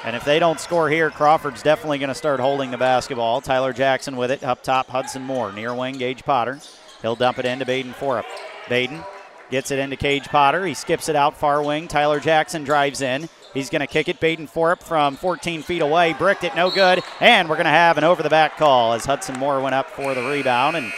And 0.02 0.16
if 0.16 0.24
they 0.24 0.40
don't 0.40 0.58
score 0.58 0.90
here, 0.90 1.10
Crawford's 1.10 1.62
definitely 1.62 1.98
going 1.98 2.08
to 2.08 2.14
start 2.14 2.40
holding 2.40 2.72
the 2.72 2.76
basketball. 2.76 3.40
Tyler 3.40 3.72
Jackson 3.72 4.16
with 4.16 4.32
it. 4.32 4.42
Up 4.42 4.64
top, 4.64 4.88
Hudson 4.88 5.22
Moore. 5.22 5.52
Near 5.52 5.72
wing, 5.72 5.98
Gage 5.98 6.24
Potter. 6.24 6.58
He'll 7.00 7.14
dump 7.14 7.38
it 7.38 7.44
into 7.44 7.64
Baden 7.64 7.92
Forup. 7.92 8.24
Baden 8.68 9.04
gets 9.50 9.70
it 9.70 9.78
into 9.78 9.94
Gage 9.94 10.26
Potter. 10.26 10.66
He 10.66 10.74
skips 10.74 11.08
it 11.08 11.14
out 11.14 11.36
far 11.36 11.62
wing. 11.62 11.86
Tyler 11.86 12.18
Jackson 12.18 12.64
drives 12.64 13.02
in. 13.02 13.28
He's 13.54 13.70
going 13.70 13.80
to 13.80 13.86
kick 13.86 14.08
it. 14.08 14.18
Baden 14.18 14.48
Forup 14.48 14.82
from 14.82 15.14
14 15.14 15.62
feet 15.62 15.80
away. 15.80 16.12
Bricked 16.12 16.42
it, 16.42 16.56
no 16.56 16.70
good. 16.70 17.04
And 17.20 17.48
we're 17.48 17.54
going 17.54 17.66
to 17.66 17.70
have 17.70 17.98
an 17.98 18.04
over 18.04 18.22
the 18.22 18.30
back 18.30 18.56
call 18.56 18.94
as 18.94 19.04
Hudson 19.04 19.38
Moore 19.38 19.60
went 19.60 19.76
up 19.76 19.90
for 19.90 20.12
the 20.12 20.28
rebound. 20.28 20.76
And 20.76 20.92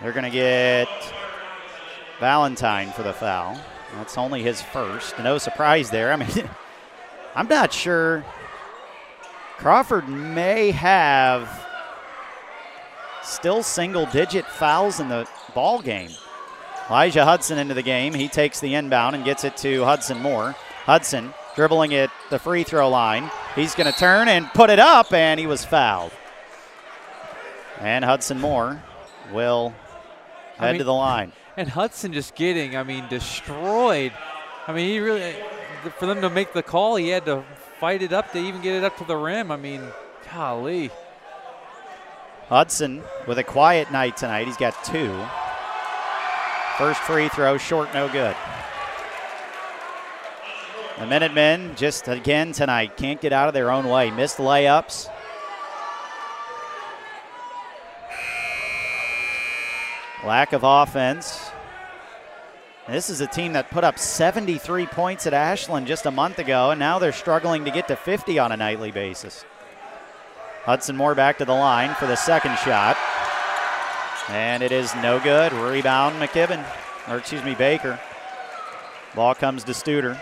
they're 0.00 0.12
going 0.12 0.24
to 0.24 0.30
get 0.30 0.88
Valentine 2.22 2.92
for 2.92 3.02
the 3.02 3.12
foul. 3.12 3.60
That's 3.96 4.16
only 4.16 4.44
his 4.44 4.62
first. 4.62 5.18
No 5.18 5.38
surprise 5.38 5.90
there. 5.90 6.12
I 6.12 6.16
mean, 6.16 6.28
I'm 7.34 7.48
not 7.48 7.72
sure. 7.72 8.24
Crawford 9.58 10.08
may 10.08 10.70
have 10.70 11.66
still 13.24 13.64
single 13.64 14.06
digit 14.06 14.46
fouls 14.46 15.00
in 15.00 15.08
the 15.08 15.28
ball 15.52 15.82
game. 15.82 16.10
Elijah 16.88 17.24
Hudson 17.24 17.58
into 17.58 17.74
the 17.74 17.82
game. 17.82 18.14
He 18.14 18.28
takes 18.28 18.60
the 18.60 18.76
inbound 18.76 19.16
and 19.16 19.24
gets 19.24 19.42
it 19.42 19.56
to 19.56 19.82
Hudson 19.82 20.20
Moore. 20.22 20.54
Hudson 20.84 21.34
dribbling 21.56 21.92
at 21.92 22.12
the 22.30 22.38
free 22.38 22.62
throw 22.62 22.88
line. 22.88 23.32
He's 23.56 23.74
going 23.74 23.92
to 23.92 23.98
turn 23.98 24.28
and 24.28 24.46
put 24.54 24.70
it 24.70 24.78
up, 24.78 25.12
and 25.12 25.40
he 25.40 25.48
was 25.48 25.64
fouled. 25.64 26.12
And 27.80 28.04
Hudson 28.04 28.40
Moore 28.40 28.80
will 29.32 29.74
I 30.60 30.66
head 30.66 30.72
mean- 30.74 30.78
to 30.78 30.84
the 30.84 30.94
line. 30.94 31.32
And 31.56 31.68
Hudson 31.68 32.12
just 32.12 32.34
getting, 32.34 32.76
I 32.76 32.82
mean, 32.82 33.06
destroyed. 33.08 34.12
I 34.66 34.72
mean, 34.72 34.88
he 34.88 34.98
really, 35.00 35.34
for 35.98 36.06
them 36.06 36.22
to 36.22 36.30
make 36.30 36.52
the 36.54 36.62
call, 36.62 36.96
he 36.96 37.08
had 37.08 37.26
to 37.26 37.44
fight 37.78 38.02
it 38.02 38.12
up 38.12 38.32
to 38.32 38.38
even 38.38 38.62
get 38.62 38.74
it 38.76 38.84
up 38.84 38.96
to 38.98 39.04
the 39.04 39.16
rim. 39.16 39.50
I 39.50 39.56
mean, 39.56 39.82
golly. 40.32 40.90
Hudson 42.48 43.02
with 43.26 43.38
a 43.38 43.44
quiet 43.44 43.90
night 43.90 44.16
tonight. 44.16 44.46
He's 44.46 44.56
got 44.56 44.82
two. 44.84 45.12
First 46.78 47.00
free 47.00 47.28
throw, 47.28 47.58
short, 47.58 47.92
no 47.92 48.08
good. 48.08 48.34
The 50.98 51.06
Minutemen 51.06 51.74
just 51.76 52.08
again 52.08 52.52
tonight 52.52 52.96
can't 52.96 53.20
get 53.20 53.32
out 53.32 53.48
of 53.48 53.54
their 53.54 53.70
own 53.70 53.88
way. 53.88 54.10
Missed 54.10 54.38
layups. 54.38 55.08
Lack 60.24 60.52
of 60.52 60.62
offense. 60.62 61.50
This 62.88 63.10
is 63.10 63.20
a 63.20 63.26
team 63.26 63.54
that 63.54 63.70
put 63.70 63.84
up 63.84 63.98
73 63.98 64.86
points 64.86 65.26
at 65.26 65.34
Ashland 65.34 65.86
just 65.86 66.06
a 66.06 66.10
month 66.10 66.38
ago, 66.38 66.70
and 66.70 66.78
now 66.78 66.98
they're 66.98 67.12
struggling 67.12 67.64
to 67.64 67.70
get 67.70 67.88
to 67.88 67.96
50 67.96 68.38
on 68.38 68.52
a 68.52 68.56
nightly 68.56 68.90
basis. 68.90 69.44
Hudson 70.64 70.96
Moore 70.96 71.16
back 71.16 71.38
to 71.38 71.44
the 71.44 71.52
line 71.52 71.94
for 71.94 72.06
the 72.06 72.16
second 72.16 72.56
shot. 72.58 72.96
And 74.28 74.62
it 74.62 74.70
is 74.70 74.94
no 74.96 75.18
good. 75.18 75.52
Rebound 75.52 76.20
McKibben, 76.20 76.64
or 77.08 77.18
excuse 77.18 77.42
me, 77.44 77.56
Baker. 77.56 77.98
Ball 79.16 79.34
comes 79.34 79.64
to 79.64 79.72
Studer. 79.72 80.20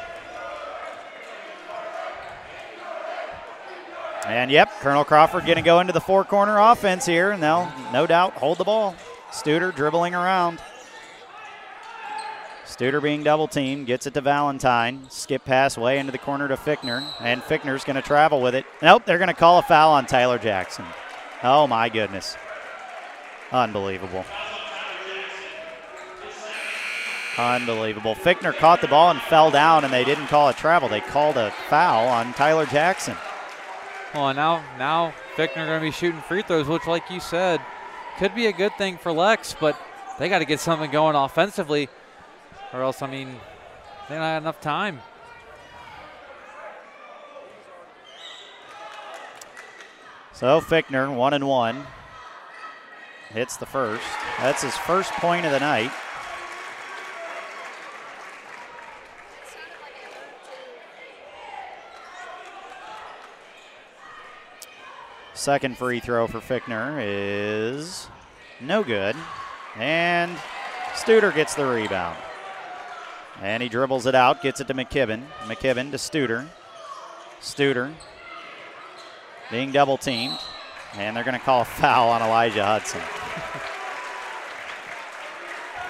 And 4.27 4.51
yep, 4.51 4.71
Colonel 4.81 5.05
Crawford 5.05 5.45
going 5.45 5.57
to 5.57 5.63
go 5.63 5.81
into 5.81 5.93
the 5.93 6.01
four 6.01 6.25
corner 6.25 6.59
offense 6.59 7.05
here, 7.05 7.33
and 7.33 7.43
they'll 7.43 7.71
no 7.93 8.07
doubt 8.07 8.33
hold 8.33 8.59
the 8.59 8.65
ball. 8.65 8.95
Studer 9.31 9.74
dribbling 9.74 10.15
around. 10.15 10.61
Studer 12.65 13.02
being 13.02 13.23
double 13.23 13.48
teamed, 13.48 13.86
gets 13.86 14.07
it 14.07 14.15
to 14.15 14.20
Valentine. 14.20 15.07
Skip 15.09 15.44
pass 15.44 15.77
way 15.77 15.98
into 15.98 16.12
the 16.12 16.19
corner 16.19 16.48
to 16.48 16.57
Fickner, 16.57 17.05
and 17.20 17.43
Fickner's 17.43 17.85
going 17.85 17.97
to 17.97 18.02
travel 18.02 18.40
with 18.40 18.55
it. 18.55 18.65
Nope, 18.81 19.05
they're 19.05 19.19
going 19.19 19.28
to 19.28 19.35
call 19.35 19.59
a 19.59 19.62
foul 19.62 19.93
on 19.93 20.07
Tyler 20.07 20.39
Jackson. 20.39 20.85
Oh 21.43 21.66
my 21.66 21.89
goodness. 21.89 22.36
Unbelievable. 23.52 24.24
Unbelievable. 27.39 28.15
Fickner 28.15 28.55
caught 28.55 28.81
the 28.81 28.89
ball 28.89 29.11
and 29.11 29.20
fell 29.23 29.51
down, 29.51 29.85
and 29.85 29.93
they 29.93 30.05
didn't 30.05 30.27
call 30.27 30.48
a 30.48 30.55
travel. 30.55 30.89
They 30.89 31.01
called 31.01 31.36
a 31.36 31.51
foul 31.69 32.09
on 32.09 32.32
Tyler 32.35 32.66
Jackson. 32.66 33.16
Well, 34.15 34.35
now 34.35 34.65
now 34.78 35.15
Fickner 35.36 35.66
going 35.66 35.81
to 35.81 35.86
be 35.86 35.90
shooting 35.90 36.20
free 36.20 36.43
throws, 36.43 36.66
which, 36.66 36.86
like 36.86 37.09
you 37.11 37.20
said, 37.20 37.61
could 38.21 38.35
be 38.35 38.49
a 38.49 38.53
good 38.53 38.77
thing 38.77 38.99
for 38.99 39.13
Lex, 39.13 39.57
but 39.59 39.81
they 40.19 40.29
got 40.29 40.41
to 40.41 40.45
get 40.45 40.61
something 40.61 40.91
going 40.91 41.17
offensively, 41.17 41.89
or 42.71 42.83
else, 42.83 43.01
I 43.01 43.07
mean, 43.07 43.29
they 44.11 44.15
don't 44.15 44.23
have 44.23 44.43
enough 44.43 44.61
time. 44.61 45.01
So 50.35 50.61
Fickner, 50.61 51.17
one 51.17 51.33
and 51.33 51.49
one, 51.49 51.87
hits 53.31 53.57
the 53.57 53.65
first. 53.65 54.05
That's 54.39 54.61
his 54.61 54.77
first 54.77 55.13
point 55.13 55.47
of 55.47 55.53
the 55.53 55.61
night. 55.61 55.91
Second 65.41 65.79
free 65.79 66.01
throw 66.01 66.27
for 66.27 66.39
Fickner 66.39 66.99
is 67.03 68.09
no 68.61 68.85
good. 68.85 69.17
And 69.75 70.37
Studer 70.93 71.35
gets 71.35 71.55
the 71.55 71.65
rebound. 71.65 72.19
And 73.41 73.62
he 73.62 73.71
dribbles 73.71 74.05
it 74.05 74.15
out, 74.15 74.43
gets 74.43 74.61
it 74.61 74.67
to 74.67 74.75
McKibben. 74.75 75.23
McKibben 75.45 75.93
to 75.93 75.97
Studer. 75.97 76.47
Studer 77.41 77.95
being 79.51 79.73
double 79.73 79.97
teamed. 79.97 80.37
And 80.97 81.17
they're 81.17 81.25
going 81.25 81.39
to 81.39 81.43
call 81.43 81.62
a 81.62 81.65
foul 81.65 82.11
on 82.11 82.21
Elijah 82.21 82.67
Hudson. 82.67 83.01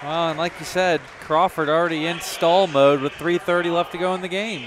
Well, 0.03 0.31
and 0.31 0.39
like 0.39 0.55
you 0.59 0.65
said, 0.65 1.03
Crawford 1.21 1.69
already 1.69 2.07
in 2.07 2.21
stall 2.21 2.67
mode 2.67 3.03
with 3.03 3.13
3:30 3.13 3.71
left 3.71 3.93
to 3.93 3.99
go 3.99 4.15
in 4.15 4.23
the 4.23 4.29
game. 4.29 4.67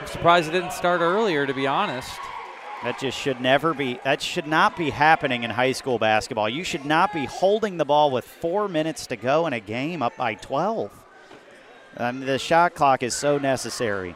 I'm 0.00 0.06
surprised 0.06 0.48
it 0.48 0.52
didn't 0.52 0.74
start 0.74 1.00
earlier, 1.00 1.44
to 1.44 1.52
be 1.52 1.66
honest. 1.66 2.16
That 2.82 2.98
just 2.98 3.18
should 3.18 3.40
never 3.40 3.72
be, 3.72 3.98
that 4.04 4.20
should 4.20 4.46
not 4.46 4.76
be 4.76 4.90
happening 4.90 5.42
in 5.42 5.50
high 5.50 5.72
school 5.72 5.98
basketball. 5.98 6.48
You 6.48 6.62
should 6.62 6.84
not 6.84 7.12
be 7.12 7.24
holding 7.24 7.78
the 7.78 7.84
ball 7.84 8.10
with 8.10 8.24
four 8.24 8.68
minutes 8.68 9.06
to 9.08 9.16
go 9.16 9.46
in 9.46 9.52
a 9.52 9.60
game 9.60 10.02
up 10.02 10.16
by 10.16 10.34
12. 10.34 10.92
Um, 11.96 12.20
the 12.20 12.38
shot 12.38 12.74
clock 12.74 13.02
is 13.02 13.14
so 13.14 13.38
necessary. 13.38 14.14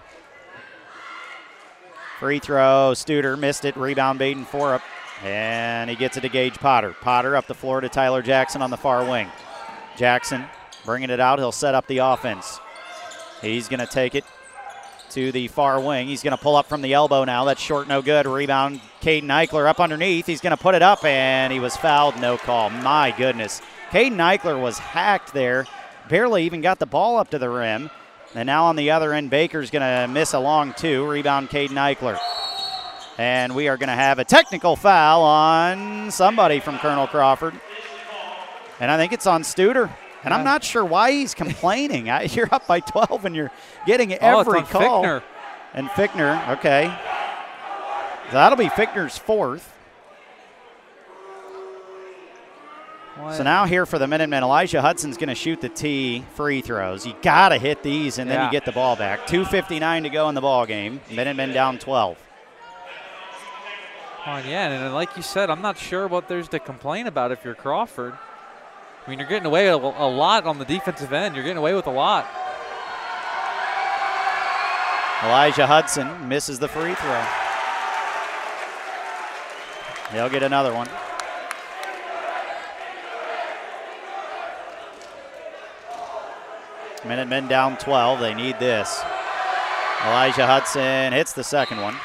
Free 2.18 2.38
throw, 2.38 2.92
Studer 2.92 3.38
missed 3.38 3.64
it, 3.64 3.74
rebound 3.76 4.18
Baden 4.18 4.44
Forup, 4.44 4.82
and 5.24 5.88
he 5.88 5.96
gets 5.96 6.18
it 6.18 6.20
to 6.20 6.28
Gage 6.28 6.56
Potter. 6.56 6.94
Potter 7.00 7.34
up 7.34 7.46
the 7.46 7.54
floor 7.54 7.80
to 7.80 7.88
Tyler 7.88 8.20
Jackson 8.20 8.60
on 8.60 8.68
the 8.68 8.76
far 8.76 9.08
wing. 9.08 9.28
Jackson 9.96 10.44
bringing 10.84 11.08
it 11.08 11.20
out, 11.20 11.38
he'll 11.38 11.50
set 11.50 11.74
up 11.74 11.86
the 11.86 11.98
offense. 11.98 12.60
He's 13.40 13.68
going 13.68 13.80
to 13.80 13.86
take 13.86 14.14
it 14.14 14.24
to 15.10 15.32
the 15.32 15.48
far 15.48 15.80
wing. 15.80 16.08
He's 16.08 16.22
going 16.22 16.36
to 16.36 16.42
pull 16.42 16.56
up 16.56 16.68
from 16.68 16.82
the 16.82 16.94
elbow 16.94 17.24
now. 17.24 17.44
That's 17.44 17.60
short, 17.60 17.88
no 17.88 18.02
good. 18.02 18.26
Rebound, 18.26 18.80
Caden 19.02 19.24
Eichler 19.24 19.68
up 19.68 19.80
underneath. 19.80 20.26
He's 20.26 20.40
going 20.40 20.56
to 20.56 20.62
put 20.62 20.74
it 20.74 20.82
up, 20.82 21.04
and 21.04 21.52
he 21.52 21.60
was 21.60 21.76
fouled. 21.76 22.18
No 22.20 22.36
call. 22.36 22.70
My 22.70 23.14
goodness. 23.16 23.60
Caden 23.90 24.16
Eichler 24.16 24.60
was 24.60 24.78
hacked 24.78 25.32
there. 25.32 25.66
Barely 26.08 26.44
even 26.44 26.60
got 26.60 26.78
the 26.78 26.86
ball 26.86 27.18
up 27.18 27.30
to 27.30 27.38
the 27.38 27.48
rim. 27.48 27.90
And 28.34 28.46
now 28.46 28.66
on 28.66 28.76
the 28.76 28.90
other 28.92 29.12
end, 29.12 29.30
Baker's 29.30 29.70
going 29.70 29.82
to 29.82 30.12
miss 30.12 30.34
a 30.34 30.38
long 30.38 30.72
two. 30.74 31.06
Rebound, 31.06 31.50
Caden 31.50 31.70
Eichler. 31.70 32.18
And 33.18 33.54
we 33.54 33.68
are 33.68 33.76
going 33.76 33.88
to 33.88 33.94
have 33.94 34.18
a 34.18 34.24
technical 34.24 34.76
foul 34.76 35.22
on 35.22 36.10
somebody 36.10 36.60
from 36.60 36.78
Colonel 36.78 37.06
Crawford. 37.06 37.54
And 38.78 38.90
I 38.90 38.96
think 38.96 39.12
it's 39.12 39.26
on 39.26 39.42
Studer. 39.42 39.90
And 40.24 40.34
I'm 40.34 40.44
not 40.44 40.62
sure 40.62 40.84
why 40.84 41.12
he's 41.12 41.34
complaining. 41.34 42.06
You're 42.30 42.48
up 42.52 42.66
by 42.66 42.80
12 42.80 43.24
and 43.24 43.34
you're 43.34 43.50
getting 43.86 44.12
Oh, 44.14 44.40
every 44.40 44.58
on 44.60 44.66
call. 44.66 45.02
Fickner. 45.04 45.22
And 45.72 45.88
Fickner, 45.90 46.48
okay. 46.58 46.94
That'll 48.32 48.58
be 48.58 48.66
Fickner's 48.68 49.16
fourth. 49.16 49.72
What? 53.16 53.34
So 53.34 53.42
now 53.42 53.66
here 53.66 53.86
for 53.86 53.98
the 53.98 54.06
Minutemen, 54.06 54.42
Elijah 54.42 54.80
Hudson's 54.80 55.16
going 55.16 55.28
to 55.28 55.34
shoot 55.34 55.60
the 55.60 55.68
tee 55.68 56.24
free 56.34 56.60
throws. 56.60 57.06
You 57.06 57.14
got 57.22 57.50
to 57.50 57.58
hit 57.58 57.82
these, 57.82 58.18
and 58.18 58.30
then 58.30 58.38
Yeah. 58.38 58.44
you 58.46 58.50
get 58.52 58.64
the 58.64 58.72
ball 58.72 58.96
back. 58.96 59.26
2:59 59.26 60.04
to 60.04 60.08
go 60.10 60.28
in 60.28 60.34
the 60.34 60.40
ball 60.40 60.64
game. 60.66 61.00
Minutemen 61.10 61.52
down 61.52 61.78
12. 61.78 62.16
Oh, 64.26 64.36
yeah, 64.46 64.68
and 64.68 64.84
uh, 64.84 64.94
like 64.94 65.16
you 65.16 65.22
said, 65.22 65.48
I'm 65.50 65.62
not 65.62 65.78
sure 65.78 66.06
what 66.06 66.28
there's 66.28 66.48
to 66.48 66.58
complain 66.58 67.06
about 67.06 67.32
if 67.32 67.44
you're 67.44 67.54
Crawford. 67.54 68.14
I 69.10 69.12
mean, 69.12 69.18
you're 69.18 69.28
getting 69.28 69.46
away 69.46 69.66
a, 69.66 69.74
a 69.74 70.06
lot 70.06 70.46
on 70.46 70.60
the 70.60 70.64
defensive 70.64 71.12
end. 71.12 71.34
You're 71.34 71.42
getting 71.42 71.58
away 71.58 71.74
with 71.74 71.88
a 71.88 71.90
lot. 71.90 72.28
Elijah 75.24 75.66
Hudson 75.66 76.28
misses 76.28 76.60
the 76.60 76.68
free 76.68 76.94
throw. 76.94 77.24
He'll 80.12 80.28
get 80.28 80.44
another 80.44 80.72
one. 80.72 80.86
Minutemen 87.04 87.48
down 87.48 87.78
12. 87.78 88.20
They 88.20 88.32
need 88.32 88.60
this. 88.60 89.02
Elijah 90.06 90.46
Hudson 90.46 91.12
hits 91.12 91.32
the 91.32 91.42
second 91.42 91.80
one. 91.80 91.96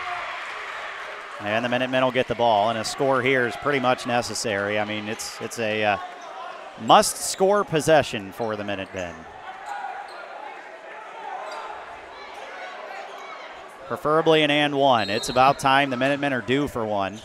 And 1.42 1.64
the 1.64 1.70
Minutemen 1.70 2.04
will 2.04 2.12
get 2.12 2.28
the 2.28 2.34
ball. 2.34 2.72
And 2.72 2.80
a 2.80 2.84
score 2.84 3.22
here 3.22 3.46
is 3.46 3.56
pretty 3.58 3.80
much 3.80 4.08
necessary. 4.08 4.80
I 4.80 4.86
mean, 4.86 5.08
it's 5.08 5.40
it's 5.40 5.60
a 5.60 5.84
uh, 5.84 5.98
must 6.82 7.18
score 7.18 7.64
possession 7.64 8.32
for 8.32 8.56
the 8.56 8.64
Minutemen. 8.64 9.14
Preferably 13.88 14.42
an 14.42 14.50
and 14.50 14.76
one. 14.76 15.10
It's 15.10 15.30
about 15.30 15.60
time. 15.60 15.90
The 15.90 15.98
Minutemen 15.98 16.34
are 16.34 16.42
due 16.42 16.68
for 16.68 16.86
one. 16.86 17.20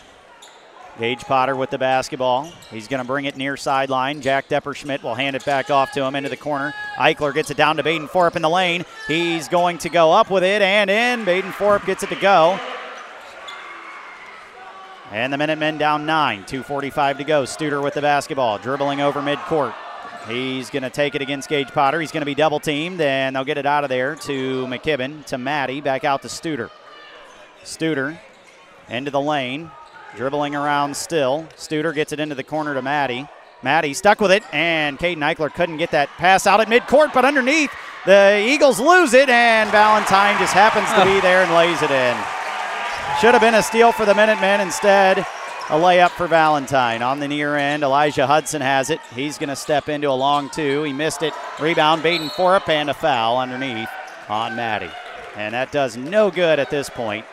Gage 0.99 1.21
Potter 1.21 1.57
with 1.57 1.71
the 1.71 1.79
basketball. 1.79 2.53
He's 2.71 2.87
going 2.87 3.01
to 3.01 3.07
bring 3.07 3.25
it 3.25 3.37
near 3.37 3.57
sideline. 3.57 4.21
Jack 4.21 4.49
Depperschmidt 4.49 5.03
will 5.03 5.15
hand 5.15 5.35
it 5.35 5.45
back 5.47 5.71
off 5.71 5.93
to 5.93 6.05
him 6.05 6.15
into 6.15 6.29
the 6.29 6.37
corner. 6.37 6.75
Eichler 6.97 7.33
gets 7.33 7.51
it 7.51 7.57
down 7.57 7.77
to 7.77 7.83
Baden 7.83 8.09
Forup 8.09 8.37
in 8.37 8.43
the 8.43 8.51
lane. 8.51 8.85
He's 9.09 9.49
going 9.49 9.79
to 9.79 9.89
go 9.89 10.13
up 10.13 10.31
with 10.31 10.45
it 10.45 10.61
and 10.61 10.91
in. 10.91 11.25
Baden 11.25 11.53
Forup 11.53 11.87
gets 11.87 12.03
it 12.03 12.11
to 12.11 12.17
go. 12.17 12.61
And 15.11 15.33
the 15.33 15.39
Minutemen 15.39 15.77
down 15.77 16.07
nine. 16.07 16.45
2.45 16.45 17.19
to 17.19 17.25
go. 17.25 17.43
Studer 17.43 17.83
with 17.83 17.95
the 17.95 18.01
basketball, 18.01 18.59
dribbling 18.59 19.01
over 19.01 19.21
midcourt. 19.21 19.75
He's 20.29 20.71
going 20.71 20.85
to 20.85 20.91
take 20.91 21.17
it 21.17 21.23
against 21.23 21.49
Gage 21.49 21.69
Potter. 21.69 22.01
He's 22.01 22.13
going 22.13 22.21
to 22.21 22.27
be 22.27 22.35
double 22.35 22.61
teamed, 22.61 23.01
and 23.01 23.35
they'll 23.35 23.45
get 23.45 23.59
it 23.59 23.67
out 23.67 23.83
of 23.83 23.91
there 23.91 24.15
to 24.17 24.67
McKibben, 24.67 25.25
to 25.27 25.39
Maddie, 25.39 25.81
back 25.81 26.05
out 26.05 26.23
to 26.23 26.29
Studer. 26.29 26.71
Studer 27.65 28.19
into 28.89 29.11
the 29.11 29.21
lane, 29.21 29.71
dribbling 30.15 30.55
around 30.55 30.97
still. 30.97 31.49
Studer 31.57 31.93
gets 31.93 32.13
it 32.13 32.21
into 32.21 32.37
the 32.37 32.45
corner 32.45 32.75
to 32.75 32.83
Maddie. 32.83 33.27
Maddie 33.63 33.95
stuck 33.95 34.21
with 34.21 34.31
it, 34.31 34.43
and 34.55 34.99
Caden 34.99 35.19
Eichler 35.19 35.53
couldn't 35.53 35.79
get 35.79 35.91
that 35.91 36.09
pass 36.11 36.47
out 36.47 36.61
at 36.61 36.69
midcourt, 36.69 37.13
but 37.13 37.25
underneath, 37.25 37.73
the 38.07 38.43
Eagles 38.47 38.79
lose 38.79 39.13
it, 39.13 39.29
and 39.29 39.71
Valentine 39.71 40.39
just 40.39 40.55
happens 40.55 40.89
to 40.93 41.05
be 41.05 41.21
there 41.21 41.43
and 41.43 41.53
lays 41.53 41.83
it 41.83 41.91
in. 41.91 42.40
Should 43.19 43.35
have 43.35 43.43
been 43.43 43.55
a 43.55 43.63
steal 43.63 43.93
for 43.93 44.07
the 44.07 44.15
Minutemen. 44.15 44.61
Instead, 44.61 45.19
a 45.19 45.75
layup 45.75 46.11
for 46.11 46.27
Valentine. 46.27 47.03
On 47.03 47.21
the 47.21 47.29
near 47.29 47.55
end, 47.57 47.83
Elijah 47.83 48.27
Hudson 48.27 48.63
has 48.63 48.89
it. 48.89 48.99
He's 49.15 49.37
going 49.37 49.51
to 49.51 49.57
step 49.57 49.89
into 49.89 50.09
a 50.09 50.13
long 50.13 50.49
two. 50.49 50.83
He 50.85 50.93
missed 50.93 51.23
it. 51.23 51.35
Rebound, 51.61 52.03
Baden 52.03 52.31
Forup, 52.31 52.69
and 52.69 52.89
a 52.89 52.95
foul 52.95 53.39
underneath 53.39 53.89
on 54.29 54.57
Maddie. 54.57 54.91
And 55.37 55.55
that 55.55 55.71
does 55.71 55.97
no 55.97 56.31
good 56.31 56.59
at 56.59 56.71
this 56.71 56.89
point. 56.89 57.27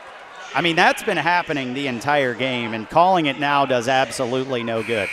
I 0.54 0.62
mean, 0.62 0.76
that's 0.76 1.04
been 1.04 1.18
happening 1.18 1.74
the 1.74 1.88
entire 1.88 2.34
game, 2.34 2.74
and 2.74 2.90
calling 2.90 3.26
it 3.26 3.40
now 3.40 3.66
does 3.66 3.88
absolutely 3.88 4.64
no 4.64 4.84
good. 4.84 5.10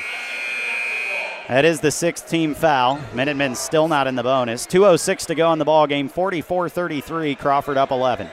That 1.48 1.64
is 1.64 1.80
the 1.80 1.90
sixth 1.90 2.28
team 2.28 2.54
foul. 2.54 2.98
Minutemen 3.14 3.54
still 3.54 3.86
not 3.86 4.06
in 4.06 4.16
the 4.16 4.22
bonus. 4.22 4.66
2.06 4.66 5.26
to 5.26 5.34
go 5.34 5.52
in 5.52 5.58
the 5.58 5.64
ball 5.64 5.86
game. 5.86 6.08
44 6.08 6.68
33. 6.68 7.34
Crawford 7.36 7.76
up 7.76 7.90
11. 7.90 8.28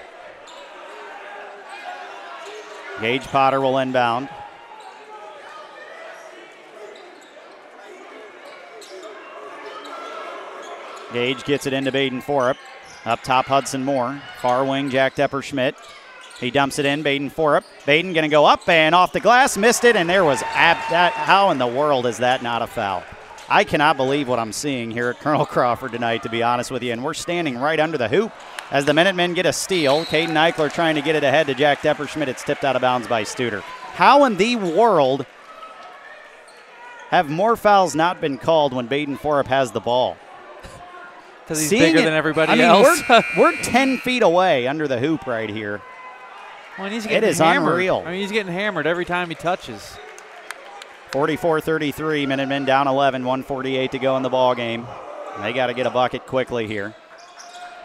Gage 3.02 3.23
Potter 3.23 3.60
will 3.60 3.80
inbound. 3.80 4.30
Gage 11.11 11.44
gets 11.44 11.65
it 11.65 11.73
into 11.73 11.91
Baden 11.91 12.22
Forup. 12.22 12.57
Up 13.06 13.23
top, 13.23 13.48
Hudson 13.48 13.84
Moore. 13.84 14.22
Far 14.40 14.64
wing, 14.64 14.91
Jack 14.91 15.15
Depperschmidt. 15.15 15.73
He 16.40 16.52
dumps 16.52 16.78
it 16.78 16.86
in, 16.86 17.02
Baden 17.02 17.32
Forup. 17.32 17.64
Baden 17.88 18.14
going 18.14 18.23
to 18.23 18.30
go 18.30 18.45
up 18.45 18.69
and 18.69 18.94
off 18.94 19.11
the 19.14 19.19
glass, 19.19 19.57
missed 19.57 19.84
it, 19.84 19.95
and 19.95 20.07
there 20.07 20.23
was 20.23 20.44
ab- 20.44 20.78
that. 20.91 21.14
How 21.14 21.49
in 21.49 21.57
the 21.57 21.68
world 21.68 22.06
is 22.06 22.19
that 22.19 22.44
not 22.44 22.61
a 22.61 22.68
foul? 22.68 23.03
I 23.49 23.64
cannot 23.64 23.98
believe 23.98 24.28
what 24.28 24.38
I'm 24.38 24.53
seeing 24.53 24.91
here 24.91 25.10
at 25.10 25.19
Colonel 25.19 25.45
Crawford 25.48 25.91
tonight, 25.91 26.22
to 26.23 26.30
be 26.30 26.44
honest 26.44 26.69
with 26.69 26.84
you. 26.84 26.94
And 26.94 27.03
we're 27.03 27.15
standing 27.15 27.57
right 27.57 27.80
under 27.80 27.98
the 27.98 28.07
hoop 28.07 28.32
as 28.72 28.85
the 28.85 28.93
Minutemen 28.93 29.34
get 29.34 29.45
a 29.45 29.53
steal. 29.53 30.06
Caden 30.06 30.30
Eichler 30.30 30.72
trying 30.72 30.95
to 30.95 31.02
get 31.02 31.15
it 31.15 31.23
ahead 31.23 31.48
to 31.48 31.53
Jack 31.53 31.81
Depperschmidt. 31.81 32.27
It's 32.27 32.43
tipped 32.43 32.64
out 32.64 32.76
of 32.76 32.81
bounds 32.81 33.07
by 33.07 33.23
Studer. 33.23 33.61
How 33.61 34.23
in 34.26 34.38
the 34.38 34.56
world 34.56 35.26
have 37.10 37.30
more 37.30 37.56
fouls 37.57 37.93
not 37.95 38.22
been 38.22 38.38
called 38.38 38.73
when 38.73 38.88
Baden 38.88 39.18
Forup 39.18 39.48
has 39.48 39.72
the 39.72 39.81
ball? 39.81 40.18
Because 41.43 41.60
he's 41.60 41.69
Seeing 41.69 41.81
bigger 41.81 41.99
it- 41.99 42.06
than 42.06 42.14
everybody 42.14 42.52
I 42.52 42.56
mean, 42.56 42.65
else. 42.65 43.02
We're, 43.10 43.23
we're 43.38 43.56
10 43.61 43.98
feet 43.98 44.23
away 44.23 44.68
under 44.68 44.88
the 44.88 44.99
hoop 44.99 45.27
right 45.27 45.49
here. 45.49 45.81
Well, 46.80 46.89
he's 46.89 47.06
getting 47.06 47.30
is 47.30 47.39
hammered. 47.39 47.73
unreal. 47.73 48.02
I 48.06 48.11
mean, 48.11 48.22
he's 48.22 48.31
getting 48.31 48.53
hammered 48.53 48.88
every 48.88 49.03
time 49.03 49.27
he 49.27 49.35
touches. 49.35 49.98
44-33, 51.11 52.26
Minutemen 52.27 52.64
down 52.64 52.88
11, 52.88 53.23
148 53.26 53.91
to 53.91 53.99
go 53.99 54.15
in 54.15 54.23
the 54.23 54.30
ball 54.30 54.56
game. 54.56 54.88
They 55.41 55.52
got 55.52 55.68
to 55.68 55.73
get 55.73 55.85
a 55.85 55.89
bucket 55.89 56.26
quickly 56.26 56.68
here. 56.68 56.95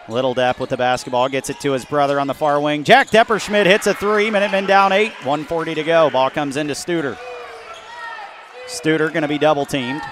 Little 0.08 0.34
Depp 0.34 0.60
with 0.60 0.70
the 0.70 0.76
basketball 0.76 1.28
gets 1.28 1.50
it 1.50 1.58
to 1.60 1.72
his 1.72 1.84
brother 1.84 2.20
on 2.20 2.26
the 2.26 2.34
far 2.34 2.60
wing. 2.60 2.84
Jack 2.84 3.08
Depperschmidt 3.08 3.66
hits 3.66 3.86
a 3.86 3.94
three. 3.94 4.30
Minutemen 4.30 4.66
down 4.66 4.92
eight, 4.92 5.12
140 5.24 5.74
to 5.74 5.82
go. 5.82 6.10
Ball 6.10 6.30
comes 6.30 6.56
into 6.56 6.74
Studer. 6.74 7.18
Studer 8.66 9.12
going 9.12 9.22
to 9.22 9.28
be 9.28 9.38
double 9.38 9.66
teamed. 9.66 10.02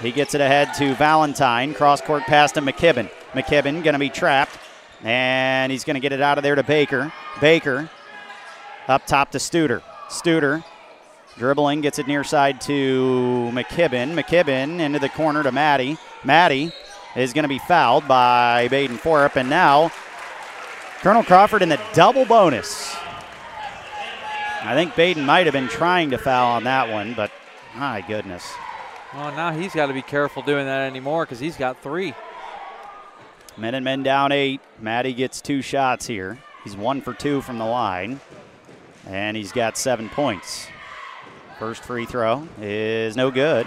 He 0.00 0.10
gets 0.10 0.34
it 0.34 0.40
ahead 0.40 0.74
to 0.74 0.94
Valentine. 0.94 1.74
Cross 1.74 2.00
court 2.02 2.22
pass 2.22 2.52
to 2.52 2.60
McKibben. 2.60 3.10
McKibben 3.32 3.82
going 3.82 3.92
to 3.92 3.98
be 3.98 4.08
trapped, 4.10 4.58
and 5.02 5.70
he's 5.70 5.84
going 5.84 5.94
to 5.94 6.00
get 6.00 6.12
it 6.12 6.20
out 6.20 6.38
of 6.38 6.42
there 6.42 6.54
to 6.54 6.62
Baker. 6.62 7.12
Baker 7.40 7.90
up 8.88 9.06
top 9.06 9.30
to 9.32 9.38
Studer. 9.38 9.82
Studer 10.08 10.64
Dribbling, 11.38 11.80
gets 11.80 11.98
it 11.98 12.06
near 12.06 12.24
side 12.24 12.60
to 12.62 13.50
McKibben. 13.52 14.14
McKibben 14.14 14.80
into 14.80 14.98
the 14.98 15.08
corner 15.08 15.42
to 15.42 15.50
Maddie. 15.50 15.96
Maddie 16.24 16.72
is 17.16 17.32
going 17.32 17.44
to 17.44 17.48
be 17.48 17.58
fouled 17.58 18.06
by 18.08 18.68
Baden 18.68 18.98
Forup, 18.98 19.36
and 19.36 19.50
now 19.50 19.90
Colonel 21.00 21.22
Crawford 21.22 21.62
in 21.62 21.68
the 21.68 21.80
double 21.94 22.24
bonus. 22.24 22.94
I 24.64 24.74
think 24.74 24.94
Baden 24.94 25.24
might 25.24 25.46
have 25.46 25.52
been 25.52 25.68
trying 25.68 26.10
to 26.10 26.18
foul 26.18 26.52
on 26.52 26.64
that 26.64 26.88
one, 26.88 27.14
but 27.14 27.32
my 27.74 28.00
goodness. 28.02 28.48
Well, 29.12 29.34
now 29.34 29.52
he's 29.52 29.74
got 29.74 29.86
to 29.86 29.92
be 29.92 30.02
careful 30.02 30.42
doing 30.42 30.66
that 30.66 30.86
anymore 30.88 31.24
because 31.24 31.40
he's 31.40 31.56
got 31.56 31.82
three. 31.82 32.14
Men 33.56 33.74
and 33.74 33.84
men 33.84 34.02
down 34.02 34.32
eight. 34.32 34.60
Maddie 34.80 35.12
gets 35.12 35.40
two 35.40 35.60
shots 35.60 36.06
here. 36.06 36.38
He's 36.64 36.76
one 36.76 37.02
for 37.02 37.12
two 37.12 37.42
from 37.42 37.58
the 37.58 37.64
line, 37.64 38.20
and 39.06 39.36
he's 39.36 39.52
got 39.52 39.76
seven 39.76 40.08
points. 40.08 40.68
First 41.58 41.82
free 41.82 42.06
throw 42.06 42.48
is 42.60 43.16
no 43.16 43.30
good. 43.30 43.66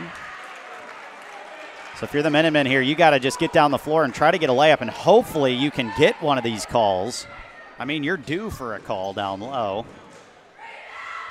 So 1.97 2.03
if 2.03 2.13
you're 2.13 2.23
the 2.23 2.29
Minutemen 2.29 2.65
here, 2.65 2.81
you 2.81 2.93
got 2.93 3.11
to 3.11 3.19
just 3.19 3.39
get 3.39 3.53
down 3.53 3.71
the 3.71 3.77
floor 3.77 4.03
and 4.03 4.13
try 4.13 4.29
to 4.29 4.37
get 4.37 4.49
a 4.49 4.53
layup, 4.53 4.81
and 4.81 4.89
hopefully 4.89 5.53
you 5.53 5.71
can 5.71 5.93
get 5.97 6.21
one 6.21 6.37
of 6.37 6.43
these 6.43 6.65
calls. 6.65 7.25
I 7.79 7.85
mean, 7.85 8.03
you're 8.03 8.17
due 8.17 8.49
for 8.49 8.75
a 8.75 8.79
call 8.79 9.13
down 9.13 9.39
low. 9.39 9.85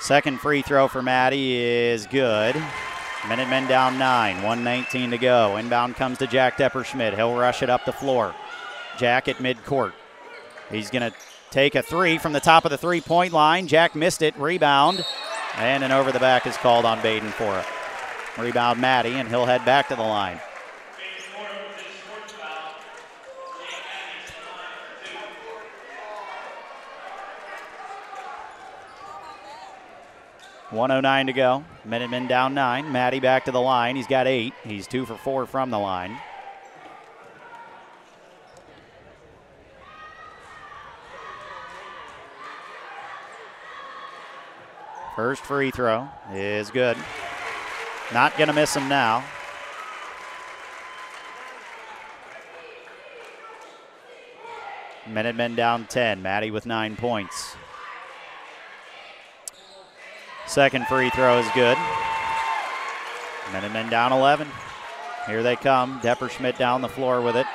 Second 0.00 0.40
free 0.40 0.62
throw 0.62 0.88
for 0.88 1.02
Maddie 1.02 1.56
is 1.56 2.06
good. 2.06 2.56
Minutemen 3.28 3.66
down 3.66 3.98
nine, 3.98 4.36
119 4.36 5.10
to 5.10 5.18
go. 5.18 5.56
Inbound 5.56 5.96
comes 5.96 6.18
to 6.18 6.26
Jack 6.26 6.56
Depperschmidt. 6.56 7.14
He'll 7.14 7.36
rush 7.36 7.62
it 7.62 7.68
up 7.68 7.84
the 7.84 7.92
floor. 7.92 8.34
Jack 8.98 9.28
at 9.28 9.36
midcourt. 9.36 9.92
He's 10.70 10.90
going 10.90 11.10
to 11.10 11.16
take 11.50 11.74
a 11.74 11.82
three 11.82 12.16
from 12.16 12.32
the 12.32 12.40
top 12.40 12.64
of 12.64 12.70
the 12.70 12.78
three 12.78 13.00
point 13.00 13.32
line. 13.32 13.66
Jack 13.66 13.94
missed 13.94 14.22
it. 14.22 14.34
Rebound. 14.38 15.04
And 15.56 15.84
an 15.84 15.92
over 15.92 16.10
the 16.10 16.18
back 16.18 16.46
is 16.46 16.56
called 16.56 16.84
on 16.84 17.00
Baden 17.02 17.30
Forup. 17.30 17.66
Rebound 18.38 18.80
Maddie, 18.80 19.12
and 19.12 19.28
he'll 19.28 19.46
head 19.46 19.64
back 19.64 19.88
to 19.88 19.96
the 19.96 20.02
line. 20.02 20.40
One 30.70 30.90
oh 30.90 31.00
nine 31.00 31.26
to 31.26 31.32
go. 31.32 31.64
Minutemen 31.84 32.26
down 32.26 32.54
nine. 32.54 32.90
Maddie 32.90 33.20
back 33.20 33.44
to 33.44 33.52
the 33.52 33.60
line. 33.60 33.96
He's 33.96 34.06
got 34.06 34.26
eight. 34.26 34.54
He's 34.64 34.86
two 34.86 35.06
for 35.06 35.16
four 35.16 35.46
from 35.46 35.70
the 35.70 35.78
line. 35.78 36.18
First 45.14 45.44
free 45.44 45.70
throw 45.70 46.08
is 46.32 46.70
good. 46.70 46.96
Not 48.12 48.36
going 48.36 48.48
to 48.48 48.54
miss 48.54 48.74
him 48.74 48.88
now. 48.88 49.24
Minutemen 55.06 55.54
down 55.54 55.86
10. 55.86 56.20
Maddie 56.20 56.50
with 56.50 56.66
nine 56.66 56.96
points. 56.96 57.54
Second 60.54 60.86
free 60.86 61.10
throw 61.10 61.40
is 61.40 61.46
good. 61.52 61.76
Minutemen 63.52 63.90
down 63.90 64.12
11. 64.12 64.46
Here 65.26 65.42
they 65.42 65.56
come. 65.56 65.98
Depperschmidt 65.98 66.56
down 66.56 66.80
the 66.80 66.88
floor 66.88 67.20
with 67.20 67.34
it. 67.34 67.46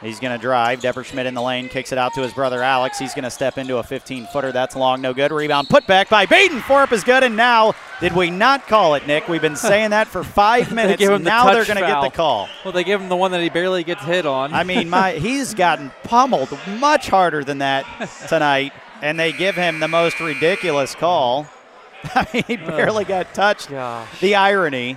He's 0.00 0.18
going 0.18 0.36
to 0.36 0.42
drive. 0.42 0.80
Depperschmidt 0.80 1.24
in 1.26 1.34
the 1.34 1.40
lane, 1.40 1.68
kicks 1.68 1.92
it 1.92 1.98
out 1.98 2.14
to 2.14 2.20
his 2.20 2.32
brother 2.32 2.64
Alex. 2.64 2.98
He's 2.98 3.14
going 3.14 3.22
to 3.22 3.30
step 3.30 3.58
into 3.58 3.76
a 3.76 3.84
15 3.84 4.26
footer. 4.32 4.50
That's 4.50 4.74
long, 4.74 5.00
no 5.00 5.14
good. 5.14 5.30
Rebound 5.30 5.68
put 5.68 5.86
back 5.86 6.08
by 6.08 6.26
Baden. 6.26 6.58
Forup 6.62 6.90
is 6.90 7.04
good. 7.04 7.22
And 7.22 7.36
now, 7.36 7.74
did 8.00 8.12
we 8.12 8.28
not 8.28 8.66
call 8.66 8.96
it, 8.96 9.06
Nick? 9.06 9.28
We've 9.28 9.40
been 9.40 9.54
saying 9.54 9.90
that 9.90 10.08
for 10.08 10.24
five 10.24 10.72
minutes. 10.74 11.00
they 11.00 11.18
now 11.18 11.46
the 11.46 11.52
they're 11.52 11.64
going 11.64 11.78
to 11.78 11.86
get 11.86 12.02
the 12.02 12.10
call. 12.10 12.48
Well, 12.64 12.72
they 12.72 12.82
give 12.82 13.00
him 13.00 13.08
the 13.08 13.14
one 13.14 13.30
that 13.30 13.40
he 13.40 13.50
barely 13.50 13.84
gets 13.84 14.02
hit 14.02 14.26
on. 14.26 14.52
I 14.52 14.64
mean, 14.64 14.90
my 14.90 15.12
he's 15.12 15.54
gotten 15.54 15.92
pummeled 16.02 16.58
much 16.80 17.08
harder 17.08 17.44
than 17.44 17.58
that 17.58 17.86
tonight, 18.28 18.72
and 19.02 19.18
they 19.18 19.32
give 19.32 19.56
him 19.56 19.80
the 19.80 19.88
most 19.88 20.20
ridiculous 20.20 20.94
call. 20.94 21.46
I 22.14 22.26
mean, 22.32 22.44
he 22.46 22.56
barely 22.56 23.04
got 23.04 23.34
touched. 23.34 23.68
Gosh. 23.68 24.20
The 24.20 24.36
irony. 24.36 24.96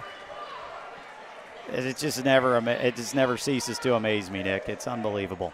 It 1.74 1.98
just 1.98 2.24
never 2.24 2.58
it 2.70 2.96
just 2.96 3.16
never 3.16 3.38
ceases 3.38 3.80
to 3.80 3.96
amaze 3.96 4.30
me, 4.30 4.44
Nick. 4.44 4.70
It's 4.70 4.88
unbelievable. 4.88 5.52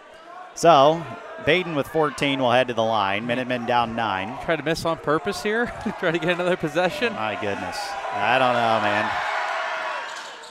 So, 0.54 1.02
Baden 1.46 1.76
with 1.76 1.88
14 1.88 2.40
will 2.40 2.52
head 2.52 2.68
to 2.68 2.74
the 2.74 2.84
line. 2.84 3.26
Minutemen 3.26 3.66
down 3.66 3.96
nine. 3.96 4.38
Try 4.44 4.58
to 4.58 4.64
miss 4.64 4.84
on 4.84 4.98
purpose 4.98 5.42
here. 5.42 5.68
Try 6.00 6.12
to 6.12 6.20
get 6.20 6.32
another 6.32 6.58
possession. 6.58 7.14
My 7.14 7.36
goodness, 7.36 7.78
I 8.12 8.38
don't 8.38 8.54
know, 8.54 8.82
man. 8.82 9.10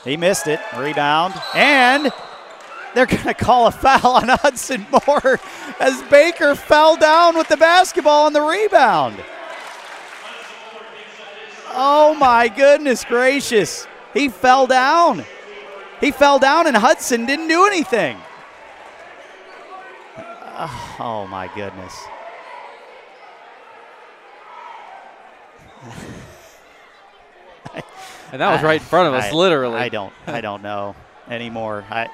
He 0.05 0.16
missed 0.16 0.47
it. 0.47 0.60
Rebound 0.77 1.35
and. 1.55 2.10
They're 2.94 3.06
going 3.06 3.22
to 3.22 3.34
call 3.34 3.66
a 3.66 3.70
foul 3.70 4.16
on 4.16 4.28
Hudson 4.28 4.86
Moore 4.90 5.38
as 5.80 6.02
Baker 6.10 6.54
fell 6.54 6.96
down 6.96 7.36
with 7.36 7.48
the 7.48 7.56
basketball 7.56 8.26
on 8.26 8.32
the 8.32 8.40
rebound. 8.40 9.22
Oh 11.72 12.14
my 12.14 12.48
goodness 12.48 13.04
gracious. 13.04 13.86
He 14.12 14.28
fell 14.28 14.66
down. 14.66 15.24
He 16.00 16.10
fell 16.10 16.38
down 16.38 16.66
and 16.66 16.76
Hudson 16.76 17.26
didn't 17.26 17.48
do 17.48 17.66
anything. 17.66 18.16
Oh 21.02 21.26
my 21.26 21.48
goodness. 21.54 21.96
and 28.32 28.40
that 28.40 28.52
was 28.52 28.62
right 28.62 28.80
in 28.80 28.86
front 28.86 29.08
of 29.08 29.14
us, 29.14 29.32
I, 29.32 29.34
literally. 29.34 29.76
I 29.76 29.88
don't 29.88 30.12
I 30.26 30.42
don't 30.42 30.62
know 30.62 30.94
anymore. 31.28 31.86
I 31.90 32.08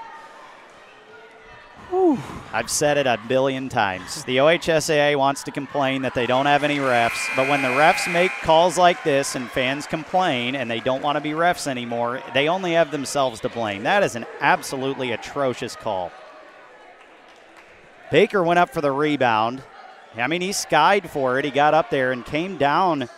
I've 2.52 2.70
said 2.70 2.98
it 2.98 3.06
a 3.06 3.18
billion 3.28 3.68
times. 3.68 4.24
The 4.24 4.38
OHSAA 4.38 5.16
wants 5.16 5.42
to 5.44 5.50
complain 5.50 6.02
that 6.02 6.14
they 6.14 6.26
don't 6.26 6.46
have 6.46 6.64
any 6.64 6.78
refs, 6.78 7.28
but 7.36 7.48
when 7.48 7.62
the 7.62 7.68
refs 7.68 8.10
make 8.12 8.32
calls 8.42 8.76
like 8.76 9.02
this 9.04 9.34
and 9.34 9.50
fans 9.50 9.86
complain 9.86 10.56
and 10.56 10.70
they 10.70 10.80
don't 10.80 11.02
want 11.02 11.16
to 11.16 11.20
be 11.20 11.30
refs 11.30 11.66
anymore, 11.66 12.22
they 12.34 12.48
only 12.48 12.72
have 12.72 12.90
themselves 12.90 13.40
to 13.40 13.48
blame. 13.48 13.82
That 13.84 14.02
is 14.02 14.16
an 14.16 14.26
absolutely 14.40 15.12
atrocious 15.12 15.76
call. 15.76 16.12
Baker 18.10 18.42
went 18.42 18.58
up 18.58 18.70
for 18.70 18.80
the 18.80 18.92
rebound. 18.92 19.62
I 20.16 20.26
mean, 20.28 20.40
he 20.40 20.52
skied 20.52 21.10
for 21.10 21.38
it. 21.38 21.44
He 21.44 21.50
got 21.50 21.74
up 21.74 21.90
there 21.90 22.12
and 22.12 22.24
came 22.24 22.56
down 22.56 23.08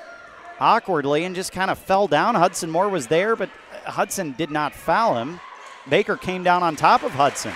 awkwardly 0.61 1.24
and 1.24 1.35
just 1.35 1.53
kind 1.53 1.70
of 1.70 1.78
fell 1.78 2.09
down. 2.09 2.35
Hudson 2.35 2.70
Moore 2.70 2.89
was 2.89 3.07
there, 3.07 3.36
but 3.36 3.51
Hudson 3.85 4.35
did 4.36 4.51
not 4.51 4.74
foul 4.74 5.16
him. 5.16 5.40
Baker 5.89 6.16
came 6.16 6.43
down 6.43 6.62
on 6.62 6.77
top 6.77 7.03
of 7.03 7.12
Hudson. 7.12 7.53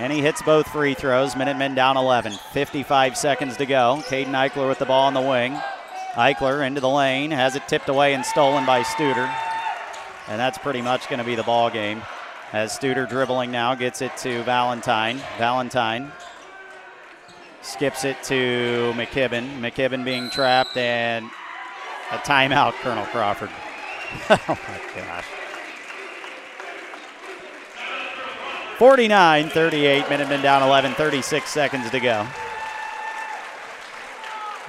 And 0.00 0.10
he 0.10 0.22
hits 0.22 0.40
both 0.40 0.66
free 0.66 0.94
throws. 0.94 1.36
Minutemen 1.36 1.74
down 1.74 1.98
11. 1.98 2.32
55 2.32 3.18
seconds 3.18 3.58
to 3.58 3.66
go. 3.66 4.02
Caden 4.06 4.28
Eichler 4.28 4.66
with 4.66 4.78
the 4.78 4.86
ball 4.86 5.06
on 5.06 5.12
the 5.12 5.20
wing. 5.20 5.60
Eichler 6.14 6.66
into 6.66 6.80
the 6.80 6.88
lane, 6.88 7.30
has 7.30 7.54
it 7.54 7.68
tipped 7.68 7.90
away 7.90 8.14
and 8.14 8.24
stolen 8.24 8.64
by 8.64 8.82
Studer. 8.82 9.30
And 10.26 10.40
that's 10.40 10.56
pretty 10.56 10.80
much 10.80 11.08
going 11.10 11.18
to 11.18 11.24
be 11.24 11.34
the 11.34 11.42
ball 11.42 11.68
game. 11.68 12.02
As 12.52 12.76
Studer 12.76 13.08
dribbling 13.08 13.50
now 13.50 13.74
gets 13.74 14.00
it 14.00 14.16
to 14.18 14.42
Valentine. 14.44 15.20
Valentine 15.36 16.10
skips 17.60 18.04
it 18.04 18.22
to 18.24 18.92
McKibben. 18.96 19.60
McKibben 19.60 20.02
being 20.02 20.30
trapped 20.30 20.78
and 20.78 21.26
a 22.10 22.16
timeout, 22.18 22.72
Colonel 22.80 23.04
Crawford. 23.06 23.50
oh 24.30 24.38
my 24.48 24.80
gosh. 24.96 25.39
49 28.80 29.50
38. 29.50 30.08
Minutemen 30.08 30.40
down 30.40 30.62
11, 30.62 30.94
36 30.94 31.50
seconds 31.50 31.90
to 31.90 32.00
go. 32.00 32.26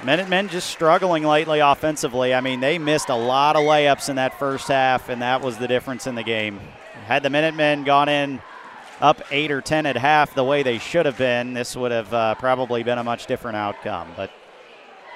Minutemen 0.04 0.48
just 0.48 0.68
struggling 0.68 1.24
lately 1.24 1.60
offensively. 1.60 2.34
I 2.34 2.42
mean, 2.42 2.60
they 2.60 2.76
missed 2.76 3.08
a 3.08 3.14
lot 3.14 3.56
of 3.56 3.62
layups 3.62 4.10
in 4.10 4.16
that 4.16 4.38
first 4.38 4.68
half, 4.68 5.08
and 5.08 5.22
that 5.22 5.40
was 5.40 5.56
the 5.56 5.66
difference 5.66 6.06
in 6.06 6.14
the 6.14 6.22
game. 6.22 6.60
Had 7.06 7.22
the 7.22 7.30
Minutemen 7.30 7.84
gone 7.84 8.10
in 8.10 8.42
up 9.00 9.22
8 9.30 9.50
or 9.50 9.62
10 9.62 9.86
at 9.86 9.96
half 9.96 10.34
the 10.34 10.44
way 10.44 10.62
they 10.62 10.76
should 10.76 11.06
have 11.06 11.16
been, 11.16 11.54
this 11.54 11.74
would 11.74 11.90
have 11.90 12.12
uh, 12.12 12.34
probably 12.34 12.82
been 12.82 12.98
a 12.98 13.04
much 13.04 13.24
different 13.24 13.56
outcome. 13.56 14.08
But 14.14 14.30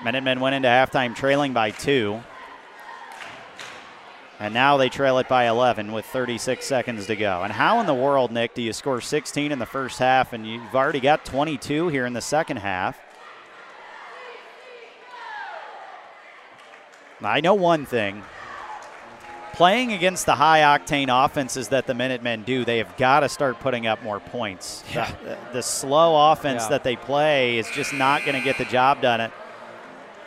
Minutemen 0.03 0.41
went 0.41 0.55
into 0.55 0.69
halftime 0.69 1.15
trailing 1.15 1.53
by 1.53 1.71
two. 1.71 2.23
And 4.39 4.53
now 4.53 4.77
they 4.77 4.91
trail 4.91 5.19
it 5.19 5.29
by 5.29 5.49
11 5.49 5.93
with 5.93 6.05
36 6.05 6.65
seconds 6.65 7.07
to 7.07 7.17
go. 7.17 7.43
And 7.43 7.53
how 7.53 7.81
in 7.81 7.87
the 7.87 7.95
world, 7.95 8.31
Nick, 8.31 8.55
do 8.55 8.61
you 8.61 8.73
score 8.75 9.01
16 9.01 9.51
in 9.51 9.59
the 9.59 9.67
first 9.67 9.99
half 9.99 10.33
and 10.35 10.47
you've 10.47 10.75
already 10.75 11.01
got 11.01 11.25
22 11.25 11.89
here 11.89 12.05
in 12.05 12.13
the 12.13 12.21
second 12.21 12.59
half? 12.59 12.99
I 17.23 17.41
know 17.41 17.55
one 17.55 17.87
thing. 17.87 18.23
Playing 19.55 19.93
against 19.95 20.27
the 20.27 20.35
high 20.35 20.61
octane 20.61 21.09
offenses 21.09 21.69
that 21.69 21.87
the 21.87 21.95
Minutemen 21.95 22.43
do, 22.43 22.67
they 22.67 22.77
have 22.77 22.95
got 22.99 23.21
to 23.21 23.29
start 23.31 23.59
putting 23.59 23.87
up 23.87 24.03
more 24.03 24.21
points. 24.21 24.85
Yeah. 24.93 25.11
The, 25.25 25.39
the, 25.55 25.63
slow 25.63 26.31
offense 26.33 26.65
Yeah. 26.65 26.69
that 26.69 26.85
they 26.85 26.97
play 26.97 27.57
is 27.57 27.67
just 27.71 27.95
not 27.95 28.27
going 28.27 28.35
to 28.35 28.45
get 28.45 28.59
the 28.59 28.67
job 28.67 29.01
done. 29.01 29.33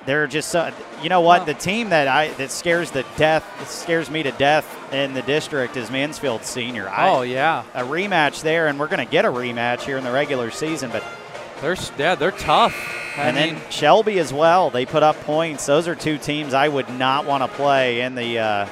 They're 0.09 0.25
just, 0.25 0.49
so, 0.49 0.71
you 1.03 1.09
know 1.09 1.21
what? 1.21 1.45
The 1.45 1.53
team 1.53 1.91
that 1.91 2.07
I 2.07 2.29
that 2.29 2.49
scares 2.49 2.89
the 2.89 3.05
death 3.15 3.45
scares 3.69 4.09
me 4.09 4.23
to 4.23 4.31
death 4.31 4.65
in 4.91 5.13
the 5.13 5.21
district 5.21 5.77
is 5.77 5.91
Mansfield 5.91 6.43
Senior. 6.45 6.89
I- 6.89 7.09
oh, 7.11 7.21
yeah. 7.21 7.63
a 7.75 7.83
rematch 7.83 8.41
there, 8.41 8.65
and 8.65 8.79
we're 8.79 8.87
going 8.87 9.05
to 9.05 9.11
get 9.11 9.23
a 9.23 9.27
rematch 9.27 9.81
here 9.81 9.99
in 9.99 10.03
the 10.03 10.11
regular 10.11 10.49
season. 10.49 10.89
But 10.89 11.03
They're, 11.61 11.77
yeah, 11.99 12.15
they're 12.15 12.31
tough. 12.31 12.73
I 13.19 13.25
and 13.25 13.35
mean, 13.35 13.53
then 13.61 13.69
Shelby 13.69 14.17
as 14.17 14.33
well. 14.33 14.71
They 14.71 14.87
put 14.87 15.03
up 15.03 15.15
points. 15.17 15.67
Those 15.67 15.87
are 15.87 15.93
two 15.93 16.17
teams 16.17 16.55
I 16.55 16.69
would 16.69 16.89
not 16.89 17.27
want 17.27 17.43
to 17.43 17.47
play 17.55 18.01
in 18.01 18.15
the 18.15 18.39
uh, 18.39 18.67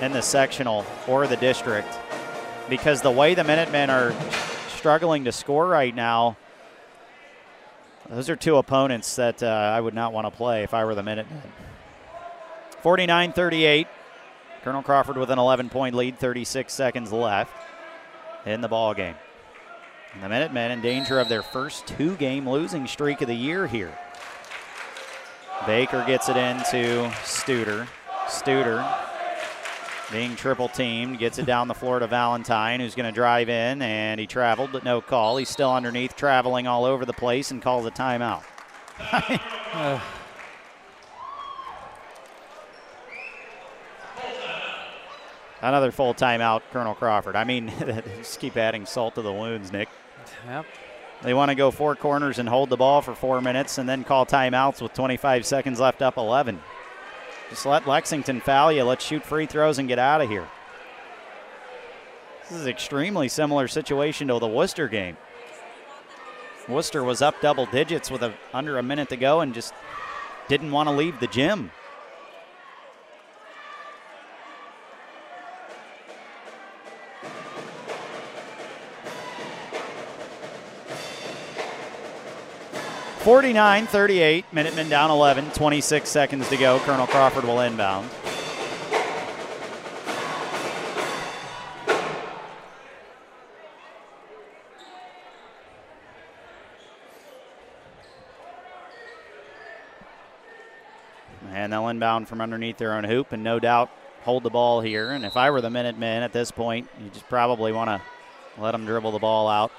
in 0.00 0.10
the 0.10 0.22
sectional 0.22 0.84
or 1.06 1.28
the 1.28 1.36
district 1.36 1.86
because 2.68 3.00
the 3.00 3.12
way 3.12 3.34
the 3.34 3.44
Minutemen 3.44 3.90
are 3.90 4.12
struggling 4.70 5.22
to 5.26 5.30
score 5.30 5.68
right 5.68 5.94
now. 5.94 6.36
Those 8.10 8.28
are 8.28 8.34
two 8.34 8.56
opponents 8.56 9.14
that 9.16 9.40
uh, 9.40 9.46
I 9.46 9.80
would 9.80 9.94
not 9.94 10.12
want 10.12 10.26
to 10.26 10.32
play 10.32 10.64
if 10.64 10.74
I 10.74 10.84
were 10.84 10.96
the 10.96 11.02
Minutemen. 11.02 11.42
49 12.82 13.32
38. 13.32 13.86
Colonel 14.64 14.82
Crawford 14.82 15.16
with 15.16 15.30
an 15.30 15.38
11 15.38 15.70
point 15.70 15.94
lead, 15.94 16.18
36 16.18 16.72
seconds 16.72 17.12
left 17.12 17.54
in 18.44 18.62
the 18.62 18.68
ball 18.68 18.94
game. 18.94 19.14
And 20.12 20.24
the 20.24 20.28
Minutemen 20.28 20.72
in 20.72 20.80
danger 20.80 21.20
of 21.20 21.28
their 21.28 21.44
first 21.44 21.86
two 21.86 22.16
game 22.16 22.48
losing 22.48 22.88
streak 22.88 23.22
of 23.22 23.28
the 23.28 23.34
year 23.34 23.68
here. 23.68 23.96
Baker 25.64 26.02
gets 26.04 26.28
it 26.28 26.36
into 26.36 27.08
Studer. 27.22 27.86
Studer 28.26 29.09
being 30.10 30.34
triple 30.36 30.68
teamed, 30.68 31.18
gets 31.18 31.38
it 31.38 31.46
down 31.46 31.68
the 31.68 31.74
floor 31.74 31.98
to 32.00 32.06
Valentine, 32.06 32.80
who's 32.80 32.94
going 32.94 33.06
to 33.06 33.12
drive 33.12 33.48
in, 33.48 33.80
and 33.82 34.20
he 34.20 34.26
traveled, 34.26 34.72
but 34.72 34.84
no 34.84 35.00
call. 35.00 35.36
He's 35.36 35.48
still 35.48 35.72
underneath, 35.72 36.16
traveling 36.16 36.66
all 36.66 36.84
over 36.84 37.04
the 37.04 37.12
place, 37.12 37.50
and 37.50 37.62
calls 37.62 37.86
a 37.86 37.90
timeout. 37.90 38.42
uh. 39.72 40.00
Another 45.62 45.92
full 45.92 46.14
timeout, 46.14 46.62
Colonel 46.72 46.94
Crawford. 46.94 47.36
I 47.36 47.44
mean, 47.44 47.72
just 48.18 48.40
keep 48.40 48.56
adding 48.56 48.86
salt 48.86 49.14
to 49.16 49.22
the 49.22 49.32
wounds, 49.32 49.70
Nick. 49.70 49.88
Yep. 50.46 50.66
They 51.22 51.34
want 51.34 51.50
to 51.50 51.54
go 51.54 51.70
four 51.70 51.94
corners 51.96 52.38
and 52.38 52.48
hold 52.48 52.70
the 52.70 52.78
ball 52.78 53.02
for 53.02 53.14
four 53.14 53.42
minutes 53.42 53.76
and 53.76 53.86
then 53.86 54.04
call 54.04 54.24
timeouts 54.24 54.80
with 54.80 54.94
25 54.94 55.44
seconds 55.44 55.78
left 55.78 56.00
up 56.00 56.16
11. 56.16 56.60
Just 57.50 57.66
let 57.66 57.86
Lexington 57.86 58.40
foul 58.40 58.72
you. 58.72 58.84
Let's 58.84 59.04
shoot 59.04 59.24
free 59.24 59.46
throws 59.46 59.78
and 59.78 59.88
get 59.88 59.98
out 59.98 60.20
of 60.20 60.30
here. 60.30 60.48
This 62.48 62.58
is 62.58 62.66
extremely 62.66 63.28
similar 63.28 63.68
situation 63.68 64.28
to 64.28 64.38
the 64.38 64.46
Wooster 64.46 64.88
game. 64.88 65.16
Wooster 66.68 67.02
was 67.02 67.20
up 67.20 67.40
double 67.40 67.66
digits 67.66 68.10
with 68.10 68.22
a, 68.22 68.32
under 68.54 68.78
a 68.78 68.82
minute 68.82 69.08
to 69.08 69.16
go 69.16 69.40
and 69.40 69.52
just 69.52 69.74
didn't 70.48 70.70
want 70.70 70.88
to 70.88 70.94
leave 70.94 71.18
the 71.18 71.26
gym. 71.26 71.72
49 83.20 83.86
38. 83.86 84.46
Minutemen 84.50 84.88
down 84.88 85.10
11. 85.10 85.50
26 85.50 86.08
seconds 86.08 86.48
to 86.48 86.56
go. 86.56 86.78
Colonel 86.80 87.06
Crawford 87.06 87.44
will 87.44 87.60
inbound. 87.60 88.08
And 101.52 101.70
they'll 101.70 101.88
inbound 101.88 102.26
from 102.26 102.40
underneath 102.40 102.78
their 102.78 102.94
own 102.94 103.04
hoop 103.04 103.32
and 103.32 103.44
no 103.44 103.58
doubt 103.58 103.90
hold 104.22 104.44
the 104.44 104.50
ball 104.50 104.80
here. 104.80 105.10
And 105.10 105.26
if 105.26 105.36
I 105.36 105.50
were 105.50 105.60
the 105.60 105.68
Minutemen 105.68 106.22
at 106.22 106.32
this 106.32 106.50
point, 106.50 106.88
you 106.98 107.10
just 107.10 107.28
probably 107.28 107.70
want 107.70 107.90
to 107.90 108.00
let 108.58 108.72
them 108.72 108.86
dribble 108.86 109.12
the 109.12 109.18
ball 109.18 109.46
out. 109.46 109.70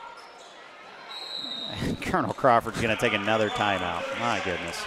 Colonel 2.02 2.34
Crawford's 2.34 2.82
going 2.82 2.96
to 2.96 3.02
take 3.02 3.14
another 3.14 3.50
timeout. 3.50 4.04
My 4.20 4.42
goodness. 4.44 4.84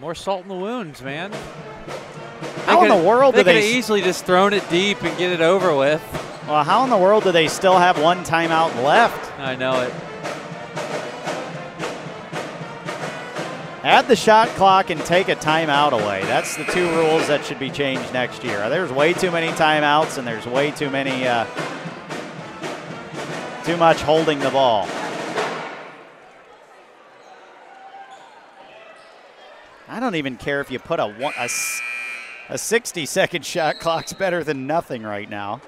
More 0.00 0.14
salt 0.14 0.42
in 0.42 0.48
the 0.48 0.54
wounds, 0.54 1.02
man. 1.02 1.32
How 2.64 2.82
in 2.82 2.88
the 2.88 2.96
world 2.96 3.34
they 3.34 3.40
do 3.40 3.44
they 3.44 3.60
could 3.60 3.76
easily 3.76 4.00
just 4.00 4.24
thrown 4.24 4.52
it 4.52 4.68
deep 4.68 5.02
and 5.02 5.16
get 5.16 5.30
it 5.30 5.40
over 5.40 5.76
with? 5.76 6.02
Well, 6.48 6.64
how 6.64 6.82
in 6.84 6.90
the 6.90 6.96
world 6.96 7.24
do 7.24 7.32
they 7.32 7.46
still 7.46 7.78
have 7.78 8.00
one 8.00 8.24
timeout 8.24 8.82
left? 8.82 9.38
I 9.38 9.54
know 9.54 9.80
it. 9.82 9.92
Add 13.84 14.06
the 14.06 14.14
shot 14.14 14.46
clock 14.50 14.90
and 14.90 15.00
take 15.00 15.28
a 15.28 15.34
timeout 15.34 15.90
away. 15.90 16.22
That's 16.22 16.56
the 16.56 16.62
two 16.66 16.88
rules 16.90 17.26
that 17.26 17.44
should 17.44 17.58
be 17.58 17.68
changed 17.68 18.12
next 18.12 18.44
year. 18.44 18.68
There's 18.68 18.92
way 18.92 19.12
too 19.12 19.32
many 19.32 19.48
timeouts 19.48 20.18
and 20.18 20.26
there's 20.26 20.46
way 20.46 20.70
too 20.70 20.88
many, 20.88 21.26
uh, 21.26 21.44
too 23.64 23.76
much 23.76 24.00
holding 24.02 24.38
the 24.38 24.50
ball. 24.50 24.86
I 29.88 29.98
don't 29.98 30.14
even 30.14 30.36
care 30.36 30.60
if 30.60 30.70
you 30.70 30.78
put 30.78 31.00
a, 31.00 31.06
a, 31.36 31.48
a 32.50 32.58
60 32.58 33.04
second 33.04 33.44
shot 33.44 33.80
clock's 33.80 34.12
better 34.12 34.44
than 34.44 34.68
nothing 34.68 35.02
right 35.02 35.28
now. 35.28 35.60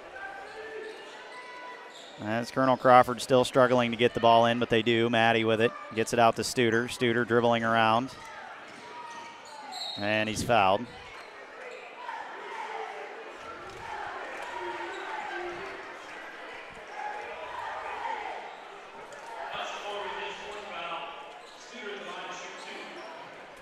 As 2.21 2.51
Colonel 2.51 2.77
Crawford 2.77 3.21
still 3.21 3.45
struggling 3.45 3.91
to 3.91 3.97
get 3.97 4.15
the 4.15 4.21
ball 4.21 4.47
in, 4.47 4.59
but 4.59 4.71
they 4.71 4.83
do. 4.83 5.11
Maddie 5.11 5.45
with 5.45 5.61
it. 5.61 5.73
Gets 5.95 6.13
it 6.13 6.19
out 6.19 6.37
to 6.37 6.43
Studer. 6.43 6.87
Studer 6.87 7.27
dribbling 7.27 7.65
around. 7.65 8.11
And 9.97 10.29
he's 10.29 10.43
fouled. 10.43 10.87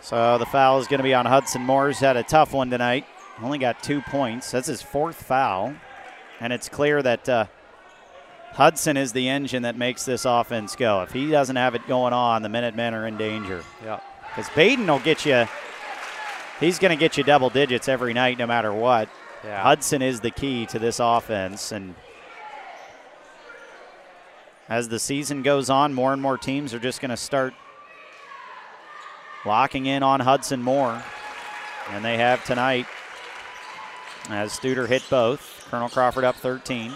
So 0.02 0.36
the 0.36 0.44
foul 0.44 0.78
is 0.78 0.86
going 0.88 0.98
to 0.98 1.04
be 1.04 1.14
on 1.14 1.24
Hudson 1.24 1.62
Moore's 1.62 1.98
had 1.98 2.18
a 2.18 2.22
tough 2.22 2.52
one 2.52 2.68
tonight. 2.68 3.06
Only 3.40 3.56
got 3.56 3.82
two 3.82 4.02
points. 4.02 4.50
That's 4.50 4.66
his 4.66 4.82
fourth 4.82 5.22
foul. 5.22 5.74
And 6.38 6.52
it's 6.52 6.68
clear 6.68 7.02
that 7.02 7.26
uh, 7.26 7.46
Hudson 8.54 8.98
is 8.98 9.12
the 9.12 9.28
engine 9.28 9.62
that 9.62 9.76
makes 9.76 10.04
this 10.04 10.26
offense 10.26 10.76
go. 10.76 11.02
If 11.02 11.12
he 11.12 11.30
doesn't 11.30 11.56
have 11.56 11.74
it 11.74 11.86
going 11.86 12.12
on, 12.12 12.42
the 12.42 12.50
Minutemen 12.50 12.92
are 12.92 13.06
in 13.06 13.16
danger. 13.16 13.62
Yeah. 13.82 14.00
Because 14.28 14.50
Baden 14.54 14.86
will 14.86 14.98
get 14.98 15.24
you, 15.24 15.46
he's 16.60 16.78
going 16.78 16.90
to 16.90 17.00
get 17.00 17.16
you 17.16 17.24
double 17.24 17.48
digits 17.48 17.88
every 17.88 18.12
night 18.12 18.38
no 18.38 18.46
matter 18.46 18.72
what. 18.72 19.08
Yeah. 19.42 19.62
Hudson 19.62 20.02
is 20.02 20.20
the 20.20 20.30
key 20.30 20.66
to 20.66 20.78
this 20.78 21.00
offense. 21.00 21.72
And 21.72 21.94
as 24.68 24.88
the 24.88 24.98
season 24.98 25.42
goes 25.42 25.70
on, 25.70 25.94
more 25.94 26.12
and 26.12 26.20
more 26.20 26.36
teams 26.36 26.74
are 26.74 26.78
just 26.78 27.00
going 27.00 27.10
to 27.10 27.16
start 27.16 27.54
locking 29.46 29.86
in 29.86 30.02
on 30.02 30.20
Hudson 30.20 30.62
Moore. 30.62 31.02
And 31.90 32.04
they 32.04 32.18
have 32.18 32.44
tonight 32.44 32.86
as 34.28 34.52
Studer 34.52 34.86
hit 34.86 35.02
both. 35.08 35.66
Colonel 35.70 35.88
Crawford 35.88 36.24
up 36.24 36.36
13. 36.36 36.92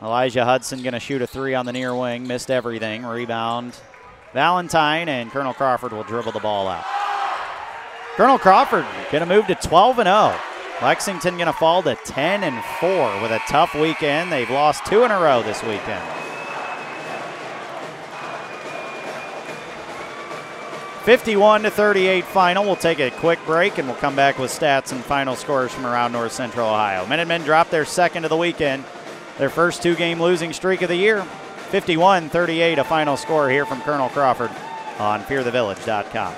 Elijah 0.00 0.44
Hudson 0.44 0.82
going 0.82 0.92
to 0.92 1.00
shoot 1.00 1.22
a 1.22 1.26
three 1.26 1.54
on 1.54 1.66
the 1.66 1.72
near 1.72 1.94
wing. 1.94 2.26
Missed 2.26 2.50
everything. 2.50 3.04
Rebound. 3.04 3.76
Valentine 4.32 5.08
and 5.08 5.30
Colonel 5.30 5.54
Crawford 5.54 5.92
will 5.92 6.04
dribble 6.04 6.32
the 6.32 6.40
ball 6.40 6.68
out. 6.68 6.84
Colonel 8.14 8.38
Crawford 8.38 8.86
going 9.10 9.26
to 9.26 9.26
move 9.26 9.46
to 9.48 9.54
12 9.56 9.98
and 10.00 10.06
0. 10.06 10.34
Lexington 10.82 11.34
going 11.36 11.46
to 11.46 11.52
fall 11.52 11.82
to 11.82 11.96
10 11.96 12.44
and 12.44 12.64
4 12.80 13.22
with 13.22 13.32
a 13.32 13.40
tough 13.48 13.74
weekend. 13.74 14.30
They've 14.30 14.50
lost 14.50 14.86
two 14.86 15.02
in 15.02 15.10
a 15.10 15.18
row 15.18 15.42
this 15.42 15.62
weekend. 15.62 16.02
51 21.04 21.62
to 21.62 21.70
38 21.70 22.24
final. 22.26 22.64
We'll 22.64 22.76
take 22.76 23.00
a 23.00 23.10
quick 23.10 23.38
break 23.46 23.78
and 23.78 23.88
we'll 23.88 23.96
come 23.96 24.14
back 24.14 24.38
with 24.38 24.50
stats 24.52 24.92
and 24.92 25.02
final 25.02 25.34
scores 25.34 25.72
from 25.72 25.86
around 25.86 26.12
North 26.12 26.32
Central 26.32 26.68
Ohio. 26.68 27.06
Minutemen 27.06 27.42
drop 27.42 27.70
their 27.70 27.86
second 27.86 28.24
of 28.24 28.28
the 28.28 28.36
weekend 28.36 28.84
their 29.38 29.50
first 29.50 29.82
two 29.82 29.94
game 29.94 30.20
losing 30.20 30.52
streak 30.52 30.82
of 30.82 30.88
the 30.88 30.96
year. 30.96 31.22
51 31.70 32.28
38, 32.28 32.78
a 32.78 32.84
final 32.84 33.16
score 33.16 33.48
here 33.48 33.66
from 33.66 33.80
Colonel 33.82 34.08
Crawford 34.08 34.50
on 34.98 35.22
fearthevillage.com. 35.22 36.34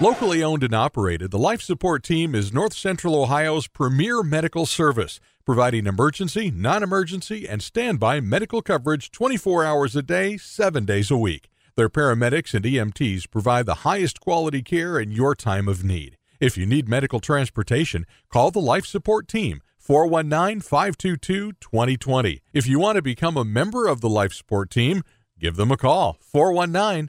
Locally 0.00 0.42
owned 0.42 0.62
and 0.62 0.74
operated, 0.74 1.30
the 1.30 1.38
Life 1.38 1.60
Support 1.60 2.02
Team 2.02 2.34
is 2.34 2.54
North 2.54 2.72
Central 2.72 3.14
Ohio's 3.14 3.66
premier 3.66 4.22
medical 4.22 4.64
service, 4.64 5.20
providing 5.44 5.86
emergency, 5.86 6.50
non 6.50 6.82
emergency, 6.82 7.46
and 7.46 7.62
standby 7.62 8.20
medical 8.20 8.62
coverage 8.62 9.10
24 9.10 9.62
hours 9.62 9.94
a 9.94 10.02
day, 10.02 10.38
7 10.38 10.86
days 10.86 11.10
a 11.10 11.18
week. 11.18 11.50
Their 11.76 11.90
paramedics 11.90 12.54
and 12.54 12.64
EMTs 12.64 13.30
provide 13.30 13.66
the 13.66 13.86
highest 13.86 14.20
quality 14.20 14.62
care 14.62 14.98
in 14.98 15.10
your 15.10 15.34
time 15.34 15.68
of 15.68 15.84
need. 15.84 16.16
If 16.40 16.56
you 16.56 16.64
need 16.64 16.88
medical 16.88 17.20
transportation, 17.20 18.06
call 18.30 18.50
the 18.50 18.60
Life 18.60 18.86
Support 18.86 19.28
Team 19.28 19.60
419 19.80 20.60
522 20.60 21.52
2020. 21.54 22.42
If 22.52 22.66
you 22.66 22.78
want 22.78 22.96
to 22.96 23.02
become 23.02 23.38
a 23.38 23.46
member 23.46 23.86
of 23.86 24.02
the 24.02 24.10
Life 24.10 24.34
Support 24.34 24.70
Team, 24.70 25.02
give 25.38 25.56
them 25.56 25.72
a 25.72 25.76
call 25.78 26.18
419 26.20 27.08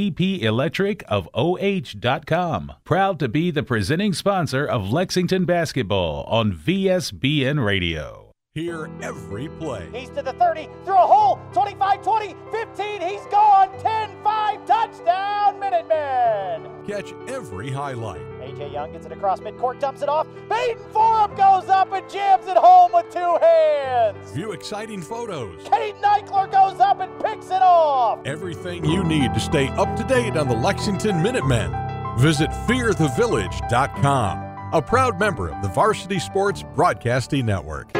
bpelectricofoh.com. 0.00 2.72
Proud 2.84 3.18
to 3.18 3.28
be 3.28 3.50
the 3.50 3.62
presenting 3.62 4.14
sponsor 4.14 4.64
of 4.64 4.90
Lexington 4.90 5.44
basketball 5.44 6.24
on 6.24 6.52
VSBN 6.52 7.62
Radio. 7.64 8.32
Hear 8.54 8.90
every 9.00 9.48
play. 9.48 9.88
He's 9.94 10.10
to 10.10 10.22
the 10.22 10.32
30, 10.32 10.68
through 10.84 10.94
a 10.94 11.06
hole, 11.06 11.38
25 11.52 12.02
20, 12.02 12.34
15, 12.50 13.00
he's 13.00 13.24
gone, 13.26 13.70
10 13.78 14.10
5, 14.24 14.66
touchdown! 14.66 15.60
Minutemen. 15.60 16.68
Catch 16.86 17.12
every 17.28 17.70
highlight. 17.70 18.20
AJ 18.50 18.72
Young 18.72 18.92
gets 18.92 19.06
it 19.06 19.12
across 19.12 19.40
midcourt, 19.40 19.80
dumps 19.80 20.02
it 20.02 20.08
off. 20.08 20.26
Baden 20.48 20.82
Forup 20.92 21.36
goes 21.36 21.68
up 21.68 21.92
and 21.92 22.08
jams 22.10 22.46
it 22.46 22.56
home 22.56 22.92
with 22.92 23.10
two 23.12 23.38
hands. 23.40 24.32
View 24.32 24.52
exciting 24.52 25.02
photos. 25.02 25.62
Caden 25.64 26.00
Eichler 26.02 26.50
goes 26.50 26.80
up 26.80 27.00
and 27.00 27.12
picks 27.22 27.46
it 27.46 27.62
off. 27.62 28.20
Everything 28.24 28.84
you 28.84 29.04
need 29.04 29.34
to 29.34 29.40
stay 29.40 29.68
up 29.70 29.94
to 29.96 30.04
date 30.04 30.36
on 30.36 30.48
the 30.48 30.54
Lexington 30.54 31.22
Minutemen. 31.22 31.74
Visit 32.18 32.50
fearthevillage.com, 32.50 34.38
a 34.72 34.82
proud 34.82 35.20
member 35.20 35.48
of 35.48 35.62
the 35.62 35.68
Varsity 35.68 36.18
Sports 36.18 36.64
Broadcasting 36.74 37.46
Network. 37.46 37.99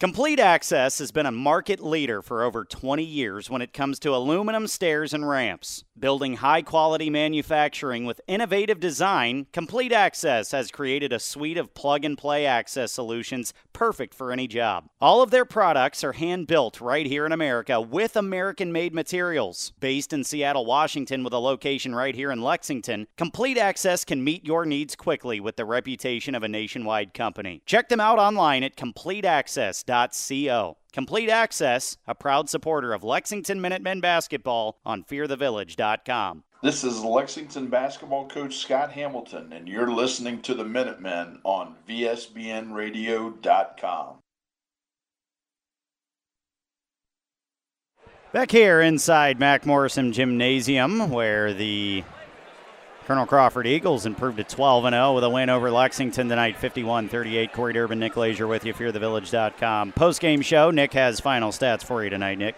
Complete 0.00 0.38
Access 0.38 1.00
has 1.00 1.10
been 1.10 1.26
a 1.26 1.32
market 1.32 1.80
leader 1.80 2.22
for 2.22 2.44
over 2.44 2.64
20 2.64 3.02
years 3.02 3.50
when 3.50 3.60
it 3.60 3.72
comes 3.72 3.98
to 3.98 4.14
aluminum 4.14 4.68
stairs 4.68 5.12
and 5.12 5.28
ramps. 5.28 5.82
Building 5.98 6.34
high 6.34 6.62
quality 6.62 7.10
manufacturing 7.10 8.04
with 8.04 8.20
innovative 8.28 8.78
design, 8.78 9.48
Complete 9.52 9.90
Access 9.90 10.52
has 10.52 10.70
created 10.70 11.12
a 11.12 11.18
suite 11.18 11.58
of 11.58 11.74
plug 11.74 12.04
and 12.04 12.16
play 12.16 12.46
access 12.46 12.92
solutions 12.92 13.52
perfect 13.72 14.14
for 14.14 14.30
any 14.30 14.46
job. 14.46 14.88
All 15.00 15.20
of 15.20 15.32
their 15.32 15.44
products 15.44 16.04
are 16.04 16.12
hand 16.12 16.46
built 16.46 16.80
right 16.80 17.04
here 17.04 17.26
in 17.26 17.32
America 17.32 17.80
with 17.80 18.14
American 18.16 18.70
made 18.70 18.94
materials. 18.94 19.72
Based 19.80 20.12
in 20.12 20.22
Seattle, 20.22 20.64
Washington, 20.64 21.24
with 21.24 21.32
a 21.32 21.40
location 21.40 21.92
right 21.92 22.14
here 22.14 22.30
in 22.30 22.40
Lexington, 22.40 23.08
Complete 23.16 23.58
Access 23.58 24.04
can 24.04 24.22
meet 24.22 24.46
your 24.46 24.64
needs 24.64 24.94
quickly 24.94 25.40
with 25.40 25.56
the 25.56 25.64
reputation 25.64 26.36
of 26.36 26.44
a 26.44 26.48
nationwide 26.48 27.14
company. 27.14 27.62
Check 27.66 27.88
them 27.88 27.98
out 27.98 28.20
online 28.20 28.62
at 28.62 28.76
CompleteAccess.co. 29.88 30.76
Complete 30.92 31.30
Access, 31.30 31.96
a 32.06 32.14
proud 32.14 32.48
supporter 32.48 32.92
of 32.92 33.02
Lexington 33.04 33.60
Minutemen 33.60 34.00
basketball 34.00 34.78
on 34.84 35.04
fearthevillage.com. 35.04 36.44
This 36.62 36.82
is 36.82 37.04
Lexington 37.04 37.68
basketball 37.68 38.26
coach 38.28 38.56
Scott 38.56 38.92
Hamilton, 38.92 39.52
and 39.52 39.68
you're 39.68 39.92
listening 39.92 40.40
to 40.42 40.54
the 40.54 40.64
Minutemen 40.64 41.40
on 41.44 41.76
VSBNradio.com. 41.88 44.16
Back 48.32 48.50
here 48.50 48.82
inside 48.82 49.38
Mac 49.38 49.64
Morrison 49.64 50.12
Gymnasium, 50.12 51.10
where 51.10 51.54
the 51.54 52.02
Colonel 53.08 53.24
Crawford 53.24 53.66
Eagles 53.66 54.04
improved 54.04 54.36
to 54.36 54.44
12 54.44 54.84
0 54.84 55.14
with 55.14 55.24
a 55.24 55.30
win 55.30 55.48
over 55.48 55.70
Lexington 55.70 56.28
tonight, 56.28 56.58
51 56.58 57.08
38. 57.08 57.54
Corey 57.54 57.72
Durbin, 57.72 57.98
Nick 57.98 58.18
Lazier 58.18 58.46
with 58.46 58.66
you, 58.66 58.74
fearthevillage.com. 58.74 59.92
Post 59.92 60.20
game 60.20 60.42
show, 60.42 60.70
Nick 60.70 60.92
has 60.92 61.18
final 61.18 61.50
stats 61.50 61.82
for 61.82 62.04
you 62.04 62.10
tonight, 62.10 62.36
Nick. 62.36 62.54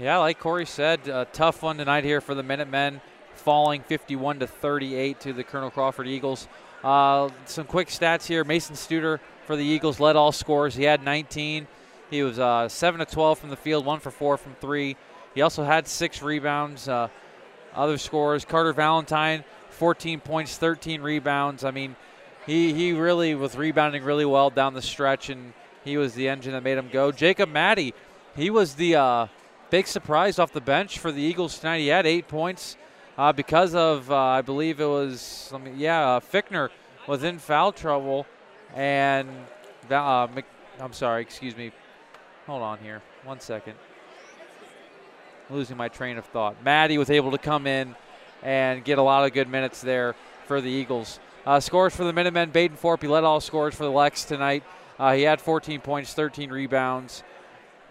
Yeah, 0.00 0.18
like 0.18 0.40
Corey 0.40 0.66
said, 0.66 1.06
a 1.06 1.24
tough 1.26 1.62
one 1.62 1.76
tonight 1.78 2.02
here 2.02 2.20
for 2.20 2.34
the 2.34 2.42
Minutemen, 2.42 3.00
falling 3.36 3.82
51 3.82 4.40
to 4.40 4.48
38 4.48 5.20
to 5.20 5.32
the 5.32 5.44
Colonel 5.44 5.70
Crawford 5.70 6.08
Eagles. 6.08 6.48
Uh, 6.82 7.28
some 7.44 7.64
quick 7.64 7.90
stats 7.90 8.26
here. 8.26 8.42
Mason 8.42 8.74
Studer 8.74 9.20
for 9.46 9.54
the 9.54 9.64
Eagles 9.64 10.00
led 10.00 10.16
all 10.16 10.32
scores. 10.32 10.74
He 10.74 10.82
had 10.82 11.04
19. 11.04 11.68
He 12.10 12.24
was 12.24 12.40
uh, 12.40 12.68
7 12.68 12.98
to 12.98 13.06
12 13.06 13.38
from 13.38 13.50
the 13.50 13.56
field, 13.56 13.86
1 13.86 14.00
for 14.00 14.10
4 14.10 14.36
from 14.36 14.56
3. 14.60 14.96
He 15.36 15.42
also 15.42 15.62
had 15.62 15.86
six 15.86 16.22
rebounds. 16.22 16.88
Uh, 16.88 17.06
other 17.74 17.98
scores 17.98 18.44
Carter 18.44 18.72
Valentine, 18.72 19.44
14 19.80 20.20
points, 20.20 20.58
13 20.58 21.00
rebounds. 21.00 21.64
I 21.64 21.70
mean, 21.70 21.96
he, 22.46 22.74
he 22.74 22.92
really 22.92 23.34
was 23.34 23.56
rebounding 23.56 24.04
really 24.04 24.26
well 24.26 24.50
down 24.50 24.74
the 24.74 24.82
stretch, 24.82 25.30
and 25.30 25.54
he 25.84 25.96
was 25.96 26.12
the 26.12 26.28
engine 26.28 26.52
that 26.52 26.62
made 26.62 26.76
him 26.76 26.90
go. 26.92 27.10
Jacob 27.10 27.48
Maddie, 27.48 27.94
he 28.36 28.50
was 28.50 28.74
the 28.74 28.96
uh, 28.96 29.26
big 29.70 29.86
surprise 29.86 30.38
off 30.38 30.52
the 30.52 30.60
bench 30.60 30.98
for 30.98 31.10
the 31.10 31.22
Eagles 31.22 31.58
tonight. 31.58 31.78
He 31.78 31.86
had 31.86 32.04
eight 32.04 32.28
points 32.28 32.76
uh, 33.16 33.32
because 33.32 33.74
of, 33.74 34.10
uh, 34.10 34.16
I 34.18 34.42
believe 34.42 34.80
it 34.80 34.86
was, 34.86 35.50
yeah, 35.74 36.16
uh, 36.16 36.20
Fickner 36.20 36.68
was 37.06 37.24
in 37.24 37.38
foul 37.38 37.72
trouble, 37.72 38.26
and 38.74 39.30
uh, 39.90 40.28
I'm 40.78 40.92
sorry, 40.92 41.22
excuse 41.22 41.56
me. 41.56 41.72
Hold 42.46 42.60
on 42.60 42.80
here, 42.80 43.00
one 43.24 43.40
second. 43.40 43.76
Losing 45.48 45.78
my 45.78 45.88
train 45.88 46.18
of 46.18 46.26
thought. 46.26 46.62
Maddie 46.62 46.98
was 46.98 47.08
able 47.08 47.30
to 47.30 47.38
come 47.38 47.66
in 47.66 47.96
and 48.42 48.84
get 48.84 48.98
a 48.98 49.02
lot 49.02 49.24
of 49.24 49.32
good 49.32 49.48
minutes 49.48 49.80
there 49.80 50.14
for 50.46 50.60
the 50.60 50.70
Eagles. 50.70 51.20
Uh, 51.46 51.60
scores 51.60 51.94
for 51.94 52.04
the 52.04 52.12
Minutemen. 52.12 52.50
Baden 52.50 52.76
Forup, 52.76 53.02
he 53.02 53.08
led 53.08 53.24
all 53.24 53.40
scores 53.40 53.74
for 53.74 53.84
the 53.84 53.90
Lex 53.90 54.24
tonight. 54.24 54.62
Uh, 54.98 55.14
he 55.14 55.22
had 55.22 55.40
14 55.40 55.80
points, 55.80 56.12
13 56.12 56.50
rebounds. 56.50 57.22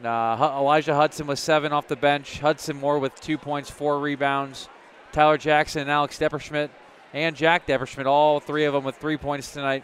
Uh, 0.04 0.56
Elijah 0.58 0.96
Hudson 0.96 1.28
was 1.28 1.40
seven 1.40 1.74
off 1.74 1.88
the 1.88 1.96
bench. 1.96 2.40
Hudson 2.40 2.80
Moore 2.80 3.00
with 3.00 3.20
two 3.20 3.38
points, 3.38 3.70
four 3.70 4.00
rebounds. 4.00 4.70
Tyler 5.12 5.38
Jackson 5.38 5.82
and 5.82 5.92
Alex 5.92 6.20
Depperschmidt 6.20 6.70
and 7.14 7.36
Jack 7.36 7.68
Depperschmidt, 7.68 8.06
all 8.06 8.40
three 8.40 8.66
of 8.66 8.74
them 8.74 8.84
with 8.84 8.96
three 8.96 9.18
points 9.18 9.52
tonight. 9.52 9.84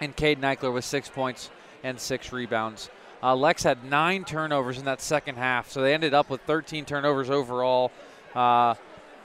And 0.00 0.16
Caden 0.16 0.40
Eichler 0.40 0.72
with 0.72 0.84
six 0.84 1.08
points 1.08 1.50
and 1.82 1.98
six 1.98 2.32
rebounds. 2.32 2.90
Uh, 3.22 3.36
Lex 3.36 3.62
had 3.62 3.84
nine 3.84 4.24
turnovers 4.24 4.78
in 4.78 4.86
that 4.86 5.00
second 5.00 5.36
half, 5.36 5.70
so 5.70 5.82
they 5.82 5.94
ended 5.94 6.14
up 6.14 6.30
with 6.30 6.40
13 6.42 6.84
turnovers 6.84 7.28
overall. 7.30 7.92
Uh, 8.34 8.74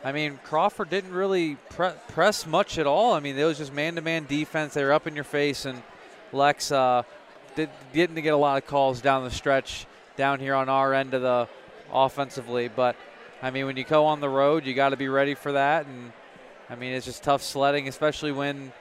I 0.06 0.11
mean, 0.11 0.40
Crawford 0.44 0.91
didn't 0.91 1.14
really 1.14 1.57
pre- 1.72 1.98
press 2.10 2.45
much 2.45 2.77
at 2.77 2.86
all. 2.86 3.14
I 3.14 3.19
mean, 3.19 3.36
it 3.40 3.44
was 3.44 3.57
just 3.57 3.73
man-to-man 3.73 4.27
defense. 4.27 4.76
They 4.76 4.84
were 4.84 4.94
up 4.94 5.07
in 5.07 5.15
your 5.15 5.23
face, 5.23 5.65
and 5.65 5.82
Lex 6.32 6.72
uh, 6.72 7.02
did, 7.56 7.72
didn't 7.91 8.22
get 8.22 8.30
a 8.36 8.38
lot 8.38 8.61
of 8.61 8.68
calls 8.68 9.02
down 9.02 9.23
the 9.23 9.32
stretch 9.32 9.88
down 10.15 10.40
here 10.40 10.53
on 10.53 10.69
our 10.69 10.94
end 10.94 11.15
of 11.15 11.23
the 11.23 11.49
offensively. 11.91 12.68
But 12.68 12.95
I 13.41 13.49
mean, 13.49 13.65
when 13.65 13.77
you 13.77 13.84
go 13.84 14.06
on 14.06 14.19
the 14.19 14.30
road, 14.30 14.68
you 14.68 14.76
got 14.76 14.90
to 14.90 14.95
be 14.95 15.07
ready 15.07 15.34
for 15.34 15.53
that. 15.53 15.88
And 15.88 16.14
I 16.69 16.76
mean, 16.76 16.94
it's 16.94 17.07
just 17.07 17.23
tough 17.23 17.41
sledding, 17.41 17.88
especially 17.88 18.32
when 18.32 18.73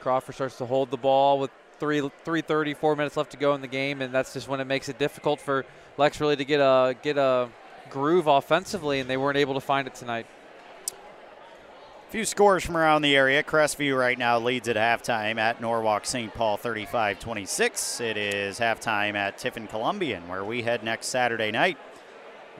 Crawford 0.00 0.34
starts 0.34 0.58
to 0.58 0.66
hold 0.66 0.90
the 0.90 0.96
ball 0.96 1.38
with 1.38 1.52
three 1.78 2.10
three 2.24 2.42
thirty 2.42 2.74
four 2.74 2.96
minutes 2.96 3.16
left 3.16 3.30
to 3.30 3.36
go 3.36 3.54
in 3.54 3.60
the 3.60 3.68
game, 3.68 4.02
and 4.02 4.12
that's 4.12 4.32
just 4.32 4.48
when 4.48 4.58
it 4.58 4.66
makes 4.66 4.88
it 4.88 4.98
difficult 4.98 5.40
for 5.40 5.64
Lex 5.96 6.20
really 6.20 6.34
to 6.34 6.44
get 6.44 6.58
a 6.58 6.96
get 7.02 7.18
a 7.18 7.50
groove 7.88 8.26
offensively, 8.26 8.98
and 8.98 9.08
they 9.08 9.16
weren't 9.16 9.38
able 9.38 9.54
to 9.54 9.60
find 9.60 9.86
it 9.86 9.94
tonight. 9.94 10.26
Few 12.10 12.24
scores 12.24 12.64
from 12.64 12.76
around 12.76 13.02
the 13.02 13.16
area. 13.16 13.42
Crestview 13.42 13.98
right 13.98 14.16
now 14.16 14.38
leads 14.38 14.68
at 14.68 14.76
halftime 14.76 15.38
at 15.38 15.60
Norwalk 15.60 16.06
St. 16.06 16.32
Paul 16.32 16.56
35 16.56 17.18
26. 17.18 18.00
It 18.00 18.16
is 18.16 18.60
halftime 18.60 19.16
at 19.16 19.38
Tiffin 19.38 19.66
Columbian, 19.66 20.28
where 20.28 20.44
we 20.44 20.62
head 20.62 20.84
next 20.84 21.08
Saturday 21.08 21.50
night. 21.50 21.76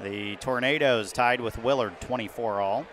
The 0.03 0.35
Tornadoes 0.37 1.13
tied 1.13 1.41
with 1.41 1.59
Willard 1.59 2.01
24 2.01 2.61
all. 2.61 2.87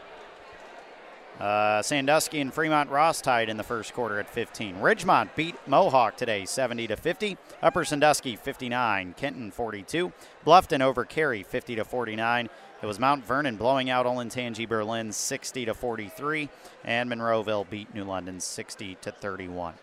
Uh, 1.40 1.82
Sandusky 1.82 2.40
and 2.40 2.54
Fremont 2.54 2.92
Ross 2.92 3.20
tied 3.20 3.50
in 3.50 3.58
the 3.58 3.64
first 3.64 3.96
quarter 3.96 4.20
at 4.20 4.30
15. 4.30 4.76
Ridgemont 4.76 5.30
beat 5.36 5.56
Mohawk 5.66 6.16
today 6.18 6.46
70 6.46 6.86
to 6.86 6.96
50. 6.96 7.36
Upper 7.64 7.84
Sandusky 7.84 8.36
59, 8.36 9.16
Kenton 9.18 9.50
42. 9.50 10.14
Bluffton 10.46 10.82
over 10.82 11.04
Carey 11.04 11.42
50 11.42 11.78
to 11.78 11.84
49. 11.84 12.48
It 12.84 12.86
was 12.86 13.00
Mount 13.00 13.24
Vernon 13.24 13.56
blowing 13.56 13.90
out 13.90 14.06
Olentangy 14.06 14.68
Berlin 14.68 15.14
60 15.14 15.64
to 15.64 15.74
43, 15.74 16.50
and 16.84 17.10
Monroeville 17.10 17.70
beat 17.70 17.96
New 17.96 18.04
London 18.04 18.42
60 18.42 18.98
to 19.00 19.10
31. 19.10 19.76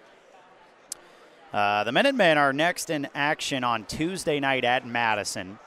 Uh, 1.50 1.82
the 1.84 1.92
Minutemen 1.92 2.36
are 2.36 2.52
next 2.52 2.90
in 2.90 3.08
action 3.14 3.64
on 3.64 3.86
Tuesday 3.86 4.38
night 4.38 4.66
at 4.66 4.86
Madison. 4.86 5.58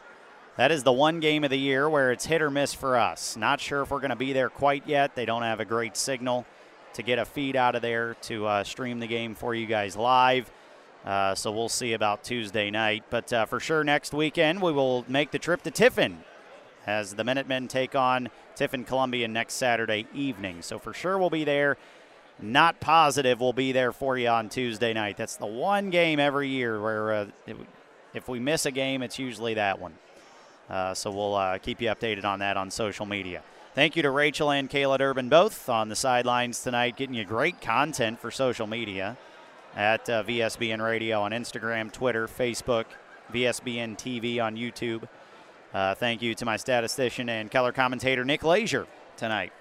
That 0.57 0.71
is 0.71 0.83
the 0.83 0.91
one 0.91 1.19
game 1.19 1.43
of 1.43 1.49
the 1.49 1.57
year 1.57 1.89
where 1.89 2.11
it's 2.11 2.27
hit 2.27 2.39
or 2.39 2.51
miss 2.51 2.71
for 2.75 2.97
us. 2.97 3.35
Not 3.35 3.59
sure 3.59 3.81
if 3.81 3.89
we're 3.89 3.99
going 3.99 4.11
to 4.11 4.15
be 4.15 4.31
there 4.31 4.49
quite 4.49 4.85
yet. 4.85 5.15
They 5.15 5.25
don't 5.25 5.41
have 5.41 5.59
a 5.59 5.65
great 5.65 5.97
signal 5.97 6.45
to 6.93 7.01
get 7.01 7.17
a 7.17 7.25
feed 7.25 7.55
out 7.55 7.73
of 7.73 7.81
there 7.81 8.13
to 8.21 8.45
uh, 8.45 8.63
stream 8.63 8.99
the 8.99 9.07
game 9.07 9.33
for 9.33 9.55
you 9.55 9.65
guys 9.65 9.95
live. 9.95 10.51
Uh, 11.03 11.33
so 11.33 11.51
we'll 11.51 11.67
see 11.67 11.93
about 11.93 12.23
Tuesday 12.23 12.69
night. 12.69 13.05
But 13.09 13.33
uh, 13.33 13.45
for 13.45 13.59
sure, 13.59 13.83
next 13.83 14.13
weekend 14.13 14.61
we 14.61 14.71
will 14.71 15.03
make 15.07 15.31
the 15.31 15.39
trip 15.39 15.63
to 15.63 15.71
Tiffin 15.71 16.23
as 16.85 17.15
the 17.15 17.23
Minutemen 17.23 17.67
take 17.67 17.95
on 17.95 18.29
Tiffin 18.55 18.83
Columbian 18.83 19.33
next 19.33 19.55
Saturday 19.55 20.07
evening. 20.13 20.61
So 20.61 20.79
for 20.79 20.93
sure 20.93 21.17
we'll 21.17 21.29
be 21.29 21.43
there. 21.43 21.77
Not 22.41 22.79
positive 22.79 23.39
we'll 23.39 23.53
be 23.53 23.71
there 23.71 23.91
for 23.91 24.17
you 24.17 24.27
on 24.27 24.49
Tuesday 24.49 24.93
night. 24.93 25.17
That's 25.17 25.37
the 25.37 25.45
one 25.45 25.89
game 25.89 26.19
every 26.19 26.49
year 26.49 26.81
where 26.81 27.13
uh, 27.13 27.25
if 28.13 28.27
we 28.27 28.39
miss 28.39 28.65
a 28.65 28.71
game, 28.71 29.01
it's 29.01 29.19
usually 29.19 29.53
that 29.55 29.79
one. 29.79 29.93
Uh, 30.69 30.93
so 30.93 31.11
we'll 31.11 31.35
uh, 31.35 31.57
keep 31.57 31.81
you 31.81 31.89
updated 31.89 32.25
on 32.25 32.39
that 32.39 32.57
on 32.57 32.71
social 32.71 33.05
media. 33.05 33.43
Thank 33.75 33.95
you 33.95 34.03
to 34.03 34.11
Rachel 34.11 34.51
and 34.51 34.69
Kayla 34.69 34.99
Durbin 34.99 35.29
both 35.29 35.67
on 35.67 35.89
the 35.89 35.95
sidelines 35.95 36.61
tonight, 36.61 36.95
getting 36.95 37.15
you 37.15 37.25
great 37.25 37.59
content 37.59 38.19
for 38.19 38.29
social 38.29 38.67
media 38.67 39.17
at 39.75 40.07
uh, 40.09 40.23
VSBN 40.23 40.83
Radio 40.83 41.21
on 41.21 41.31
Instagram, 41.31 41.91
Twitter, 41.91 42.27
Facebook, 42.27 42.85
VSBN 43.33 43.97
TV 43.97 44.43
on 44.43 44.55
YouTube. 44.55 45.07
Uh, 45.73 45.95
thank 45.95 46.21
you 46.21 46.35
to 46.35 46.45
my 46.45 46.55
statistician 46.55 47.29
and 47.29 47.49
color 47.49 47.71
commentator 47.71 48.23
Nick 48.23 48.43
Leisure 48.43 48.85
tonight. 49.17 49.51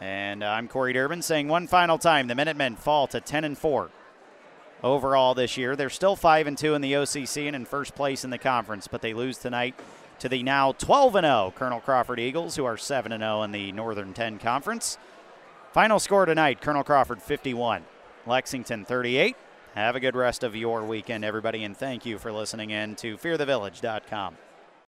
And 0.00 0.42
uh, 0.42 0.48
I'm 0.48 0.66
Corey 0.66 0.92
Durbin 0.92 1.22
saying 1.22 1.46
one 1.46 1.68
final 1.68 1.98
time: 1.98 2.26
the 2.26 2.34
Minutemen 2.34 2.74
fall 2.74 3.06
to 3.08 3.20
10 3.20 3.44
and 3.44 3.56
4 3.56 3.90
overall 4.82 5.34
this 5.34 5.56
year. 5.56 5.76
They're 5.76 5.90
still 5.90 6.16
5 6.16 6.46
and 6.48 6.58
2 6.58 6.74
in 6.74 6.82
the 6.82 6.94
OCC 6.94 7.46
and 7.46 7.54
in 7.54 7.64
first 7.64 7.94
place 7.94 8.24
in 8.24 8.30
the 8.30 8.38
conference, 8.38 8.88
but 8.88 9.02
they 9.02 9.14
lose 9.14 9.38
tonight 9.38 9.78
to 10.18 10.28
the 10.28 10.42
now 10.42 10.72
12 10.72 11.14
and 11.16 11.24
0 11.24 11.52
Colonel 11.54 11.80
Crawford 11.80 12.18
Eagles, 12.18 12.56
who 12.56 12.64
are 12.64 12.76
7 12.76 13.12
and 13.12 13.22
0 13.22 13.42
in 13.42 13.52
the 13.52 13.70
Northern 13.70 14.12
10 14.12 14.38
Conference. 14.38 14.98
Final 15.72 16.00
score 16.00 16.26
tonight: 16.26 16.60
Colonel 16.60 16.82
Crawford 16.82 17.22
51, 17.22 17.84
Lexington 18.26 18.84
38. 18.84 19.36
Have 19.76 19.94
a 19.94 20.00
good 20.00 20.16
rest 20.16 20.42
of 20.42 20.56
your 20.56 20.82
weekend, 20.84 21.24
everybody, 21.24 21.62
and 21.62 21.76
thank 21.76 22.04
you 22.04 22.18
for 22.18 22.32
listening 22.32 22.70
in 22.70 22.96
to 22.96 23.16
FearTheVillage.com. 23.16 24.36